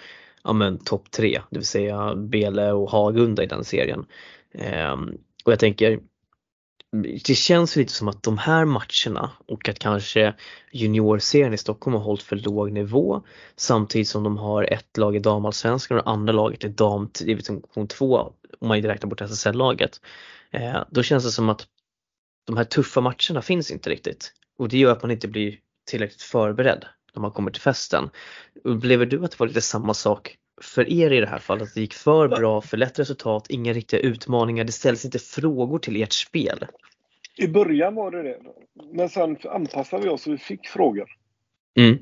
ja 0.44 0.52
men 0.52 0.78
topp 0.78 1.10
tre, 1.10 1.40
det 1.50 1.58
vill 1.58 1.66
säga 1.66 2.14
Bele 2.16 2.72
och 2.72 2.90
Hagunda 2.90 3.42
i 3.42 3.46
den 3.46 3.64
serien. 3.64 4.06
Ehm, 4.54 5.18
och 5.44 5.52
jag 5.52 5.58
tänker, 5.58 6.00
det 7.24 7.34
känns 7.34 7.76
lite 7.76 7.92
som 7.92 8.08
att 8.08 8.22
de 8.22 8.38
här 8.38 8.64
matcherna 8.64 9.30
och 9.46 9.68
att 9.68 9.78
kanske 9.78 10.34
juniorserien 10.72 11.54
i 11.54 11.58
Stockholm 11.58 11.94
har 11.94 12.02
hållit 12.02 12.22
för 12.22 12.36
låg 12.36 12.72
nivå 12.72 13.22
samtidigt 13.56 14.08
som 14.08 14.22
de 14.22 14.36
har 14.36 14.64
ett 14.64 14.96
lag 14.96 15.16
i 15.16 15.18
damallsvenskan 15.18 15.98
och 15.98 16.04
det 16.04 16.10
andra 16.10 16.32
laget 16.32 16.64
i 16.64 16.68
damdivision 16.68 17.56
liksom 17.56 17.86
2 17.88 18.32
om 18.60 18.68
man 18.68 18.76
inte 18.76 18.88
räknar 18.88 19.10
bort 19.10 19.20
SSL-laget. 19.20 20.00
Eh, 20.50 20.82
då 20.90 21.02
känns 21.02 21.24
det 21.24 21.30
som 21.30 21.48
att 21.48 21.66
de 22.46 22.56
här 22.56 22.64
tuffa 22.64 23.00
matcherna 23.00 23.42
finns 23.42 23.70
inte 23.70 23.90
riktigt 23.90 24.32
och 24.58 24.68
det 24.68 24.78
gör 24.78 24.92
att 24.92 25.02
man 25.02 25.10
inte 25.10 25.28
blir 25.28 25.58
tillräckligt 25.90 26.22
förberedd 26.22 26.84
när 27.14 27.22
man 27.22 27.30
kommer 27.30 27.50
till 27.50 27.62
festen. 27.62 28.10
Upplever 28.64 29.06
du 29.06 29.24
att 29.24 29.30
det 29.30 29.40
var 29.40 29.46
lite 29.46 29.60
samma 29.60 29.94
sak 29.94 30.36
för 30.60 30.92
er 30.92 31.10
i 31.10 31.20
det 31.20 31.26
här 31.26 31.38
fallet? 31.38 31.62
Att 31.62 31.74
det 31.74 31.80
gick 31.80 31.94
för 31.94 32.28
bra, 32.28 32.60
för 32.60 32.76
lätt 32.76 32.98
resultat, 32.98 33.46
inga 33.50 33.72
riktiga 33.72 34.00
utmaningar, 34.00 34.64
det 34.64 34.72
ställs 34.72 35.04
inte 35.04 35.18
frågor 35.18 35.78
till 35.78 36.02
ert 36.02 36.12
spel? 36.12 36.66
I 37.36 37.48
början 37.48 37.94
var 37.94 38.10
det 38.10 38.22
det. 38.22 38.38
Men 38.92 39.08
sen 39.08 39.36
anpassade 39.44 40.02
vi 40.02 40.08
oss 40.08 40.26
och 40.26 40.32
vi 40.32 40.38
fick 40.38 40.68
frågor. 40.68 41.08
Mm. 41.78 41.98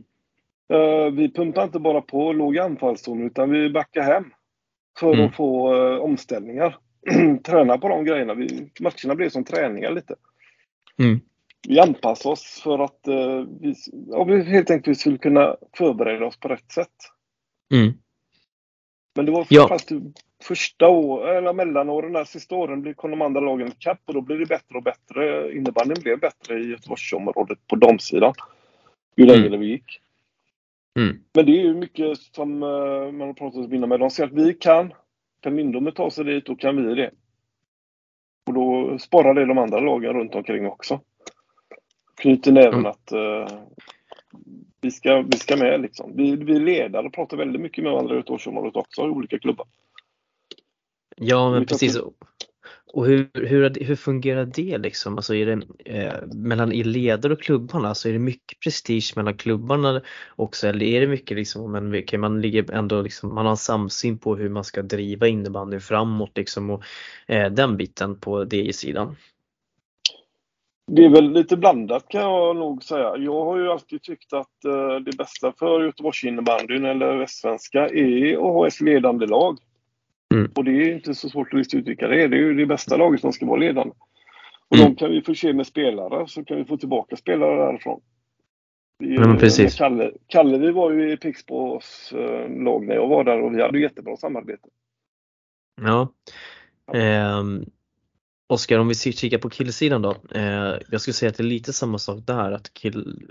Uh, 0.73 1.11
vi 1.11 1.33
pumpade 1.33 1.65
inte 1.65 1.79
bara 1.79 2.01
på 2.01 2.33
låg 2.33 2.59
anfallszon 2.59 3.27
utan 3.27 3.51
vi 3.51 3.71
backade 3.71 4.07
hem. 4.07 4.25
För 4.99 5.15
mm. 5.15 5.27
att 5.27 5.37
få 5.37 5.75
uh, 5.75 6.01
omställningar. 6.01 6.77
Träna 7.45 7.79
på 7.79 7.89
de 7.89 8.05
grejerna. 8.05 8.35
Vi, 8.35 8.71
matcherna 8.81 9.15
blev 9.15 9.31
som 9.31 9.45
träningar 9.45 9.91
lite. 9.91 10.15
Mm 10.99 11.21
vi 11.69 11.81
anpassade 11.81 12.33
oss 12.33 12.61
för 12.65 12.79
att 12.79 13.09
eh, 13.09 13.45
vi, 13.61 13.75
ja, 14.09 14.25
vi 14.25 14.43
helt 14.43 14.71
enkelt 14.71 14.99
skulle 14.99 15.19
kunna 15.19 15.57
förbereda 15.77 16.27
oss 16.27 16.41
på 16.41 16.49
rätt 16.49 16.73
sätt. 16.73 16.97
Mm. 17.75 17.93
Men 19.19 19.27
det 19.27 19.33
var 19.33 19.47
ja. 19.49 19.79
första 20.43 20.89
år, 20.89 21.29
eller 21.29 21.53
mellanåren, 21.53 22.13
där 22.13 22.25
sista 22.25 22.55
åren 22.55 22.95
kom 22.95 23.11
de 23.11 23.23
andra 23.23 23.41
lagen 23.41 23.69
ikapp 23.69 24.01
och 24.07 24.15
då 24.15 24.21
blev 24.21 24.39
det 24.39 24.47
bättre 24.47 24.77
och 24.77 24.83
bättre. 24.83 25.53
Innebandyn 25.57 26.03
blev 26.03 26.21
bättre 26.21 26.59
i 26.59 26.71
Göteborgsområdet 26.71 27.67
på 27.67 27.77
damsidan. 27.77 28.35
Ju 29.17 29.27
längre 29.27 29.47
mm. 29.47 29.61
vi 29.61 29.67
gick. 29.67 30.01
Mm. 30.99 31.17
Men 31.35 31.47
det 31.47 31.53
är 31.53 31.63
ju 31.63 31.75
mycket 31.75 32.19
som 32.19 32.63
uh, 32.63 33.13
man 33.13 33.27
har 33.27 33.35
pratat 33.35 33.71
med. 33.71 34.01
De 34.01 34.11
säger 34.11 34.29
att 34.29 34.35
vi 34.35 34.55
kan. 34.55 34.93
Kan 35.41 35.57
Lindome 35.57 35.93
ta 35.93 36.11
sig 36.11 36.25
dit, 36.25 36.47
då 36.47 36.57
kan 36.57 36.89
vi 36.89 36.95
det. 36.95 37.11
Och 38.47 38.55
då 38.55 38.99
sparar 38.99 39.35
det 39.35 39.47
de 39.47 39.59
andra 39.59 39.81
lagen 39.81 40.13
runt 40.13 40.35
omkring 40.35 40.67
också 40.67 41.01
knyter 42.17 42.53
näven 42.53 42.75
mm. 42.75 42.87
att 42.87 43.13
uh, 43.13 43.59
vi, 44.81 44.91
ska, 44.91 45.23
vi 45.23 45.39
ska 45.39 45.57
med. 45.57 45.81
Liksom. 45.81 46.17
Vi, 46.17 46.37
vi 46.37 46.57
är 46.57 46.61
ledare 46.61 47.07
och 47.07 47.15
pratar 47.15 47.37
väldigt 47.37 47.63
mycket 47.63 47.85
med 47.85 47.93
varandra 47.93 48.15
i 48.15 48.17
Göteborgsområdet 48.17 48.77
också 48.77 49.03
i 49.07 49.09
olika 49.09 49.39
klubbar. 49.39 49.67
Ja, 51.17 51.51
men 51.51 51.67
precis. 51.67 51.99
Och 52.93 53.07
hur, 53.07 53.31
hur, 53.35 53.85
hur 53.85 53.97
fungerar 53.97 54.45
det 54.45 54.79
liksom? 54.79 55.17
Alltså 55.17 55.35
är 55.35 55.47
det 55.47 55.63
eh, 55.85 56.27
mellan 56.35 56.73
er 56.73 56.85
ledare 56.85 57.33
och 57.33 57.43
klubbarna, 57.43 57.89
alltså 57.89 58.09
är 58.09 58.13
det 58.13 58.19
mycket 58.19 58.61
prestige 58.61 59.13
mellan 59.17 59.37
klubbarna 59.37 60.03
också 60.37 60.69
eller 60.69 60.87
är 60.87 61.01
det 61.01 61.07
mycket 61.07 61.37
liksom, 61.37 61.73
men 61.73 62.03
kan 62.03 62.21
man 62.21 62.41
ligger 62.41 62.73
ändå 62.73 63.03
liksom, 63.03 63.35
man 63.35 63.45
har 63.45 63.51
en 63.51 63.57
samsyn 63.57 64.19
på 64.19 64.37
hur 64.37 64.49
man 64.49 64.65
ska 64.65 64.83
driva 64.83 65.29
innebandyn 65.29 65.81
framåt 65.81 66.37
liksom 66.37 66.71
och 66.71 66.83
eh, 67.27 67.53
den 67.53 67.77
biten 67.77 68.21
på 68.21 68.45
DJ-sidan? 68.45 69.17
Det 70.91 71.05
är 71.05 71.09
väl 71.09 71.33
lite 71.33 71.57
blandat 71.57 72.09
kan 72.09 72.21
jag 72.21 72.57
nog 72.57 72.85
säga. 72.85 73.17
Jag 73.17 73.45
har 73.45 73.59
ju 73.59 73.71
alltid 73.71 74.03
tyckt 74.03 74.33
att 74.33 74.65
eh, 74.65 74.97
det 74.97 75.17
bästa 75.17 75.53
för 75.59 75.85
Göteborgsinnebandyn 75.85 76.85
eller 76.85 77.17
västsvenska 77.17 77.89
är 77.89 78.33
att 78.33 78.43
ha 78.43 78.67
ett 78.67 78.81
ledande 78.81 79.27
lag. 79.27 79.59
Mm. 80.35 80.53
Och 80.55 80.65
det 80.65 80.71
är 80.71 80.95
inte 80.95 81.15
så 81.15 81.29
svårt 81.29 81.53
att 81.53 81.59
lista 81.59 81.77
ut 81.77 81.87
vilka 81.87 82.09
det 82.09 82.23
är. 82.23 82.29
Det 82.29 82.37
är 82.37 82.41
ju 82.41 82.55
det 82.55 82.67
bästa 82.67 82.97
laget 82.97 83.21
som 83.21 83.33
ska 83.33 83.47
vara 83.47 83.61
ledande. 83.61 83.95
Och 84.69 84.77
mm. 84.77 84.89
de 84.89 84.97
kan 84.97 85.11
vi 85.11 85.23
förse 85.23 85.53
med 85.53 85.67
spelare 85.67 86.29
så 86.29 86.45
kan 86.45 86.57
vi 86.57 86.65
få 86.65 86.77
tillbaka 86.77 87.17
spelare 87.17 87.67
därifrån. 87.67 88.01
Ja, 88.99 89.37
precis. 89.41 89.75
Kalle, 89.75 90.13
Kalle, 90.27 90.59
vi 90.59 90.71
var 90.71 90.93
ju 90.93 91.13
i 91.13 91.17
Pixbos 91.17 92.13
eh, 92.13 92.65
lag 92.65 92.87
när 92.87 92.95
jag 92.95 93.09
var 93.09 93.25
där 93.25 93.43
och 93.43 93.55
vi 93.55 93.63
hade 93.63 93.81
jättebra 93.81 94.17
samarbete. 94.17 94.69
Ja. 95.81 96.09
Um 96.93 97.65
Oskar, 98.51 98.79
om 98.79 98.89
vi 98.89 98.95
kikar 98.95 99.39
på 99.39 99.51
killsidan 99.51 100.03
då. 100.03 100.17
Eh, 100.31 100.75
jag 100.91 101.01
skulle 101.01 101.15
säga 101.15 101.31
att 101.31 101.37
det 101.37 101.43
är 101.43 101.45
lite 101.45 101.73
samma 101.73 101.99
sak 101.99 102.19
där. 102.27 102.53
Att 102.53 102.75
kill, 102.75 103.23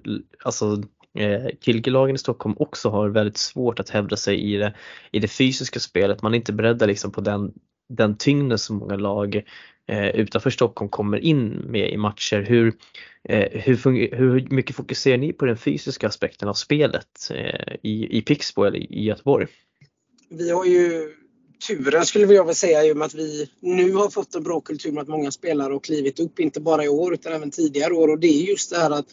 alltså, 0.44 0.84
eh, 1.14 1.46
killgelagen 1.62 2.16
i 2.16 2.20
Stockholm 2.20 2.56
också 2.60 2.90
har 2.90 3.10
väldigt 3.10 3.38
svårt 3.38 3.80
att 3.80 3.90
hävda 3.90 4.16
sig 4.16 4.54
i 4.54 4.58
det, 4.58 4.74
i 5.12 5.20
det 5.20 5.28
fysiska 5.28 5.80
spelet. 5.80 6.22
Man 6.22 6.34
är 6.34 6.38
inte 6.38 6.54
beredda 6.54 6.86
liksom 6.86 7.12
på 7.12 7.22
den, 7.22 7.54
den 7.90 8.18
tyngden 8.18 8.58
som 8.58 8.76
många 8.76 8.96
lag 8.96 9.44
eh, 9.88 10.08
utanför 10.08 10.50
Stockholm 10.50 10.90
kommer 10.90 11.18
in 11.18 11.50
med 11.50 11.90
i 11.90 11.98
matcher. 11.98 12.42
Hur, 12.42 12.74
eh, 13.24 13.62
hur, 13.62 14.16
hur 14.16 14.48
mycket 14.50 14.76
fokuserar 14.76 15.18
ni 15.18 15.34
på 15.34 15.46
den 15.46 15.58
fysiska 15.58 16.08
aspekten 16.08 16.50
av 16.50 16.54
spelet 16.54 17.32
eh, 17.32 17.76
i, 17.82 18.18
i 18.18 18.22
Pixbo 18.22 18.64
eller 18.64 18.80
i 18.80 19.04
Göteborg? 19.04 19.48
Vi 20.30 20.50
har 20.52 20.66
ju 20.66 21.14
turen 21.68 22.06
skulle 22.06 22.34
jag 22.34 22.44
vilja 22.44 22.54
säga 22.54 22.86
i 22.86 22.94
och 22.94 22.98
med 22.98 23.06
att 23.06 23.14
vi 23.14 23.50
nu 23.60 23.94
har 23.94 24.10
fått 24.10 24.36
en 24.36 24.44
bra 24.44 24.62
kultur 24.62 24.92
med 24.92 25.02
att 25.02 25.08
många 25.08 25.32
spelare 25.32 25.74
har 25.74 25.80
klivit 25.80 26.20
upp, 26.20 26.40
inte 26.40 26.60
bara 26.60 26.86
i 26.86 26.88
år 26.88 27.14
utan 27.14 27.34
även 27.34 27.52
tidigare 27.52 27.94
år. 27.94 28.08
Och 28.08 28.20
det 28.20 28.28
är 28.28 28.50
just 28.50 28.70
det 28.70 28.78
här 28.78 28.92
att 28.92 29.06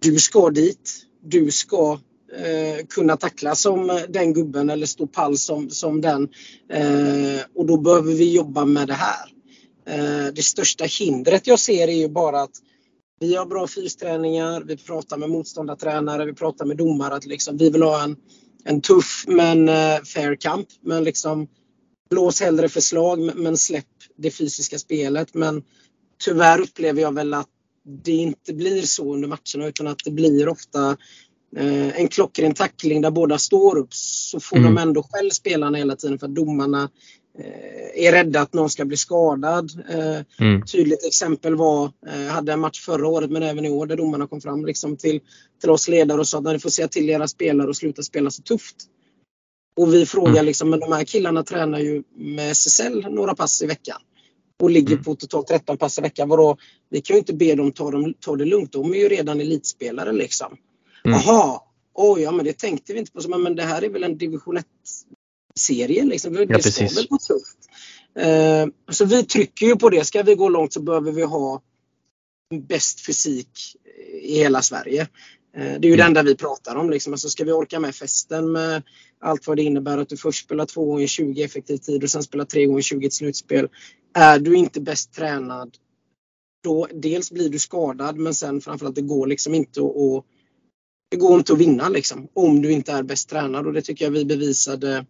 du 0.00 0.18
ska 0.18 0.50
dit. 0.50 1.04
Du 1.24 1.50
ska 1.50 1.98
eh, 2.36 2.86
kunna 2.86 3.16
tackla 3.16 3.54
som 3.54 3.90
eh, 3.90 3.96
den 4.08 4.32
gubben 4.32 4.70
eller 4.70 4.86
stå 4.86 5.06
pall 5.06 5.38
som, 5.38 5.70
som 5.70 6.00
den. 6.00 6.28
Eh, 6.72 7.40
och 7.54 7.66
då 7.66 7.76
behöver 7.76 8.12
vi 8.12 8.34
jobba 8.34 8.64
med 8.64 8.88
det 8.88 8.94
här. 8.94 9.32
Eh, 9.86 10.32
det 10.34 10.42
största 10.42 10.84
hindret 10.84 11.46
jag 11.46 11.58
ser 11.58 11.88
är 11.88 11.92
ju 11.92 12.08
bara 12.08 12.40
att 12.40 12.62
vi 13.20 13.34
har 13.34 13.46
bra 13.46 13.66
fysträningar, 13.66 14.62
vi 14.66 14.76
pratar 14.76 15.16
med 15.16 15.30
motståndartränare, 15.30 16.24
vi 16.24 16.34
pratar 16.34 16.64
med 16.64 16.76
domare 16.76 17.14
att 17.14 17.26
liksom, 17.26 17.56
vi 17.56 17.70
vill 17.70 17.82
ha 17.82 18.04
en 18.04 18.16
en 18.64 18.80
tuff 18.80 19.24
men 19.28 19.68
eh, 19.68 20.02
fair 20.14 20.34
kamp. 20.34 20.68
Men 20.80 21.04
liksom 21.04 21.48
blås 22.10 22.40
hellre 22.40 22.68
för 22.68 22.80
slag 22.80 23.36
men 23.36 23.56
släpp 23.56 23.86
det 24.16 24.30
fysiska 24.30 24.78
spelet. 24.78 25.34
Men 25.34 25.62
tyvärr 26.24 26.60
upplever 26.60 27.02
jag 27.02 27.14
väl 27.14 27.34
att 27.34 27.48
det 28.04 28.12
inte 28.12 28.52
blir 28.52 28.82
så 28.82 29.14
under 29.14 29.28
matcherna 29.28 29.68
utan 29.68 29.86
att 29.86 30.04
det 30.04 30.10
blir 30.10 30.48
ofta 30.48 30.96
eh, 31.56 32.00
en 32.00 32.08
klockren 32.08 32.54
tackling 32.54 33.00
där 33.00 33.10
båda 33.10 33.38
står 33.38 33.78
upp 33.78 33.94
så 33.94 34.40
får 34.40 34.56
mm. 34.56 34.74
de 34.74 34.82
ändå 34.82 35.02
själv 35.02 35.30
spelarna 35.30 35.78
hela 35.78 35.96
tiden 35.96 36.18
för 36.18 36.26
att 36.26 36.34
domarna 36.34 36.90
är 37.94 38.12
rädda 38.12 38.40
att 38.40 38.54
någon 38.54 38.70
ska 38.70 38.84
bli 38.84 38.96
skadad. 38.96 39.70
Eh, 39.88 40.46
mm. 40.46 40.62
Tydligt 40.62 41.06
exempel 41.06 41.54
var, 41.54 41.92
eh, 42.06 42.32
hade 42.32 42.52
en 42.52 42.60
match 42.60 42.80
förra 42.80 43.08
året 43.08 43.30
men 43.30 43.42
även 43.42 43.64
i 43.64 43.70
år 43.70 43.86
där 43.86 43.96
domarna 43.96 44.26
kom 44.26 44.40
fram 44.40 44.66
liksom 44.66 44.96
till, 44.96 45.20
till 45.60 45.70
oss 45.70 45.88
ledare 45.88 46.20
och 46.20 46.28
sa 46.28 46.38
att 46.38 46.44
ni 46.44 46.58
får 46.58 46.70
säga 46.70 46.88
till 46.88 47.10
era 47.10 47.28
spelare 47.28 47.68
och 47.68 47.76
sluta 47.76 48.02
spela 48.02 48.30
så 48.30 48.42
tufft. 48.42 48.76
Och 49.76 49.94
vi 49.94 50.06
frågar 50.06 50.32
mm. 50.32 50.46
liksom, 50.46 50.70
men 50.70 50.80
de 50.80 50.92
här 50.92 51.04
killarna 51.04 51.42
tränar 51.44 51.78
ju 51.78 52.02
med 52.16 52.50
SSL 52.50 53.06
några 53.10 53.34
pass 53.34 53.62
i 53.62 53.66
veckan. 53.66 54.00
och 54.60 54.70
ligger 54.70 54.92
mm. 54.92 55.04
på 55.04 55.14
totalt 55.14 55.46
13 55.46 55.76
pass 55.76 55.98
i 55.98 56.02
veckan. 56.02 56.28
Vadå? 56.28 56.56
Vi 56.90 57.00
kan 57.00 57.14
ju 57.14 57.18
inte 57.18 57.34
be 57.34 57.54
dem 57.54 57.72
ta, 57.72 57.90
dem 57.90 58.14
ta 58.20 58.36
det 58.36 58.44
lugnt. 58.44 58.72
De 58.72 58.94
är 58.94 58.98
ju 58.98 59.08
redan 59.08 59.40
elitspelare 59.40 60.12
liksom. 60.12 60.56
Mm. 61.04 61.20
Jaha, 61.26 61.60
oj, 61.94 62.22
ja 62.22 62.32
men 62.32 62.44
det 62.44 62.58
tänkte 62.58 62.92
vi 62.92 62.98
inte 62.98 63.12
på. 63.12 63.38
Men 63.38 63.56
det 63.56 63.62
här 63.62 63.84
är 63.84 63.88
väl 63.88 64.04
en 64.04 64.18
division 64.18 64.56
1 64.56 64.66
serie 65.58 66.04
liksom. 66.04 66.32
Det 66.32 66.46
ja, 66.48 66.58
ska 66.58 66.84
väl 66.84 67.06
vara 67.10 67.18
tufft. 67.18 67.58
Eh, 68.18 68.66
så 68.92 69.04
vi 69.04 69.24
trycker 69.24 69.66
ju 69.66 69.76
på 69.76 69.90
det. 69.90 70.04
Ska 70.04 70.22
vi 70.22 70.34
gå 70.34 70.48
långt 70.48 70.72
så 70.72 70.82
behöver 70.82 71.12
vi 71.12 71.22
ha 71.22 71.62
bäst 72.68 73.06
fysik 73.06 73.76
i 74.22 74.38
hela 74.38 74.62
Sverige. 74.62 75.02
Eh, 75.56 75.80
det 75.80 75.88
är 75.88 75.90
ju 75.90 75.94
mm. 75.94 75.98
det 75.98 76.04
enda 76.04 76.22
vi 76.22 76.36
pratar 76.36 76.76
om. 76.76 76.90
Liksom. 76.90 77.12
Alltså 77.12 77.28
ska 77.28 77.44
vi 77.44 77.52
orka 77.52 77.80
med 77.80 77.94
festen 77.94 78.52
med 78.52 78.82
allt 79.20 79.46
vad 79.46 79.56
det 79.56 79.62
innebär 79.62 79.98
att 79.98 80.08
du 80.08 80.16
först 80.16 80.44
spelar 80.44 80.66
2 80.66 80.84
gånger 80.84 81.06
20 81.06 81.42
effektiv 81.42 81.76
tid 81.76 82.02
och 82.02 82.10
sen 82.10 82.22
spelar 82.22 82.44
3 82.44 82.66
gånger 82.66 82.82
20 82.82 83.06
ett 83.06 83.12
slutspel. 83.12 83.68
Är 84.14 84.38
du 84.38 84.56
inte 84.56 84.80
bäst 84.80 85.12
tränad 85.12 85.76
då 86.64 86.88
dels 86.94 87.30
blir 87.30 87.48
du 87.48 87.58
skadad 87.58 88.16
men 88.16 88.34
sen 88.34 88.60
framförallt 88.60 88.94
det 88.94 89.02
går 89.02 89.26
liksom 89.26 89.54
inte 89.54 89.80
att 89.80 90.24
det 91.10 91.16
går 91.16 91.38
inte 91.38 91.52
att 91.52 91.58
vinna 91.58 91.88
liksom, 91.88 92.28
om 92.34 92.62
du 92.62 92.72
inte 92.72 92.92
är 92.92 93.02
bäst 93.02 93.28
tränad 93.28 93.66
och 93.66 93.72
det 93.72 93.82
tycker 93.82 94.04
jag 94.04 94.12
vi 94.12 94.24
bevisade 94.24 95.06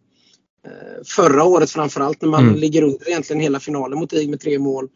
förra 1.04 1.44
året 1.44 1.70
framförallt 1.70 2.22
när 2.22 2.28
man 2.28 2.42
mm. 2.42 2.54
ligger 2.54 2.82
under 2.82 3.08
egentligen 3.08 3.42
hela 3.42 3.60
finalen 3.60 3.98
mot 3.98 4.12
IG 4.12 4.30
med 4.30 4.40
tre 4.40 4.58
mål. 4.58 4.88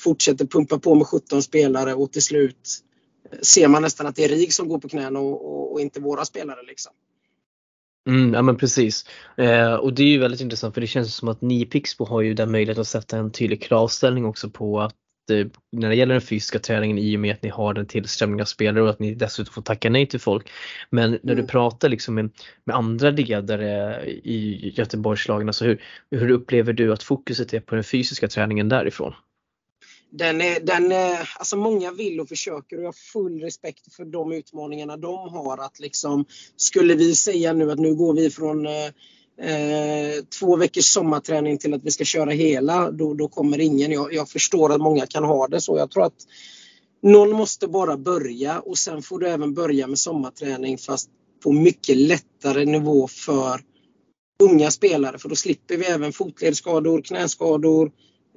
Fortsätter 0.00 0.46
pumpa 0.46 0.78
på 0.78 0.94
med 0.94 1.06
17 1.06 1.42
spelare 1.42 1.94
och 1.94 2.12
till 2.12 2.22
slut 2.22 2.82
ser 3.42 3.68
man 3.68 3.82
nästan 3.82 4.06
att 4.06 4.16
det 4.16 4.24
är 4.24 4.28
RIG 4.28 4.52
som 4.52 4.68
går 4.68 4.78
på 4.78 4.88
knäna 4.88 5.18
och, 5.18 5.46
och, 5.46 5.72
och 5.72 5.80
inte 5.80 6.00
våra 6.00 6.24
spelare. 6.24 6.58
Liksom. 6.66 6.92
Mm, 8.08 8.34
ja 8.34 8.42
men 8.42 8.56
precis. 8.56 9.04
Eh, 9.36 9.74
och 9.74 9.94
det 9.94 10.02
är 10.02 10.06
ju 10.06 10.18
väldigt 10.18 10.40
intressant 10.40 10.74
för 10.74 10.80
det 10.80 10.86
känns 10.86 11.14
som 11.14 11.28
att 11.28 11.40
ni 11.40 11.60
i 11.60 11.66
Pixbo 11.66 12.04
har 12.04 12.20
ju 12.20 12.34
den 12.34 12.50
möjligheten 12.50 12.80
att 12.80 12.88
sätta 12.88 13.18
en 13.18 13.32
tydlig 13.32 13.62
kravställning 13.62 14.24
också 14.24 14.50
på 14.50 14.80
att 14.80 14.92
eh, 14.92 15.09
när 15.72 15.88
det 15.88 15.94
gäller 15.94 16.14
den 16.14 16.20
fysiska 16.20 16.58
träningen 16.58 16.98
i 16.98 17.16
och 17.16 17.20
med 17.20 17.34
att 17.34 17.42
ni 17.42 17.48
har 17.48 17.74
den 17.74 17.86
tillströmning 17.86 18.40
av 18.40 18.44
spelare 18.44 18.84
och 18.84 18.90
att 18.90 18.98
ni 18.98 19.14
dessutom 19.14 19.54
får 19.54 19.62
tacka 19.62 19.90
nej 19.90 20.06
till 20.06 20.20
folk. 20.20 20.50
Men 20.90 21.10
när 21.10 21.32
mm. 21.32 21.36
du 21.36 21.46
pratar 21.46 21.88
liksom 21.88 22.14
med, 22.14 22.30
med, 22.64 22.76
andra 22.76 23.10
ledare 23.10 24.02
i 24.06 24.72
Göteborgslagen, 24.76 25.48
alltså 25.48 25.64
hur, 25.64 25.82
hur 26.10 26.30
upplever 26.30 26.72
du 26.72 26.92
att 26.92 27.02
fokuset 27.02 27.54
är 27.54 27.60
på 27.60 27.74
den 27.74 27.84
fysiska 27.84 28.28
träningen 28.28 28.68
därifrån? 28.68 29.14
den 30.10 30.40
är, 30.40 30.60
den 30.60 30.92
är, 30.92 31.30
alltså 31.38 31.56
många 31.56 31.92
vill 31.92 32.20
och 32.20 32.28
försöker 32.28 32.76
och 32.76 32.82
jag 32.82 32.88
har 32.88 33.12
full 33.12 33.40
respekt 33.40 33.94
för 33.94 34.04
de 34.04 34.32
utmaningarna 34.32 34.96
de 34.96 35.28
har. 35.28 35.58
Att 35.58 35.80
liksom, 35.80 36.24
skulle 36.56 36.94
vi 36.94 37.14
säga 37.14 37.52
nu 37.52 37.70
att 37.70 37.78
nu 37.78 37.94
går 37.94 38.14
vi 38.14 38.30
från 38.30 38.66
eh, 39.42 40.24
två 40.38 40.56
veckors 40.56 40.84
sommarträning 40.84 41.58
till 41.58 41.74
att 41.74 41.84
vi 41.84 41.90
ska 41.90 42.04
köra 42.04 42.30
hela, 42.30 42.90
då, 42.90 43.14
då 43.14 43.28
kommer 43.28 43.60
ingen. 43.60 43.92
Jag, 43.92 44.14
jag 44.14 44.28
förstår 44.28 44.72
att 44.72 44.80
många 44.80 45.06
kan 45.06 45.24
ha 45.24 45.48
det 45.48 45.60
så. 45.60 45.78
Jag 45.78 45.90
tror 45.90 46.04
att 46.04 46.26
någon 47.02 47.32
måste 47.32 47.68
bara 47.68 47.96
börja 47.96 48.60
och 48.60 48.78
sen 48.78 49.02
får 49.02 49.18
du 49.18 49.28
även 49.28 49.54
börja 49.54 49.86
med 49.86 49.98
sommarträning 49.98 50.78
fast 50.78 51.10
på 51.42 51.52
mycket 51.52 51.96
lättare 51.96 52.64
nivå 52.64 53.08
för 53.08 53.60
unga 54.42 54.70
spelare 54.70 55.18
för 55.18 55.28
då 55.28 55.34
slipper 55.34 55.76
vi 55.76 55.84
även 55.84 56.12
fotledsskador, 56.12 57.02
knäskador, 57.02 57.92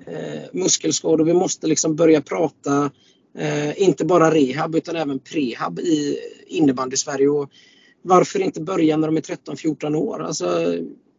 eh, 0.07 0.43
muskelskador. 0.53 1.25
Vi 1.25 1.33
måste 1.33 1.67
liksom 1.67 1.95
börja 1.95 2.21
prata 2.21 2.91
eh, 3.37 3.81
inte 3.81 4.05
bara 4.05 4.33
rehab 4.33 4.75
utan 4.75 4.95
även 4.95 5.19
prehab 5.19 5.79
i 5.79 6.17
innebandy-Sverige. 6.47 7.47
Varför 8.03 8.39
inte 8.39 8.61
börja 8.61 8.97
när 8.97 9.07
de 9.07 9.17
är 9.17 9.21
13-14 9.21 9.95
år? 9.95 10.23
Alltså, 10.23 10.77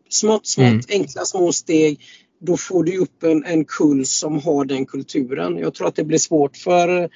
smått, 0.09 0.47
smått, 0.47 0.67
mm. 0.67 0.81
enkla 0.89 1.25
små 1.25 1.53
steg. 1.53 2.01
Då 2.41 2.57
får 2.57 2.85
du 2.85 2.99
upp 2.99 3.23
en, 3.23 3.45
en 3.45 3.65
kull 3.65 4.07
som 4.07 4.39
har 4.39 4.65
den 4.65 4.87
kulturen. 4.87 5.59
Jag 5.59 5.75
tror 5.75 5.89
att 5.89 5.97
det 5.97 6.05
blir 6.05 6.19
svårt 6.19 6.57
för 6.57 7.11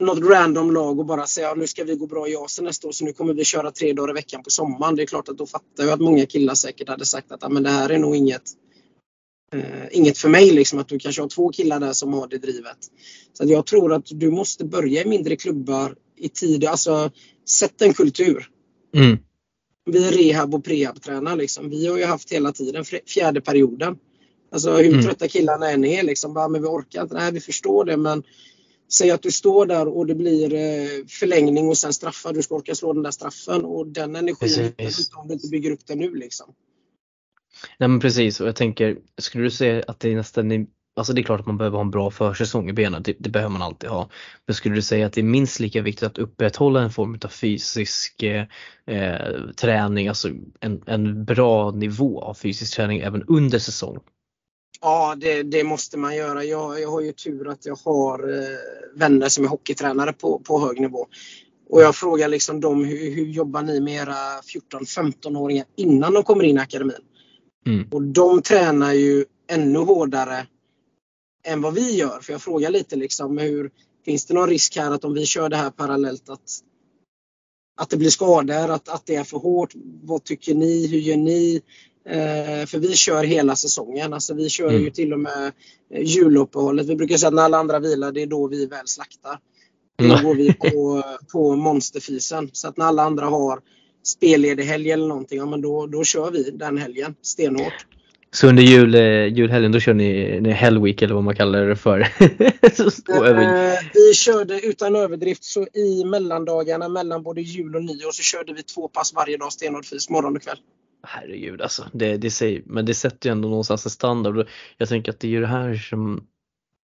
något 0.00 0.30
random 0.30 0.70
lag 0.70 0.98
och 0.98 1.06
bara 1.06 1.26
säga 1.26 1.54
nu 1.54 1.66
ska 1.66 1.84
vi 1.84 1.94
gå 1.94 2.06
bra 2.06 2.28
i 2.28 2.36
Asen 2.36 2.64
nästa 2.64 2.88
år 2.88 2.92
så 2.92 3.04
nu 3.04 3.12
kommer 3.12 3.34
vi 3.34 3.44
köra 3.44 3.70
tre 3.70 3.92
dagar 3.92 4.10
i 4.10 4.12
veckan 4.14 4.42
på 4.42 4.50
sommaren. 4.50 4.96
Det 4.96 5.02
är 5.02 5.06
klart 5.06 5.28
att 5.28 5.38
då 5.38 5.46
fattar 5.46 5.84
jag 5.84 5.90
att 5.90 6.00
många 6.00 6.26
killar 6.26 6.54
säkert 6.54 6.88
hade 6.88 7.04
sagt 7.04 7.32
att 7.32 7.52
men 7.52 7.62
det 7.62 7.70
här 7.70 7.90
är 7.90 7.98
nog 7.98 8.16
inget 8.16 8.42
eh, 9.52 9.86
inget 9.90 10.18
för 10.18 10.28
mig 10.28 10.50
liksom 10.50 10.78
att 10.78 10.88
du 10.88 10.98
kanske 10.98 11.22
har 11.22 11.28
två 11.28 11.48
killar 11.52 11.80
där 11.80 11.92
som 11.92 12.12
har 12.12 12.28
det 12.28 12.38
drivet. 12.38 12.78
Så 13.32 13.44
jag 13.46 13.66
tror 13.66 13.92
att 13.92 14.06
du 14.06 14.30
måste 14.30 14.64
börja 14.64 15.02
i 15.02 15.08
mindre 15.08 15.36
klubbar 15.36 15.94
i 16.16 16.28
tid. 16.28 16.64
Alltså 16.64 17.10
sätt 17.48 17.82
en 17.82 17.94
kultur. 17.94 18.50
Mm. 18.96 19.18
Vi 19.84 20.10
rehab 20.10 20.54
och 20.54 20.64
prehab-tränar 20.64 21.36
liksom. 21.36 21.70
Vi 21.70 21.86
har 21.86 21.98
ju 21.98 22.04
haft 22.04 22.32
hela 22.32 22.52
tiden 22.52 22.84
fjärde 23.06 23.40
perioden. 23.40 23.98
Alltså 24.52 24.76
hur 24.76 24.92
mm. 24.92 25.02
trötta 25.02 25.28
killarna 25.28 25.70
än 25.70 25.84
är 25.84 26.02
liksom. 26.02 26.34
Bara, 26.34 26.48
men 26.48 26.62
vi 26.62 26.68
orkar 26.68 27.02
inte. 27.02 27.14
Nej, 27.14 27.32
vi 27.32 27.40
förstår 27.40 27.84
det 27.84 27.96
men 27.96 28.22
Säg 28.88 29.10
att 29.10 29.22
du 29.22 29.30
står 29.30 29.66
där 29.66 29.88
och 29.88 30.06
det 30.06 30.14
blir 30.14 30.54
eh, 30.54 31.06
förlängning 31.08 31.68
och 31.68 31.78
sen 31.78 31.92
straffar. 31.92 32.32
Du 32.32 32.42
ska 32.42 32.54
orka 32.54 32.74
slå 32.74 32.92
den 32.92 33.02
där 33.02 33.10
straffen 33.10 33.64
och 33.64 33.86
den 33.86 34.16
energin 34.16 34.72
om 35.14 35.28
du 35.28 35.34
inte 35.34 35.48
bygger 35.48 35.70
upp 35.70 35.86
den 35.86 35.98
nu 35.98 36.14
liksom. 36.14 36.54
Nej 37.78 37.88
men 37.88 38.00
precis 38.00 38.40
och 38.40 38.48
jag 38.48 38.56
tänker, 38.56 38.98
skulle 39.18 39.44
du 39.44 39.50
säga 39.50 39.84
att 39.86 40.00
det 40.00 40.12
är 40.12 40.16
nästan, 40.16 40.66
alltså 40.96 41.12
det 41.12 41.20
är 41.20 41.22
klart 41.22 41.40
att 41.40 41.46
man 41.46 41.58
behöver 41.58 41.76
ha 41.76 41.84
en 41.84 41.90
bra 41.90 42.10
försäsong 42.10 42.70
i 42.70 42.72
benen, 42.72 43.02
det, 43.02 43.16
det, 43.18 43.30
behöver 43.30 43.52
man 43.52 43.62
alltid 43.62 43.90
ha. 43.90 44.08
Men 44.46 44.54
skulle 44.54 44.74
du 44.74 44.82
säga 44.82 45.06
att 45.06 45.12
det 45.12 45.20
är 45.20 45.24
minst 45.24 45.60
lika 45.60 45.82
viktigt 45.82 46.06
att 46.06 46.18
upprätthålla 46.18 46.80
en 46.80 46.90
form 46.90 47.18
av 47.24 47.28
fysisk 47.28 48.22
eh, 48.22 48.46
träning, 49.56 50.08
alltså 50.08 50.28
en, 50.60 50.82
en 50.86 51.24
bra 51.24 51.70
nivå 51.70 52.20
av 52.20 52.34
fysisk 52.34 52.76
träning 52.76 53.00
även 53.00 53.22
under 53.22 53.58
säsong? 53.58 53.98
Ja, 54.80 55.14
det, 55.16 55.42
det, 55.42 55.64
måste 55.64 55.98
man 55.98 56.16
göra. 56.16 56.44
Jag, 56.44 56.80
jag 56.80 56.90
har 56.90 57.00
ju 57.00 57.12
tur 57.12 57.48
att 57.48 57.66
jag 57.66 57.78
har 57.84 58.38
eh, 58.38 58.58
vänner 58.94 59.28
som 59.28 59.44
är 59.44 59.48
hockeytränare 59.48 60.12
på, 60.12 60.38
på 60.38 60.60
hög 60.60 60.80
nivå. 60.80 61.06
Och 61.70 61.82
jag 61.82 61.94
frågar 61.94 62.28
liksom 62.28 62.60
dem, 62.60 62.84
hur, 62.84 63.14
hur 63.14 63.26
jobbar 63.26 63.62
ni 63.62 63.80
med 63.80 63.94
era 63.94 64.40
14-15-åringar 64.72 65.64
innan 65.76 66.14
de 66.14 66.22
kommer 66.22 66.44
in 66.44 66.56
i 66.56 66.60
akademin? 66.60 66.96
Mm. 67.66 67.88
Och 67.90 68.02
de 68.02 68.42
tränar 68.42 68.92
ju 68.92 69.24
ännu 69.50 69.78
hårdare 69.78 70.46
än 71.46 71.60
vad 71.60 71.74
vi 71.74 71.96
gör. 71.96 72.20
För 72.22 72.32
jag 72.32 72.42
frågar 72.42 72.70
lite 72.70 72.96
liksom 72.96 73.38
hur, 73.38 73.70
finns 74.04 74.26
det 74.26 74.34
någon 74.34 74.48
risk 74.48 74.76
här 74.76 74.90
att 74.90 75.04
om 75.04 75.14
vi 75.14 75.26
kör 75.26 75.48
det 75.48 75.56
här 75.56 75.70
parallellt 75.70 76.28
att, 76.28 76.60
att 77.80 77.90
det 77.90 77.96
blir 77.96 78.10
skador, 78.10 78.70
att, 78.70 78.88
att 78.88 79.06
det 79.06 79.14
är 79.14 79.24
för 79.24 79.38
hårt? 79.38 79.72
Vad 80.02 80.24
tycker 80.24 80.54
ni? 80.54 80.86
Hur 80.86 80.98
gör 80.98 81.16
ni? 81.16 81.62
Eh, 82.08 82.66
för 82.66 82.78
vi 82.78 82.94
kör 82.94 83.24
hela 83.24 83.56
säsongen. 83.56 84.12
Alltså 84.12 84.34
vi 84.34 84.48
kör 84.48 84.68
mm. 84.68 84.82
ju 84.82 84.90
till 84.90 85.12
och 85.12 85.20
med 85.20 85.52
juluppehållet. 85.90 86.86
Vi 86.86 86.96
brukar 86.96 87.16
säga 87.16 87.28
att 87.28 87.34
när 87.34 87.42
alla 87.42 87.58
andra 87.58 87.78
vilar, 87.78 88.12
det 88.12 88.22
är 88.22 88.26
då 88.26 88.46
vi 88.46 88.66
väl 88.66 88.86
slaktar. 88.86 89.38
Då 89.98 90.28
går 90.28 90.34
vi 90.34 90.52
på, 90.52 91.02
på 91.32 91.56
monsterfisen. 91.56 92.50
Så 92.52 92.68
att 92.68 92.76
när 92.76 92.84
alla 92.84 93.02
andra 93.02 93.26
har 93.26 93.60
spelledig 94.04 94.64
helg 94.64 94.90
eller 94.90 95.06
någonting, 95.06 95.38
ja 95.38 95.46
men 95.46 95.60
då, 95.60 95.86
då 95.86 96.04
kör 96.04 96.30
vi 96.30 96.50
den 96.50 96.78
helgen 96.78 97.14
stenhårt. 97.22 97.86
Så 98.36 98.48
under 98.48 98.62
jul, 98.62 98.94
eh, 98.94 99.26
julhelgen 99.26 99.72
då 99.72 99.80
kör 99.80 99.94
ni, 99.94 100.40
ni 100.40 100.50
Hellweek 100.50 101.02
eller 101.02 101.14
vad 101.14 101.24
man 101.24 101.36
kallar 101.36 101.66
det 101.66 101.76
för? 101.76 102.00
eh, 102.20 103.78
vi 103.94 104.14
körde 104.14 104.60
utan 104.66 104.96
överdrift 104.96 105.44
så 105.44 105.66
i 105.74 106.04
mellandagarna 106.04 106.88
mellan 106.88 107.22
både 107.22 107.40
jul 107.40 107.76
och 107.76 107.84
nyår 107.84 108.10
så 108.10 108.22
körde 108.22 108.52
vi 108.52 108.62
två 108.62 108.88
pass 108.88 109.14
varje 109.14 109.36
dag 109.36 109.52
stenhård 109.52 109.86
fys 109.86 110.10
morgon 110.10 110.36
och 110.36 110.42
kväll. 110.42 110.56
Herregud 111.02 111.62
alltså, 111.62 111.86
det, 111.92 112.16
det 112.16 112.30
säger, 112.30 112.62
men 112.66 112.86
det 112.86 112.94
sätter 112.94 113.28
ju 113.28 113.32
ändå 113.32 113.48
någonstans 113.48 113.86
en 113.86 113.90
standard. 113.90 114.46
Jag 114.76 114.88
tänker 114.88 115.12
att 115.12 115.20
det 115.20 115.26
är 115.26 115.30
ju 115.30 115.40
det 115.40 115.46
här 115.46 115.74
som 115.74 116.26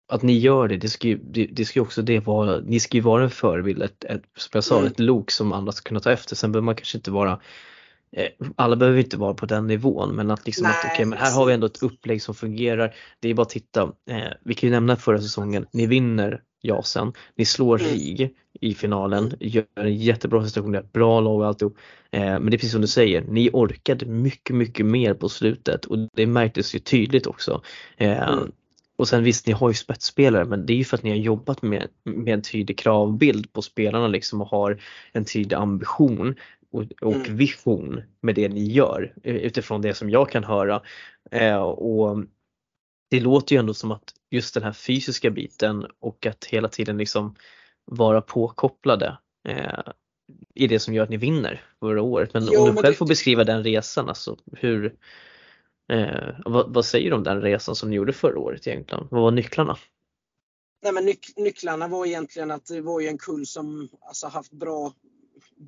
att 0.09 0.22
ni 0.22 0.38
gör 0.38 0.68
det, 0.68 0.76
det 0.76 0.88
ska 0.88 1.09
ju, 1.09 1.18
det, 1.18 1.47
det 1.47 1.64
ska 1.64 1.80
också 1.80 2.03
det 2.03 2.20
vara, 2.20 2.61
ni 2.61 2.80
ska 2.80 2.97
ju 2.97 3.03
vara 3.03 3.24
en 3.24 3.30
förebild, 3.30 3.82
ett, 3.82 4.05
ett, 4.05 4.22
som 4.36 4.51
jag 4.53 4.64
sa, 4.64 4.78
mm. 4.78 4.86
ett 4.86 5.01
lok 5.01 5.30
som 5.30 5.53
andra 5.53 5.72
ska 5.72 5.88
kunna 5.88 6.01
ta 6.01 6.12
efter. 6.12 6.36
Sen 6.36 6.53
behöver 6.53 6.64
man 6.64 6.76
kanske 6.76 6.99
inte 6.99 7.11
vara 7.11 7.40
alla 8.56 8.76
behöver 8.76 8.98
inte 8.98 9.16
vara 9.16 9.34
på 9.34 9.46
den 9.46 9.66
nivån 9.66 10.16
men 10.16 10.30
att 10.30 10.46
liksom 10.46 10.64
Nej, 10.64 10.74
att 10.84 10.92
okay, 10.92 11.04
men 11.04 11.18
här 11.18 11.34
har 11.34 11.46
vi 11.46 11.52
ändå 11.52 11.66
ett 11.66 11.82
upplägg 11.82 12.22
som 12.22 12.34
fungerar. 12.34 12.94
Det 13.20 13.30
är 13.30 13.34
bara 13.34 13.42
att 13.42 13.48
titta. 13.48 13.82
Eh, 14.10 14.32
vi 14.44 14.54
kan 14.54 14.68
ju 14.68 14.74
nämna 14.74 14.96
förra 14.96 15.20
säsongen, 15.20 15.66
ni 15.72 15.86
vinner 15.86 16.42
Jasen, 16.62 17.12
ni 17.34 17.44
slår 17.44 17.80
mm. 17.80 17.92
RIG 17.92 18.30
i 18.60 18.74
finalen, 18.74 19.32
gör 19.40 19.64
en 19.74 19.96
jättebra 19.96 20.40
prestation 20.40 20.72
där, 20.72 20.86
bra 20.92 21.20
lag 21.20 21.40
och 21.40 21.46
alltihop. 21.46 21.76
Eh, 22.10 22.20
men 22.20 22.46
det 22.46 22.56
är 22.56 22.58
precis 22.58 22.72
som 22.72 22.80
du 22.80 22.86
säger, 22.86 23.22
ni 23.22 23.50
orkade 23.52 24.06
mycket, 24.06 24.56
mycket 24.56 24.86
mer 24.86 25.14
på 25.14 25.28
slutet 25.28 25.84
och 25.84 25.98
det 26.14 26.26
märktes 26.26 26.74
ju 26.74 26.78
tydligt 26.78 27.26
också. 27.26 27.62
Eh, 27.96 28.28
mm. 28.28 28.52
Och 28.98 29.08
sen 29.08 29.24
visst, 29.24 29.46
ni 29.46 29.52
har 29.52 29.68
ju 29.70 29.74
spetsspelare 29.74 30.44
men 30.44 30.66
det 30.66 30.72
är 30.72 30.76
ju 30.76 30.84
för 30.84 30.96
att 30.96 31.02
ni 31.02 31.10
har 31.10 31.16
jobbat 31.16 31.62
med, 31.62 31.88
med 32.04 32.34
en 32.34 32.42
tydlig 32.42 32.78
kravbild 32.78 33.52
på 33.52 33.62
spelarna 33.62 34.08
liksom 34.08 34.40
och 34.40 34.48
har 34.48 34.80
en 35.12 35.24
tydlig 35.24 35.56
ambition 35.56 36.34
och, 36.77 36.85
och 37.03 37.14
mm. 37.14 37.37
vision 37.37 38.03
med 38.20 38.35
det 38.35 38.49
ni 38.49 38.64
gör 38.72 39.14
utifrån 39.22 39.83
det 39.83 39.95
som 39.95 40.11
jag 40.11 40.31
kan 40.31 40.45
höra. 40.45 40.83
Eh, 41.31 41.62
och 41.62 42.24
det 43.11 43.20
låter 43.20 43.55
ju 43.55 43.59
ändå 43.59 43.74
som 43.74 43.93
att 43.93 44.14
just 44.31 44.55
den 44.55 44.62
här 44.62 44.72
fysiska 44.72 45.31
biten 45.31 45.87
och 46.01 46.27
att 46.27 46.45
hela 46.45 46.68
tiden 46.68 46.99
liksom 46.99 47.35
vara 47.85 48.20
påkopplade 48.20 49.18
eh, 49.49 49.81
är 50.55 50.68
det 50.68 50.79
som 50.79 50.95
gör 50.95 51.03
att 51.03 51.11
ni 51.11 51.16
vinner 51.16 51.62
förra 51.81 52.03
året. 52.03 52.35
Men 52.35 52.49
jo, 52.53 52.61
om 52.61 52.74
du 52.74 52.83
själv 52.83 52.95
får 52.95 53.07
beskriva 53.07 53.45
den 53.45 53.64
resan, 53.64 54.09
alltså 54.09 54.37
hur, 54.53 54.97
Eh, 55.89 56.35
vad, 56.45 56.74
vad, 56.74 56.85
säger 56.85 57.11
du 57.11 57.16
om 57.16 57.22
den 57.22 57.43
resan 57.43 57.77
som 57.77 57.91
ni 57.91 57.97
gjorde 57.97 58.12
förra 58.12 58.39
året 58.39 58.66
egentligen? 58.66 59.09
Vad 59.11 59.22
var 59.22 59.31
nycklarna? 59.31 59.77
Nej, 60.83 60.93
men 60.93 61.05
nyc 61.05 61.37
nycklarna 61.37 61.89
var 61.89 62.07
egentligen 62.07 62.51
att 62.51 62.66
det 62.66 62.81
var 62.81 63.01
ju 63.01 63.09
en 63.09 63.18
kull 63.18 63.47
som 63.47 63.89
alltså, 64.01 64.27
haft 64.27 64.53
bra, 64.53 64.93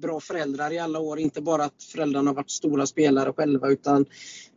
bra 0.01 0.21
föräldrar 0.21 0.73
i 0.73 0.79
alla 0.79 0.99
år. 0.99 1.19
Inte 1.19 1.41
bara 1.41 1.65
att 1.65 1.83
föräldrarna 1.83 2.31
har 2.31 2.35
varit 2.35 2.51
stora 2.51 2.87
spelare 2.87 3.33
själva 3.33 3.69
utan 3.69 4.07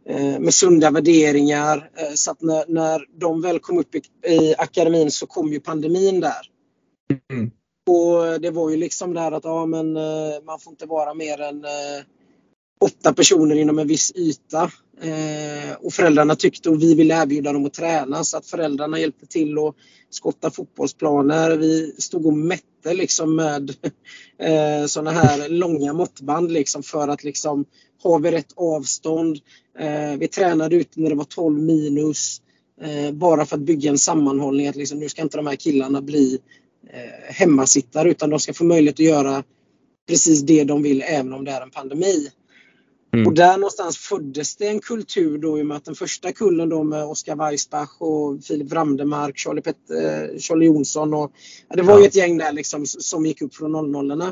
eh, 0.06 0.40
med 0.40 0.54
sunda 0.54 0.92
värderingar. 0.92 1.90
Eh, 1.96 2.14
så 2.16 2.32
att 2.32 2.42
när, 2.42 2.66
när 2.68 3.06
de 3.20 3.42
väl 3.42 3.60
kom 3.60 3.80
upp 3.80 3.96
i, 3.96 4.02
i 4.28 4.56
akademin 4.58 5.12
så 5.12 5.28
kom 5.28 5.54
ju 5.54 5.60
pandemin 5.60 6.20
där. 6.20 6.52
Mm. 7.34 7.52
Och 7.90 8.42
det 8.42 8.52
var 8.52 8.70
ju 8.70 8.78
liksom 8.78 9.14
där 9.14 9.32
att 9.32 9.44
ja, 9.44 9.66
men, 9.66 9.98
eh, 9.98 10.44
man 10.46 10.60
får 10.60 10.72
inte 10.72 10.86
vara 10.86 11.14
mer 11.14 11.42
än 11.42 11.66
åtta 12.82 13.14
personer 13.14 13.56
inom 13.56 13.80
en 13.80 13.88
viss 13.88 14.12
yta. 14.16 14.72
Och 15.80 15.94
föräldrarna 15.94 16.36
tyckte 16.36 16.70
och 16.70 16.82
vi 16.82 16.96
ville 16.96 17.22
erbjuda 17.22 17.54
dem 17.54 17.66
att 17.66 17.74
träna 17.74 18.24
så 18.24 18.38
att 18.38 18.46
föräldrarna 18.46 19.00
hjälpte 19.00 19.26
till 19.26 19.58
att 19.58 19.76
skotta 20.14 20.52
fotbollsplaner. 20.52 21.58
Vi 21.58 21.96
stod 21.98 22.26
och 22.26 22.34
mätte 22.34 22.94
liksom 22.94 23.36
med 23.36 23.70
eh, 24.38 24.86
sådana 24.86 25.12
här 25.12 25.50
långa 25.50 25.94
måttband 25.94 26.52
liksom 26.52 26.84
för 26.84 27.08
att 27.08 27.24
liksom 27.24 27.66
har 28.04 28.20
vi 28.20 28.32
rätt 28.32 28.54
avstånd. 28.56 29.40
Eh, 29.80 30.18
vi 30.20 30.28
tränade 30.28 30.76
ute 30.76 31.02
när 31.02 31.10
det 31.10 31.16
var 31.16 31.24
12 31.24 31.60
minus. 31.60 32.42
Eh, 32.82 33.12
bara 33.12 33.46
för 33.46 33.56
att 33.56 33.62
bygga 33.62 33.90
en 33.90 33.98
sammanhållning 33.98 34.68
att 34.68 34.76
liksom, 34.76 35.00
nu 35.00 35.10
ska 35.10 35.22
inte 35.22 35.38
de 35.38 35.48
här 35.48 35.56
killarna 35.56 36.02
bli 36.02 36.40
eh, 36.90 37.34
hemmasittare 37.34 38.12
utan 38.12 38.30
de 38.30 38.40
ska 38.40 38.54
få 38.54 38.64
möjlighet 38.64 38.96
att 38.96 39.06
göra 39.06 39.44
precis 40.08 40.42
det 40.42 40.64
de 40.64 40.84
vill 40.84 41.04
även 41.08 41.34
om 41.34 41.46
det 41.46 41.52
är 41.52 41.62
en 41.62 41.72
pandemi. 41.72 42.30
Mm. 43.14 43.28
Och 43.28 43.34
där 43.34 43.58
någonstans 43.58 43.98
föddes 43.98 44.56
det 44.56 44.68
en 44.68 44.80
kultur 44.80 45.38
då 45.38 45.60
i 45.60 45.62
och 45.62 45.66
med 45.66 45.78
att 45.78 45.86
den 45.86 45.96
första 45.96 46.32
kullen 46.32 46.70
då 46.70 46.84
med 46.84 47.04
Oskar 47.04 47.36
Weissbach 47.36 47.90
och 47.98 48.44
Filip 48.44 48.72
Wrandemark, 48.72 49.38
Charlie, 49.38 49.62
Pet 49.62 49.76
eh, 49.90 50.40
Charlie 50.40 50.66
Jonsson 50.66 51.14
och 51.14 51.32
ja, 51.70 51.76
det 51.76 51.82
var 51.82 52.00
ju 52.00 52.06
ett 52.06 52.16
gäng 52.16 52.38
där 52.38 52.52
liksom 52.52 52.86
som 52.86 53.26
gick 53.26 53.42
upp 53.42 53.56
från 53.56 53.92
00 53.92 54.12
eh, 54.22 54.28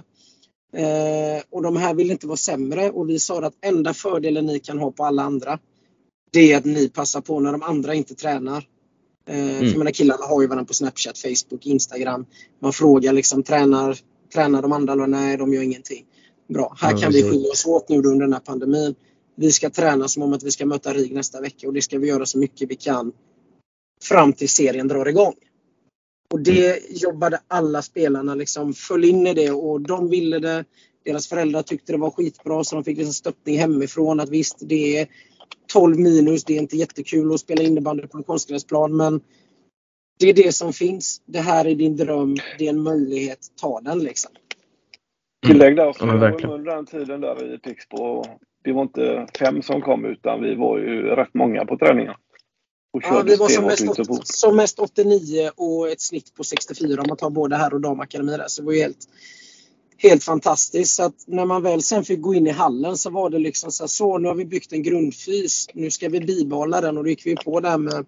Och 1.50 1.64
de 1.64 1.78
här 1.78 1.94
ville 1.94 2.12
inte 2.12 2.28
vara 2.28 2.38
sämre 2.38 2.90
och 2.90 3.10
vi 3.10 3.20
sa 3.20 3.46
att 3.46 3.66
enda 3.66 3.94
fördelen 3.94 4.46
ni 4.46 4.60
kan 4.60 4.80
ha 4.80 4.92
på 4.92 5.06
alla 5.06 5.24
andra 5.24 5.60
det 6.32 6.52
är 6.52 6.58
att 6.58 6.66
ni 6.66 6.90
passar 6.90 7.22
på 7.22 7.40
när 7.40 7.52
de 7.52 7.64
andra 7.64 7.94
inte 7.94 8.16
tränar. 8.16 8.64
Eh, 9.28 9.58
mm. 9.58 9.72
För 9.72 9.78
menar, 9.78 9.92
killarna 9.92 10.26
har 10.26 10.42
ju 10.42 10.48
varandra 10.48 10.66
på 10.66 10.74
Snapchat, 10.74 11.18
Facebook, 11.18 11.66
Instagram. 11.66 12.26
Man 12.60 12.74
frågar 12.74 13.14
liksom 13.14 13.44
tränar, 13.44 13.98
tränar 14.34 14.62
de 14.62 14.72
andra? 14.72 14.96
Nej, 14.96 15.38
de 15.38 15.54
gör 15.54 15.62
ingenting. 15.62 16.06
Bra, 16.50 16.76
här 16.80 16.98
kan 16.98 17.12
vi 17.12 17.24
skilja 17.24 17.52
oss 17.52 17.66
åt 17.66 17.90
nu 17.90 17.98
under 17.98 18.20
den 18.20 18.34
här 18.34 18.40
pandemin. 18.40 18.96
Vi 19.36 19.52
ska 19.52 19.70
träna 19.70 20.08
som 20.08 20.24
om 20.24 20.34
att 20.34 20.44
vi 20.44 20.52
ska 20.52 20.66
möta 20.66 20.94
RIG 20.94 21.14
nästa 21.14 21.42
vecka 21.42 21.68
och 21.68 21.74
det 21.74 21.82
ska 21.82 22.00
vi 22.00 22.08
göra 22.08 22.26
så 22.26 22.38
mycket 22.38 22.72
vi 22.72 22.76
kan 22.76 23.12
fram 24.04 24.34
till 24.34 24.50
serien 24.50 24.88
drar 24.88 25.06
igång. 25.06 25.34
Och 26.34 26.40
det 26.40 26.78
mm. 26.78 26.98
jobbade 26.98 27.42
alla 27.48 27.82
spelarna 27.82 28.36
liksom, 28.36 28.74
föll 28.74 29.06
in 29.06 29.28
i 29.28 29.34
det 29.34 29.52
och 29.52 29.82
de 29.82 30.10
ville 30.10 30.40
det. 30.40 30.66
Deras 31.06 31.28
föräldrar 31.28 31.62
tyckte 31.62 31.92
det 31.92 31.98
var 31.98 32.12
skitbra 32.12 32.64
så 32.64 32.76
de 32.76 32.84
fick 32.84 32.98
liksom 32.98 33.14
stöttning 33.14 33.58
hemifrån 33.58 34.20
att 34.20 34.30
visst 34.30 34.58
det 34.60 34.98
är 34.98 35.08
12 35.74 36.00
minus, 36.00 36.44
det 36.44 36.58
är 36.58 36.60
inte 36.60 36.78
jättekul 36.78 37.34
att 37.34 37.40
spela 37.40 37.64
innebandy 37.64 38.08
på 38.08 38.18
en 38.18 38.24
konstgräsplan 38.24 38.98
men 38.98 39.22
det 40.20 40.30
är 40.30 40.34
det 40.34 40.56
som 40.56 40.74
finns. 40.74 41.22
Det 41.26 41.40
här 41.40 41.66
är 41.66 41.76
din 41.76 41.98
dröm, 41.98 42.36
det 42.58 42.66
är 42.66 42.70
en 42.70 42.84
möjlighet, 42.84 43.40
ta 43.56 43.82
den 43.82 44.00
liksom. 44.00 44.32
Tillägg 45.48 45.76
där, 45.76 45.94
så 45.94 46.06
ja, 46.06 46.48
under 46.54 46.76
den 46.76 46.86
tiden 46.86 47.22
där 47.22 47.54
i 47.54 47.58
Pixbo, 47.58 48.24
det 48.64 48.72
var 48.72 48.82
inte 48.82 49.28
fem 49.40 49.62
som 49.62 49.82
kom 49.82 50.06
utan 50.06 50.42
vi 50.42 50.56
var 50.56 50.78
ju 50.78 51.02
rätt 51.02 51.34
många 51.34 51.66
på 51.66 51.78
träningen. 51.78 52.14
Ja, 52.92 53.24
vi 53.26 53.36
var 53.36 53.48
som 53.48 53.66
mest, 53.66 54.28
som 54.38 54.56
mest 54.56 54.80
89 54.80 55.52
och 55.56 55.90
ett 55.90 56.02
snitt 56.02 56.36
på 56.36 56.44
64 56.44 57.02
om 57.02 57.08
man 57.08 57.18
tar 57.18 57.30
både 57.30 57.56
här 57.56 57.74
och 57.74 57.82
damakademi 57.82 58.38
där. 58.38 58.48
Så 58.48 58.62
det 58.62 58.66
var 58.66 58.74
ju 58.74 58.82
helt, 58.82 59.10
helt 59.98 60.24
fantastiskt. 60.24 60.96
Så 60.96 61.04
att 61.04 61.16
när 61.28 61.46
man 61.46 61.64
väl 61.64 61.82
sen 61.82 62.04
fick 62.04 62.22
gå 62.22 62.34
in 62.34 62.48
i 62.48 62.52
hallen 62.52 62.98
så 62.98 63.10
var 63.10 63.30
det 63.30 63.40
liksom 63.40 63.72
så, 63.72 63.84
här, 63.84 63.88
så 63.88 64.18
nu 64.18 64.28
har 64.28 64.36
vi 64.36 64.46
byggt 64.46 64.74
en 64.74 64.84
grundfys. 64.84 65.68
Nu 65.74 65.92
ska 65.92 66.10
vi 66.10 66.20
bibehålla 66.20 66.82
den 66.82 66.98
och 66.98 67.04
då 67.04 67.10
gick 67.10 67.26
vi 67.26 67.36
på 67.36 67.60
det 67.60 67.70
här 67.70 67.78
med 67.78 68.06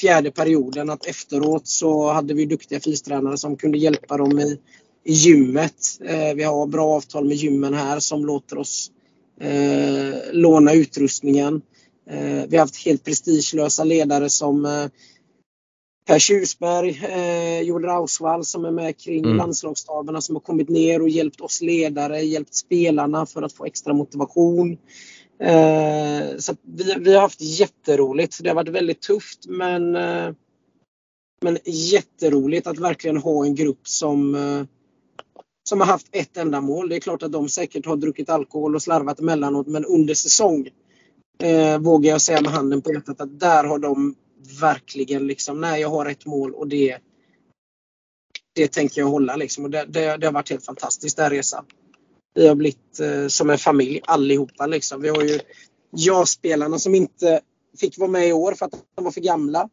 fjärde 0.00 0.30
perioden 0.30 0.90
att 0.90 1.06
efteråt 1.06 1.66
så 1.66 2.12
hade 2.12 2.34
vi 2.34 2.46
duktiga 2.46 2.80
fystränare 2.80 3.36
som 3.36 3.56
kunde 3.56 3.78
hjälpa 3.78 4.16
dem 4.16 4.38
i 4.38 4.60
i 5.08 5.12
gymmet. 5.12 5.74
Eh, 6.04 6.34
vi 6.34 6.42
har 6.42 6.66
bra 6.66 6.86
avtal 6.86 7.24
med 7.24 7.36
gymmen 7.36 7.74
här 7.74 8.00
som 8.00 8.26
låter 8.26 8.58
oss 8.58 8.90
eh, 9.40 10.32
låna 10.32 10.72
utrustningen. 10.72 11.62
Eh, 12.10 12.44
vi 12.48 12.56
har 12.56 12.58
haft 12.58 12.84
helt 12.84 13.04
prestigelösa 13.04 13.84
ledare 13.84 14.30
som 14.30 14.88
Per 16.08 16.18
Tjusberg, 16.18 17.04
eh, 17.04 17.60
Joel 17.60 17.84
Rausvall 17.84 18.44
som 18.44 18.64
är 18.64 18.70
med 18.70 19.00
kring 19.00 19.24
mm. 19.24 19.36
landslagsstaberna 19.36 20.20
som 20.20 20.34
har 20.36 20.40
kommit 20.40 20.68
ner 20.68 21.02
och 21.02 21.08
hjälpt 21.08 21.40
oss 21.40 21.60
ledare, 21.60 22.20
hjälpt 22.20 22.54
spelarna 22.54 23.26
för 23.26 23.42
att 23.42 23.52
få 23.52 23.66
extra 23.66 23.92
motivation. 23.92 24.78
Eh, 25.40 26.36
så 26.38 26.54
vi, 26.62 26.94
vi, 26.98 27.14
har 27.14 27.20
haft 27.20 27.40
jätteroligt. 27.40 28.42
Det 28.42 28.48
har 28.48 28.54
varit 28.54 28.68
väldigt 28.68 29.02
tufft 29.02 29.46
men, 29.48 29.96
eh, 29.96 30.32
men 31.42 31.58
jätteroligt 31.64 32.66
att 32.66 32.78
verkligen 32.78 33.16
ha 33.16 33.44
en 33.44 33.54
grupp 33.54 33.88
som 33.88 34.34
eh, 34.34 34.64
som 35.68 35.80
har 35.80 35.86
haft 35.86 36.08
ett 36.12 36.36
enda 36.36 36.60
mål. 36.60 36.88
Det 36.88 36.96
är 36.96 37.00
klart 37.00 37.22
att 37.22 37.32
de 37.32 37.48
säkert 37.48 37.86
har 37.86 37.96
druckit 37.96 38.28
alkohol 38.28 38.74
och 38.74 38.82
slarvat 38.82 39.20
emellanåt 39.20 39.66
men 39.66 39.84
under 39.84 40.14
säsong 40.14 40.68
eh, 41.42 41.78
vågar 41.78 42.10
jag 42.10 42.20
säga 42.20 42.40
med 42.40 42.52
handen 42.52 42.82
på 42.82 42.92
hjärtat 42.92 43.20
att 43.20 43.40
där 43.40 43.64
har 43.64 43.78
de 43.78 44.14
verkligen 44.60 45.26
liksom, 45.26 45.60
nej 45.60 45.80
jag 45.80 45.88
har 45.88 46.06
ett 46.06 46.26
mål 46.26 46.54
och 46.54 46.68
det 46.68 46.98
det 48.54 48.72
tänker 48.72 49.00
jag 49.00 49.08
hålla 49.08 49.36
liksom. 49.36 49.64
Och 49.64 49.70
det, 49.70 49.84
det, 49.84 50.16
det 50.16 50.26
har 50.26 50.32
varit 50.32 50.50
helt 50.50 50.64
fantastiskt 50.64 51.16
den 51.16 51.30
resan. 51.30 51.64
Vi 52.34 52.48
har 52.48 52.54
blivit 52.54 53.00
eh, 53.00 53.26
som 53.26 53.50
en 53.50 53.58
familj 53.58 54.00
allihopa 54.04 54.66
liksom. 54.66 55.02
Vi 55.02 55.08
har 55.08 55.22
ju 55.22 55.40
ja-spelarna 55.90 56.78
som 56.78 56.94
inte 56.94 57.40
fick 57.80 57.98
vara 57.98 58.10
med 58.10 58.28
i 58.28 58.32
år 58.32 58.52
för 58.52 58.66
att 58.66 58.72
de 58.94 59.04
var 59.04 59.10
för 59.10 59.20
gamla. 59.20 59.68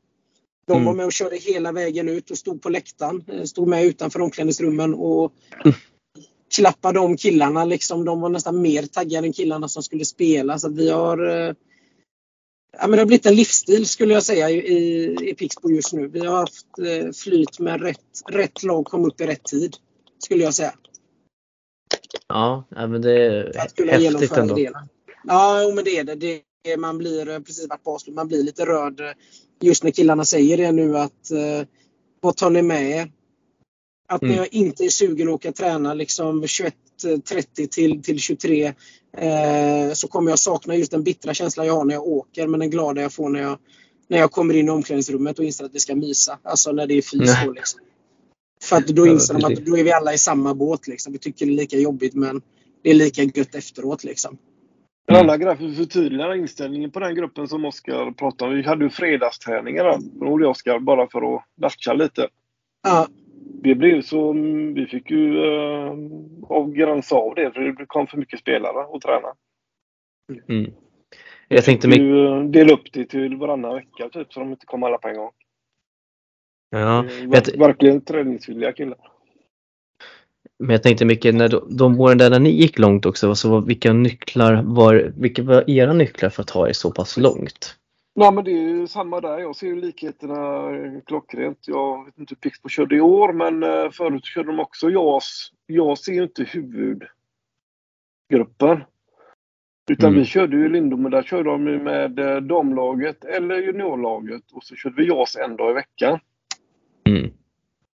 De 0.67 0.73
mm. 0.73 0.85
var 0.85 0.93
med 0.93 1.05
och 1.05 1.11
körde 1.11 1.35
hela 1.35 1.71
vägen 1.71 2.09
ut 2.09 2.31
och 2.31 2.37
stod 2.37 2.61
på 2.61 2.69
läktaren. 2.69 3.23
Eh, 3.27 3.43
stod 3.43 3.67
med 3.67 3.85
utanför 3.85 4.21
omklädningsrummen 4.21 4.93
och 4.93 5.33
mm. 5.65 5.75
klappade 6.55 6.99
om 6.99 7.17
killarna. 7.17 7.65
Liksom. 7.65 8.05
De 8.05 8.21
var 8.21 8.29
nästan 8.29 8.61
mer 8.61 8.83
taggade 8.83 9.27
än 9.27 9.33
killarna 9.33 9.67
som 9.67 9.83
skulle 9.83 10.05
spela. 10.05 10.59
Så 10.59 10.69
vi 10.69 10.89
har 10.89 11.47
eh, 11.47 11.53
Ja, 12.77 12.87
men 12.87 12.91
det 12.91 12.97
har 12.97 13.05
blivit 13.05 13.25
en 13.25 13.35
livsstil 13.35 13.85
skulle 13.85 14.13
jag 14.13 14.23
säga 14.23 14.49
i, 14.49 15.29
i 15.29 15.35
Pixbo 15.35 15.69
just 15.69 15.93
nu. 15.93 16.07
Vi 16.07 16.19
har 16.19 16.37
haft 16.37 16.79
eh, 16.79 17.11
flyt 17.11 17.59
med 17.59 17.81
rätt, 17.81 18.21
rätt 18.31 18.63
lag 18.63 18.85
kom 18.85 19.05
upp 19.05 19.21
i 19.21 19.27
rätt 19.27 19.43
tid. 19.43 19.75
Skulle 20.23 20.43
jag 20.43 20.53
säga. 20.53 20.73
Ja, 22.27 22.63
men 22.69 23.01
det 23.01 23.25
är 23.25 23.53
häftigt 23.89 24.31
ändå. 24.31 24.59
Idéerna. 24.59 24.87
Ja, 25.23 25.71
men 25.75 25.83
det 25.83 25.97
är 25.97 26.03
det. 26.03 26.15
det 26.15 26.41
man 26.77 26.97
blir, 26.97 27.39
precis 27.39 27.69
varit 27.69 27.83
på 27.83 27.91
avslut, 27.91 28.15
man 28.15 28.27
blir 28.27 28.43
lite 28.43 28.65
rörd 28.65 29.01
just 29.61 29.83
när 29.83 29.91
killarna 29.91 30.25
säger 30.25 30.57
det 30.57 30.71
nu 30.71 30.97
att 30.97 31.31
eh, 31.31 31.67
vad 32.21 32.37
tar 32.37 32.49
ni 32.49 32.61
med 32.61 32.91
er? 32.91 33.11
Att 34.07 34.21
mm. 34.21 34.31
när 34.31 34.41
jag 34.41 34.53
inte 34.53 34.85
är 34.85 34.89
sugen 34.89 35.27
att 35.27 35.33
åka 35.33 35.51
träna 35.51 35.93
liksom 35.93 36.43
21.30 36.43 37.67
till, 37.67 38.03
till 38.03 38.19
23 38.19 38.73
eh, 39.17 39.93
så 39.93 40.07
kommer 40.07 40.31
jag 40.31 40.39
sakna 40.39 40.75
just 40.75 40.91
den 40.91 41.03
bittra 41.03 41.33
känslan 41.33 41.67
jag 41.67 41.73
har 41.73 41.85
när 41.85 41.93
jag 41.93 42.07
åker 42.07 42.47
men 42.47 42.59
den 42.59 42.69
glada 42.69 43.01
jag 43.01 43.13
får 43.13 43.29
när 43.29 43.41
jag, 43.41 43.59
när 44.07 44.17
jag 44.17 44.31
kommer 44.31 44.53
in 44.53 44.67
i 44.67 44.71
omklädningsrummet 44.71 45.39
och 45.39 45.45
inser 45.45 45.65
att 45.65 45.75
vi 45.75 45.79
ska 45.79 45.95
mysa. 45.95 46.39
Alltså 46.43 46.71
när 46.71 46.87
det 46.87 46.93
är 46.93 47.01
fys 47.01 47.53
liksom. 47.55 47.79
För 48.63 48.75
att 48.75 48.87
då 48.87 49.07
inser 49.07 49.33
de 49.33 49.45
att 49.45 49.65
då 49.65 49.77
är 49.77 49.83
vi 49.83 49.91
alla 49.91 50.13
i 50.13 50.17
samma 50.17 50.53
båt 50.53 50.87
liksom. 50.87 51.13
Vi 51.13 51.19
tycker 51.19 51.45
det 51.45 51.51
är 51.51 51.55
lika 51.55 51.77
jobbigt 51.77 52.13
men 52.13 52.41
det 52.83 52.89
är 52.89 52.93
lika 52.93 53.23
gött 53.23 53.55
efteråt 53.55 54.03
liksom. 54.03 54.37
En 55.07 55.15
annan 55.15 55.39
grej 55.39 55.57
för 55.57 55.65
att 55.65 55.77
förtydliga 55.77 56.35
inställningen 56.35 56.91
på 56.91 56.99
den 56.99 57.15
gruppen 57.15 57.47
som 57.47 57.65
Oskar 57.65 58.11
pratade 58.11 58.51
om. 58.51 58.57
Vi 58.57 58.63
hade 58.63 58.83
ju 58.83 58.89
fredagsträningar 58.89 59.83
där, 59.83 59.99
och 60.27 60.41
Oskar, 60.41 60.79
bara 60.79 61.07
för 61.07 61.35
att 61.35 61.43
latcha 61.57 61.93
lite. 61.93 62.27
Ja. 62.83 63.07
Det 63.63 63.75
blev 63.75 64.01
så, 64.01 64.33
vi 64.75 64.87
fick 64.91 65.11
ju 65.11 65.43
äh, 65.43 65.93
avgränsa 66.49 67.15
av 67.15 67.35
det 67.35 67.51
för 67.51 67.61
det 67.61 67.85
kom 67.85 68.07
för 68.07 68.17
mycket 68.17 68.39
spelare 68.39 68.95
att 68.95 69.01
träna. 69.01 69.27
Mm. 70.49 70.71
Jag 71.47 71.63
tänkte 71.63 71.87
mycket... 71.87 72.01
Eh, 72.01 72.43
dela 72.43 72.73
upp 72.73 72.93
det 72.93 73.05
till 73.05 73.35
varannan 73.35 73.75
vecka 73.75 74.09
typ 74.09 74.33
så 74.33 74.39
de 74.39 74.51
inte 74.51 74.65
kom 74.65 74.83
alla 74.83 74.97
på 74.97 75.07
en 75.07 75.17
gång. 75.17 75.31
Ja. 76.69 77.05
Var, 77.25 77.57
verkligen 77.57 78.01
träningsvilliga 78.01 78.73
killar. 78.73 79.14
Men 80.59 80.69
jag 80.69 80.83
tänkte 80.83 81.05
mycket 81.05 81.35
när 81.35 81.49
de, 81.49 81.77
de 81.77 81.99
åren 81.99 82.17
där 82.17 82.39
ni 82.39 82.49
gick 82.49 82.79
långt 82.79 83.05
också, 83.05 83.35
så 83.35 83.59
vilka 83.61 83.93
nycklar 83.93 84.61
var, 84.63 85.11
vilka 85.17 85.43
var 85.43 85.69
era 85.69 85.93
nycklar 85.93 86.29
för 86.29 86.41
att 86.41 86.47
ta 86.47 86.69
er 86.69 86.73
så 86.73 86.91
pass 86.91 87.17
långt? 87.17 87.75
Nej 88.15 88.31
men 88.31 88.43
det 88.43 88.51
är 88.51 88.69
ju 88.69 88.87
samma 88.87 89.21
där. 89.21 89.39
Jag 89.39 89.55
ser 89.55 89.67
ju 89.67 89.81
likheterna 89.81 90.69
klockrent. 91.05 91.57
Jag 91.67 92.05
vet 92.05 92.17
inte 92.17 92.35
hur 92.35 92.49
Pixbo 92.49 92.69
körde 92.69 92.95
i 92.95 93.01
år 93.01 93.33
men 93.33 93.63
eh, 93.63 93.89
förut 93.91 94.25
körde 94.25 94.47
de 94.47 94.59
också 94.59 94.89
JAS. 94.89 95.51
Jag 95.65 95.97
ser 95.97 96.11
ju 96.13 96.23
inte 96.23 96.43
huvudgruppen. 96.43 97.09
Utan 99.89 100.09
Mm. 100.09 100.19
vi 100.19 100.25
körde 100.25 100.57
ju 100.57 100.65
i 100.65 100.69
Lindome, 100.69 101.09
där 101.09 101.23
körde 101.23 101.49
de 101.49 101.63
med 101.63 102.19
eh, 102.19 102.37
damlaget 102.37 103.25
eller 103.25 103.55
juniorlaget 103.55 104.51
och 104.53 104.63
så 104.63 104.75
körde 104.75 104.95
vi 104.95 105.07
JAS 105.07 105.35
en 105.35 105.55
dag 105.55 105.71
i 105.71 105.73
veckan. 105.73 106.19
Mm. 107.09 107.31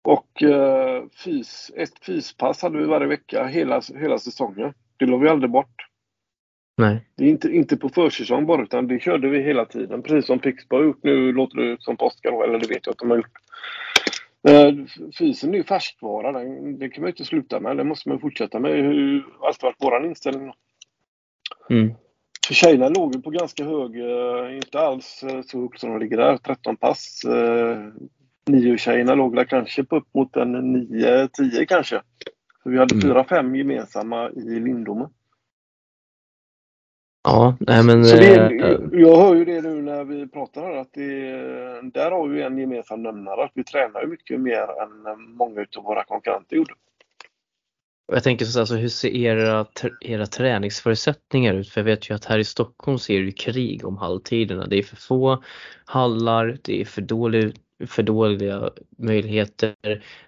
Och 0.06 0.42
eh, 0.42 1.04
fys, 1.24 1.72
ett 1.76 2.04
fyspass 2.04 2.62
hade 2.62 2.78
vi 2.78 2.84
varje 2.84 3.06
vecka 3.06 3.46
hela, 3.46 3.80
hela 4.00 4.18
säsongen. 4.18 4.74
Det 4.96 5.06
la 5.06 5.16
vi 5.16 5.28
aldrig 5.28 5.50
bort. 5.50 5.86
Nej. 6.76 7.06
Det 7.16 7.24
är 7.24 7.28
inte, 7.28 7.48
inte 7.48 7.76
på 7.76 7.88
försäsong 7.88 8.46
bara, 8.46 8.62
utan 8.62 8.88
det 8.88 9.00
körde 9.00 9.28
vi 9.28 9.42
hela 9.42 9.64
tiden. 9.64 10.02
Precis 10.02 10.26
som 10.26 10.38
Pixbo 10.38 10.76
har 10.76 10.84
gjort 10.84 11.02
nu, 11.02 11.32
låter 11.32 11.56
det 11.58 11.76
som 11.80 11.96
på 11.96 12.06
Oskar, 12.06 12.44
eller 12.44 12.58
det 12.58 12.68
vet 12.68 12.86
jag 12.86 12.92
att 12.92 12.98
de 12.98 13.10
har 13.10 13.16
gjort. 13.16 13.38
Eh, 14.48 14.72
Fysen 15.18 15.54
är 15.54 15.58
ju 15.58 15.64
färskvara, 15.64 16.32
den, 16.32 16.78
det 16.78 16.88
kan 16.88 17.02
man 17.02 17.08
ju 17.08 17.12
inte 17.12 17.24
sluta 17.24 17.60
med. 17.60 17.76
Det 17.76 17.84
måste 17.84 18.08
man 18.08 18.20
fortsätta 18.20 18.58
med. 18.58 18.70
Det 18.70 18.82
har 18.82 19.48
alltid 19.48 19.62
varit 19.62 19.76
vår 19.78 20.06
inställning. 20.06 20.52
Mm. 21.70 21.94
För 22.46 22.54
tjejerna 22.54 22.88
låg 22.88 23.24
på 23.24 23.30
ganska 23.30 23.64
hög, 23.64 24.00
eh, 24.00 24.56
inte 24.56 24.80
alls 24.80 25.22
eh, 25.22 25.42
så 25.42 25.60
högt 25.60 25.80
som 25.80 25.90
de 25.90 25.98
ligger 25.98 26.16
där, 26.16 26.36
13 26.36 26.76
pass. 26.76 27.22
Eh, 28.50 28.54
nio 28.54 28.78
tjejerna 28.78 29.14
låg 29.14 29.36
där 29.36 29.44
kanske 29.44 29.84
på 29.84 29.96
upp 29.96 30.14
mot 30.14 30.36
en 30.36 30.76
9-10 30.76 31.66
kanske. 31.66 32.02
Så 32.62 32.70
vi 32.70 32.78
hade 32.78 32.94
Mm. 32.94 33.02
fyra, 33.02 33.24
fem 33.24 33.56
gemensamma 33.56 34.30
i 34.30 34.60
Lindome. 34.60 35.08
Ja, 37.24 37.56
nej 37.60 37.82
men. 37.82 38.04
Så 38.04 38.16
det, 38.16 38.34
eh, 38.36 38.78
jag 38.92 39.16
hör 39.16 39.34
ju 39.34 39.44
det 39.44 39.60
nu 39.60 39.82
när 39.82 40.04
vi 40.04 40.28
pratar 40.28 40.62
här 40.62 40.76
att 40.76 40.92
det, 40.92 41.30
där 41.92 42.10
har 42.10 42.28
vi 42.28 42.42
en 42.42 42.58
gemensam 42.58 43.02
nämnare. 43.02 43.44
Att 43.44 43.50
vi 43.54 43.64
tränar 43.64 44.02
ju 44.02 44.08
mycket 44.08 44.40
mer 44.40 44.62
än 44.82 45.06
eh, 45.06 45.16
många 45.16 45.66
av 45.76 45.84
våra 45.84 46.04
konkurrenter 46.04 46.56
gjorde. 46.56 46.74
Jag 48.12 48.22
tänker 48.22 48.44
så 48.44 48.58
här, 48.58 48.66
så 48.66 48.74
hur 48.76 48.88
ser 48.88 49.08
era, 49.08 49.66
era 50.00 50.26
träningsförutsättningar 50.26 51.54
ut? 51.54 51.68
För 51.68 51.80
jag 51.80 51.84
vet 51.84 52.10
ju 52.10 52.14
att 52.14 52.24
här 52.24 52.38
i 52.38 52.44
Stockholm 52.44 52.98
så 52.98 53.12
är 53.12 53.18
det 53.18 53.24
ju 53.24 53.32
krig 53.32 53.84
om 53.84 53.96
halvtiderna. 53.96 54.66
Det 54.66 54.78
är 54.78 54.82
för 54.82 54.96
få 54.96 55.42
hallar, 55.84 56.58
det 56.62 56.80
är 56.80 56.84
för, 56.84 57.02
dålig, 57.02 57.54
för 57.86 58.02
dåliga 58.02 58.70
möjligheter. 58.98 59.74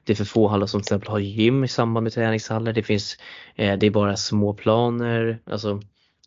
Det 0.05 0.12
är 0.12 0.14
för 0.14 0.24
få 0.24 0.49
hallar 0.49 0.66
som 0.66 0.80
till 0.80 0.84
exempel 0.84 1.11
har 1.11 1.18
gym 1.18 1.64
i 1.64 1.68
samband 1.68 2.05
med 2.05 2.12
träningshallar. 2.12 2.72
Det 2.72 2.82
finns, 2.82 3.18
eh, 3.55 3.78
det 3.78 3.86
är 3.86 3.90
bara 3.90 4.16
små 4.16 4.55
planer. 4.55 5.38
Alltså, 5.44 5.80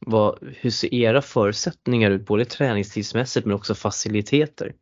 vad, 0.05 0.39
hur 0.57 0.69
ser 0.69 0.93
era 0.93 1.21
förutsättningar 1.21 2.11
ut, 2.11 2.25
både 2.25 2.45
träningstidsmässigt 2.45 3.45
men 3.45 3.55
också 3.55 3.75
faciliteter? 3.75 4.73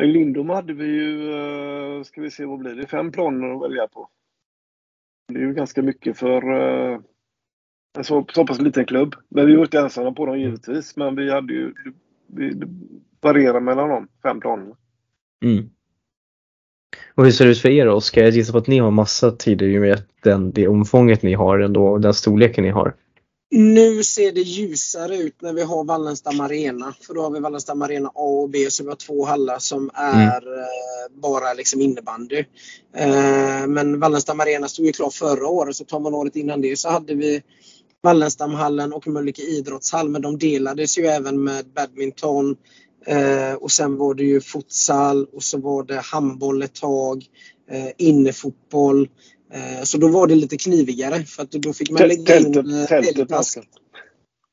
I 0.00 0.06
Lindome 0.06 0.54
hade 0.54 0.72
vi 0.72 0.86
ju, 0.86 1.32
eh, 1.32 2.02
ska 2.02 2.20
vi 2.20 2.30
se 2.30 2.44
vad 2.44 2.58
blir 2.58 2.74
det, 2.74 2.86
fem 2.86 3.12
planer 3.12 3.54
att 3.54 3.70
välja 3.70 3.88
på. 3.88 4.08
Det 5.28 5.40
är 5.40 5.44
ju 5.44 5.54
ganska 5.54 5.82
mycket 5.82 6.18
för 6.18 6.52
eh, 6.52 7.00
en 7.98 8.04
så, 8.04 8.26
så 8.32 8.46
pass 8.46 8.60
liten 8.60 8.84
klubb. 8.84 9.14
Men 9.28 9.46
vi 9.46 9.56
var 9.56 9.64
inte 9.64 9.78
ensamma 9.78 10.12
på 10.12 10.26
dem 10.26 10.40
givetvis. 10.40 10.96
Men 10.96 11.16
vi 11.16 11.30
hade 11.30 11.52
ju, 11.52 11.74
vi 12.26 12.50
det 12.50 12.68
varierar 13.20 13.60
mellan 13.60 13.88
de 13.88 14.08
fem 14.22 14.40
planerna. 14.40 14.76
Mm. 15.44 15.70
Och 17.14 17.24
hur 17.24 17.32
ser 17.32 17.44
det 17.44 17.50
ut 17.50 17.58
för 17.58 17.68
er 17.68 17.88
Oskar? 17.88 18.22
Jag 18.22 18.30
gissar 18.30 18.52
på 18.52 18.58
att 18.58 18.66
ni 18.66 18.78
har 18.78 18.90
massa 18.90 19.30
tider 19.30 19.66
i 19.66 19.78
och 19.78 19.82
med 19.82 20.02
den, 20.22 20.52
det 20.52 20.68
omfånget 20.68 21.22
ni 21.22 21.34
har 21.34 21.58
ändå, 21.58 21.98
den 21.98 22.14
storleken 22.14 22.64
ni 22.64 22.70
har. 22.70 22.94
Nu 23.52 24.02
ser 24.02 24.32
det 24.32 24.40
ljusare 24.40 25.16
ut 25.16 25.42
när 25.42 25.52
vi 25.52 25.62
har 25.62 25.84
Wallenstam 25.84 26.40
Arena. 26.40 26.94
För 27.00 27.14
då 27.14 27.22
har 27.22 27.30
vi 27.30 27.40
Wallenstam 27.40 27.82
Arena 27.82 28.08
A 28.08 28.42
och 28.42 28.50
B 28.50 28.70
så 28.70 28.82
vi 28.82 28.88
har 28.88 28.96
två 28.96 29.24
hallar 29.24 29.58
som 29.58 29.90
är 29.94 30.58
eh, 30.58 31.20
bara 31.22 31.54
liksom 31.54 31.80
innebandy. 31.80 32.44
Eh, 32.96 33.66
men 33.68 34.00
Wallenstam 34.00 34.40
Arena 34.40 34.68
stod 34.68 34.86
ju 34.86 34.92
klar 34.92 35.10
förra 35.10 35.46
året 35.46 35.76
så 35.76 35.84
tar 35.84 36.00
man 36.00 36.14
året 36.14 36.36
innan 36.36 36.60
det 36.60 36.78
så 36.78 36.88
hade 36.88 37.14
vi 37.14 37.42
Wallenstamhallen 38.02 38.92
och 38.92 39.06
Mölnlycke 39.06 39.42
idrottshall 39.42 40.08
men 40.08 40.22
de 40.22 40.38
delades 40.38 40.98
ju 40.98 41.06
även 41.06 41.44
med 41.44 41.66
badminton 41.74 42.56
eh, 43.06 43.54
och 43.54 43.70
sen 43.72 43.96
var 43.96 44.14
det 44.14 44.24
ju 44.24 44.40
futsal 44.40 45.24
och 45.24 45.42
så 45.42 45.58
var 45.58 45.84
det 45.84 46.00
handboll 46.00 46.62
ett 46.62 46.74
tag, 46.74 47.24
eh, 47.70 47.88
innefotboll. 47.98 49.08
Eh, 49.52 49.84
så 49.84 49.98
då 49.98 50.08
var 50.08 50.26
det 50.26 50.34
lite 50.34 50.56
knivigare 50.56 51.24
för 51.24 51.42
att 51.42 51.50
då 51.50 51.72
fick 51.72 51.90
man 51.90 52.08
lägga 52.08 52.38
in 52.38 52.52
Tältet, 52.52 52.66
eh. 52.66 52.86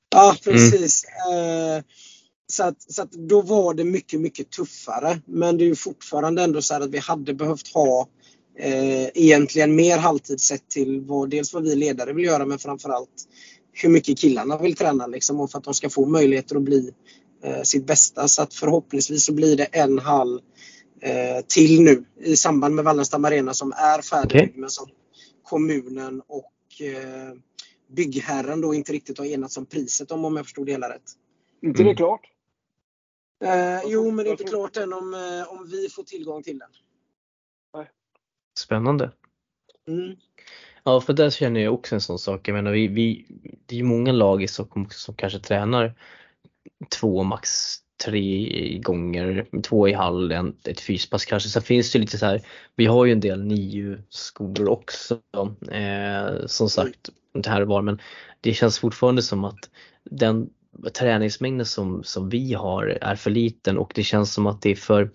Ja, 0.10 0.36
precis. 0.44 1.04
Eh, 1.06 1.84
så 2.52 2.64
att, 2.64 2.92
så 2.94 3.02
att 3.02 3.12
då 3.12 3.42
var 3.42 3.74
det 3.74 3.84
mycket, 3.84 4.22
mycket 4.22 4.52
tuffare. 4.52 5.22
Men 5.26 5.58
det 5.58 5.64
är 5.64 5.68
ju 5.68 5.76
fortfarande 5.76 6.44
ändå 6.44 6.62
så 6.62 6.74
här 6.74 6.82
att 6.82 6.90
vi 6.90 6.98
hade 6.98 7.34
behövt 7.34 7.68
ha 7.74 8.08
eh, 8.60 9.08
egentligen 9.14 9.76
mer 9.76 9.98
halvtid 9.98 10.42
sett 10.42 10.70
till 10.70 11.02
vad, 11.02 11.30
dels 11.30 11.54
vad 11.54 11.64
vi 11.64 11.76
ledare 11.76 12.14
vill 12.14 12.26
göra 12.26 12.46
men 12.46 12.60
framförallt 12.60 13.28
hur 13.74 13.90
mycket 13.90 14.20
killarna 14.20 14.58
vill 14.58 14.76
träna 14.76 15.08
liksom, 15.08 15.40
och 15.40 15.52
för 15.52 15.58
att 15.58 15.64
de 15.64 15.74
ska 15.74 15.90
få 15.90 16.06
möjligheter 16.06 16.56
att 16.56 16.62
bli 16.62 16.94
sitt 17.64 17.88
bästa. 17.88 18.28
Så 18.28 18.42
att 18.42 18.54
förhoppningsvis 18.54 19.26
så 19.26 19.34
blir 19.34 19.58
det 19.58 19.64
en 19.66 20.00
hall 20.00 20.42
eh, 21.02 21.46
till 21.48 21.82
nu 21.82 22.06
i 22.20 22.36
samband 22.36 22.76
med 22.76 22.86
Wallenstam 22.86 23.26
Arena 23.26 23.54
som 23.54 23.72
är 23.72 24.02
färdig 24.02 24.42
Okej. 24.42 24.54
men 24.56 24.70
som 24.70 24.88
kommunen 25.44 26.22
och 26.28 26.82
eh, 26.82 27.38
byggherren 27.88 28.62
då 28.62 28.74
inte 28.74 28.94
riktigt 28.94 29.18
har 29.18 29.26
enats 29.26 29.58
om 29.58 29.66
priset 29.66 30.12
om, 30.12 30.26
om 30.26 30.36
jag 30.38 30.46
förstod 30.46 30.66
det 30.66 30.72
hela 30.72 30.90
rätt. 30.90 31.12
inte 31.62 31.82
Mm. 31.82 31.92
det 31.92 31.96
klart? 31.96 32.22
Eh, 33.44 33.82
jo, 33.86 34.12
men 34.12 34.26
det 34.26 34.30
är 34.30 34.32
inte 34.32 34.44
klart 34.44 34.78
än 34.78 34.94
om, 34.94 35.14
eh, 35.14 35.54
om 35.54 35.68
vi 35.72 35.90
får 35.90 36.04
tillgång 36.04 36.44
till 36.44 36.60
den. 36.60 36.70
Spännande. 38.60 39.12
Mm. 39.88 40.16
Ja, 40.84 41.02
för 41.02 41.14
där 41.14 41.30
känner 41.30 41.60
jag 41.60 41.74
också 41.74 41.96
en 41.96 42.02
sån 42.02 42.20
sak. 42.20 42.48
Jag 42.48 42.54
menar, 42.54 42.72
vi, 42.72 42.88
vi, 42.88 43.26
det 43.66 43.76
är 43.76 43.78
ju 43.78 43.84
många 43.84 44.12
lag 44.12 44.44
i 44.44 44.48
Stockholm 44.48 44.88
som 44.90 45.16
kanske 45.16 45.40
tränar 45.40 45.96
två, 46.90 47.24
max 47.24 47.50
tre 48.06 48.78
gånger, 48.78 49.48
två 49.64 49.88
i 49.88 49.94
hallen, 49.94 50.56
ett 50.64 50.80
fyspass 50.80 51.26
kanske. 51.26 51.50
Sen 51.50 51.62
finns 51.62 51.92
det 51.92 51.98
ju 51.98 52.02
lite 52.02 52.18
så 52.18 52.26
här, 52.26 52.42
vi 52.76 52.86
har 52.86 53.06
ju 53.06 53.12
en 53.12 53.20
del 53.20 53.46
NIU-skolor 53.46 54.70
också, 54.70 55.20
eh, 55.72 56.46
som 56.46 56.70
sagt, 56.70 57.10
inte 57.36 57.50
här 57.50 57.62
och 57.62 57.68
var, 57.68 57.82
men 57.82 58.02
det 58.42 58.54
känns 58.54 58.80
fortfarande 58.80 59.22
som 59.22 59.44
att 59.44 59.70
den 60.04 60.50
träningsmängden 60.94 61.66
som, 61.66 62.04
som 62.04 62.30
vi 62.30 62.54
har 62.54 62.98
är 63.02 63.16
för 63.16 63.30
liten 63.32 63.78
och 63.78 63.92
det 63.96 64.04
känns 64.04 64.34
som 64.34 64.48
att 64.48 64.62
det 64.62 64.72
är 64.72 64.76
för 64.76 65.02
eh, 65.02 65.10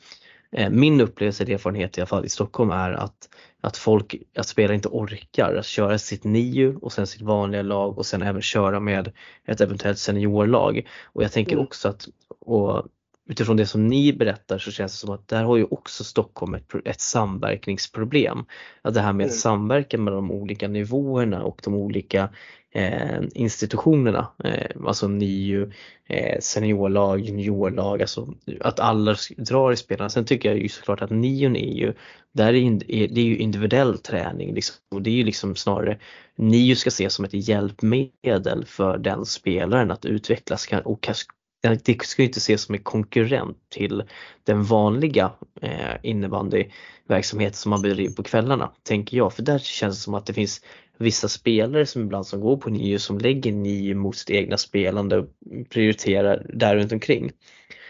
min 0.71 1.01
upplevelse, 1.01 1.45
erfarenhet 1.45 1.99
i 1.99 2.01
alla 2.01 2.07
fall 2.07 2.25
i 2.25 2.29
Stockholm 2.29 2.71
är 2.71 2.93
att 2.93 3.29
att 3.65 3.77
folk, 3.77 4.15
att 4.37 4.47
spelare 4.47 4.75
inte 4.75 4.89
orkar 4.89 5.55
att 5.55 5.67
köra 5.67 5.99
sitt 5.99 6.25
NIU 6.25 6.77
och 6.83 6.93
sen 6.93 7.07
sitt 7.07 7.23
vanliga 7.23 7.63
lag 7.63 7.99
och 7.99 8.07
sen 8.07 8.23
även 8.23 8.43
köra 8.43 8.81
med 8.81 9.13
ett 9.47 9.61
eventuellt 9.61 9.99
seniorlag. 9.99 10.89
Och 11.05 11.23
jag 11.23 11.33
tänker 11.33 11.53
Mm. 11.53 11.65
också 11.65 11.89
att, 11.89 12.09
och 12.41 12.87
utifrån 13.33 13.57
det 13.57 13.67
som 13.67 13.87
ni 13.87 14.13
berättar 14.13 14.59
så 14.59 14.71
känns 14.71 14.93
det 14.93 14.99
som 14.99 15.15
att 15.15 15.29
där 15.29 15.45
har 15.45 15.57
ju 15.57 15.65
också 15.65 16.05
Stockholm 16.05 16.55
ett, 16.55 16.75
ett 16.85 17.01
samverkningsproblem. 17.01 18.45
Att 18.83 18.95
det 18.95 19.01
här 19.01 19.13
med 19.13 19.25
Mm. 19.25 19.37
samverkan 19.37 20.05
med 20.05 20.13
de 20.13 20.31
olika 20.31 20.69
nivåerna 20.69 21.43
och 21.43 21.61
de 21.65 21.75
olika 21.75 22.29
eh, 22.75 23.23
institutionerna, 23.35 24.29
eh, 24.45 24.71
alltså 24.87 25.09
NIU, 25.09 25.71
eh, 26.09 26.41
seniorlag, 26.41 27.21
juniorlag, 27.21 28.01
alltså 28.03 28.35
att 28.61 28.81
alla 28.81 29.17
drar 29.37 29.73
i 29.73 29.77
spelarna. 29.77 30.09
Sen 30.11 30.25
tycker 30.25 30.49
jag 30.49 30.59
ju 30.59 30.69
såklart 30.69 31.03
att 31.03 31.11
nion 31.11 31.57
är 31.57 31.75
ju 31.75 31.95
där 32.33 32.55
är, 32.55 32.81
det 33.09 33.21
är 33.21 33.25
ju 33.25 33.37
individuell 33.37 33.99
träning 33.99 34.55
liksom. 34.55 34.77
och 34.91 35.03
det 35.03 35.11
är 35.11 35.15
ju 35.15 35.25
liksom 35.25 35.57
snarare 35.57 35.99
NIO 36.37 36.75
ska 36.75 36.89
ses 36.89 37.15
som 37.15 37.25
ett 37.25 37.49
hjälpmedel 37.49 38.65
för 38.67 38.99
den 38.99 39.25
spelaren 39.27 39.91
att 39.91 40.05
utvecklas 40.05 40.69
och 40.85 41.01
kas- 41.01 41.27
det 41.63 42.03
ska 42.03 42.23
ju 42.23 42.29
inte 42.29 42.39
ses 42.39 42.63
som 42.63 42.75
en 42.75 42.83
konkurrent 42.83 43.57
till 43.69 44.03
den 44.45 44.63
vanliga 44.63 45.33
eh, 45.63 45.97
innebandyverksamheten 46.03 47.57
som 47.57 47.71
man 47.71 47.83
bedriver 47.83 48.15
på 48.15 48.23
kvällarna, 48.23 48.73
tänker 48.83 49.17
jag. 49.17 49.33
För 49.33 49.43
där 49.43 49.59
känns 49.59 49.97
det 49.97 50.03
som 50.03 50.15
att 50.15 50.27
det 50.27 50.33
finns 50.33 50.61
vissa 50.99 51.29
spelare 51.29 51.87
som 51.87 52.03
ibland 52.03 52.27
som 52.27 52.41
går 52.41 52.57
på 52.57 52.71
NIO 52.71 52.99
som 52.99 53.19
lägger 53.19 53.53
NIO 53.53 53.97
mot 53.97 54.17
sitt 54.17 54.31
egna 54.31 54.57
spelande 54.57 55.19
och 55.19 55.29
prioriterar 55.71 56.47
där 56.55 56.77
runt 56.77 56.93
omkring. 56.93 57.33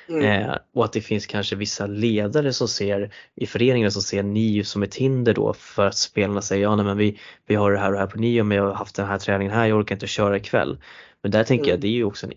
Mm. 0.08 0.24
Eh, 0.24 0.56
och 0.74 0.84
att 0.84 0.92
det 0.92 1.00
finns 1.00 1.26
kanske 1.26 1.56
vissa 1.56 1.86
ledare 1.86 2.52
som 2.52 2.68
ser 2.68 3.14
i 3.34 3.46
föreningen 3.46 3.92
som 3.92 4.02
ser 4.02 4.22
NIO 4.22 4.64
som 4.64 4.82
ett 4.82 4.94
hinder 4.94 5.34
då 5.34 5.52
för 5.52 5.86
att 5.86 5.96
spelarna 5.96 6.42
säger 6.42 6.62
ja 6.62 6.76
nej, 6.76 6.84
men 6.84 6.96
vi, 6.96 7.18
vi 7.46 7.54
har 7.54 7.72
det 7.72 7.78
här 7.78 7.86
och 7.86 7.92
det 7.92 7.98
här 7.98 8.06
på 8.06 8.18
NIO 8.18 8.44
men 8.44 8.56
jag 8.56 8.64
har 8.64 8.74
haft 8.74 8.96
den 8.96 9.06
här 9.06 9.18
träningen 9.18 9.52
här, 9.52 9.66
jag 9.66 9.78
orkar 9.78 9.96
inte 9.96 10.06
köra 10.06 10.36
ikväll. 10.36 10.78
Men 11.22 11.30
där 11.30 11.44
tänker 11.44 11.64
jag 11.64 11.74
Mm. 11.74 11.80
det 11.80 11.88
är 11.88 11.92
ju 11.92 12.04
också 12.04 12.26
en 12.26 12.32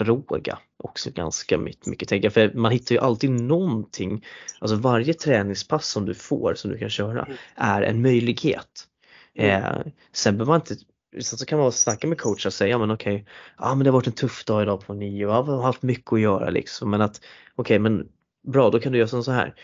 inställningsfråga 0.00 0.58
också 0.84 1.10
ganska 1.10 1.58
mycket, 1.58 2.08
jag. 2.26 2.32
För 2.32 2.52
man 2.54 2.72
hittar 2.72 2.94
ju 2.94 3.00
alltid 3.00 3.30
någonting, 3.30 4.24
alltså 4.60 4.76
varje 4.76 5.14
träningspass 5.14 5.88
som 5.88 6.06
du 6.06 6.14
får 6.14 6.54
som 6.54 6.70
du 6.70 6.78
kan 6.78 6.90
köra 6.90 7.22
Mm. 7.22 7.36
är 7.56 7.82
en 7.82 8.02
möjlighet. 8.02 8.86
Mm. 9.34 9.62
Eh, 9.62 9.92
sen 10.12 10.36
behöver 10.36 10.52
man 10.52 10.60
inte 10.60 10.76
Sen 11.20 11.38
så 11.38 11.46
kan 11.46 11.58
man 11.58 11.72
snacka 11.72 12.06
med 12.06 12.20
coacher 12.20 12.46
och 12.46 12.52
säga, 12.52 12.70
ja 12.70 12.78
men 12.78 12.90
okej, 12.90 13.26
ja 13.58 13.74
men 13.74 13.84
det 13.84 13.90
har 13.90 13.92
varit 13.92 14.06
en 14.06 14.12
tuff 14.12 14.44
dag 14.44 14.62
idag 14.62 14.86
på 14.86 14.94
nio, 14.94 15.22
jag 15.22 15.42
har 15.42 15.62
haft 15.62 15.82
mycket 15.82 16.12
att 16.12 16.20
göra 16.20 16.50
liksom. 16.50 16.90
Men 16.90 17.00
att, 17.00 17.20
okej 17.56 17.78
men 17.78 18.08
bra, 18.46 18.70
då 18.70 18.80
kan 18.80 18.92
du 18.92 18.98
göra 18.98 19.22
så 19.22 19.32
här. 19.32 19.54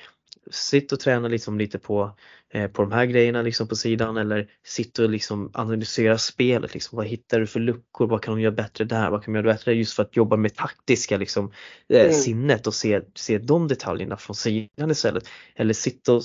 Sitt 0.50 0.92
och 0.92 1.00
träna 1.00 1.28
liksom 1.28 1.58
lite 1.58 1.78
på, 1.78 2.16
eh, 2.52 2.66
på 2.70 2.82
de 2.82 2.92
här 2.92 3.06
grejerna 3.06 3.42
liksom 3.42 3.68
på 3.68 3.76
sidan 3.76 4.16
eller 4.16 4.48
sitt 4.64 4.98
och 4.98 5.10
liksom 5.10 5.50
analysera 5.54 6.18
spelet. 6.18 6.74
Liksom. 6.74 6.96
Vad 6.96 7.06
hittar 7.06 7.40
du 7.40 7.46
för 7.46 7.60
luckor? 7.60 8.06
Vad 8.06 8.22
kan 8.22 8.34
de 8.34 8.40
göra 8.40 8.54
bättre 8.54 8.84
där? 8.84 9.10
Vad 9.10 9.24
kan 9.24 9.34
de 9.34 9.38
göra 9.38 9.52
bättre? 9.54 9.74
Just 9.74 9.92
för 9.92 10.02
att 10.02 10.16
jobba 10.16 10.36
med 10.36 10.54
taktiska 10.54 11.16
liksom, 11.16 11.52
eh, 11.88 12.00
mm. 12.00 12.12
sinnet 12.12 12.66
och 12.66 12.74
se, 12.74 13.00
se 13.14 13.38
de 13.38 13.68
detaljerna 13.68 14.16
från 14.16 14.36
sidan 14.36 14.90
istället. 14.90 15.28
Eller 15.56 15.74
sitta 15.74 16.12
och 16.12 16.22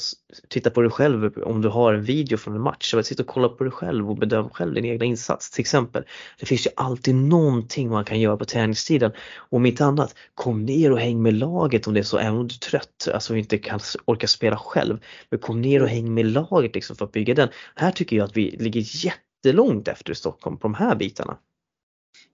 titta 0.48 0.70
på 0.70 0.82
dig 0.82 0.92
själv 0.92 1.38
om 1.44 1.62
du 1.62 1.70
har 1.70 1.94
en 1.94 2.04
video 2.04 2.38
från 2.38 2.56
en 2.56 2.62
match. 2.62 2.94
Eller 2.94 3.04
sitta 3.04 3.24
och 3.24 3.30
kolla 3.30 3.50
på 3.50 3.64
dig 3.64 3.74
själv 3.74 4.10
och 4.10 4.18
bedöma 4.18 4.50
själv 4.50 4.74
din 4.74 4.86
egna 4.86 5.06
insats 5.06 5.52
till 5.52 5.62
exempel. 5.62 6.04
Det 6.40 6.46
finns 6.46 6.68
ju 6.68 6.72
alltid 6.76 7.16
någonting 7.16 7.90
man 7.90 8.06
kan 8.06 8.20
göra 8.20 8.38
på 8.38 8.46
träningstiden. 8.46 9.12
Och 9.36 9.58
om 9.58 9.66
inte 9.66 9.86
annat, 9.86 10.16
kom 10.36 10.66
ner 10.66 10.92
och 10.92 11.00
häng 11.00 11.22
med 11.22 11.34
laget 11.34 11.88
om 11.88 11.94
det 11.94 12.00
är 12.00 12.04
så, 12.04 12.18
även 12.18 12.38
om 12.38 12.48
du 12.48 12.56
är 12.56 12.60
trött, 12.60 13.08
alltså 13.14 13.36
inte 13.36 13.58
kan 13.58 13.80
orka 14.10 14.28
spela 14.28 14.58
själv. 14.58 15.00
Men 15.30 15.40
kom 15.40 15.62
ner 15.62 15.82
och 15.82 15.90
häng 15.90 16.14
med 16.14 16.26
laget 16.26 16.76
liksom 16.76 16.96
för 16.96 17.06
att 17.06 17.12
bygga 17.12 17.34
den. 17.34 17.50
Här 17.76 17.92
tycker 17.92 18.16
jag 18.16 18.26
att 18.26 18.38
vi 18.38 18.52
ligger 18.52 19.06
jättelångt 19.06 19.88
efter 19.88 20.14
Stockholm 20.14 20.58
på 20.58 20.68
de 20.68 20.74
här 20.74 20.96
bitarna. 20.96 21.38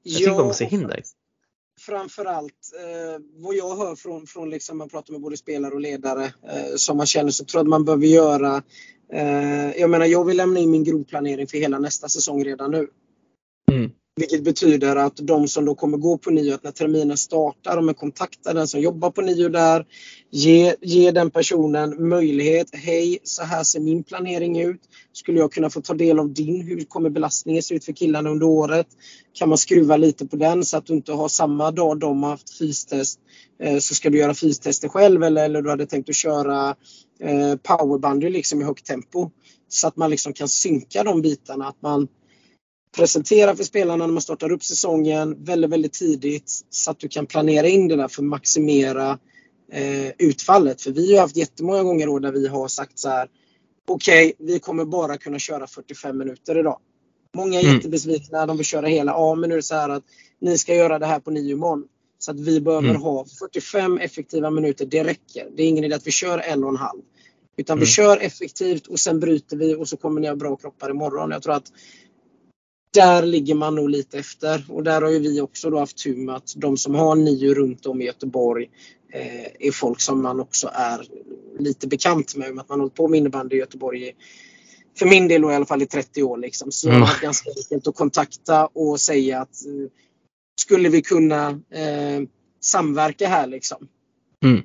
Jag 0.03 0.17
tycker 0.17 0.31
bara 0.31 0.45
man 0.45 0.53
ser 0.53 0.65
hinder. 0.65 1.03
Framförallt 1.79 2.71
eh, 2.79 3.21
vad 3.33 3.55
jag 3.55 3.75
hör 3.75 3.95
från, 3.95 4.27
från 4.27 4.49
liksom, 4.49 4.77
man 4.77 4.89
pratar 4.89 5.11
med 5.11 5.21
både 5.21 5.37
spelare 5.37 5.73
och 5.73 5.79
ledare 5.81 6.25
eh, 6.25 6.75
som 6.75 6.97
man 6.97 7.05
känner 7.05 7.31
så 7.31 7.45
tror 7.45 7.59
jag 7.59 7.63
att 7.63 7.69
man 7.69 7.85
behöver 7.85 8.05
göra 8.05 8.63
eh, 9.13 9.71
Jag 9.79 9.89
menar 9.89 10.05
jag 10.05 10.25
vill 10.25 10.37
lämna 10.37 10.59
in 10.59 10.71
min 10.71 10.83
grovplanering 10.83 11.47
för 11.47 11.57
hela 11.57 11.79
nästa 11.79 12.09
säsong 12.09 12.43
redan 12.43 12.71
nu. 12.71 12.87
Mm. 13.71 13.91
Vilket 14.19 14.43
betyder 14.43 14.95
att 14.95 15.17
de 15.17 15.47
som 15.47 15.65
då 15.65 15.75
kommer 15.75 15.97
gå 15.97 16.17
på 16.17 16.29
NIO, 16.29 16.53
att 16.53 16.63
när 16.63 16.71
terminen 16.71 17.17
startar, 17.17 17.75
de 17.75 17.93
kontaktar 17.93 18.53
den 18.53 18.67
som 18.67 18.81
jobbar 18.81 19.11
på 19.11 19.21
NIO 19.21 19.49
där. 19.49 19.85
Ge, 20.31 20.75
ge 20.81 21.11
den 21.11 21.31
personen 21.31 22.09
möjlighet. 22.09 22.67
Hej, 22.73 23.19
så 23.23 23.43
här 23.43 23.63
ser 23.63 23.79
min 23.79 24.03
planering 24.03 24.61
ut. 24.61 24.81
Skulle 25.13 25.39
jag 25.39 25.51
kunna 25.51 25.69
få 25.69 25.81
ta 25.81 25.93
del 25.93 26.19
av 26.19 26.33
din? 26.33 26.61
Hur 26.61 26.83
kommer 26.83 27.09
belastningen 27.09 27.63
se 27.63 27.75
ut 27.75 27.85
för 27.85 27.93
killarna 27.93 28.29
under 28.29 28.45
året? 28.45 28.87
Kan 29.33 29.49
man 29.49 29.57
skruva 29.57 29.97
lite 29.97 30.25
på 30.25 30.35
den 30.35 30.65
så 30.65 30.77
att 30.77 30.85
du 30.85 30.93
inte 30.93 31.11
har 31.11 31.27
samma 31.27 31.71
dag 31.71 31.99
de 31.99 32.23
har 32.23 32.29
haft 32.29 32.57
fystest 32.57 33.19
eh, 33.59 33.77
så 33.77 33.95
ska 33.95 34.09
du 34.09 34.17
göra 34.17 34.33
fystester 34.33 34.87
själv 34.87 35.23
eller, 35.23 35.45
eller 35.45 35.61
du 35.61 35.69
hade 35.69 35.85
tänkt 35.85 36.09
att 36.09 36.15
köra 36.15 36.75
eh, 37.19 37.55
powerbandy 37.63 38.29
liksom 38.29 38.61
i 38.61 38.63
högt 38.63 38.85
tempo. 38.85 39.29
Så 39.69 39.87
att 39.87 39.97
man 39.97 40.09
liksom 40.09 40.33
kan 40.33 40.47
synka 40.47 41.03
de 41.03 41.21
bitarna. 41.21 41.67
Att 41.67 41.81
man 41.81 42.07
presentera 42.95 43.55
för 43.55 43.63
spelarna 43.63 44.05
när 44.05 44.13
man 44.13 44.21
startar 44.21 44.51
upp 44.51 44.63
säsongen 44.63 45.43
väldigt, 45.43 45.71
väldigt 45.71 45.93
tidigt 45.93 46.51
så 46.69 46.91
att 46.91 46.99
du 46.99 47.07
kan 47.07 47.25
planera 47.25 47.67
in 47.67 47.87
det 47.87 47.95
där 47.95 48.07
för 48.07 48.21
att 48.21 48.27
maximera 48.27 49.19
eh, 49.71 50.11
utfallet. 50.17 50.81
För 50.81 50.91
vi 50.91 51.13
har 51.13 51.21
haft 51.21 51.35
jättemånga 51.35 51.83
gånger 51.83 52.07
då 52.07 52.19
där 52.19 52.31
vi 52.31 52.47
har 52.47 52.67
sagt 52.67 52.99
så 52.99 53.09
här 53.09 53.29
Okej, 53.87 54.33
okay, 54.39 54.47
vi 54.47 54.59
kommer 54.59 54.85
bara 54.85 55.17
kunna 55.17 55.39
köra 55.39 55.67
45 55.67 56.17
minuter 56.17 56.59
idag. 56.59 56.79
Många 57.35 57.59
är 57.59 57.63
mm. 57.63 57.75
jättebesvikna, 57.75 58.45
de 58.45 58.57
vill 58.57 58.65
köra 58.65 58.87
hela. 58.87 59.11
Ja, 59.11 59.35
men 59.35 59.49
nu 59.49 59.55
är 59.55 59.57
det 59.57 59.63
så 59.63 59.75
här 59.75 59.89
att 59.89 60.03
ni 60.41 60.57
ska 60.57 60.75
göra 60.75 60.99
det 60.99 61.05
här 61.05 61.19
på 61.19 61.31
nio 61.31 61.51
imorgon. 61.51 61.83
Så 62.19 62.31
att 62.31 62.39
vi 62.39 62.61
behöver 62.61 62.89
mm. 62.89 63.01
ha 63.01 63.25
45 63.39 63.97
effektiva 63.97 64.49
minuter, 64.49 64.85
det 64.85 65.03
räcker. 65.03 65.47
Det 65.55 65.63
är 65.63 65.67
ingen 65.67 65.83
idé 65.83 65.95
att 65.95 66.07
vi 66.07 66.11
kör 66.11 66.39
en 66.39 66.63
och 66.63 66.69
en 66.69 66.75
halv. 66.75 67.01
Utan 67.57 67.73
mm. 67.73 67.79
vi 67.79 67.85
kör 67.85 68.17
effektivt 68.17 68.87
och 68.87 68.99
sen 68.99 69.19
bryter 69.19 69.57
vi 69.57 69.75
och 69.75 69.87
så 69.87 69.97
kommer 69.97 70.21
ni 70.21 70.27
ha 70.27 70.35
bra 70.35 70.55
kroppar 70.55 70.89
imorgon. 70.89 71.31
Jag 71.31 71.43
tror 71.43 71.53
att 71.53 71.71
där 72.95 73.25
ligger 73.25 73.55
man 73.55 73.75
nog 73.75 73.89
lite 73.89 74.19
efter 74.19 74.65
och 74.69 74.83
där 74.83 75.01
har 75.01 75.09
ju 75.09 75.19
vi 75.19 75.41
också 75.41 75.69
då 75.69 75.79
haft 75.79 76.03
tur 76.03 76.15
med 76.17 76.35
att 76.35 76.53
de 76.55 76.77
som 76.77 76.95
har 76.95 77.15
nio 77.15 77.53
runt 77.53 77.85
om 77.85 78.01
i 78.01 78.05
Göteborg 78.05 78.69
eh, 79.13 79.67
är 79.67 79.71
folk 79.71 80.01
som 80.01 80.21
man 80.21 80.39
också 80.39 80.69
är 80.73 81.07
lite 81.59 81.87
bekant 81.87 82.35
med. 82.35 82.53
med 82.53 82.61
att 82.61 82.69
man 82.69 82.79
har 82.79 82.83
hållit 82.83 82.95
på 82.95 83.07
med 83.07 83.17
innebandy 83.17 83.55
i 83.55 83.59
Göteborg 83.59 84.07
i, 84.07 84.13
för 84.97 85.05
min 85.05 85.27
del 85.27 85.41
då 85.41 85.51
i 85.51 85.55
alla 85.55 85.65
fall 85.65 85.81
i 85.81 85.85
30 85.85 86.23
år. 86.23 86.37
Liksom. 86.37 86.71
Så 86.71 86.89
mm. 86.89 87.01
det 87.01 87.07
är 87.07 87.21
ganska 87.21 87.49
enkelt 87.49 87.87
att 87.87 87.95
kontakta 87.95 88.65
och 88.65 88.99
säga 88.99 89.41
att 89.41 89.65
eh, 89.65 89.89
skulle 90.61 90.89
vi 90.89 91.01
kunna 91.01 91.49
eh, 91.49 92.21
samverka 92.61 93.27
här 93.27 93.47
liksom. 93.47 93.87
Mm. 94.45 94.61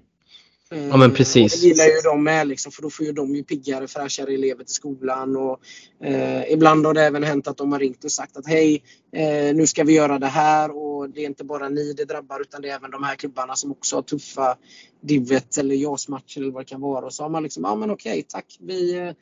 Ja 0.72 0.96
men 0.96 1.14
precis. 1.14 1.60
Det 1.60 1.66
gillar 1.66 1.84
ju 1.84 2.00
de 2.04 2.24
med 2.24 2.48
liksom, 2.48 2.72
för 2.72 2.82
då 2.82 2.90
får 2.90 3.06
ju 3.06 3.12
de 3.12 3.34
ju 3.34 3.44
piggare, 3.44 3.88
fräschare 3.88 4.34
elever 4.34 4.64
till 4.64 4.74
skolan. 4.74 5.36
Och, 5.36 5.60
eh, 6.06 6.52
ibland 6.52 6.86
har 6.86 6.94
det 6.94 7.02
även 7.02 7.22
hänt 7.22 7.48
att 7.48 7.56
de 7.56 7.72
har 7.72 7.78
ringt 7.78 8.04
och 8.04 8.12
sagt 8.12 8.36
att 8.36 8.46
hej, 8.46 8.82
eh, 9.12 9.54
nu 9.54 9.66
ska 9.66 9.84
vi 9.84 9.92
göra 9.92 10.18
det 10.18 10.26
här 10.26 10.76
och 10.76 11.10
det 11.10 11.20
är 11.20 11.26
inte 11.26 11.44
bara 11.44 11.68
ni 11.68 11.92
det 11.92 12.04
drabbar 12.04 12.40
utan 12.40 12.62
det 12.62 12.70
är 12.70 12.76
även 12.76 12.90
de 12.90 13.04
här 13.04 13.16
klubbarna 13.16 13.54
som 13.56 13.70
också 13.70 13.96
har 13.96 14.02
tuffa 14.02 14.58
divet 15.00 15.58
eller 15.58 15.74
JAS-matcher 15.74 16.40
eller 16.40 16.50
vad 16.50 16.62
det 16.62 16.68
kan 16.68 16.80
vara. 16.80 17.06
Och 17.06 17.12
så 17.12 17.22
har 17.22 17.30
man 17.30 17.42
liksom, 17.42 17.64
ja 17.64 17.74
men 17.74 17.90
okej, 17.90 18.24
tack. 18.28 18.58
Vi, 18.60 18.98
eh, 18.98 19.12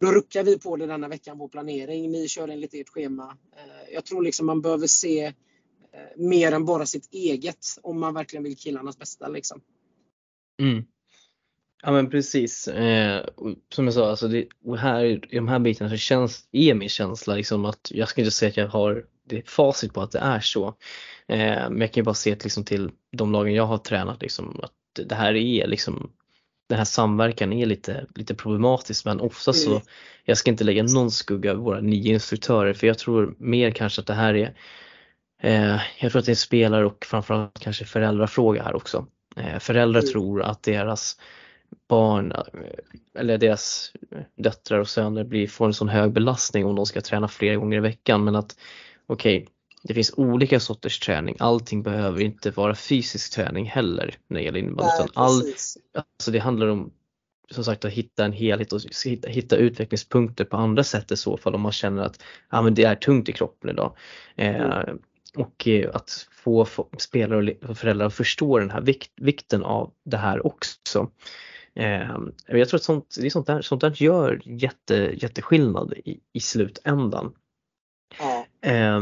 då 0.00 0.12
ruckar 0.12 0.44
vi 0.44 0.58
på 0.58 0.76
det 0.76 0.86
denna 0.86 1.08
veckan, 1.08 1.38
vår 1.38 1.48
planering. 1.48 2.10
Ni 2.10 2.28
kör 2.28 2.48
enligt 2.48 2.74
ert 2.74 2.88
schema. 2.88 3.36
Eh, 3.56 3.94
jag 3.94 4.04
tror 4.04 4.22
liksom 4.22 4.46
man 4.46 4.60
behöver 4.60 4.86
se 4.86 5.24
eh, 5.24 5.32
mer 6.16 6.52
än 6.52 6.64
bara 6.64 6.86
sitt 6.86 7.08
eget 7.12 7.66
om 7.82 8.00
man 8.00 8.14
verkligen 8.14 8.42
vill 8.42 8.56
killarnas 8.56 8.98
bästa. 8.98 9.28
Liksom. 9.28 9.60
Mm. 10.60 10.84
Ja 11.82 11.92
men 11.92 12.10
precis. 12.10 12.68
Eh, 12.68 13.24
som 13.72 13.84
jag 13.84 13.94
sa, 13.94 14.10
alltså 14.10 14.28
det, 14.28 14.46
här, 14.78 15.04
i 15.04 15.36
de 15.36 15.48
här 15.48 15.58
bitarna 15.58 15.90
så 15.90 15.96
känns, 15.96 16.48
är 16.52 16.74
min 16.74 16.88
känsla 16.88 17.34
liksom 17.34 17.64
att 17.64 17.90
jag 17.94 18.08
ska 18.08 18.20
inte 18.20 18.30
säga 18.30 18.48
att 18.48 18.56
jag 18.56 18.68
har 18.68 19.04
det 19.24 19.48
facit 19.48 19.94
på 19.94 20.00
att 20.00 20.12
det 20.12 20.18
är 20.18 20.40
så. 20.40 20.66
Eh, 21.26 21.70
men 21.70 21.80
jag 21.80 21.92
kan 21.92 22.00
ju 22.00 22.04
bara 22.04 22.14
se 22.14 22.34
till, 22.36 22.44
liksom, 22.44 22.64
till 22.64 22.90
de 23.12 23.32
lagen 23.32 23.54
jag 23.54 23.66
har 23.66 23.78
tränat 23.78 24.22
liksom, 24.22 24.60
att 24.62 25.06
det 25.08 25.14
här 25.14 25.34
är 25.34 25.66
liksom 25.66 26.10
den 26.68 26.78
här 26.78 26.84
samverkan 26.84 27.52
är 27.52 27.66
lite, 27.66 28.06
lite 28.14 28.34
problematisk 28.34 29.04
men 29.04 29.20
ofta 29.20 29.52
så, 29.52 29.70
mm. 29.70 29.82
jag 30.24 30.36
ska 30.36 30.50
inte 30.50 30.64
lägga 30.64 30.82
någon 30.82 31.10
skugga 31.10 31.50
över 31.50 31.60
våra 31.62 31.80
nio 31.80 32.12
instruktörer 32.12 32.72
för 32.74 32.86
jag 32.86 32.98
tror 32.98 33.34
mer 33.38 33.70
kanske 33.70 34.00
att 34.00 34.06
det 34.06 34.14
här 34.14 34.34
är, 34.34 34.54
eh, 35.42 35.80
jag 36.00 36.12
tror 36.12 36.18
att 36.18 36.26
det 36.26 36.32
är 36.32 36.36
spelare 36.36 36.86
och 36.86 37.04
framförallt 37.04 37.58
kanske 37.58 37.84
föräldrafråga 37.84 38.62
här 38.62 38.76
också. 38.76 39.06
Eh, 39.40 39.58
föräldrar 39.58 40.00
mm. 40.00 40.12
tror 40.12 40.42
att 40.42 40.62
deras 40.62 41.16
barn 41.88 42.32
eh, 42.32 42.40
eller 43.14 43.38
deras 43.38 43.92
döttrar 44.36 44.78
och 44.78 44.88
söner 44.88 45.24
blir, 45.24 45.46
får 45.46 45.66
en 45.66 45.74
sån 45.74 45.88
hög 45.88 46.12
belastning 46.12 46.66
om 46.66 46.76
de 46.76 46.86
ska 46.86 47.00
träna 47.00 47.28
flera 47.28 47.56
gånger 47.56 47.76
i 47.76 47.80
veckan 47.80 48.24
men 48.24 48.36
att 48.36 48.56
okej, 49.06 49.36
okay, 49.36 49.48
det 49.82 49.94
finns 49.94 50.14
olika 50.16 50.60
sorters 50.60 50.98
träning. 50.98 51.36
Allting 51.38 51.82
behöver 51.82 52.20
inte 52.20 52.50
vara 52.50 52.74
fysisk 52.74 53.34
träning 53.34 53.66
heller 53.66 54.14
när 54.28 54.38
det 54.38 54.44
gäller 54.44 54.58
innebandy. 54.58 55.12
All, 55.14 55.42
alltså 55.94 56.30
det 56.30 56.38
handlar 56.38 56.66
om 56.66 56.92
som 57.50 57.64
sagt 57.64 57.84
att 57.84 57.92
hitta 57.92 58.24
en 58.24 58.32
helhet 58.32 58.72
och 58.72 58.80
hitta, 59.04 59.28
hitta 59.28 59.56
utvecklingspunkter 59.56 60.44
på 60.44 60.56
andra 60.56 60.84
sätt 60.84 61.12
i 61.12 61.16
så 61.16 61.36
fall 61.36 61.54
om 61.54 61.60
man 61.60 61.72
känner 61.72 62.02
att 62.02 62.22
ja, 62.50 62.62
men 62.62 62.74
det 62.74 62.84
är 62.84 62.94
tungt 62.94 63.28
i 63.28 63.32
kroppen 63.32 63.70
idag. 63.70 63.96
Eh, 64.36 64.56
mm. 64.56 64.98
Och 65.36 65.68
eh, 65.68 65.90
att 65.94 66.28
få 66.30 66.66
spelare 66.98 67.54
och 67.68 67.78
föräldrar 67.78 68.06
att 68.06 68.14
förstå 68.14 68.58
den 68.58 68.70
här 68.70 68.80
vikt, 68.80 69.12
vikten 69.16 69.62
av 69.62 69.92
det 70.04 70.16
här 70.16 70.46
också. 70.46 71.10
Eh, 71.74 72.16
jag 72.46 72.68
tror 72.68 72.78
att 72.78 72.84
sånt, 72.84 73.16
det 73.20 73.26
är 73.26 73.30
sånt, 73.30 73.46
där, 73.46 73.62
sånt 73.62 73.80
där 73.80 74.02
gör 74.02 74.40
jätte, 74.44 74.94
jätteskillnad 74.94 75.94
i, 76.04 76.20
i 76.32 76.40
slutändan. 76.40 77.32
Eh, 78.64 79.00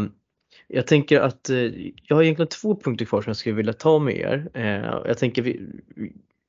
jag 0.67 0.87
tänker 0.87 1.21
att 1.21 1.51
jag 2.03 2.17
har 2.17 2.23
egentligen 2.23 2.49
två 2.49 2.77
punkter 2.77 3.05
kvar 3.05 3.23
som 3.23 3.31
jag 3.31 3.37
skulle 3.37 3.55
vilja 3.55 3.73
ta 3.73 3.99
med 3.99 4.17
er. 4.17 4.49
Jag 5.07 5.19
tänker 5.19 5.43
vi, 5.43 5.61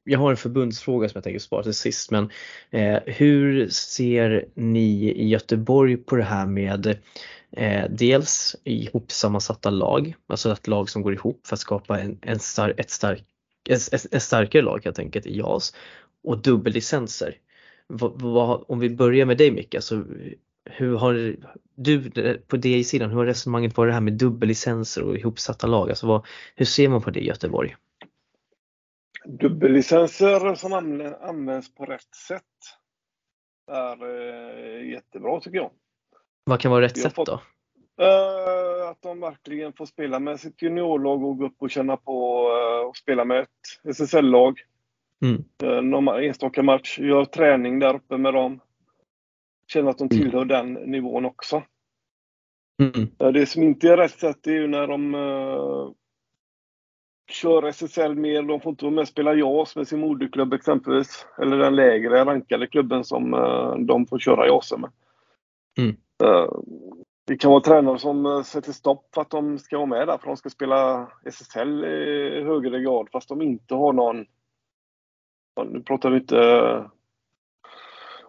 jag 0.03 0.19
har 0.19 0.31
en 0.31 0.37
förbundsfråga 0.37 1.09
som 1.09 1.17
jag 1.17 1.23
tänker 1.23 1.39
spara 1.39 1.63
till 1.63 1.73
sist 1.73 2.11
men 2.11 2.29
hur 3.05 3.67
ser 3.69 4.45
ni 4.53 5.11
i 5.11 5.27
Göteborg 5.27 5.97
på 5.97 6.15
det 6.15 6.23
här 6.23 6.45
med 6.45 6.97
Eh, 7.51 7.89
dels 7.89 8.55
ihopsammansatta 8.63 9.69
lag, 9.69 10.15
alltså 10.27 10.51
ett 10.51 10.67
lag 10.67 10.89
som 10.89 11.01
går 11.01 11.13
ihop 11.13 11.47
för 11.47 11.53
att 11.53 11.59
skapa 11.59 11.99
en, 11.99 12.19
en, 12.21 12.39
star, 12.39 12.73
ett 12.77 12.89
stark, 12.89 13.23
ett, 13.69 13.93
ett 14.13 14.23
starkare 14.23 14.61
lag 14.61 14.81
helt 14.83 14.99
enkelt 14.99 15.25
i 15.25 15.37
JAS 15.37 15.75
och 16.23 16.41
dubbellicenser. 16.41 17.35
om 18.67 18.79
vi 18.79 18.89
börjar 18.89 19.25
med 19.25 19.37
dig 19.37 19.51
Micke, 19.51 19.75
alltså, 19.75 20.03
hur 20.65 20.95
har 20.95 21.35
du 21.75 22.11
på 22.47 22.57
DI-sidan, 22.57 23.09
hur 23.09 23.17
har 23.17 23.25
resonemanget 23.25 23.77
varit 23.77 23.89
det 23.89 23.93
här 23.93 24.01
med 24.01 24.13
dubbellicenser 24.13 25.03
och 25.03 25.17
ihopsatta 25.17 25.67
lag? 25.67 25.89
Alltså 25.89 26.07
vad, 26.07 26.25
hur 26.55 26.65
ser 26.65 26.89
man 26.89 27.01
på 27.01 27.09
det 27.09 27.19
i 27.19 27.27
Göteborg? 27.27 27.75
Dubbellicenser 29.25 30.55
som 30.55 30.73
används 31.21 31.75
på 31.75 31.85
rätt 31.85 32.15
sätt 32.27 32.43
är 33.71 34.03
eh, 34.03 34.89
jättebra 34.89 35.39
tycker 35.39 35.57
jag. 35.57 35.71
Vad 36.43 36.59
kan 36.59 36.71
vara 36.71 36.81
rätt 36.81 36.97
sätt 36.97 37.15
fått, 37.15 37.27
då? 37.27 37.41
Uh, 38.01 38.89
att 38.89 39.01
de 39.01 39.19
verkligen 39.19 39.73
får 39.73 39.85
spela 39.85 40.19
med 40.19 40.39
sitt 40.39 40.61
juniorlag 40.61 41.23
och 41.23 41.37
gå 41.37 41.45
upp 41.45 41.55
och 41.59 41.71
känna 41.71 41.97
på 41.97 42.47
uh, 42.49 42.87
och 42.87 42.97
spela 42.97 43.25
med 43.25 43.39
ett 43.39 43.95
SSL-lag. 43.95 44.59
Mm. 45.21 45.43
Uh, 45.63 45.81
någon 45.81 46.23
enstaka 46.23 46.63
match, 46.63 46.99
gör 46.99 47.25
träning 47.25 47.79
där 47.79 47.95
uppe 47.95 48.17
med 48.17 48.33
dem. 48.33 48.59
Känner 49.67 49.89
att 49.89 49.97
de 49.97 50.07
mm. 50.11 50.17
tillhör 50.17 50.41
mm. 50.41 50.47
den 50.47 50.73
nivån 50.91 51.25
också. 51.25 51.63
Mm. 52.81 53.07
Uh, 53.23 53.31
det 53.31 53.45
som 53.45 53.63
inte 53.63 53.89
är 53.89 53.97
rätt 53.97 54.19
sätt 54.19 54.47
är 54.47 54.51
ju 54.51 54.67
när 54.67 54.87
de 54.87 55.15
kör 57.31 57.63
SSL 57.63 58.15
mer. 58.15 58.41
De 58.41 58.61
får 58.61 58.69
inte 58.69 58.85
vara 58.85 58.95
med 58.95 59.01
och 59.01 59.07
spela 59.07 59.33
JAS 59.33 59.75
med 59.75 59.87
sin 59.87 59.99
moderklubb 59.99 60.53
exempelvis. 60.53 61.25
Eller 61.41 61.57
den 61.57 61.75
lägre 61.75 62.25
rankade 62.25 62.67
klubben 62.67 63.03
som 63.03 63.33
uh, 63.33 63.75
de 63.75 64.05
får 64.07 64.19
köra 64.19 64.47
JAS 64.47 64.73
med. 64.77 64.91
Mm. 65.77 65.95
Eh, 66.23 66.49
det 67.25 67.37
kan 67.37 67.51
vara 67.51 67.61
tränare 67.61 67.99
som 67.99 68.25
eh, 68.25 68.43
sätter 68.43 68.71
stopp 68.71 69.09
för 69.13 69.21
att 69.21 69.29
de 69.29 69.59
ska 69.59 69.77
vara 69.77 69.87
med 69.87 70.07
där, 70.07 70.17
för 70.17 70.27
de 70.27 70.37
ska 70.37 70.49
spela 70.49 71.11
SSL 71.25 71.85
i 71.85 72.43
högre 72.43 72.81
grad 72.81 73.09
fast 73.11 73.29
de 73.29 73.41
inte 73.41 73.75
har 73.75 73.93
någon... 73.93 74.25
Nu 75.65 75.81
pratar 75.81 76.09
vi 76.09 76.17
inte 76.17 76.39
eh, 76.39 76.85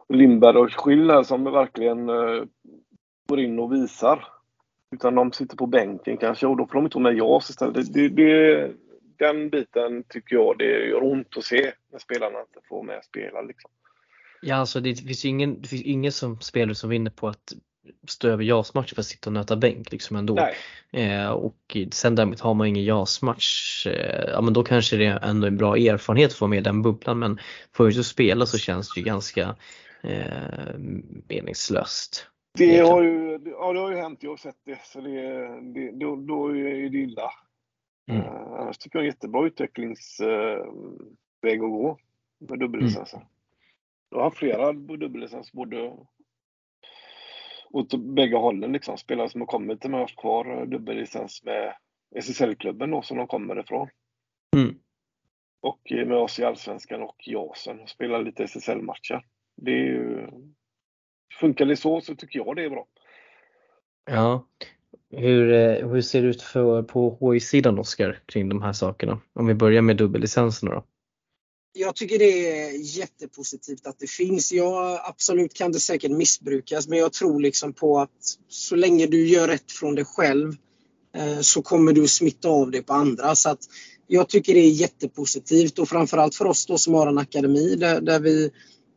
Lindberg 0.08 0.56
och 0.56 0.84
Schill 0.84 1.10
här 1.10 1.22
som 1.22 1.44
verkligen 1.44 2.06
går 3.28 3.40
in 3.40 3.58
och 3.58 3.72
visar. 3.72 4.28
Utan 4.94 5.14
de 5.14 5.32
sitter 5.32 5.56
på 5.56 5.66
bänken 5.66 6.16
kanske 6.16 6.46
och 6.46 6.56
då 6.56 6.66
får 6.66 6.74
de 6.74 6.84
inte 6.84 6.98
vara 6.98 7.12
med 7.12 7.18
JAS 7.18 7.50
istället. 7.50 7.92
Det, 7.92 8.08
det, 8.08 8.72
den 9.16 9.50
biten 9.50 10.04
tycker 10.08 10.36
jag 10.36 10.58
det 10.58 10.86
gör 10.86 11.02
ont 11.04 11.36
att 11.36 11.44
se 11.44 11.72
när 11.92 11.98
spelarna 11.98 12.40
inte 12.40 12.68
får 12.68 12.82
med 12.82 13.04
spela. 13.04 13.42
Liksom. 13.42 13.70
Ja, 14.42 14.56
alltså 14.56 14.80
det 14.80 14.94
finns 14.94 15.24
ju 15.24 15.28
ingen, 15.28 15.62
det 15.62 15.68
finns 15.68 15.82
ingen 15.82 16.12
som 16.12 16.40
spelare 16.40 16.74
som 16.74 16.90
vinner 16.90 17.10
på 17.10 17.28
att 17.28 17.52
stå 18.08 18.28
över 18.28 18.44
JAS-match 18.44 18.94
för 18.94 19.00
att 19.00 19.06
sitta 19.06 19.30
och 19.30 19.34
nöta 19.34 19.56
bänk 19.56 19.92
liksom 19.92 20.16
ändå. 20.16 20.48
Eh, 20.92 21.30
och 21.30 21.76
sen 21.92 22.14
däremot 22.14 22.40
har 22.40 22.54
man 22.54 22.66
ingen 22.66 22.84
JAS-match, 22.84 23.86
eh, 23.86 24.30
ja 24.30 24.40
men 24.40 24.52
då 24.52 24.62
kanske 24.62 24.96
det 24.96 25.06
är 25.06 25.24
ändå 25.24 25.46
en 25.46 25.56
bra 25.56 25.76
erfarenhet 25.76 26.30
att 26.30 26.36
få 26.36 26.46
med 26.46 26.58
i 26.58 26.62
den 26.62 26.82
bubblan 26.82 27.18
men 27.18 27.38
får 27.72 27.84
du 27.84 27.90
inte 27.90 28.04
spela 28.04 28.46
så 28.46 28.58
känns 28.58 28.94
det 28.94 29.00
ju 29.00 29.06
ganska 29.06 29.56
eh, 30.02 30.78
meningslöst. 31.28 32.26
Det 32.58 32.78
har 32.78 33.02
ju, 33.02 33.40
ja, 33.44 33.72
det 33.72 33.78
har 33.78 33.90
ju 33.90 33.96
hänt, 33.96 34.22
jag 34.22 34.30
har 34.30 34.36
sett 34.36 34.58
det. 34.64 34.78
Så 34.84 35.00
det, 35.00 35.20
det, 35.74 35.90
då, 35.90 36.16
då 36.16 36.48
är 36.48 36.90
det 36.90 36.98
illa. 36.98 37.30
Mm. 38.10 38.22
Uh, 38.22 38.52
annars 38.60 38.78
tycker 38.78 38.98
jag 38.98 39.02
är 39.02 39.08
en 39.08 39.14
jättebra 39.14 39.46
utvecklingsväg 39.46 40.60
uh, 41.46 41.52
att 41.52 41.58
gå 41.58 41.98
med 42.38 42.58
dubbellicensen. 42.58 43.20
Mm. 43.20 43.30
Jag 44.10 44.20
har 44.20 44.30
flera 44.30 44.72
dubbellicens 44.72 45.52
både 45.52 45.96
åt 47.72 47.94
bägge 47.94 48.36
hållen. 48.36 48.72
Liksom. 48.72 48.96
Spelare 48.96 49.28
som 49.28 49.40
har 49.40 49.46
kommit 49.46 49.80
till 49.80 49.90
mig 49.90 49.98
har 49.98 50.04
haft 50.04 50.20
kvar 50.20 50.66
dubbellicens 50.66 51.44
med 51.44 51.74
SSL-klubben 52.16 52.90
då, 52.90 53.02
som 53.02 53.16
de 53.16 53.26
kommer 53.26 53.60
ifrån. 53.60 53.88
Mm. 54.56 54.74
Och 55.60 55.80
med 55.90 56.18
oss 56.18 56.38
i 56.38 56.44
Allsvenskan 56.44 57.02
och 57.02 57.16
JASen 57.26 57.80
och 57.80 57.88
spelar 57.88 58.22
lite 58.22 58.44
SSL-matcher. 58.44 59.24
Det 59.56 59.70
är 59.70 59.84
ju 59.84 60.26
funkar 61.40 61.66
det 61.66 61.76
så 61.76 62.00
så 62.00 62.14
tycker 62.14 62.38
jag 62.38 62.56
det 62.56 62.64
är 62.64 62.70
bra. 62.70 62.86
Ja. 64.10 64.46
Hur, 65.10 65.52
eh, 65.52 65.88
hur 65.88 66.00
ser 66.00 66.22
det 66.22 66.28
ut 66.28 66.42
för, 66.42 66.82
på 66.82 67.32
HI-sidan 67.32 67.78
Oskar 67.78 68.18
kring 68.26 68.48
de 68.48 68.62
här 68.62 68.72
sakerna? 68.72 69.20
Om 69.32 69.46
vi 69.46 69.54
börjar 69.54 69.82
med 69.82 69.96
dubbellicenserna 69.96 70.74
då? 70.74 70.84
Jag 71.72 71.96
tycker 71.96 72.18
det 72.18 72.60
är 72.60 72.98
jättepositivt 72.98 73.86
att 73.86 73.98
det 73.98 74.10
finns. 74.10 74.52
Ja, 74.52 75.00
absolut 75.04 75.54
kan 75.54 75.72
det 75.72 75.80
säkert 75.80 76.10
missbrukas 76.10 76.88
men 76.88 76.98
jag 76.98 77.12
tror 77.12 77.40
liksom 77.40 77.72
på 77.72 77.98
att 77.98 78.38
så 78.48 78.76
länge 78.76 79.06
du 79.06 79.28
gör 79.28 79.48
rätt 79.48 79.72
från 79.72 79.94
dig 79.94 80.04
själv 80.04 80.56
eh, 81.16 81.40
så 81.40 81.62
kommer 81.62 81.92
du 81.92 82.08
smitta 82.08 82.48
av 82.48 82.70
det 82.70 82.82
på 82.82 82.92
andra. 82.92 83.34
Så 83.34 83.50
att 83.50 83.58
jag 84.06 84.28
tycker 84.28 84.54
det 84.54 84.60
är 84.60 84.70
jättepositivt 84.70 85.78
och 85.78 85.88
framförallt 85.88 86.34
för 86.34 86.44
oss 86.44 86.66
då 86.66 86.78
som 86.78 86.94
har 86.94 87.06
en 87.06 87.18
akademi 87.18 87.76
där, 87.76 88.00
där 88.00 88.20
vi 88.20 88.50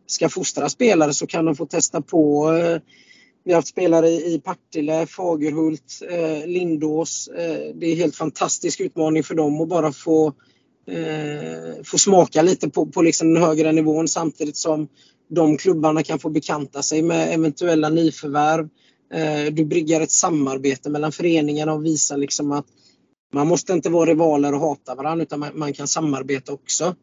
ska 0.08 0.30
fostra 0.30 0.70
spelare 0.70 1.14
så 1.14 1.28
kan 1.28 1.46
de 1.46 1.56
få 1.56 1.66
testa 1.66 2.02
på. 2.02 2.52
Eh, 2.52 2.80
vi 3.44 3.52
har 3.52 3.58
haft 3.58 3.68
spelare 3.68 4.10
i 4.10 4.42
Partille, 4.44 5.08
Fagerhult, 5.08 6.02
eh, 6.10 6.48
Lindås. 6.48 7.30
Det 7.76 7.86
är 7.86 7.92
en 7.92 7.98
helt 7.98 8.16
fantastisk 8.16 8.80
utmaning 8.80 9.24
för 9.24 9.36
dem 9.36 9.62
att 9.62 9.70
bara 9.70 9.92
få, 9.92 10.34
få 11.84 11.98
smaka 11.98 12.42
lite 12.42 12.70
på, 12.70 12.86
på 12.86 13.02
liksom 13.02 13.34
den 13.34 13.44
högre 13.44 13.72
nivån 13.72 14.08
samtidigt 14.08 14.58
som 14.58 14.88
de 15.30 15.58
klubbarna 15.58 16.04
kan 16.04 16.20
få 16.20 16.30
bekanta 16.30 16.82
sig 16.82 17.02
med 17.02 17.34
eventuella 17.34 17.90
nyförvärv. 17.90 18.70
Du 19.52 19.66
bryggar 19.66 20.02
ett 20.02 20.12
samarbete 20.12 20.90
mellan 20.90 21.12
föreningarna 21.12 21.74
och 21.74 21.86
visar 21.86 22.18
liksom 22.18 22.52
att 22.52 22.66
man 23.34 23.48
måste 23.48 23.74
inte 23.74 23.90
vara 23.90 24.10
rivaler 24.10 24.54
och 24.54 24.60
hata 24.60 24.96
varandra 24.96 25.24
utan 25.24 25.40
man, 25.40 25.60
man 25.60 25.74
kan 25.74 25.88
samarbeta 25.88 26.54
också. 26.54 26.96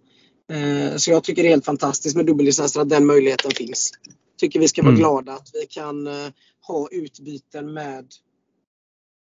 Eh, 0.51 0.97
så 0.97 1.11
jag 1.11 1.24
tycker 1.24 1.43
det 1.43 1.49
är 1.49 1.51
helt 1.51 1.64
fantastiskt 1.64 2.16
med 2.16 2.26
dubbellicenser 2.26 2.81
att 2.81 2.89
den 2.89 3.07
möjligheten 3.07 3.51
finns. 3.51 3.93
Tycker 4.37 4.61
vi 4.61 4.68
ska 4.68 4.83
vara 4.83 4.91
mm. 4.91 5.01
glada 5.01 5.33
att 5.33 5.51
vi 5.53 5.66
kan 5.66 6.07
eh, 6.07 6.28
ha 6.66 6.89
utbyten 6.91 7.72
med, 7.72 8.07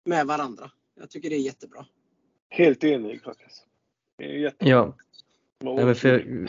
med 0.06 0.26
varandra. 0.26 0.70
Jag 1.00 1.10
tycker 1.10 1.30
det 1.30 1.36
är 1.36 1.40
jättebra. 1.40 1.86
Helt 2.48 2.84
enig 2.84 3.22
faktiskt. 3.22 3.64
Det 4.20 4.26
är 4.26 4.38
jättebra. 4.38 4.70
Ja. 4.70 4.96
Ja, 5.64 5.94
för, 5.94 6.48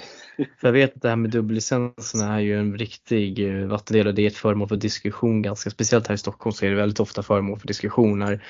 för 0.59 0.67
jag 0.67 0.71
vet 0.71 0.95
att 0.95 1.01
det 1.01 1.09
här 1.09 1.15
med 1.15 1.31
dubbellicenserna 1.31 2.35
är 2.35 2.39
ju 2.39 2.59
en 2.59 2.77
riktig 2.77 3.49
eh, 3.49 3.67
vattendel 3.67 4.07
och 4.07 4.13
det 4.13 4.21
är 4.21 4.27
ett 4.27 4.37
föremål 4.37 4.67
för 4.67 4.75
diskussion 4.75 5.41
ganska 5.41 5.69
speciellt 5.69 6.07
här 6.07 6.15
i 6.15 6.17
Stockholm 6.17 6.53
så 6.53 6.65
är 6.65 6.69
det 6.69 6.75
väldigt 6.75 6.99
ofta 6.99 7.23
föremål 7.23 7.59
för 7.59 7.67
diskussioner. 7.67 8.43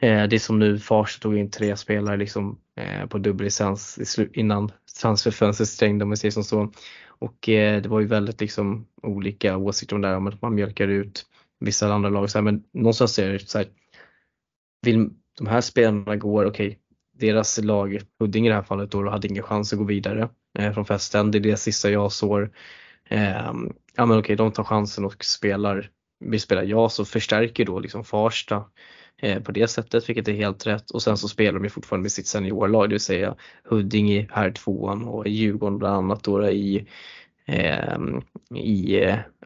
Det 0.00 0.06
är 0.08 0.38
som 0.38 0.58
nu 0.58 0.78
Farsta 0.78 1.22
tog 1.22 1.38
in 1.38 1.50
tre 1.50 1.76
spelare 1.76 2.16
liksom 2.16 2.58
på 3.08 3.18
dubbellicens 3.18 4.18
innan 4.32 4.72
transferfönstret 5.00 5.68
stängde 5.68 6.02
om 6.02 6.08
man 6.08 6.16
säger 6.16 6.32
som 6.32 6.44
så. 6.44 6.72
Och 7.22 7.48
eh, 7.48 7.82
det 7.82 7.88
var 7.88 8.00
ju 8.00 8.06
väldigt 8.06 8.40
liksom 8.40 8.86
olika 9.02 9.56
åsikter 9.56 9.96
om 9.96 10.02
det 10.02 10.08
här, 10.08 10.16
om 10.16 10.26
att 10.26 10.42
man 10.42 10.54
mjölkar 10.54 10.88
ut 10.88 11.26
vissa 11.60 11.92
andra 11.92 12.10
lag. 12.10 12.30
Så 12.30 12.38
här, 12.38 12.42
men 12.42 12.64
någonstans 12.72 13.18
är 13.18 13.32
det 13.32 13.48
så 13.48 13.58
här, 13.58 13.66
vill 14.82 15.10
de 15.38 15.46
här 15.46 15.60
spelarna 15.60 16.16
går, 16.16 16.44
okej, 16.44 16.66
okay, 16.66 16.78
deras 17.26 17.58
lag, 17.58 18.00
Huddinge 18.20 18.46
i 18.46 18.48
det 18.48 18.54
här 18.54 18.62
fallet 18.62 18.90
då, 18.90 19.10
hade 19.10 19.28
ingen 19.28 19.42
chans 19.42 19.72
att 19.72 19.78
gå 19.78 19.84
vidare 19.84 20.28
eh, 20.58 20.72
från 20.72 20.84
festen. 20.84 21.30
Det 21.30 21.38
är 21.38 21.40
deras 21.40 21.62
sista 21.62 21.90
JAS-år. 21.90 22.50
Eh, 23.08 23.52
ja 23.96 24.06
men 24.06 24.18
okej, 24.18 24.36
de 24.36 24.52
tar 24.52 24.64
chansen 24.64 25.04
och 25.04 25.24
spelar, 25.24 25.90
vi 26.24 26.38
spelar 26.38 26.62
JAS 26.62 26.98
och 27.00 27.08
förstärker 27.08 27.64
då 27.64 27.80
liksom 27.80 28.04
Farsta 28.04 28.64
Eh, 29.22 29.42
på 29.42 29.52
det 29.52 29.68
sättet, 29.68 30.08
vilket 30.08 30.28
är 30.28 30.32
helt 30.32 30.66
rätt. 30.66 30.90
Och 30.90 31.02
sen 31.02 31.16
så 31.16 31.28
spelar 31.28 31.52
de 31.52 31.64
ju 31.64 31.70
fortfarande 31.70 32.02
med 32.02 32.12
sitt 32.12 32.26
seniorlag, 32.26 32.88
det 32.88 32.94
vill 32.94 33.00
säga 33.00 33.36
Huddinge 33.64 34.28
här 34.30 34.50
tvåan 34.50 35.04
och 35.04 35.28
Djurgården 35.28 35.78
bland 35.78 35.96
annat 35.96 36.22
då 36.22 36.50
i 36.50 36.86
eh, 37.46 37.98
i 38.54 39.00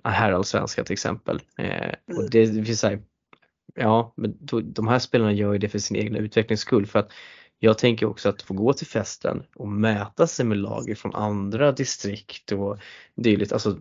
herrallsvenskan 0.05 0.85
till 0.85 0.93
exempel. 0.93 1.41
Eh, 1.59 1.95
och 2.07 2.15
mm. 2.15 2.31
det 2.31 2.47
vill 2.47 2.79
säga, 2.79 2.99
ja, 3.75 4.15
men 4.17 4.37
då, 4.41 4.61
de 4.61 4.89
här 4.89 4.99
spelarna 4.99 5.33
gör 5.33 5.53
ju 5.53 5.59
det 5.59 5.69
för 5.69 5.79
sin 5.79 5.97
egna 5.97 6.19
utvecklings 6.19 6.61
skull 6.61 6.87
för 6.87 6.99
att 6.99 7.13
jag 7.59 7.79
tänker 7.79 8.07
också 8.07 8.29
att 8.29 8.43
få 8.43 8.55
gå 8.55 8.73
till 8.73 8.87
festen 8.87 9.43
och 9.57 9.69
mäta 9.69 10.27
sig 10.27 10.47
med 10.47 10.59
lag 10.59 10.99
från 10.99 11.15
andra 11.15 11.73
distrikt 11.73 12.53
och 12.53 12.79
dylikt. 13.15 13.53
Alltså 13.53 13.79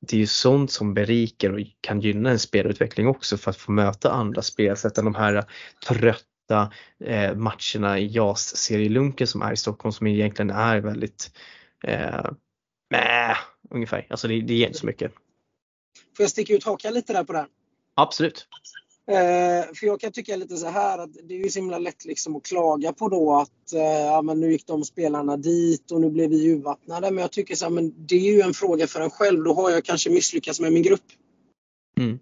det 0.00 0.16
är 0.16 0.20
ju 0.20 0.26
sånt 0.26 0.70
som 0.70 0.94
berikar 0.94 1.52
och 1.52 1.60
kan 1.80 2.00
gynna 2.00 2.30
en 2.30 2.38
spelutveckling 2.38 3.06
också 3.06 3.36
för 3.36 3.50
att 3.50 3.56
få 3.56 3.72
möta 3.72 4.10
andra 4.10 4.42
spelsätt 4.42 4.98
än 4.98 5.04
de 5.04 5.14
här 5.14 5.44
trötta 5.88 6.72
eh, 7.04 7.34
matcherna 7.34 7.98
i 7.98 8.06
JAS-serielunken 8.06 9.26
som 9.26 9.42
är 9.42 9.52
i 9.52 9.56
Stockholm 9.56 9.92
som 9.92 10.06
egentligen 10.06 10.50
är 10.50 10.80
väldigt 10.80 11.30
eh, 11.84 12.30
mäh, 12.90 13.36
ungefär. 13.70 14.06
Alltså 14.10 14.28
det, 14.28 14.40
det 14.40 14.54
ger 14.54 14.66
inte 14.66 14.78
så 14.78 14.86
mycket. 14.86 15.12
Får 16.16 16.24
jag 16.24 16.30
sticka 16.30 16.54
ut 16.54 16.64
hakan 16.64 16.94
lite 16.94 17.12
där 17.12 17.24
på 17.24 17.32
det? 17.32 17.46
Absolut. 17.94 18.48
Eh, 19.08 19.74
för 19.74 19.86
jag 19.86 20.00
kan 20.00 20.12
tycka 20.12 20.36
lite 20.36 20.56
så 20.56 20.66
här 20.66 20.98
att 20.98 21.10
det 21.22 21.34
är 21.34 21.38
ju 21.38 21.50
så 21.50 21.58
himla 21.58 21.78
lätt 21.78 22.04
liksom 22.04 22.36
att 22.36 22.42
klaga 22.42 22.92
på 22.92 23.08
då 23.08 23.36
att 23.36 23.72
eh, 23.72 23.80
ja, 23.80 24.22
men 24.22 24.40
nu 24.40 24.52
gick 24.52 24.66
de 24.66 24.84
spelarna 24.84 25.36
dit 25.36 25.90
och 25.90 26.00
nu 26.00 26.10
blev 26.10 26.30
vi 26.30 26.46
urvattnade. 26.46 27.10
Men 27.10 27.22
jag 27.22 27.32
tycker 27.32 27.54
så 27.54 27.64
här, 27.64 27.70
men 27.70 28.06
det 28.06 28.14
är 28.14 28.32
ju 28.32 28.40
en 28.40 28.54
fråga 28.54 28.86
för 28.86 29.00
en 29.00 29.10
själv. 29.10 29.44
Då 29.44 29.54
har 29.54 29.70
jag 29.70 29.84
kanske 29.84 30.10
misslyckats 30.10 30.60
med 30.60 30.72
min 30.72 30.82
grupp. 30.82 31.04
Mm. 32.00 32.18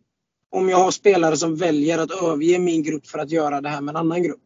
Om 0.51 0.68
jag 0.68 0.76
har 0.76 0.91
spelare 0.91 1.37
som 1.37 1.57
väljer 1.57 1.99
att 1.99 2.22
överge 2.22 2.59
min 2.59 2.82
grupp 2.82 3.07
för 3.07 3.18
att 3.18 3.30
göra 3.30 3.61
det 3.61 3.68
här 3.68 3.80
med 3.80 3.93
en 3.93 3.97
annan 3.97 4.22
grupp. 4.22 4.43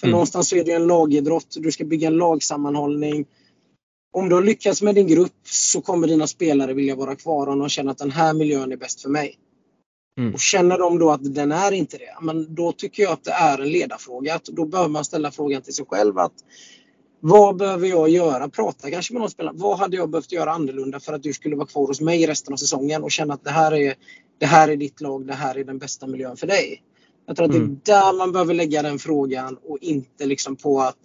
För 0.00 0.06
mm. 0.06 0.12
någonstans 0.12 0.48
så 0.48 0.56
är 0.56 0.64
det 0.64 0.72
en 0.72 0.86
lagidrott. 0.86 1.56
Du 1.58 1.72
ska 1.72 1.84
bygga 1.84 2.08
en 2.08 2.16
lagsammanhållning. 2.16 3.26
Om 4.12 4.28
du 4.28 4.34
har 4.34 4.42
lyckats 4.42 4.82
med 4.82 4.94
din 4.94 5.06
grupp 5.06 5.38
så 5.44 5.80
kommer 5.80 6.06
dina 6.06 6.26
spelare 6.26 6.74
vilja 6.74 6.94
vara 6.94 7.16
kvar 7.16 7.46
och 7.46 7.56
de 7.56 7.68
känner 7.68 7.90
att 7.90 7.98
den 7.98 8.10
här 8.10 8.34
miljön 8.34 8.72
är 8.72 8.76
bäst 8.76 9.02
för 9.02 9.08
mig. 9.08 9.38
Mm. 10.18 10.34
Och 10.34 10.40
känner 10.40 10.78
de 10.78 10.98
då 10.98 11.10
att 11.10 11.34
den 11.34 11.52
är 11.52 11.72
inte 11.72 11.98
det, 11.98 12.16
men 12.20 12.54
då 12.54 12.72
tycker 12.72 13.02
jag 13.02 13.12
att 13.12 13.24
det 13.24 13.30
är 13.30 13.58
en 13.58 13.72
ledarfråga. 13.72 14.34
Att 14.34 14.44
då 14.44 14.64
behöver 14.64 14.90
man 14.90 15.04
ställa 15.04 15.30
frågan 15.30 15.62
till 15.62 15.74
sig 15.74 15.86
själv 15.88 16.18
att 16.18 16.32
vad 17.20 17.56
behöver 17.56 17.88
jag 17.88 18.08
göra? 18.08 18.48
Prata 18.48 18.90
kanske 18.90 19.12
med 19.12 19.20
någon 19.20 19.30
spelare. 19.30 19.54
Vad 19.58 19.78
hade 19.78 19.96
jag 19.96 20.10
behövt 20.10 20.32
göra 20.32 20.50
annorlunda 20.50 21.00
för 21.00 21.12
att 21.12 21.22
du 21.22 21.32
skulle 21.32 21.56
vara 21.56 21.66
kvar 21.66 21.86
hos 21.86 22.00
mig 22.00 22.26
resten 22.26 22.52
av 22.52 22.56
säsongen 22.56 23.02
och 23.02 23.10
känna 23.10 23.34
att 23.34 23.44
det 23.44 23.50
här 23.50 23.72
är, 23.72 23.94
det 24.38 24.46
här 24.46 24.68
är 24.68 24.76
ditt 24.76 25.00
lag, 25.00 25.26
det 25.26 25.34
här 25.34 25.58
är 25.58 25.64
den 25.64 25.78
bästa 25.78 26.06
miljön 26.06 26.36
för 26.36 26.46
dig. 26.46 26.82
Jag 27.26 27.36
tror 27.36 27.46
att 27.46 27.54
mm. 27.54 27.80
det 27.84 27.92
är 27.92 27.96
där 28.02 28.18
man 28.18 28.32
behöver 28.32 28.54
lägga 28.54 28.82
den 28.82 28.98
frågan 28.98 29.56
och 29.62 29.78
inte 29.80 30.26
liksom 30.26 30.56
på 30.56 30.80
att 30.80 30.98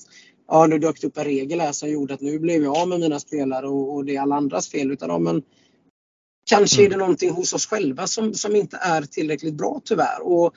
ja, 0.48 0.68
nu 0.68 0.80
dök 0.80 1.02
det 1.02 1.08
upp 1.08 1.18
en 1.18 1.24
regel 1.24 1.60
här 1.60 1.72
som 1.72 1.90
gjorde 1.90 2.14
att 2.14 2.22
nu 2.22 2.40
blev 2.40 2.64
jag 2.64 2.78
av 2.78 2.88
med 2.88 3.00
mina 3.00 3.20
spelare 3.20 3.68
och, 3.68 3.96
och 3.96 4.06
det 4.06 4.16
är 4.16 4.22
alla 4.22 4.36
andras 4.36 4.70
fel. 4.70 4.92
Utan 4.92 5.10
ja, 5.10 5.20
men 5.20 5.44
Kanske 6.50 6.82
är 6.82 6.90
det 6.90 6.96
mm. 6.96 7.00
någonting 7.00 7.30
hos 7.30 7.54
oss 7.54 7.68
själva 7.68 8.08
som, 8.08 8.34
som 8.34 8.56
inte 8.56 8.78
är 8.82 9.02
tillräckligt 9.02 9.54
bra 9.54 9.82
tyvärr. 9.86 10.22
Och 10.22 10.54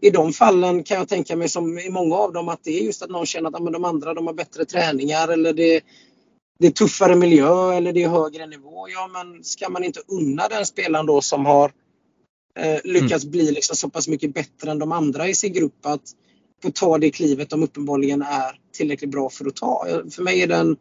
i 0.00 0.10
de 0.10 0.32
fallen 0.32 0.84
kan 0.84 0.96
jag 0.96 1.08
tänka 1.08 1.36
mig 1.36 1.48
som 1.48 1.78
i 1.78 1.90
många 1.90 2.16
av 2.16 2.32
dem 2.32 2.48
att 2.48 2.64
det 2.64 2.80
är 2.80 2.84
just 2.84 3.02
att 3.02 3.10
någon 3.10 3.26
känner 3.26 3.48
att 3.48 3.72
de 3.72 3.84
andra 3.84 4.14
de 4.14 4.26
har 4.26 4.34
bättre 4.34 4.64
träningar 4.64 5.28
eller 5.28 5.52
det, 5.52 5.80
det 6.58 6.66
är 6.66 6.70
tuffare 6.70 7.16
miljö 7.16 7.72
eller 7.72 7.92
det 7.92 8.02
är 8.02 8.08
högre 8.08 8.46
nivå. 8.46 8.88
Ja 8.88 9.10
men 9.12 9.44
ska 9.44 9.68
man 9.68 9.84
inte 9.84 10.00
unna 10.08 10.48
den 10.48 10.66
spelaren 10.66 11.06
då 11.06 11.20
som 11.20 11.46
har 11.46 11.72
eh, 12.58 12.80
lyckats 12.84 13.24
mm. 13.24 13.30
bli 13.30 13.52
liksom 13.52 13.76
så 13.76 13.90
pass 13.90 14.08
mycket 14.08 14.34
bättre 14.34 14.70
än 14.70 14.78
de 14.78 14.92
andra 14.92 15.28
i 15.28 15.34
sin 15.34 15.52
grupp 15.52 15.86
att 15.86 16.02
få 16.62 16.70
ta 16.70 16.98
det 16.98 17.10
klivet 17.10 17.50
de 17.50 17.62
uppenbarligen 17.62 18.22
är 18.22 18.58
tillräckligt 18.72 19.10
bra 19.10 19.30
för 19.30 19.46
att 19.46 19.56
ta. 19.56 19.86
För 20.10 20.22
mig 20.22 20.42
är 20.42 20.46
den 20.46 20.76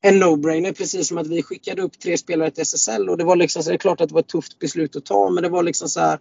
en 0.00 0.22
no-brainer 0.22 0.72
precis 0.72 1.08
som 1.08 1.18
att 1.18 1.26
vi 1.26 1.42
skickade 1.42 1.82
upp 1.82 1.98
tre 1.98 2.18
spelare 2.18 2.50
till 2.50 2.62
SSL 2.62 3.08
och 3.08 3.18
det 3.18 3.24
var 3.24 3.36
liksom 3.36 3.62
så 3.62 3.70
det 3.70 3.76
är 3.76 3.78
klart 3.78 4.00
att 4.00 4.08
det 4.08 4.14
var 4.14 4.20
ett 4.20 4.28
tufft 4.28 4.58
beslut 4.58 4.96
att 4.96 5.04
ta 5.04 5.30
men 5.30 5.42
det 5.42 5.48
var 5.48 5.62
liksom 5.62 5.88
så 5.88 6.00
här 6.00 6.18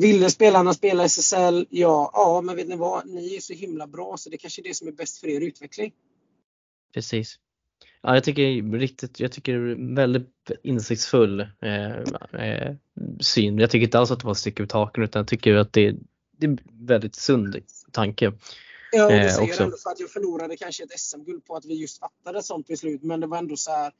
Ville 0.00 0.30
spelarna 0.30 0.74
spela 0.74 1.04
SSL? 1.04 1.66
Ja, 1.70 2.10
ja, 2.14 2.42
men 2.44 2.56
vet 2.56 2.68
ni 2.68 2.76
vad? 2.76 3.06
Ni 3.06 3.36
är 3.36 3.40
så 3.40 3.52
himla 3.52 3.86
bra 3.86 4.16
så 4.16 4.30
det 4.30 4.36
kanske 4.36 4.62
är 4.62 4.64
det 4.64 4.74
som 4.74 4.88
är 4.88 4.92
bäst 4.92 5.18
för 5.18 5.28
er 5.28 5.40
utveckling. 5.40 5.92
Precis. 6.94 7.38
Ja, 8.02 8.14
jag 8.14 8.24
tycker 8.24 8.78
riktigt, 8.78 9.20
jag 9.20 9.32
tycker 9.32 9.58
det 9.58 9.72
är 9.72 9.94
väldigt 9.94 10.50
insiktsfull 10.62 11.40
eh, 11.40 11.96
eh, 12.42 12.74
syn. 13.20 13.58
Jag 13.58 13.70
tycker 13.70 13.84
inte 13.84 13.98
alls 13.98 14.10
att 14.10 14.20
det 14.20 14.26
var 14.26 14.34
stick 14.34 14.60
ut 14.60 14.72
haken 14.72 15.04
utan 15.04 15.20
jag 15.20 15.28
tycker 15.28 15.54
att 15.54 15.72
det, 15.72 15.96
det 16.36 16.46
är 16.46 16.58
väldigt 16.72 17.14
sund 17.14 17.56
tanke. 17.92 18.32
Ja, 18.92 19.04
och 19.04 19.12
det 19.12 19.18
eh, 19.18 19.34
säger 19.34 19.50
också. 19.50 19.62
ändå 19.62 19.76
för 19.76 19.90
att 19.90 20.00
jag 20.00 20.10
förlorade 20.10 20.56
kanske 20.56 20.84
ett 20.84 21.00
SM-guld 21.00 21.44
på 21.44 21.56
att 21.56 21.64
vi 21.64 21.74
just 21.74 21.98
fattade 21.98 22.38
ett 22.38 22.44
sånt 22.44 22.66
beslut. 22.66 23.02
Men 23.02 23.20
det 23.20 23.26
var 23.26 23.38
ändå 23.38 23.56
så 23.56 23.70
här. 23.70 23.92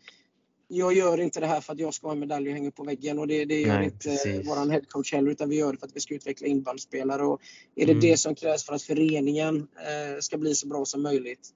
Jag 0.70 0.92
gör 0.92 1.20
inte 1.20 1.40
det 1.40 1.46
här 1.46 1.60
för 1.60 1.72
att 1.72 1.78
jag 1.78 1.94
ska 1.94 2.06
ha 2.06 2.12
en 2.12 2.20
medalj 2.20 2.48
och 2.48 2.54
hänga 2.54 2.70
på 2.70 2.84
väggen 2.84 3.18
och 3.18 3.26
det, 3.26 3.44
det 3.44 3.60
gör 3.60 3.74
Nej, 3.74 3.84
inte 3.84 4.08
precis. 4.08 4.48
våran 4.48 4.70
headcoach 4.70 5.12
heller 5.12 5.30
utan 5.30 5.48
vi 5.48 5.56
gör 5.56 5.72
det 5.72 5.78
för 5.78 5.86
att 5.86 5.96
vi 5.96 6.00
ska 6.00 6.14
utveckla 6.14 6.46
inbandyspelare. 6.46 7.22
Och 7.22 7.40
är 7.76 7.86
det 7.86 7.92
mm. 7.92 8.00
det 8.00 8.16
som 8.16 8.34
krävs 8.34 8.64
för 8.64 8.72
att 8.72 8.82
föreningen 8.82 9.56
eh, 9.56 10.20
ska 10.20 10.38
bli 10.38 10.54
så 10.54 10.66
bra 10.66 10.84
som 10.84 11.02
möjligt 11.02 11.48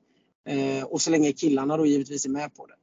eh, 0.49 0.85
och 0.85 1.01
så 1.01 1.11
länge 1.11 1.33
killarna 1.33 1.77
då 1.77 1.87
givetvis 1.87 2.25
är 2.27 2.31
med 2.31 2.55
på 2.55 2.67
det. 2.67 2.75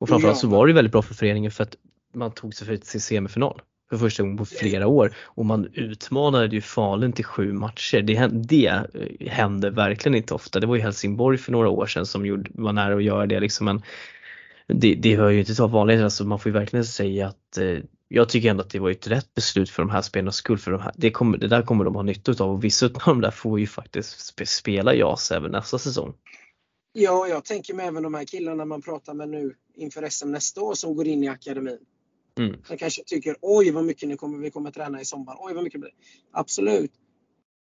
Och 0.00 0.08
framförallt 0.08 0.38
så 0.38 0.48
var 0.48 0.66
det 0.66 0.72
väldigt 0.72 0.92
bra 0.92 1.02
för 1.02 1.14
föreningen 1.14 1.50
för 1.50 1.62
att 1.64 1.76
man 2.14 2.32
tog 2.32 2.54
sig 2.54 2.80
till 2.80 3.00
semifinal 3.00 3.62
för 3.90 3.96
första 3.96 4.22
gången 4.22 4.38
på 4.38 4.46
flera 4.46 4.86
år 4.86 5.14
och 5.24 5.46
man 5.46 5.68
utmanade 5.72 6.54
ju 6.54 6.60
Falun 6.60 7.12
till 7.12 7.24
sju 7.24 7.52
matcher. 7.52 8.02
Det, 8.02 8.26
det 8.26 8.66
eh, 8.66 9.30
hände 9.30 9.70
verkligen 9.70 10.16
inte 10.16 10.34
ofta. 10.34 10.60
Det 10.60 10.66
var 10.66 10.76
ju 10.76 10.82
Helsingborg 10.82 11.38
för 11.38 11.52
några 11.52 11.68
år 11.68 11.86
sedan 11.86 12.06
som 12.06 12.26
gjorde, 12.26 12.50
var 12.54 12.72
nära 12.72 12.94
att 12.94 13.02
göra 13.02 13.26
det 13.26 13.40
liksom 13.40 13.64
men 13.64 13.82
det, 14.66 14.94
det 14.94 15.16
hör 15.16 15.30
ju 15.30 15.40
inte 15.40 15.54
till 15.54 15.64
vanligt, 15.64 16.00
alltså 16.00 16.24
man 16.24 16.38
får 16.38 16.50
ju 16.50 16.58
verkligen 16.58 16.84
säga 16.84 17.26
att 17.26 17.58
eh, 17.58 17.78
jag 18.08 18.28
tycker 18.28 18.50
ändå 18.50 18.62
att 18.62 18.70
det 18.70 18.78
var 18.78 18.90
ett 18.90 19.06
rätt 19.06 19.34
beslut 19.34 19.70
för 19.70 19.82
de 19.82 19.90
här 19.90 20.02
spelarnas 20.02 20.36
skull 20.36 20.58
för 20.58 20.70
de 20.70 20.80
här, 20.80 20.92
det, 20.96 21.10
kommer, 21.10 21.38
det 21.38 21.48
där 21.48 21.62
kommer 21.62 21.84
de 21.84 21.94
ha 21.94 22.02
nytta 22.02 22.44
av 22.44 22.50
och 22.50 22.64
vissa 22.64 22.86
av 22.86 22.92
de 23.04 23.20
där 23.20 23.30
får 23.30 23.60
ju 23.60 23.66
faktiskt 23.66 24.48
spela 24.48 24.94
JAS 24.94 25.32
även 25.32 25.50
nästa 25.50 25.78
säsong. 25.78 26.14
Ja, 26.92 27.28
jag 27.28 27.44
tänker 27.44 27.74
mig 27.74 27.86
även 27.86 28.02
de 28.02 28.14
här 28.14 28.24
killarna 28.24 28.64
man 28.64 28.82
pratar 28.82 29.14
med 29.14 29.28
nu 29.28 29.54
inför 29.76 30.08
SM 30.08 30.30
nästa 30.30 30.60
år 30.60 30.74
som 30.74 30.96
går 30.96 31.06
in 31.06 31.24
i 31.24 31.28
akademin. 31.28 31.78
Mm. 32.38 32.56
Som 32.64 32.76
kanske 32.76 33.02
tycker 33.06 33.36
oj 33.40 33.70
vad 33.70 33.84
mycket 33.84 34.08
ni 34.08 34.16
kommer, 34.16 34.38
vi 34.38 34.50
kommer 34.50 34.70
träna 34.70 35.00
i 35.00 35.04
sommar. 35.04 35.36
Oj 35.40 35.54
vad 35.54 35.64
mycket 35.64 35.80
Absolut. 36.32 36.92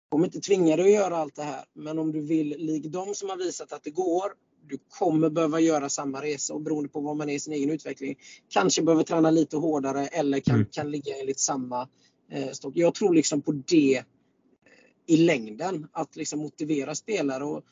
Kommer 0.08 0.24
inte 0.24 0.40
tvinga 0.40 0.76
dig 0.76 0.86
att 0.86 0.92
göra 0.92 1.16
allt 1.16 1.34
det 1.34 1.42
här. 1.42 1.64
Men 1.74 1.98
om 1.98 2.12
du 2.12 2.20
vill, 2.20 2.48
lik 2.58 2.84
de 2.84 3.14
som 3.14 3.28
har 3.28 3.36
visat 3.36 3.72
att 3.72 3.84
det 3.84 3.90
går, 3.90 4.32
du 4.68 4.78
kommer 4.88 5.30
behöva 5.30 5.60
göra 5.60 5.88
samma 5.88 6.22
resa 6.22 6.54
och 6.54 6.60
beroende 6.60 6.88
på 6.88 7.00
vad 7.00 7.16
man 7.16 7.30
är 7.30 7.34
i 7.34 7.40
sin 7.40 7.52
egen 7.52 7.70
utveckling. 7.70 8.16
Kanske 8.48 8.82
behöver 8.82 9.04
träna 9.04 9.30
lite 9.30 9.56
hårdare 9.56 10.06
eller 10.06 10.40
kan, 10.40 10.54
mm. 10.54 10.66
kan 10.70 10.90
ligga 10.90 11.16
enligt 11.20 11.38
samma 11.38 11.88
eh, 12.30 12.50
stock. 12.50 12.72
Jag 12.76 12.94
tror 12.94 13.14
liksom 13.14 13.42
på 13.42 13.52
det 13.52 13.96
eh, 13.96 14.04
i 15.06 15.16
längden. 15.16 15.86
Att 15.92 16.16
liksom 16.16 16.38
motivera 16.38 16.94
spelare. 16.94 17.44
Och 17.44 17.64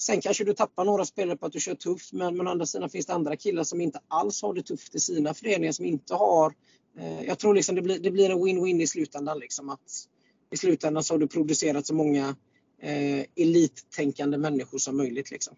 Sen 0.00 0.20
kanske 0.20 0.44
du 0.44 0.54
tappar 0.54 0.84
några 0.84 1.04
spelare 1.04 1.36
på 1.36 1.46
att 1.46 1.52
du 1.52 1.60
kör 1.60 1.74
tufft 1.74 2.12
men, 2.12 2.36
men 2.36 2.46
å 2.46 2.50
andra 2.50 2.66
sidan 2.66 2.90
finns 2.90 3.06
det 3.06 3.12
andra 3.12 3.36
killar 3.36 3.64
som 3.64 3.80
inte 3.80 4.00
alls 4.08 4.42
har 4.42 4.54
det 4.54 4.62
tufft 4.62 4.94
i 4.94 5.00
sina 5.00 5.34
föreningar 5.34 5.72
som 5.72 5.84
inte 5.84 6.14
har 6.14 6.54
eh, 6.98 7.22
Jag 7.22 7.38
tror 7.38 7.54
liksom 7.54 7.74
det 7.74 7.82
blir, 7.82 7.98
det 7.98 8.10
blir 8.10 8.30
en 8.30 8.38
win-win 8.38 8.80
i 8.80 8.86
slutändan 8.86 9.38
liksom 9.38 9.68
att 9.68 10.08
i 10.50 10.56
slutändan 10.56 11.04
så 11.04 11.14
har 11.14 11.18
du 11.18 11.28
producerat 11.28 11.86
så 11.86 11.94
många 11.94 12.36
eh, 12.82 13.24
elittänkande 13.36 14.38
människor 14.38 14.78
som 14.78 14.96
möjligt 14.96 15.30
liksom. 15.30 15.54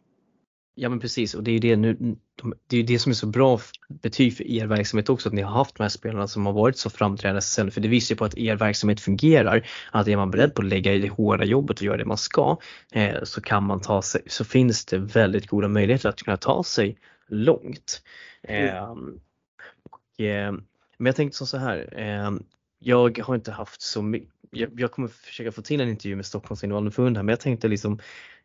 Ja 0.75 0.89
men 0.89 1.01
precis 1.01 1.35
och 1.35 1.43
det 1.43 1.51
är 1.51 1.53
ju 1.53 1.59
det, 1.59 1.77
nu, 1.77 2.17
det, 2.67 2.77
är 2.77 2.83
det 2.83 2.99
som 2.99 3.11
är 3.11 3.15
så 3.15 3.27
bra 3.27 3.61
betyg 3.89 4.37
för 4.37 4.45
er 4.45 4.67
verksamhet 4.67 5.09
också 5.09 5.29
att 5.29 5.35
ni 5.35 5.43
har 5.43 5.53
haft 5.53 5.77
de 5.77 5.83
här 5.83 5.91
spelarna 5.91 6.29
som 6.29 6.47
har 6.47 6.53
varit 6.53 6.79
så 6.79 6.91
framträdande 6.91 7.41
sen 7.41 7.71
för 7.71 7.81
det 7.81 7.89
visar 7.89 8.15
ju 8.15 8.19
på 8.19 8.25
att 8.25 8.39
er 8.39 8.57
verksamhet 8.57 9.01
fungerar. 9.01 9.69
Att 9.91 10.09
är 10.09 10.17
man 10.17 10.31
beredd 10.31 10.55
på 10.55 10.63
att 10.63 10.69
lägga 10.69 10.93
i 10.93 10.99
det 10.99 11.09
hårda 11.09 11.45
jobbet 11.45 11.79
och 11.79 11.83
göra 11.83 11.97
det 11.97 12.05
man 12.05 12.17
ska 12.17 12.57
eh, 12.93 13.23
så 13.23 13.41
kan 13.41 13.65
man 13.65 13.81
ta 13.81 14.03
sig, 14.03 14.23
så 14.27 14.45
finns 14.45 14.85
det 14.85 14.99
väldigt 14.99 15.47
goda 15.47 15.69
möjligheter 15.69 16.09
att 16.09 16.23
kunna 16.23 16.37
ta 16.37 16.65
sig 16.65 16.99
långt. 17.29 18.03
Mm. 18.43 18.69
Eh, 18.69 18.91
och, 19.83 20.25
eh, 20.25 20.53
men 20.99 21.07
jag 21.07 21.17
tänkte 21.17 21.47
så 21.47 21.57
här, 21.57 21.95
ehm, 21.97 22.43
jag 22.79 23.19
har 23.19 23.35
inte 23.35 23.53
haft 23.53 23.83
så 23.83 24.03
mycket 24.03 24.29
jag, 24.53 24.81
jag 24.81 24.93
kommer 24.93 25.09
försöka 25.09 25.53
få 25.53 25.63
till 25.63 25.81
en 25.81 25.89
intervju 25.89 26.17
med 26.17 26.27
Stockholms 26.27 26.65
innebandyförbund 26.65 27.17
här 27.17 27.25
men 27.25 27.33
jag 27.33 27.41
tänkte 27.41 27.69
liksom 27.69 27.99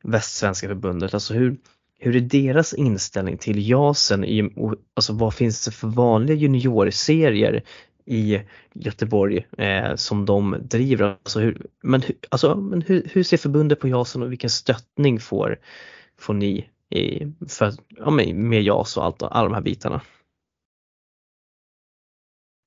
Västsvenska 0.03 0.67
förbundet, 0.67 1.13
alltså 1.13 1.33
hur, 1.33 1.57
hur 1.97 2.15
är 2.15 2.21
deras 2.21 2.73
inställning 2.73 3.37
till 3.37 3.69
JASen? 3.69 4.25
I, 4.25 4.49
alltså 4.93 5.13
vad 5.13 5.33
finns 5.33 5.65
det 5.65 5.71
för 5.71 5.87
vanliga 5.87 6.37
juniorserier 6.37 7.63
i 8.05 8.41
Göteborg 8.73 9.47
eh, 9.57 9.95
som 9.95 10.25
de 10.25 10.57
driver? 10.61 11.05
Alltså 11.05 11.39
hur, 11.39 11.65
men 11.83 12.01
alltså, 12.29 12.55
men 12.55 12.81
hur, 12.81 13.09
hur 13.13 13.23
ser 13.23 13.37
förbundet 13.37 13.79
på 13.79 13.87
JASen 13.87 14.23
och 14.23 14.31
vilken 14.31 14.49
stöttning 14.49 15.19
får, 15.19 15.59
får 16.19 16.33
ni 16.33 16.69
i, 16.89 17.27
för, 17.47 17.73
ja, 17.89 18.11
med 18.11 18.63
JAS 18.63 18.97
och 18.97 19.05
allt, 19.05 19.23
alla 19.23 19.49
de 19.49 19.53
här 19.53 19.61
bitarna? 19.61 20.01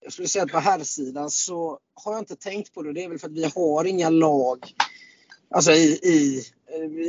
Jag 0.03 0.13
skulle 0.13 0.29
säga 0.29 0.45
att 0.45 0.53
på 0.53 0.59
här 0.59 0.81
sidan 0.81 1.31
så 1.31 1.79
har 2.05 2.13
jag 2.13 2.23
inte 2.23 2.37
tänkt 2.37 2.75
på 2.75 2.83
det. 2.83 2.93
Det 2.93 3.05
är 3.05 3.09
väl 3.09 3.19
för 3.19 3.27
att 3.27 3.33
vi 3.33 3.51
har 3.55 3.85
inga 3.85 4.11
lag 4.11 4.59
alltså 5.51 5.73
i, 5.73 5.99
i 6.03 6.43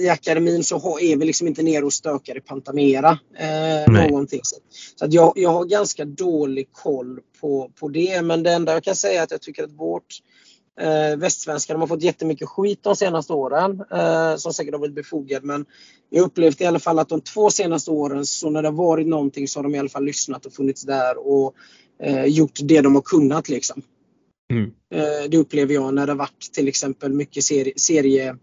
i 0.01 0.09
akademin 0.09 0.63
så 0.63 0.99
är 0.99 1.17
vi 1.17 1.25
liksom 1.25 1.47
inte 1.47 1.63
nere 1.63 1.85
och 1.85 1.93
stökar 1.93 2.37
i 2.37 2.41
Pantamera. 2.41 3.19
Eh, 3.37 3.93
någonting. 3.93 4.39
Så, 4.43 4.55
så 4.95 5.05
att 5.05 5.13
jag, 5.13 5.33
jag 5.35 5.49
har 5.49 5.65
ganska 5.65 6.05
dålig 6.05 6.71
koll 6.71 7.19
på, 7.41 7.71
på 7.79 7.89
det. 7.89 8.21
Men 8.21 8.43
det 8.43 8.51
enda 8.51 8.73
jag 8.73 8.83
kan 8.83 8.95
säga 8.95 9.19
är 9.19 9.23
att 9.23 9.31
jag 9.31 9.41
tycker 9.41 9.63
att 9.63 9.71
vårt 9.71 10.21
eh, 10.81 11.17
västsvenskar 11.17 11.75
har 11.75 11.87
fått 11.87 12.03
jättemycket 12.03 12.49
skit 12.49 12.79
de 12.83 12.95
senaste 12.95 13.33
åren. 13.33 13.83
Eh, 13.91 14.35
som 14.35 14.53
säkert 14.53 14.73
har 14.73 14.79
varit 14.79 14.95
befogad. 14.95 15.43
Men 15.43 15.65
jag 16.09 16.23
upplevt 16.23 16.61
i 16.61 16.65
alla 16.65 16.79
fall 16.79 16.99
att 16.99 17.09
de 17.09 17.21
två 17.21 17.49
senaste 17.49 17.91
åren 17.91 18.25
så 18.25 18.49
när 18.49 18.61
det 18.61 18.67
har 18.67 18.73
varit 18.73 19.07
någonting 19.07 19.47
så 19.47 19.59
har 19.59 19.63
de 19.63 19.75
i 19.75 19.79
alla 19.79 19.89
fall 19.89 20.05
lyssnat 20.05 20.45
och 20.45 20.53
funnits 20.53 20.81
där 20.81 21.27
och 21.27 21.53
eh, 22.03 22.25
gjort 22.25 22.59
det 22.63 22.81
de 22.81 22.95
har 22.95 23.01
kunnat. 23.01 23.49
Liksom. 23.49 23.81
Mm. 24.52 24.72
Eh, 24.93 25.30
det 25.30 25.38
upplever 25.38 25.74
jag 25.74 25.93
när 25.93 26.06
det 26.06 26.12
har 26.12 26.18
varit 26.18 26.49
till 26.54 26.68
exempel 26.68 27.14
mycket 27.14 27.43
serie, 27.43 27.74
serie 27.76 28.36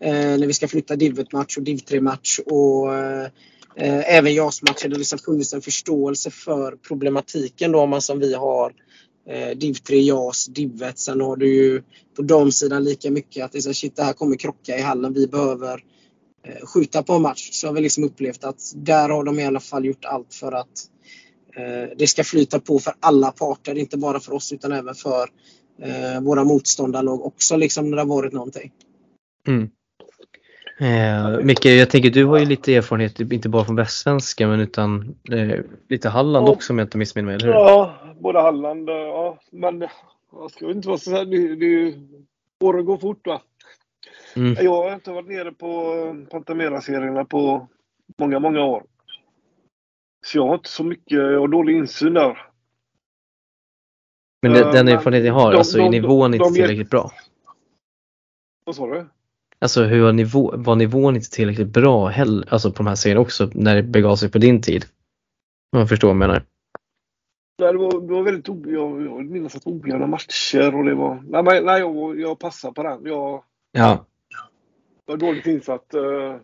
Eh, 0.00 0.38
när 0.38 0.46
vi 0.46 0.52
ska 0.52 0.68
flytta 0.68 0.96
div 0.96 1.18
1-match 1.18 1.56
och 1.56 1.62
div 1.62 1.76
3-match 1.76 2.38
och 2.46 2.94
eh, 2.94 3.24
eh 3.76 4.16
även 4.16 4.34
JAS-matcher 4.34 4.82
där 4.82 4.88
det 4.88 4.98
liksom 4.98 5.18
funnits 5.18 5.52
en 5.52 5.62
förståelse 5.62 6.30
för 6.30 6.76
problematiken 6.76 7.72
då 7.72 7.80
om 7.80 7.90
man 7.90 8.02
som 8.02 8.18
vi 8.18 8.34
har 8.34 8.72
eh, 9.28 9.56
div 9.56 9.74
3, 9.74 10.00
JAS, 10.00 10.46
div 10.46 10.82
1. 10.82 10.98
Sen 10.98 11.20
har 11.20 11.36
du 11.36 11.54
ju 11.54 11.82
på 12.16 12.22
damsidan 12.22 12.84
lika 12.84 13.10
mycket 13.10 13.44
att 13.44 13.52
det 13.52 13.58
är 13.58 13.62
så 13.62 13.74
shit 13.74 13.96
det 13.96 14.02
här 14.02 14.12
kommer 14.12 14.36
krocka 14.36 14.78
i 14.78 14.82
hallen. 14.82 15.12
Vi 15.12 15.26
behöver 15.26 15.84
eh, 16.46 16.66
skjuta 16.66 17.02
på 17.02 17.12
en 17.12 17.22
match. 17.22 17.48
Så 17.52 17.66
har 17.66 17.74
vi 17.74 17.80
liksom 17.80 18.04
upplevt 18.04 18.44
att 18.44 18.72
där 18.74 19.08
har 19.08 19.24
de 19.24 19.38
i 19.38 19.46
alla 19.46 19.60
fall 19.60 19.84
gjort 19.84 20.04
allt 20.04 20.34
för 20.34 20.52
att 20.52 20.88
det 21.96 22.06
ska 22.06 22.24
flyta 22.24 22.60
på 22.60 22.78
för 22.78 22.94
alla 23.00 23.32
parter. 23.32 23.78
Inte 23.78 23.98
bara 23.98 24.20
för 24.20 24.32
oss 24.32 24.52
utan 24.52 24.72
även 24.72 24.94
för 24.94 25.28
våra 26.20 26.44
motståndarlag 26.44 27.26
också 27.26 27.56
liksom 27.56 27.90
när 27.90 27.96
det 27.96 28.02
har 28.02 28.08
varit 28.08 28.32
någonting. 28.32 28.72
Mm. 29.46 29.70
Eh, 30.80 31.44
Micke, 31.44 31.64
jag 31.64 31.90
tänker 31.90 32.10
du 32.10 32.24
har 32.24 32.38
ju 32.38 32.44
lite 32.44 32.74
erfarenhet, 32.74 33.20
inte 33.20 33.48
bara 33.48 33.64
från 33.64 33.76
västsvenska 33.76 34.48
men 34.48 34.60
utan 34.60 35.16
eh, 35.32 35.60
lite 35.88 36.08
Halland 36.08 36.48
ja. 36.48 36.52
också 36.52 36.72
om 36.72 36.78
jag 36.78 36.86
inte 36.86 36.98
missminner 36.98 37.26
mig, 37.26 37.34
eller 37.34 37.46
hur? 37.46 37.52
Ja, 37.52 37.94
både 38.20 38.40
Halland, 38.40 38.88
ja. 38.88 39.38
Men 39.50 39.88
jag 40.32 40.50
ska 40.50 40.70
inte 40.70 40.88
vara 40.88 40.98
så 40.98 41.10
här, 41.10 41.24
det, 41.24 41.56
det, 41.56 41.94
åren 42.60 42.84
går 42.84 42.96
fort 42.96 43.26
va. 43.26 43.42
Mm. 44.36 44.64
Jag 44.64 44.82
har 44.82 44.94
inte 44.94 45.10
varit 45.10 45.28
nere 45.28 45.52
på 45.52 45.94
Pantamera-serierna 46.30 47.24
på 47.24 47.68
många, 48.18 48.38
många 48.38 48.64
år. 48.64 48.82
Så 50.28 50.38
jag 50.38 50.46
har 50.46 50.54
inte 50.54 50.68
så 50.68 50.84
mycket, 50.84 51.18
jag 51.18 51.40
har 51.40 51.48
dålig 51.48 51.76
insyn 51.76 52.14
där. 52.14 52.46
Men 54.42 54.52
den, 54.52 54.72
den 54.74 54.88
erfarenhet 54.88 55.22
ni 55.22 55.28
har, 55.28 55.52
de, 55.52 55.58
alltså 55.58 55.78
de, 55.78 55.84
är 55.84 55.90
nivån 55.90 56.34
inte 56.34 56.50
tillräckligt 56.50 56.90
bra? 56.90 57.12
Vad 58.64 58.76
sa 58.76 58.86
du? 58.86 59.08
Alltså 59.58 59.82
hur 59.84 60.02
var, 60.02 60.12
nivå, 60.12 60.54
var 60.56 60.76
nivån 60.76 61.16
inte 61.16 61.30
tillräckligt 61.30 61.68
bra 61.68 62.06
heller, 62.06 62.52
alltså 62.52 62.70
på 62.70 62.76
de 62.76 62.86
här 62.86 62.94
serierna 62.94 63.20
också 63.20 63.50
när 63.54 63.74
det 63.74 63.82
begav 63.82 64.16
sig 64.16 64.30
på 64.30 64.38
din 64.38 64.62
tid? 64.62 64.84
Om 65.72 65.78
jag 65.78 65.88
förstår 65.88 66.08
vad 66.08 66.14
jag 66.14 66.18
menar. 66.18 66.42
Nej, 67.58 67.72
det 67.72 67.78
var, 67.78 68.00
det 68.00 68.12
var 68.12 68.22
väldigt 68.22 68.48
o, 68.48 68.62
jag, 68.66 69.02
jag 69.02 69.24
minns 69.24 69.56
att 69.56 69.66
ojämna 69.66 70.06
matcher 70.06 70.74
och 70.74 70.84
det 70.84 70.94
var... 70.94 71.22
Nej, 71.28 71.42
men, 71.42 71.64
nej 71.64 71.80
jag, 71.80 72.20
jag 72.20 72.38
passar 72.38 72.72
på 72.72 72.82
den. 72.82 73.00
Jag 73.04 73.44
Ja. 73.72 74.04
var 75.04 75.16
dåligt 75.16 75.46
insatt. 75.46 75.94
eh, 75.94 76.36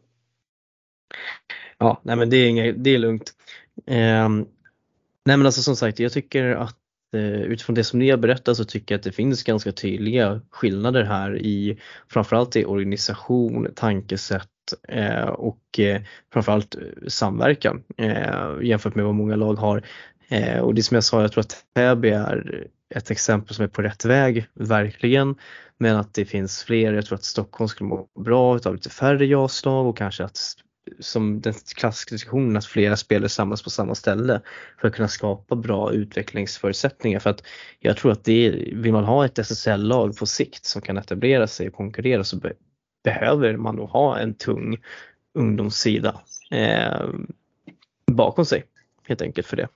Ja, 1.78 2.00
nej 2.02 2.16
men 2.16 2.30
det 2.30 2.36
är, 2.36 2.48
inget, 2.48 2.84
det 2.84 2.90
är 2.90 2.98
lugnt. 2.98 3.32
Eh, 3.86 4.28
nej 5.24 5.36
men 5.36 5.46
alltså 5.46 5.62
som 5.62 5.76
sagt, 5.76 5.98
jag 5.98 6.12
tycker 6.12 6.44
att 6.44 6.76
eh, 7.14 7.42
utifrån 7.42 7.74
det 7.74 7.84
som 7.84 7.98
ni 7.98 8.10
har 8.10 8.18
berättat 8.18 8.56
så 8.56 8.64
tycker 8.64 8.94
jag 8.94 8.98
att 8.98 9.04
det 9.04 9.12
finns 9.12 9.42
ganska 9.42 9.72
tydliga 9.72 10.40
skillnader 10.50 11.04
här 11.04 11.38
i 11.38 11.78
framförallt 12.08 12.56
i 12.56 12.64
organisation, 12.64 13.68
tankesätt 13.74 14.48
eh, 14.88 15.24
och 15.24 15.78
eh, 15.78 16.02
framförallt 16.32 16.74
eh, 16.74 16.82
samverkan 17.08 17.82
eh, 17.96 18.62
jämfört 18.62 18.94
med 18.94 19.04
vad 19.04 19.14
många 19.14 19.36
lag 19.36 19.54
har. 19.54 19.82
Eh, 20.28 20.58
och 20.58 20.74
det 20.74 20.82
som 20.82 20.94
jag 20.94 21.04
sa, 21.04 21.20
jag 21.20 21.32
tror 21.32 21.40
att 21.40 21.64
Täby 21.74 22.10
är 22.10 22.66
ett 22.94 23.10
exempel 23.10 23.54
som 23.54 23.64
är 23.64 23.68
på 23.68 23.82
rätt 23.82 24.04
väg, 24.04 24.46
verkligen. 24.54 25.34
Men 25.78 25.96
att 25.96 26.14
det 26.14 26.24
finns 26.24 26.62
fler, 26.62 26.92
jag 26.92 27.06
tror 27.06 27.16
att 27.16 27.24
Stockholm 27.24 27.68
skulle 27.68 27.88
må 27.88 28.08
bra 28.24 28.56
utav 28.56 28.74
lite 28.74 28.90
färre 28.90 29.26
ja-slag 29.26 29.86
och 29.86 29.96
kanske 29.96 30.24
att 30.24 30.38
som 30.98 31.40
den 31.40 31.54
klassiska 31.74 32.14
diskussionen 32.14 32.56
att 32.56 32.66
flera 32.66 32.96
spelare 32.96 33.28
samlas 33.28 33.62
på 33.62 33.70
samma 33.70 33.94
ställe 33.94 34.40
för 34.80 34.88
att 34.88 34.94
kunna 34.94 35.08
skapa 35.08 35.56
bra 35.56 35.92
utvecklingsförutsättningar. 35.92 37.18
För 37.18 37.30
att 37.30 37.42
jag 37.78 37.96
tror 37.96 38.12
att 38.12 38.24
det 38.24 38.46
är, 38.46 38.76
vill 38.76 38.92
man 38.92 39.04
ha 39.04 39.24
ett 39.24 39.38
SSL-lag 39.38 40.16
på 40.16 40.26
sikt 40.26 40.64
som 40.64 40.82
kan 40.82 40.96
etablera 40.96 41.46
sig 41.46 41.68
och 41.68 41.74
konkurrera 41.74 42.24
så 42.24 42.36
be, 42.36 42.52
behöver 43.04 43.56
man 43.56 43.76
nog 43.76 43.88
ha 43.88 44.18
en 44.18 44.34
tung 44.34 44.76
ungdomssida 45.34 46.20
eh, 46.50 47.08
bakom 48.12 48.44
sig 48.44 48.64
helt 49.02 49.22
enkelt 49.22 49.46
för 49.46 49.56
det. 49.56 49.68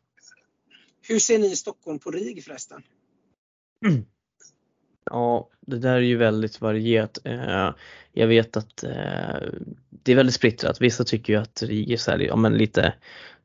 Hur 1.02 1.18
ser 1.18 1.38
ni 1.38 1.52
i 1.52 1.56
Stockholm 1.56 1.98
på 1.98 2.10
RIG 2.10 2.44
förresten? 2.44 2.82
Ja, 5.10 5.48
det 5.60 5.78
där 5.78 5.96
är 5.96 6.00
ju 6.00 6.16
väldigt 6.16 6.60
varierat. 6.60 7.18
Eh, 7.24 7.70
jag 8.12 8.26
vet 8.26 8.56
att 8.56 8.84
eh, 8.84 9.48
det 9.90 10.12
är 10.12 10.16
väldigt 10.16 10.34
splittrat. 10.34 10.80
Vissa 10.80 11.04
tycker 11.04 11.32
ju 11.32 11.38
att 11.38 11.62
RIG 11.62 11.92
är 11.92 12.18
ja 12.18 12.36
men 12.36 12.58
lite, 12.58 12.94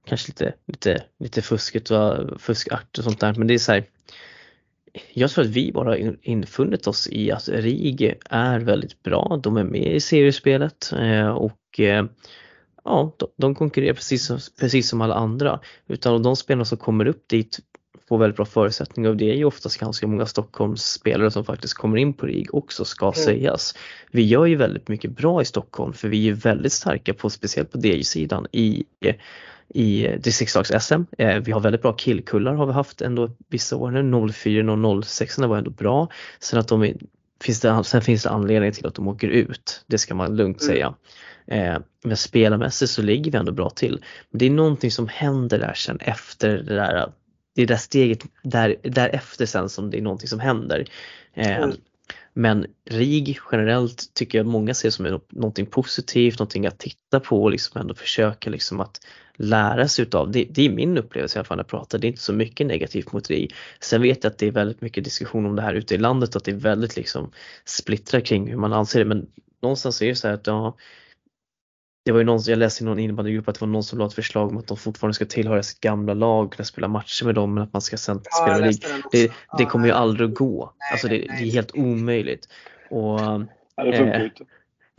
kanske 0.05 0.29
lite, 0.29 0.53
lite, 0.67 1.03
lite 1.19 1.41
fusket 1.41 1.91
och 1.91 2.41
fuskakt 2.41 2.97
och 2.97 3.03
sånt 3.03 3.19
där. 3.19 3.33
Men 3.33 3.47
det 3.47 3.53
är 3.53 3.57
så 3.57 3.71
här, 3.71 3.85
jag 5.13 5.31
tror 5.31 5.45
att 5.45 5.51
vi 5.51 5.71
bara 5.71 5.89
har 5.89 6.17
infunnit 6.21 6.87
oss 6.87 7.07
i 7.11 7.31
att 7.31 7.49
RIG 7.49 8.15
är 8.29 8.59
väldigt 8.59 9.03
bra. 9.03 9.39
De 9.43 9.57
är 9.57 9.63
med 9.63 9.95
i 9.95 9.99
seriespelet 9.99 10.93
eh, 10.99 11.29
och 11.29 11.79
ja, 12.83 13.15
de, 13.17 13.27
de 13.37 13.55
konkurrerar 13.55 13.93
precis 13.93 14.25
som, 14.25 14.39
precis 14.59 14.89
som 14.89 15.01
alla 15.01 15.15
andra. 15.15 15.59
Utan 15.87 16.23
de 16.23 16.35
spelarna 16.35 16.65
som 16.65 16.77
kommer 16.77 17.05
upp 17.07 17.27
dit 17.27 17.59
får 18.13 18.17
väldigt 18.19 18.37
bra 18.37 18.45
förutsättningar 18.45 19.09
och 19.09 19.17
det 19.17 19.31
är 19.31 19.35
ju 19.35 19.45
oftast 19.45 19.77
ganska 19.79 20.07
många 20.07 20.25
Stockholmsspelare 20.25 21.31
som 21.31 21.45
faktiskt 21.45 21.73
kommer 21.73 21.97
in 21.97 22.13
på 22.13 22.25
RIG 22.25 22.55
också 22.55 22.85
ska 22.85 23.05
Mm. 23.05 23.13
sägas. 23.13 23.75
Vi 24.11 24.21
gör 24.21 24.45
ju 24.45 24.55
väldigt 24.55 24.87
mycket 24.87 25.11
bra 25.11 25.41
i 25.41 25.45
Stockholm 25.45 25.93
för 25.93 26.07
vi 26.07 26.17
är 26.17 26.21
ju 26.21 26.33
väldigt 26.33 26.71
starka 26.73 27.13
på, 27.13 27.29
speciellt 27.29 27.71
på 27.71 27.77
DJ-sidan 27.77 28.47
i 28.51 28.83
i 29.75 30.07
distriktslags-SM. 30.17 31.05
Eh, 31.17 31.39
vi 31.39 31.51
har 31.51 31.59
väldigt 31.59 31.81
bra 31.81 31.93
killkullar 31.93 32.53
har 32.53 32.65
vi 32.65 32.73
haft 32.73 33.01
ändå 33.01 33.29
vissa 33.49 33.75
år 33.75 33.91
nu. 33.91 34.31
04 34.33 34.71
och 34.73 35.05
06 35.05 35.37
var 35.37 35.57
ändå 35.57 35.71
bra. 35.71 36.07
Sen, 36.39 36.59
att 36.59 36.67
de 36.67 36.83
är, 36.83 36.95
finns 37.41 37.59
det, 37.61 37.83
sen 37.83 38.01
finns 38.01 38.23
det 38.23 38.29
anledning 38.29 38.71
till 38.71 38.85
att 38.87 38.95
de 38.95 39.07
åker 39.07 39.27
ut. 39.27 39.83
Det 39.87 39.97
ska 39.97 40.15
man 40.15 40.35
lugnt 40.35 40.61
Mm. 40.61 40.73
säga. 40.73 40.93
Eh, 41.47 41.77
men 42.03 42.17
spelarmässigt 42.17 42.91
så 42.91 43.01
ligger 43.01 43.31
vi 43.31 43.37
ändå 43.37 43.51
bra 43.51 43.69
till. 43.69 44.03
Men 44.31 44.39
det 44.39 44.45
är 44.45 44.49
någonting 44.49 44.91
som 44.91 45.07
händer 45.07 45.59
där 45.59 45.73
sen 45.73 45.97
efter 45.99 46.49
det 46.57 46.75
där 46.75 47.11
det 47.55 47.61
är 47.61 47.67
det 47.67 47.73
där 47.73 47.79
steget 47.79 48.19
där, 48.43 48.75
därefter 48.83 49.45
sen 49.45 49.69
som 49.69 49.89
det 49.89 49.97
är 49.97 50.01
någonting 50.01 50.27
som 50.29 50.39
händer. 50.39 50.85
Eh, 51.33 51.57
Mm. 51.57 51.75
Men 52.33 52.65
RIG 52.89 53.39
generellt 53.51 54.13
tycker 54.13 54.37
jag 54.37 54.47
många 54.47 54.73
ser 54.73 54.89
som 54.89 55.05
nå- 55.05 55.25
någonting 55.29 55.65
positivt, 55.65 56.39
någonting 56.39 56.65
att 56.67 56.79
titta 56.79 57.19
på 57.19 57.43
och 57.43 57.51
liksom 57.51 57.81
ändå 57.81 57.93
försöka 57.95 58.49
liksom 58.49 58.79
att 58.79 58.99
lära 59.35 59.87
sig 59.87 60.03
utav. 60.03 60.31
Det, 60.31 60.43
det 60.49 60.65
är 60.65 60.69
min 60.69 60.97
upplevelse 60.97 61.37
i 61.37 61.39
alla 61.39 61.45
fall 61.45 61.57
när 61.57 61.63
jag 61.63 61.69
pratar, 61.69 61.97
det 61.99 62.07
är 62.07 62.09
inte 62.09 62.21
så 62.21 62.33
mycket 62.33 62.67
negativt 62.67 63.11
mot 63.11 63.29
RIG. 63.29 63.53
Sen 63.79 64.01
vet 64.01 64.23
jag 64.23 64.31
att 64.31 64.37
det 64.37 64.47
är 64.47 64.51
väldigt 64.51 64.81
mycket 64.81 65.03
diskussion 65.03 65.45
om 65.45 65.55
det 65.55 65.61
här 65.61 65.73
ute 65.73 65.95
i 65.95 65.97
landet, 65.97 66.35
att 66.35 66.43
det 66.43 66.51
är 66.51 66.55
väldigt 66.55 66.95
liksom 66.95 67.31
splittrat 67.65 68.25
kring 68.25 68.47
hur 68.49 68.57
man 68.57 68.73
anser 68.73 68.99
det 68.99 69.05
men 69.05 69.27
någonstans 69.61 70.01
är 70.01 70.07
det 70.07 70.15
så 70.15 70.27
här 70.27 70.35
att 70.35 70.47
ja, 70.47 70.77
det 72.05 72.11
var 72.11 72.19
ju 72.19 72.25
någon, 72.25 72.39
jag 72.47 72.57
läste 72.59 72.83
i 72.83 72.85
någon 72.85 72.99
innebandygrupp 72.99 73.47
att 73.47 73.55
det 73.55 73.61
var 73.61 73.67
någon 73.67 73.83
som 73.83 73.99
la 73.99 74.05
ett 74.05 74.13
förslag 74.13 74.49
om 74.49 74.57
att 74.57 74.67
de 74.67 74.77
fortfarande 74.77 75.13
ska 75.13 75.25
tillhöra 75.25 75.63
sitt 75.63 75.79
gamla 75.79 76.13
lag 76.13 76.45
och 76.45 76.53
kunna 76.53 76.65
spela 76.65 76.87
matcher 76.87 77.25
med 77.25 77.35
dem 77.35 77.53
men 77.53 77.63
att 77.63 77.73
man 77.73 77.81
ska 77.81 77.97
sen 77.97 78.21
spela 78.43 78.57
den 78.59 78.69
också. 78.69 78.87
Det, 79.11 79.27
det 79.27 79.33
Ja, 79.57 79.69
kommer 79.69 79.85
ju 79.87 79.91
aldrig 79.93 80.29
att 80.29 80.35
gå. 80.35 80.73
Nej, 80.79 80.91
Alltså 80.91 81.07
det, 81.07 81.13
nej, 81.13 81.25
det 81.27 81.33
är 81.33 81.39
nej. 81.39 81.49
helt 81.51 81.75
omöjligt. 81.75 82.47
Och 82.89 83.19
Ja, 83.19 83.83
det 83.83 83.97
funkar 83.97 84.19
Eh, 84.19 84.23
inte. 84.25 84.43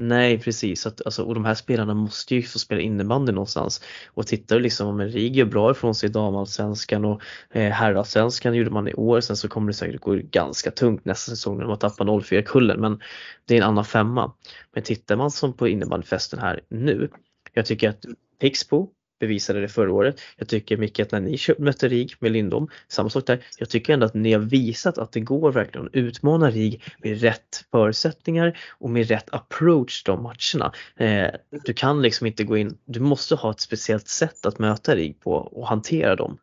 Nej 0.02 0.40
precis, 0.40 0.86
att, 0.86 1.02
alltså, 1.04 1.22
och 1.22 1.34
de 1.34 1.44
här 1.44 1.54
spelarna 1.54 1.94
måste 1.94 2.34
ju 2.34 2.42
få 2.42 2.58
spela 2.58 2.80
innebandy 2.80 3.32
någonstans. 3.32 3.84
Och 4.06 4.26
tittar 4.26 4.56
du 4.56 4.62
liksom 4.62 4.88
om 4.88 5.00
RIG 5.00 5.36
gör 5.36 5.44
bra 5.44 5.70
ifrån 5.70 5.94
sig 5.94 6.08
i 6.08 6.12
damallsvenskan 6.12 7.04
och 7.04 7.22
eh, 7.50 7.72
herrallsvenskan 7.72 8.54
gjorde 8.54 8.70
man 8.70 8.88
i 8.88 8.94
år. 8.94 9.20
Sen 9.20 9.36
så 9.36 9.48
kommer 9.48 9.66
det 9.66 9.74
säkert 9.74 10.00
gå 10.00 10.14
ganska 10.14 10.70
tungt 10.70 11.04
nästa 11.04 11.30
säsong 11.30 11.58
när 11.58 11.66
man 11.66 11.78
tappar 11.78 12.04
04-kullen 12.04 12.80
men 12.80 13.00
det 13.44 13.54
är 13.54 13.58
en 13.58 13.68
annan 13.68 13.84
femma. 13.84 14.32
Men 14.72 14.82
tittar 14.82 15.16
man 15.16 15.30
som 15.30 15.52
på 15.52 15.68
innebandyfesten 15.68 16.38
här 16.38 16.60
nu. 16.68 17.10
Jag 17.52 17.66
tycker 17.66 17.88
att 17.88 18.04
Pixbo 18.40 18.90
bevisade 19.20 19.60
det 19.60 19.68
förra 19.68 19.92
året. 19.92 20.20
Jag 20.36 20.48
tycker 20.48 20.76
Micke 20.76 21.00
att 21.00 21.12
när 21.12 21.20
ni 21.20 21.38
mötte 21.58 21.88
RIG 21.88 22.14
med 22.18 22.32
Lindom, 22.32 22.68
samma 22.88 23.10
sak 23.10 23.26
där. 23.26 23.44
Jag 23.58 23.68
tycker 23.68 23.92
ändå 23.92 24.06
att 24.06 24.14
ni 24.14 24.32
har 24.32 24.40
visat 24.40 24.98
att 24.98 25.12
det 25.12 25.20
går 25.20 25.52
verkligen 25.52 25.86
att 25.86 25.94
utmana 25.94 26.50
RIG 26.50 26.82
med 26.98 27.20
rätt 27.20 27.64
förutsättningar 27.70 28.58
och 28.70 28.90
med 28.90 29.08
rätt 29.08 29.34
approach 29.34 30.02
de 30.04 30.22
matcherna. 30.22 30.72
Eh, 30.96 31.30
du 31.64 31.72
kan 31.72 32.02
liksom 32.02 32.26
inte 32.26 32.44
gå 32.44 32.56
in, 32.56 32.78
du 32.84 33.00
måste 33.00 33.34
ha 33.34 33.50
ett 33.50 33.60
speciellt 33.60 34.08
sätt 34.08 34.46
att 34.46 34.58
möta 34.58 34.96
RIG 34.96 35.20
på 35.20 35.32
och 35.32 35.68
hantera 35.68 36.16
dem. 36.16 36.38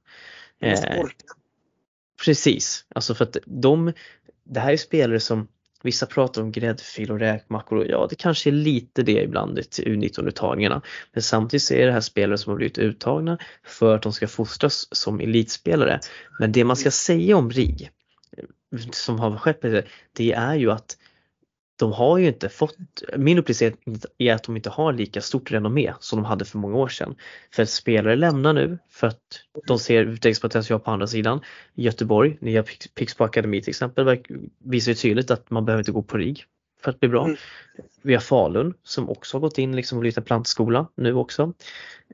Eh. 0.61 1.03
Precis, 2.26 2.85
alltså 2.95 3.15
för 3.15 3.26
att 3.26 3.38
de, 3.45 3.93
det 4.43 4.60
här 4.60 4.73
är 4.73 4.77
spelare 4.77 5.19
som 5.19 5.48
Vissa 5.84 6.06
pratar 6.06 6.41
om 6.41 6.52
gräddfil 6.52 7.12
och 7.12 7.20
räkmackor 7.20 7.78
och 7.78 7.86
ja 7.86 8.08
det 8.10 8.16
kanske 8.16 8.49
är 8.49 8.52
lite 8.52 9.03
det 9.03 9.24
ibland 9.24 9.70
till 9.70 9.86
U19-uttagningarna. 9.86 10.82
Men 11.14 11.24
samtidigt 11.24 11.64
så 11.64 11.74
är 11.74 11.86
det 11.86 11.91
här 11.91 12.02
spelare 12.02 12.38
som 12.38 12.49
har 12.49 12.58
blivit 12.58 12.78
uttagna 12.78 13.38
för 13.64 13.95
att 13.95 14.02
de 14.02 14.14
ska 14.14 14.28
fostras 14.28 14.88
som 14.91 15.20
elitspelare. 15.20 15.99
Men 16.40 16.52
det 16.52 16.64
man 16.64 16.76
ska 16.76 16.91
säga 16.91 17.38
om 17.38 17.52
RIG 17.52 17.90
som 18.91 19.20
har 19.20 19.38
skett 19.38 19.62
det, 19.62 19.86
det 20.14 20.32
är 20.32 20.56
ju 20.56 20.72
att 20.72 20.98
de 21.82 21.91
har 21.91 22.18
ju 22.18 22.28
inte 22.28 22.49
fått, 22.49 22.78
min 23.18 23.38
upplevelse 23.38 23.72
är 24.18 24.34
att 24.34 24.44
de 24.44 24.56
inte 24.56 24.70
har 24.70 24.94
lika 24.94 25.22
stort 25.22 25.52
renommé 25.52 25.94
som 25.99 26.20
de 26.20 26.26
hade 26.26 26.45
för 26.45 26.58
många 26.58 26.78
år 26.78 26.88
sedan. 26.88 27.16
För 27.53 27.64
att 27.64 27.70
spelare 27.70 28.16
lämnar 28.16 28.53
nu 28.53 28.78
för 28.90 29.08
att 29.08 29.22
de 29.68 29.80
ser 29.80 30.03
utvecklingspotential 30.03 30.80
på 30.80 30.91
andra 30.91 31.08
sidan. 31.08 31.41
Göteborg, 31.74 32.38
nya 32.41 32.64
Pixbo 32.95 33.24
Akademi 33.24 33.62
till 33.62 33.70
exempel, 33.70 34.24
visar 34.66 34.91
ju 34.91 34.95
tydligt 34.95 35.32
att 35.32 35.49
man 35.49 35.66
behöver 35.66 35.82
inte 35.82 35.91
gå 35.91 36.03
på 36.03 36.18
RIG 36.18 36.45
för 36.84 36.91
att 36.91 36.99
bli 36.99 37.10
bra. 37.10 37.26
Mm. 37.26 37.38
Vi 38.02 38.14
har 38.14 38.22
Falun 38.22 38.74
som 38.84 39.10
också 39.10 39.38
har 39.38 39.41
gått 39.41 39.58
in 39.58 39.76
liksom 39.76 39.98
och 39.98 39.99
blivit 39.99 40.18
en 40.18 40.24
plantskola 40.24 40.88
nu 40.95 41.14
också. 41.14 41.53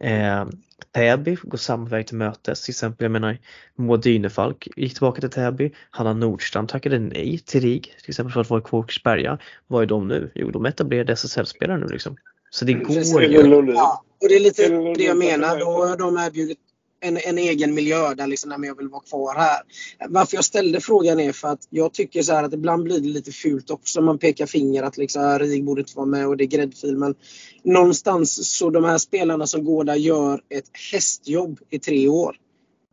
Eh, 0.01 0.45
Täby 0.91 1.37
går 1.43 1.57
samma 1.57 1.89
väg 1.89 2.07
till 2.07 2.17
mötes. 2.17 2.61
Till 2.61 2.71
exempel, 2.71 3.05
jag 3.05 3.11
menar 3.11 3.37
Moa 3.75 3.97
Dynefalk 3.97 4.67
gick 4.75 4.93
tillbaka 4.93 5.21
till 5.21 5.29
Täby. 5.29 5.71
Hanna 5.89 6.13
Nordstrand 6.13 6.69
tackade 6.69 6.99
nej 6.99 7.39
till 7.45 7.61
RIG 7.61 7.83
till 7.83 8.09
exempel 8.09 8.33
för 8.33 8.41
att 8.41 8.49
vara 8.49 8.61
i 8.61 8.63
Kåkersberga. 8.63 9.37
Vad 9.67 9.83
är 9.83 9.87
de 9.87 10.07
nu? 10.07 10.31
Jo, 10.35 10.51
de 10.51 10.65
etablerade 10.65 11.13
SSL-spelare 11.13 11.77
nu 11.77 11.87
liksom. 11.87 12.17
Så 12.49 12.65
det 12.65 12.73
går 12.73 13.23
ju. 13.23 13.73
Ja, 13.73 14.03
och 14.21 14.29
det 14.29 14.35
är 14.35 14.39
lite 14.39 14.69
det 14.97 15.03
jag 15.03 15.17
menar. 15.17 15.59
Då 15.59 15.65
har 15.65 15.97
de 15.97 16.17
erbjudit 16.17 16.57
en, 16.99 17.17
en 17.17 17.37
egen 17.37 17.73
miljö 17.73 18.13
där 18.13 18.27
liksom, 18.27 18.49
nej, 18.49 18.59
men 18.59 18.67
jag 18.67 18.77
vill 18.77 18.87
vara 18.87 19.01
kvar 19.01 19.35
här. 19.35 19.61
Varför 20.09 20.37
jag 20.37 20.45
ställde 20.45 20.81
frågan 20.81 21.19
är 21.19 21.31
för 21.31 21.47
att 21.47 21.67
jag 21.69 21.93
tycker 21.93 22.21
så 22.21 22.33
här 22.33 22.43
att 22.43 22.53
ibland 22.53 22.83
blir 22.83 22.99
det 22.99 23.07
lite 23.07 23.31
fult 23.31 23.69
också. 23.69 24.01
Man 24.01 24.17
pekar 24.17 24.45
finger 24.45 24.83
att 24.83 24.97
liksom, 24.97 25.39
RIG 25.39 25.63
borde 25.63 25.81
inte 25.81 25.95
vara 25.95 26.05
med 26.05 26.27
och 26.27 26.37
det 26.37 26.43
är 26.43 26.45
gräddfil. 26.45 26.97
Men 26.97 27.15
någonstans 27.63 28.57
så 28.57 28.69
de 28.69 28.83
här 28.83 28.97
spelarna 28.97 29.47
som 29.47 29.65
går 29.65 29.83
där 29.83 29.95
gör 29.95 30.41
ett 30.49 30.69
hästjobb 30.91 31.59
i 31.69 31.79
tre 31.79 32.07
år. 32.07 32.37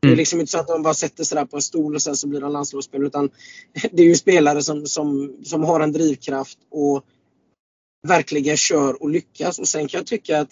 Det 0.00 0.08
är 0.08 0.10
Mm. 0.10 0.18
liksom 0.18 0.40
inte 0.40 0.52
så 0.52 0.58
att 0.58 0.66
de 0.66 0.82
bara 0.82 0.94
sätter 0.94 1.24
sig 1.24 1.36
där 1.36 1.44
på 1.44 1.56
en 1.56 1.62
stol 1.62 1.94
och 1.94 2.02
sen 2.02 2.16
så 2.16 2.26
blir 2.28 2.40
de 2.40 2.52
landslagsspelare. 2.52 3.06
Utan 3.06 3.30
det 3.92 4.02
är 4.02 4.06
ju 4.06 4.14
spelare 4.14 4.62
som, 4.62 4.86
som, 4.86 5.36
som 5.44 5.64
har 5.64 5.80
en 5.80 5.92
drivkraft 5.92 6.58
och 6.70 7.04
verkligen 8.08 8.56
kör 8.56 9.02
och 9.02 9.10
lyckas. 9.10 9.58
Och 9.58 9.68
sen 9.68 9.88
kan 9.88 9.98
jag 9.98 10.06
tycka 10.06 10.40
att 10.40 10.50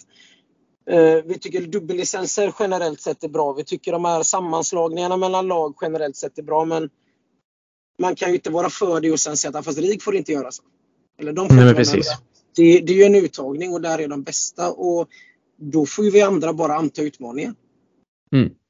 vi 1.25 1.39
tycker 1.41 1.61
dubbellicenser 1.61 2.53
generellt 2.59 3.01
sett 3.01 3.23
är 3.23 3.27
bra. 3.29 3.53
Vi 3.53 3.63
tycker 3.63 3.91
de 3.91 4.05
här 4.05 4.23
sammanslagningarna 4.23 5.17
mellan 5.17 5.47
lag 5.47 5.75
generellt 5.81 6.15
sett 6.15 6.37
är 6.37 6.43
bra. 6.43 6.65
Men 6.65 6.89
man 7.99 8.15
kan 8.15 8.29
ju 8.29 8.35
inte 8.35 8.49
vara 8.49 8.69
för 8.69 9.01
det 9.01 9.11
och 9.11 9.19
sen 9.19 9.37
säga 9.37 9.57
att 9.57 9.65
fast 9.65 9.79
RIG 9.79 10.03
får 10.03 10.15
inte 10.15 10.31
göra 10.31 10.51
så. 10.51 10.63
Eller 11.19 11.33
de 11.33 11.47
får 11.47 11.55
Nej, 11.55 11.65
men 11.65 11.75
precis. 11.75 12.07
Det, 12.55 12.79
det 12.79 12.93
är 12.93 12.97
ju 12.97 13.03
en 13.03 13.15
uttagning 13.15 13.73
och 13.73 13.81
där 13.81 13.99
är 13.99 14.07
de 14.07 14.23
bästa. 14.23 14.71
Och 14.71 15.07
då 15.57 15.85
får 15.85 16.05
ju 16.05 16.11
vi 16.11 16.21
andra 16.21 16.53
bara 16.53 16.75
anta 16.75 17.01
utmaningen. 17.01 17.55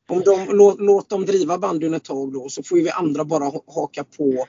Om 0.10 0.22
de, 0.26 0.48
låt, 0.50 0.82
låt 0.82 1.10
dem 1.10 1.26
driva 1.26 1.58
bandyn 1.58 1.94
ett 1.94 2.04
tag 2.04 2.34
då 2.34 2.50
så 2.50 2.64
får 2.64 2.76
vi 2.76 2.90
andra 2.90 3.26
bara 3.26 3.52
haka 3.68 4.04
på 4.04 4.46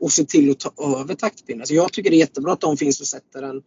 och 0.00 0.12
se 0.12 0.24
till 0.24 0.50
att 0.50 0.60
ta 0.60 0.98
över 1.00 1.14
taktpinnen. 1.14 1.66
Så 1.66 1.74
jag 1.74 1.92
tycker 1.92 2.10
det 2.10 2.16
är 2.16 2.18
jättebra 2.18 2.52
att 2.52 2.60
de 2.60 2.76
finns 2.76 3.00
och 3.00 3.06
sätter 3.06 3.42
en, 3.42 3.62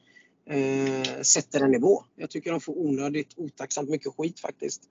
eh, 0.50 1.22
sätter 1.22 1.62
en 1.62 1.72
nivå. 1.72 2.04
Jag 2.16 2.30
tycker 2.30 2.52
de 2.52 2.62
får 2.62 2.78
onödigt 2.78 3.34
otacksamt 3.36 3.90
mycket 3.90 4.14
skit 4.18 4.40
faktiskt. 4.40 4.82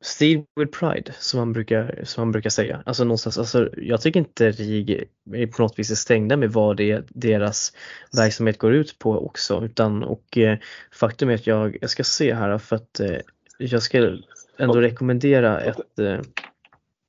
Steve 0.00 0.44
with 0.56 0.78
pride 0.78 1.12
som 1.18 1.38
man 1.38 1.52
brukar, 1.52 2.00
som 2.04 2.20
man 2.20 2.32
brukar 2.32 2.50
säga. 2.50 2.82
Alltså 2.86 3.04
någonstans, 3.04 3.38
alltså, 3.38 3.70
jag 3.76 4.00
tycker 4.00 4.20
inte 4.20 4.50
RIG 4.50 5.08
på 5.56 5.62
något 5.62 5.78
vis 5.78 5.90
är 5.90 5.94
stängda 5.94 6.36
med 6.36 6.52
vad 6.52 6.76
det, 6.76 7.04
deras 7.08 7.72
verksamhet 8.12 8.58
går 8.58 8.72
ut 8.72 8.98
på 8.98 9.26
också 9.26 9.64
utan 9.64 10.02
och 10.02 10.38
eh, 10.38 10.58
faktum 10.92 11.28
är 11.28 11.34
att 11.34 11.46
jag, 11.46 11.78
jag 11.80 11.90
ska 11.90 12.04
se 12.04 12.34
här 12.34 12.58
för 12.58 12.76
att 12.76 13.00
eh, 13.00 13.16
jag 13.58 13.82
ska 13.82 14.18
ändå 14.58 14.80
rekommendera 14.80 15.60
ett, 15.60 15.98
eh, 15.98 16.20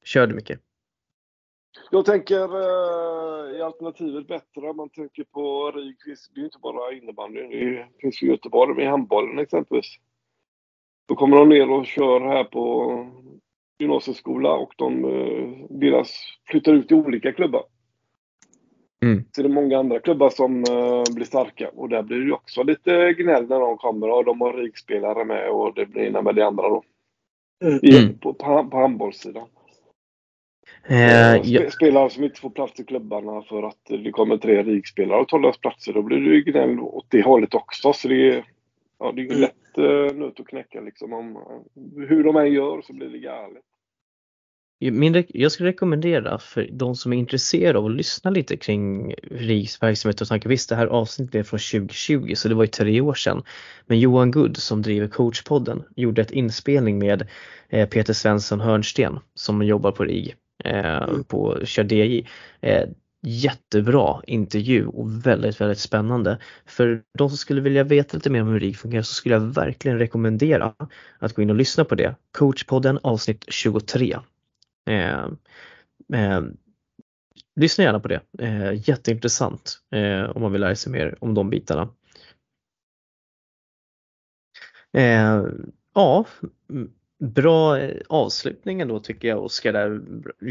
kör 0.03 0.27
du 0.27 0.35
mycket? 0.35 0.59
Jag 1.91 2.05
tänker 2.05 2.47
eh, 3.45 3.57
i 3.57 3.61
alternativet 3.61 4.27
bättre. 4.27 4.73
Man 4.73 4.89
tänker 4.89 5.23
på 5.23 5.71
RIG, 5.71 5.97
det 6.35 6.41
är 6.41 6.45
inte 6.45 6.59
bara 6.61 6.93
innebandy. 6.93 7.41
Det 7.41 7.87
finns 7.99 8.23
i 8.23 8.25
Göteborg 8.25 8.75
med 8.75 8.89
handbollen 8.89 9.39
exempelvis. 9.39 9.95
Då 11.07 11.15
kommer 11.15 11.37
de 11.37 11.49
ner 11.49 11.71
och 11.71 11.85
kör 11.85 12.21
här 12.21 12.43
på 12.43 12.91
gymnasieskola 13.79 14.53
och 14.53 14.73
de 14.77 15.05
eh, 15.05 15.67
deras, 15.69 16.11
flyttar 16.45 16.73
ut 16.73 16.91
i 16.91 16.95
olika 16.95 17.31
klubbar. 17.31 17.63
Mm. 19.03 19.23
Så 19.31 19.41
det 19.41 19.47
är 19.47 19.53
många 19.53 19.79
andra 19.79 19.99
klubbar 19.99 20.29
som 20.29 20.57
uh, 20.57 21.03
blir 21.15 21.25
starka 21.25 21.69
och 21.69 21.89
där 21.89 22.03
blir 22.03 22.19
det 22.19 22.33
också 22.33 22.63
lite 22.63 23.13
gnäll 23.13 23.47
när 23.47 23.59
de 23.59 23.77
kommer 23.77 24.09
och 24.09 24.25
de 24.25 24.41
har 24.41 24.53
rikspelare 24.53 25.25
med 25.25 25.49
och 25.49 25.73
det 25.73 25.85
blir 25.85 26.03
ena 26.03 26.21
med 26.21 26.35
det 26.35 26.47
andra 26.47 26.69
då. 26.69 26.83
Mm. 27.63 28.17
På, 28.19 28.33
på, 28.33 28.69
på 28.69 28.77
handbollssidan. 28.77 29.47
Eh, 30.87 31.35
ja. 31.43 31.71
Spelare 31.71 32.09
som 32.09 32.23
inte 32.23 32.39
får 32.39 32.49
plats 32.49 32.79
i 32.79 32.83
klubbarna 32.83 33.41
för 33.41 33.63
att 33.63 33.85
det 33.87 34.11
kommer 34.11 34.37
tre 34.37 34.63
rikspelare 34.63 35.21
och 35.21 35.27
tar 35.27 35.61
platser. 35.61 35.93
Då 35.93 36.01
blir 36.01 36.19
det 36.19 36.51
gnäll 36.51 36.79
åt 36.79 37.05
det 37.09 37.21
hållet 37.21 37.53
också. 37.53 37.93
Så 37.93 38.07
det 38.07 38.29
är, 38.29 38.45
ja, 38.99 39.11
det 39.11 39.21
är 39.21 39.25
mm. 39.25 39.39
lätt 39.39 39.77
uh, 39.77 40.17
nöt 40.17 40.39
att 40.39 40.47
knäcka 40.47 40.81
liksom. 40.81 41.13
Om, 41.13 41.37
hur 41.95 42.23
de 42.23 42.35
än 42.35 42.53
gör 42.53 42.81
så 42.81 42.93
blir 42.93 43.07
det 43.09 43.19
galet. 43.19 43.63
Min, 44.79 45.23
jag 45.27 45.51
skulle 45.51 45.69
rekommendera 45.69 46.39
för 46.39 46.69
de 46.71 46.95
som 46.95 47.13
är 47.13 47.17
intresserade 47.17 47.79
av 47.79 47.85
att 47.85 47.91
lyssna 47.91 48.31
lite 48.31 48.57
kring 48.57 49.13
RIGs 49.31 49.83
verksamhet 49.83 50.21
och 50.21 50.27
tankar. 50.27 50.49
Visst, 50.49 50.69
det 50.69 50.75
här 50.75 50.87
avsnittet 50.87 51.35
är 51.35 51.43
från 51.43 51.59
2020 51.59 52.33
så 52.35 52.49
det 52.49 52.55
var 52.55 52.63
ju 52.63 52.67
tre 52.67 53.01
år 53.01 53.13
sedan. 53.13 53.43
Men 53.85 53.99
Johan 53.99 54.31
Good 54.31 54.57
som 54.57 54.81
driver 54.81 55.07
coachpodden 55.07 55.83
gjorde 55.95 56.21
ett 56.21 56.31
inspelning 56.31 56.99
med 56.99 57.27
eh, 57.69 57.89
Peter 57.89 58.13
Svensson 58.13 58.59
Hörnsten 58.59 59.19
som 59.33 59.63
jobbar 59.63 59.91
på 59.91 60.03
RIG 60.03 60.29
eh, 60.29 60.35
mm. 60.63 61.23
på 61.23 61.65
Kör 61.65 61.93
DJ. 61.93 62.27
Eh, 62.61 62.89
jättebra 63.25 64.21
intervju 64.27 64.87
och 64.87 65.25
väldigt, 65.25 65.61
väldigt 65.61 65.79
spännande. 65.79 66.39
För 66.65 67.03
de 67.17 67.29
som 67.29 67.37
skulle 67.37 67.61
vilja 67.61 67.83
veta 67.83 68.17
lite 68.17 68.29
mer 68.29 68.41
om 68.41 68.47
hur 68.47 68.59
RIG 68.59 68.77
fungerar 68.77 69.01
så 69.01 69.13
skulle 69.13 69.35
jag 69.35 69.41
verkligen 69.41 69.99
rekommendera 69.99 70.73
att 71.19 71.33
gå 71.33 71.41
in 71.41 71.49
och 71.49 71.55
lyssna 71.55 71.85
på 71.85 71.95
det. 71.95 72.15
Coachpodden 72.31 72.99
avsnitt 73.03 73.45
23. 73.47 74.17
Eh, 74.89 75.25
eh, 76.13 76.41
lyssna 77.55 77.83
gärna 77.83 77.99
på 77.99 78.07
det. 78.07 78.21
Eh, 78.39 78.89
jätteintressant 78.89 79.79
eh, 79.91 80.23
om 80.23 80.41
man 80.41 80.51
vill 80.51 80.61
lära 80.61 80.75
sig 80.75 80.91
mer 80.91 81.15
om 81.19 81.33
de 81.33 81.49
bitarna. 81.49 81.89
Eh, 84.93 85.43
ja, 85.93 86.25
bra 87.19 87.79
eh, 87.79 87.97
avslutning 88.09 88.81
ändå 88.81 88.99
tycker 88.99 89.27
jag 89.27 89.43
Oskar. 89.43 89.73
Där. 89.73 90.01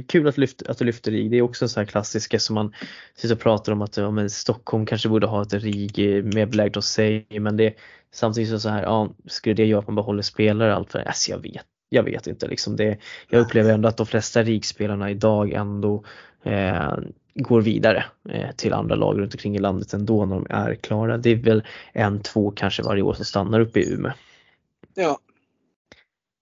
Kul 0.09 0.29
att, 0.29 0.39
lyft, 0.39 0.63
att 0.63 0.79
du 0.79 0.85
lyfter 0.85 1.11
RIG. 1.11 1.31
Det 1.31 1.37
är 1.37 1.43
också 1.43 1.65
en 1.65 1.69
sån 1.69 1.81
här 1.81 1.87
klassiker 1.87 2.39
som 2.39 2.55
man 2.55 2.73
sitter 3.15 3.35
och 3.35 3.41
pratar 3.41 3.73
om 3.73 3.83
att 3.83 3.97
ja, 3.97 4.11
men 4.11 4.31
Stockholm 4.31 4.87
kanske 4.87 5.09
borde 5.09 5.27
ha 5.27 5.43
ett 5.43 5.55
RIG 5.55 5.99
eh, 5.99 6.23
mer 6.23 6.47
beläget 6.47 6.75
hos 6.75 6.87
sig 6.87 7.27
men 7.31 7.57
det 7.57 7.75
samtidigt 8.13 8.51
så, 8.51 8.61
så 8.61 8.69
här, 8.69 8.83
ja, 8.83 9.11
skulle 9.27 9.55
det 9.55 9.65
göra 9.67 9.81
att 9.81 9.87
man 9.87 9.97
behåller 9.97 10.23
spelare 10.23 10.75
allt 10.75 10.93
för 10.93 10.99
alltså 10.99 11.31
jag 11.31 11.39
vet 11.39 11.67
jag 11.89 12.03
vet 12.03 12.27
inte 12.27 12.49
liksom 12.49 12.77
det. 12.77 12.99
Jag 13.29 13.41
upplever 13.41 13.73
ändå 13.73 13.89
att 13.89 13.97
de 13.97 14.07
flesta 14.07 14.43
rikspelarna 14.43 15.11
idag 15.11 15.53
ändå 15.53 16.05
eh, 16.43 16.95
går 17.35 17.61
vidare 17.61 18.05
eh, 18.29 18.51
till 18.57 18.73
andra 18.73 18.95
lag 18.95 19.19
runt 19.19 19.35
omkring 19.35 19.57
i 19.57 19.59
landet 19.59 19.93
ändå 19.93 20.27
när 20.27 20.35
de 20.35 20.47
är 20.51 20.75
klara. 20.75 21.19
Det 21.19 21.31
är 21.31 21.37
väl 21.37 21.63
en, 21.93 22.21
två 22.21 22.51
kanske 22.51 22.83
varje 22.83 23.03
år 23.03 23.15
som 23.15 23.25
stannar 23.25 23.61
uppe 23.61 23.81
i 23.81 23.93
Umeå. 23.93 24.13
Ja. 24.95 25.19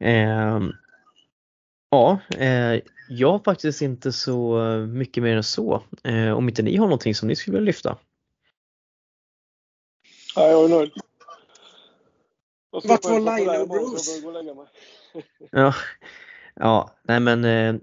Eh, 0.03 0.61
ja, 1.91 2.21
eh, 2.39 2.81
jag 3.09 3.33
har 3.33 3.39
faktiskt 3.39 3.83
inte 3.83 4.13
så 4.13 4.59
mycket 4.89 5.23
mer 5.23 5.37
än 5.37 5.43
så. 5.43 5.83
Eh, 6.05 6.33
om 6.33 6.49
inte 6.49 6.63
ni 6.63 6.77
har 6.77 6.87
någonting 6.87 7.15
som 7.15 7.29
ni 7.29 7.37
skulle 7.37 7.55
vilja 7.55 7.67
lyfta? 7.67 7.99
Ja, 10.37 10.49
jag 10.49 10.65
är 10.65 10.69
nöjd. 10.69 10.93
Vart 12.71 13.05
var 13.05 13.21
Laila 13.21 13.63
och 13.63 13.69
Bruce? 13.69 14.23
ja, 15.51 15.75
ja, 16.55 16.95
nej 17.03 17.21
men 17.21 17.45
eh, 17.45 17.75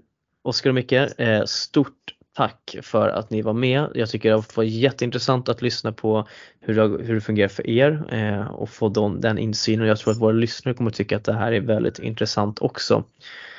Oskar 0.42 0.70
och 0.70 0.74
Micke, 0.74 0.92
eh, 0.92 1.44
stort 1.44 2.14
tack 2.32 2.76
för 2.82 3.08
att 3.08 3.30
ni 3.30 3.42
var 3.42 3.52
med. 3.52 3.88
Jag 3.94 4.08
tycker 4.08 4.30
det 4.30 4.56
var 4.56 4.64
jätteintressant 4.64 5.48
att 5.48 5.62
lyssna 5.62 5.92
på 5.92 6.28
hur 6.60 6.74
det, 6.74 7.04
hur 7.04 7.14
det 7.14 7.20
fungerar 7.20 7.48
för 7.48 7.66
er 7.66 8.04
eh, 8.10 8.46
och 8.50 8.70
få 8.70 8.88
den, 8.88 9.20
den 9.20 9.38
insynen. 9.38 9.86
Jag 9.86 9.98
tror 9.98 10.12
att 10.12 10.20
våra 10.20 10.32
lyssnare 10.32 10.74
kommer 10.74 10.90
tycka 10.90 11.16
att 11.16 11.24
det 11.24 11.32
här 11.32 11.52
är 11.52 11.60
väldigt 11.60 11.98
intressant 11.98 12.58
också. 12.58 13.04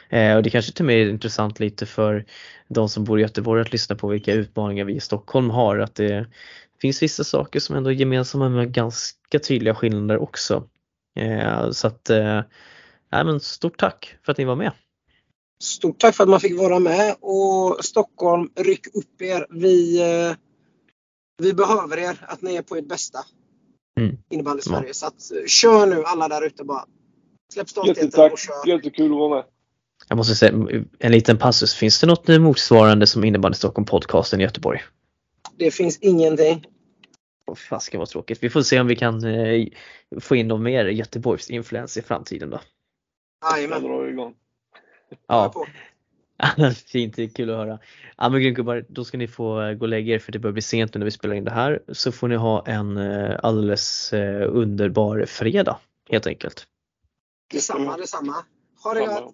Eh, 0.10 0.36
och 0.36 0.44
det 0.44 0.50
kanske 0.50 0.72
till 0.72 0.84
och 0.84 0.88
med 0.88 1.02
är 1.02 1.10
intressant 1.10 1.60
lite 1.60 1.86
för 1.86 2.26
de 2.68 2.90
som 2.90 3.04
bor 3.04 3.20
i 3.20 3.22
Göteborg 3.22 3.62
att 3.62 3.72
lyssna 3.72 3.96
på 3.96 4.08
vilka 4.08 4.34
utmaningar 4.34 4.86
vi 4.86 4.96
i 4.96 5.00
Stockholm 5.00 5.50
har. 5.50 5.78
Att 5.78 5.96
det 5.96 6.26
finns 6.82 7.04
vissa 7.04 7.24
saker 7.24 7.60
som 7.60 7.76
ändå 7.76 7.90
är 7.90 7.96
gemensamma 7.96 8.50
med 8.50 8.72
ganska 8.72 9.40
tydliga 9.40 9.76
skillnader 9.76 10.18
också. 10.18 10.68
Eh, 11.16 11.72
så 11.72 11.88
att, 11.88 12.10
eh, 12.10 12.42
men 13.10 13.40
stort 13.40 13.80
tack 13.80 14.16
för 14.26 14.32
att 14.32 14.38
ni 14.38 14.44
var 14.44 14.56
med. 14.56 14.72
Stort 15.62 16.00
tack 16.00 16.16
för 16.16 16.24
att 16.24 16.30
man 16.30 16.40
fick 16.40 16.60
vara 16.60 16.80
med 16.80 17.16
och 17.20 17.86
Stockholm, 17.86 18.50
ryck 18.56 18.88
upp 18.96 19.22
er. 19.22 19.48
Vi, 19.50 20.02
eh, 20.02 20.36
vi 21.38 21.54
behöver 21.54 21.98
er, 21.98 22.26
att 22.28 22.42
ni 22.42 22.56
är 22.56 22.62
på 22.62 22.76
ert 22.76 22.88
bästa. 22.88 23.20
Mm. 24.00 24.18
Innebandy 24.30 24.62
Sverige. 24.62 24.88
Ja. 24.88 24.94
Så 24.94 25.06
att, 25.06 25.32
kör 25.48 25.86
nu 25.86 26.04
alla 26.04 26.28
där 26.28 26.46
ute 26.46 26.64
bara. 26.64 26.86
Släpp 27.54 27.70
stoltheten 27.70 28.06
Jättetack. 28.06 28.32
och 28.32 28.40
kör. 28.40 28.68
Jättekul 28.68 29.12
att 29.12 29.18
vara 29.18 29.36
med. 29.36 29.44
Jag 30.10 30.18
måste 30.18 30.36
säga 30.36 30.54
en 31.00 31.12
liten 31.12 31.38
passus. 31.38 31.76
Finns 31.76 32.02
det 32.02 32.08
något 32.08 32.28
motsvarande 32.28 33.08
som 33.08 33.24
Innebandy 33.24 33.56
Stockholm 33.56 33.86
podcasten 33.86 34.40
i 34.42 34.44
Göteborg? 34.44 34.82
Det 35.58 35.72
finns 35.72 35.98
ingenting. 35.98 36.66
Fasken 37.70 38.00
vad 38.00 38.10
tråkigt. 38.10 38.44
Vi 38.44 38.50
får 38.50 38.62
se 38.62 38.80
om 38.80 38.88
vi 38.88 38.96
kan 38.96 39.24
eh, 39.24 39.68
få 40.20 40.36
in 40.36 40.48
någon 40.48 40.64
mer 40.64 40.86
Göteborgs 40.86 41.50
influens 41.50 41.98
i 41.98 42.02
framtiden 42.02 42.50
då. 42.50 42.60
Jajamän. 43.52 44.34
Ja. 45.28 45.54
Fint, 46.88 47.16
det 47.16 47.24
är 47.24 47.28
kul 47.28 47.50
att 47.50 47.58
höra. 47.58 47.80
Ja 48.18 48.30
men 48.30 48.42
grymt 48.42 48.58
gubbar, 48.58 48.86
då 48.90 49.04
ska 49.04 49.18
ni 49.18 49.28
få 49.28 49.62
eh, 49.62 49.74
gå 49.74 49.82
och 49.82 49.90
lägga 49.90 50.16
er 50.16 50.20
för 50.20 50.32
det 50.32 50.40
börjar 50.40 50.54
bli 50.54 50.62
sent 50.62 50.94
nu 50.94 51.00
när 51.00 51.06
vi 51.06 51.12
spelar 51.12 51.36
in 51.36 51.44
det 51.44 51.52
här. 51.52 51.80
Så 51.88 52.12
får 52.12 52.28
ni 52.28 52.36
ha 52.36 52.66
en 52.66 52.98
eh, 52.98 53.40
alldeles 53.44 54.14
underbar 54.48 55.26
fredag 55.26 55.78
helt 56.10 56.28
enkelt. 56.28 56.68
Detsamma, 57.52 57.98
detsamma. 57.98 58.36
Ha 58.84 58.94
det 58.94 59.06
gott! 59.06 59.32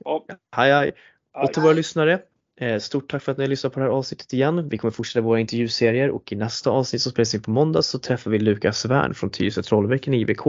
Och 0.00 0.24
hej 0.56 0.72
hej! 0.72 0.92
Och 1.34 1.52
till 1.52 1.62
våra 1.62 1.72
lyssnare, 1.72 2.12
Eh, 2.12 2.20
Eh, 2.60 2.78
stort 2.78 3.10
tack 3.10 3.22
för 3.22 3.32
att 3.32 3.38
ni 3.38 3.44
har 3.44 3.48
lyssnat 3.48 3.72
på 3.72 3.80
det 3.80 3.86
här 3.86 3.92
avsnittet 3.92 4.32
igen. 4.32 4.68
Vi 4.68 4.78
kommer 4.78 4.92
fortsätta 4.92 5.20
våra 5.20 5.40
intervjuserier 5.40 6.10
och 6.10 6.32
i 6.32 6.36
nästa 6.36 6.70
avsnitt 6.70 7.02
som 7.02 7.12
spelas 7.12 7.34
in 7.34 7.42
på 7.42 7.50
måndag 7.50 7.82
så 7.82 7.98
träffar 7.98 8.30
vi 8.30 8.38
Lukas 8.38 8.84
Wern 8.84 9.14
från 9.14 9.30
Tyresö 9.30 9.62
Trollbäcken 9.62 10.14
i 10.14 10.20
IBK. 10.20 10.46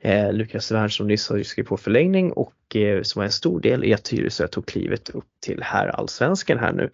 Eh, 0.00 0.32
Lukas 0.32 0.72
Wern 0.72 0.90
som 0.90 1.06
nyss 1.06 1.28
har 1.28 1.42
skrivit 1.42 1.68
på 1.68 1.76
förlängning 1.76 2.32
och 2.32 2.76
eh, 2.76 3.02
som 3.02 3.20
var 3.20 3.24
en 3.24 3.32
stor 3.32 3.60
del 3.60 3.84
i 3.84 3.94
att 3.94 4.04
Tyresö 4.04 4.46
tog 4.46 4.66
klivet 4.66 5.10
upp 5.10 5.28
till 5.40 5.62
här 5.62 5.88
allsvenskan 5.88 6.58
här 6.58 6.72
nu. 6.72 6.90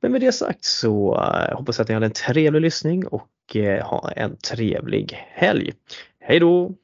Men 0.00 0.12
med 0.12 0.20
det 0.20 0.32
sagt 0.32 0.64
så 0.64 1.14
eh, 1.14 1.56
hoppas 1.56 1.78
jag 1.78 1.82
att 1.82 1.88
ni 1.88 1.94
hade 1.94 2.06
en 2.06 2.12
trevlig 2.12 2.60
lyssning 2.60 3.06
och 3.06 3.56
eh, 3.56 3.86
ha 3.86 4.10
en 4.10 4.36
trevlig 4.36 5.26
helg. 5.30 5.72
Hej 6.20 6.40
då! 6.40 6.74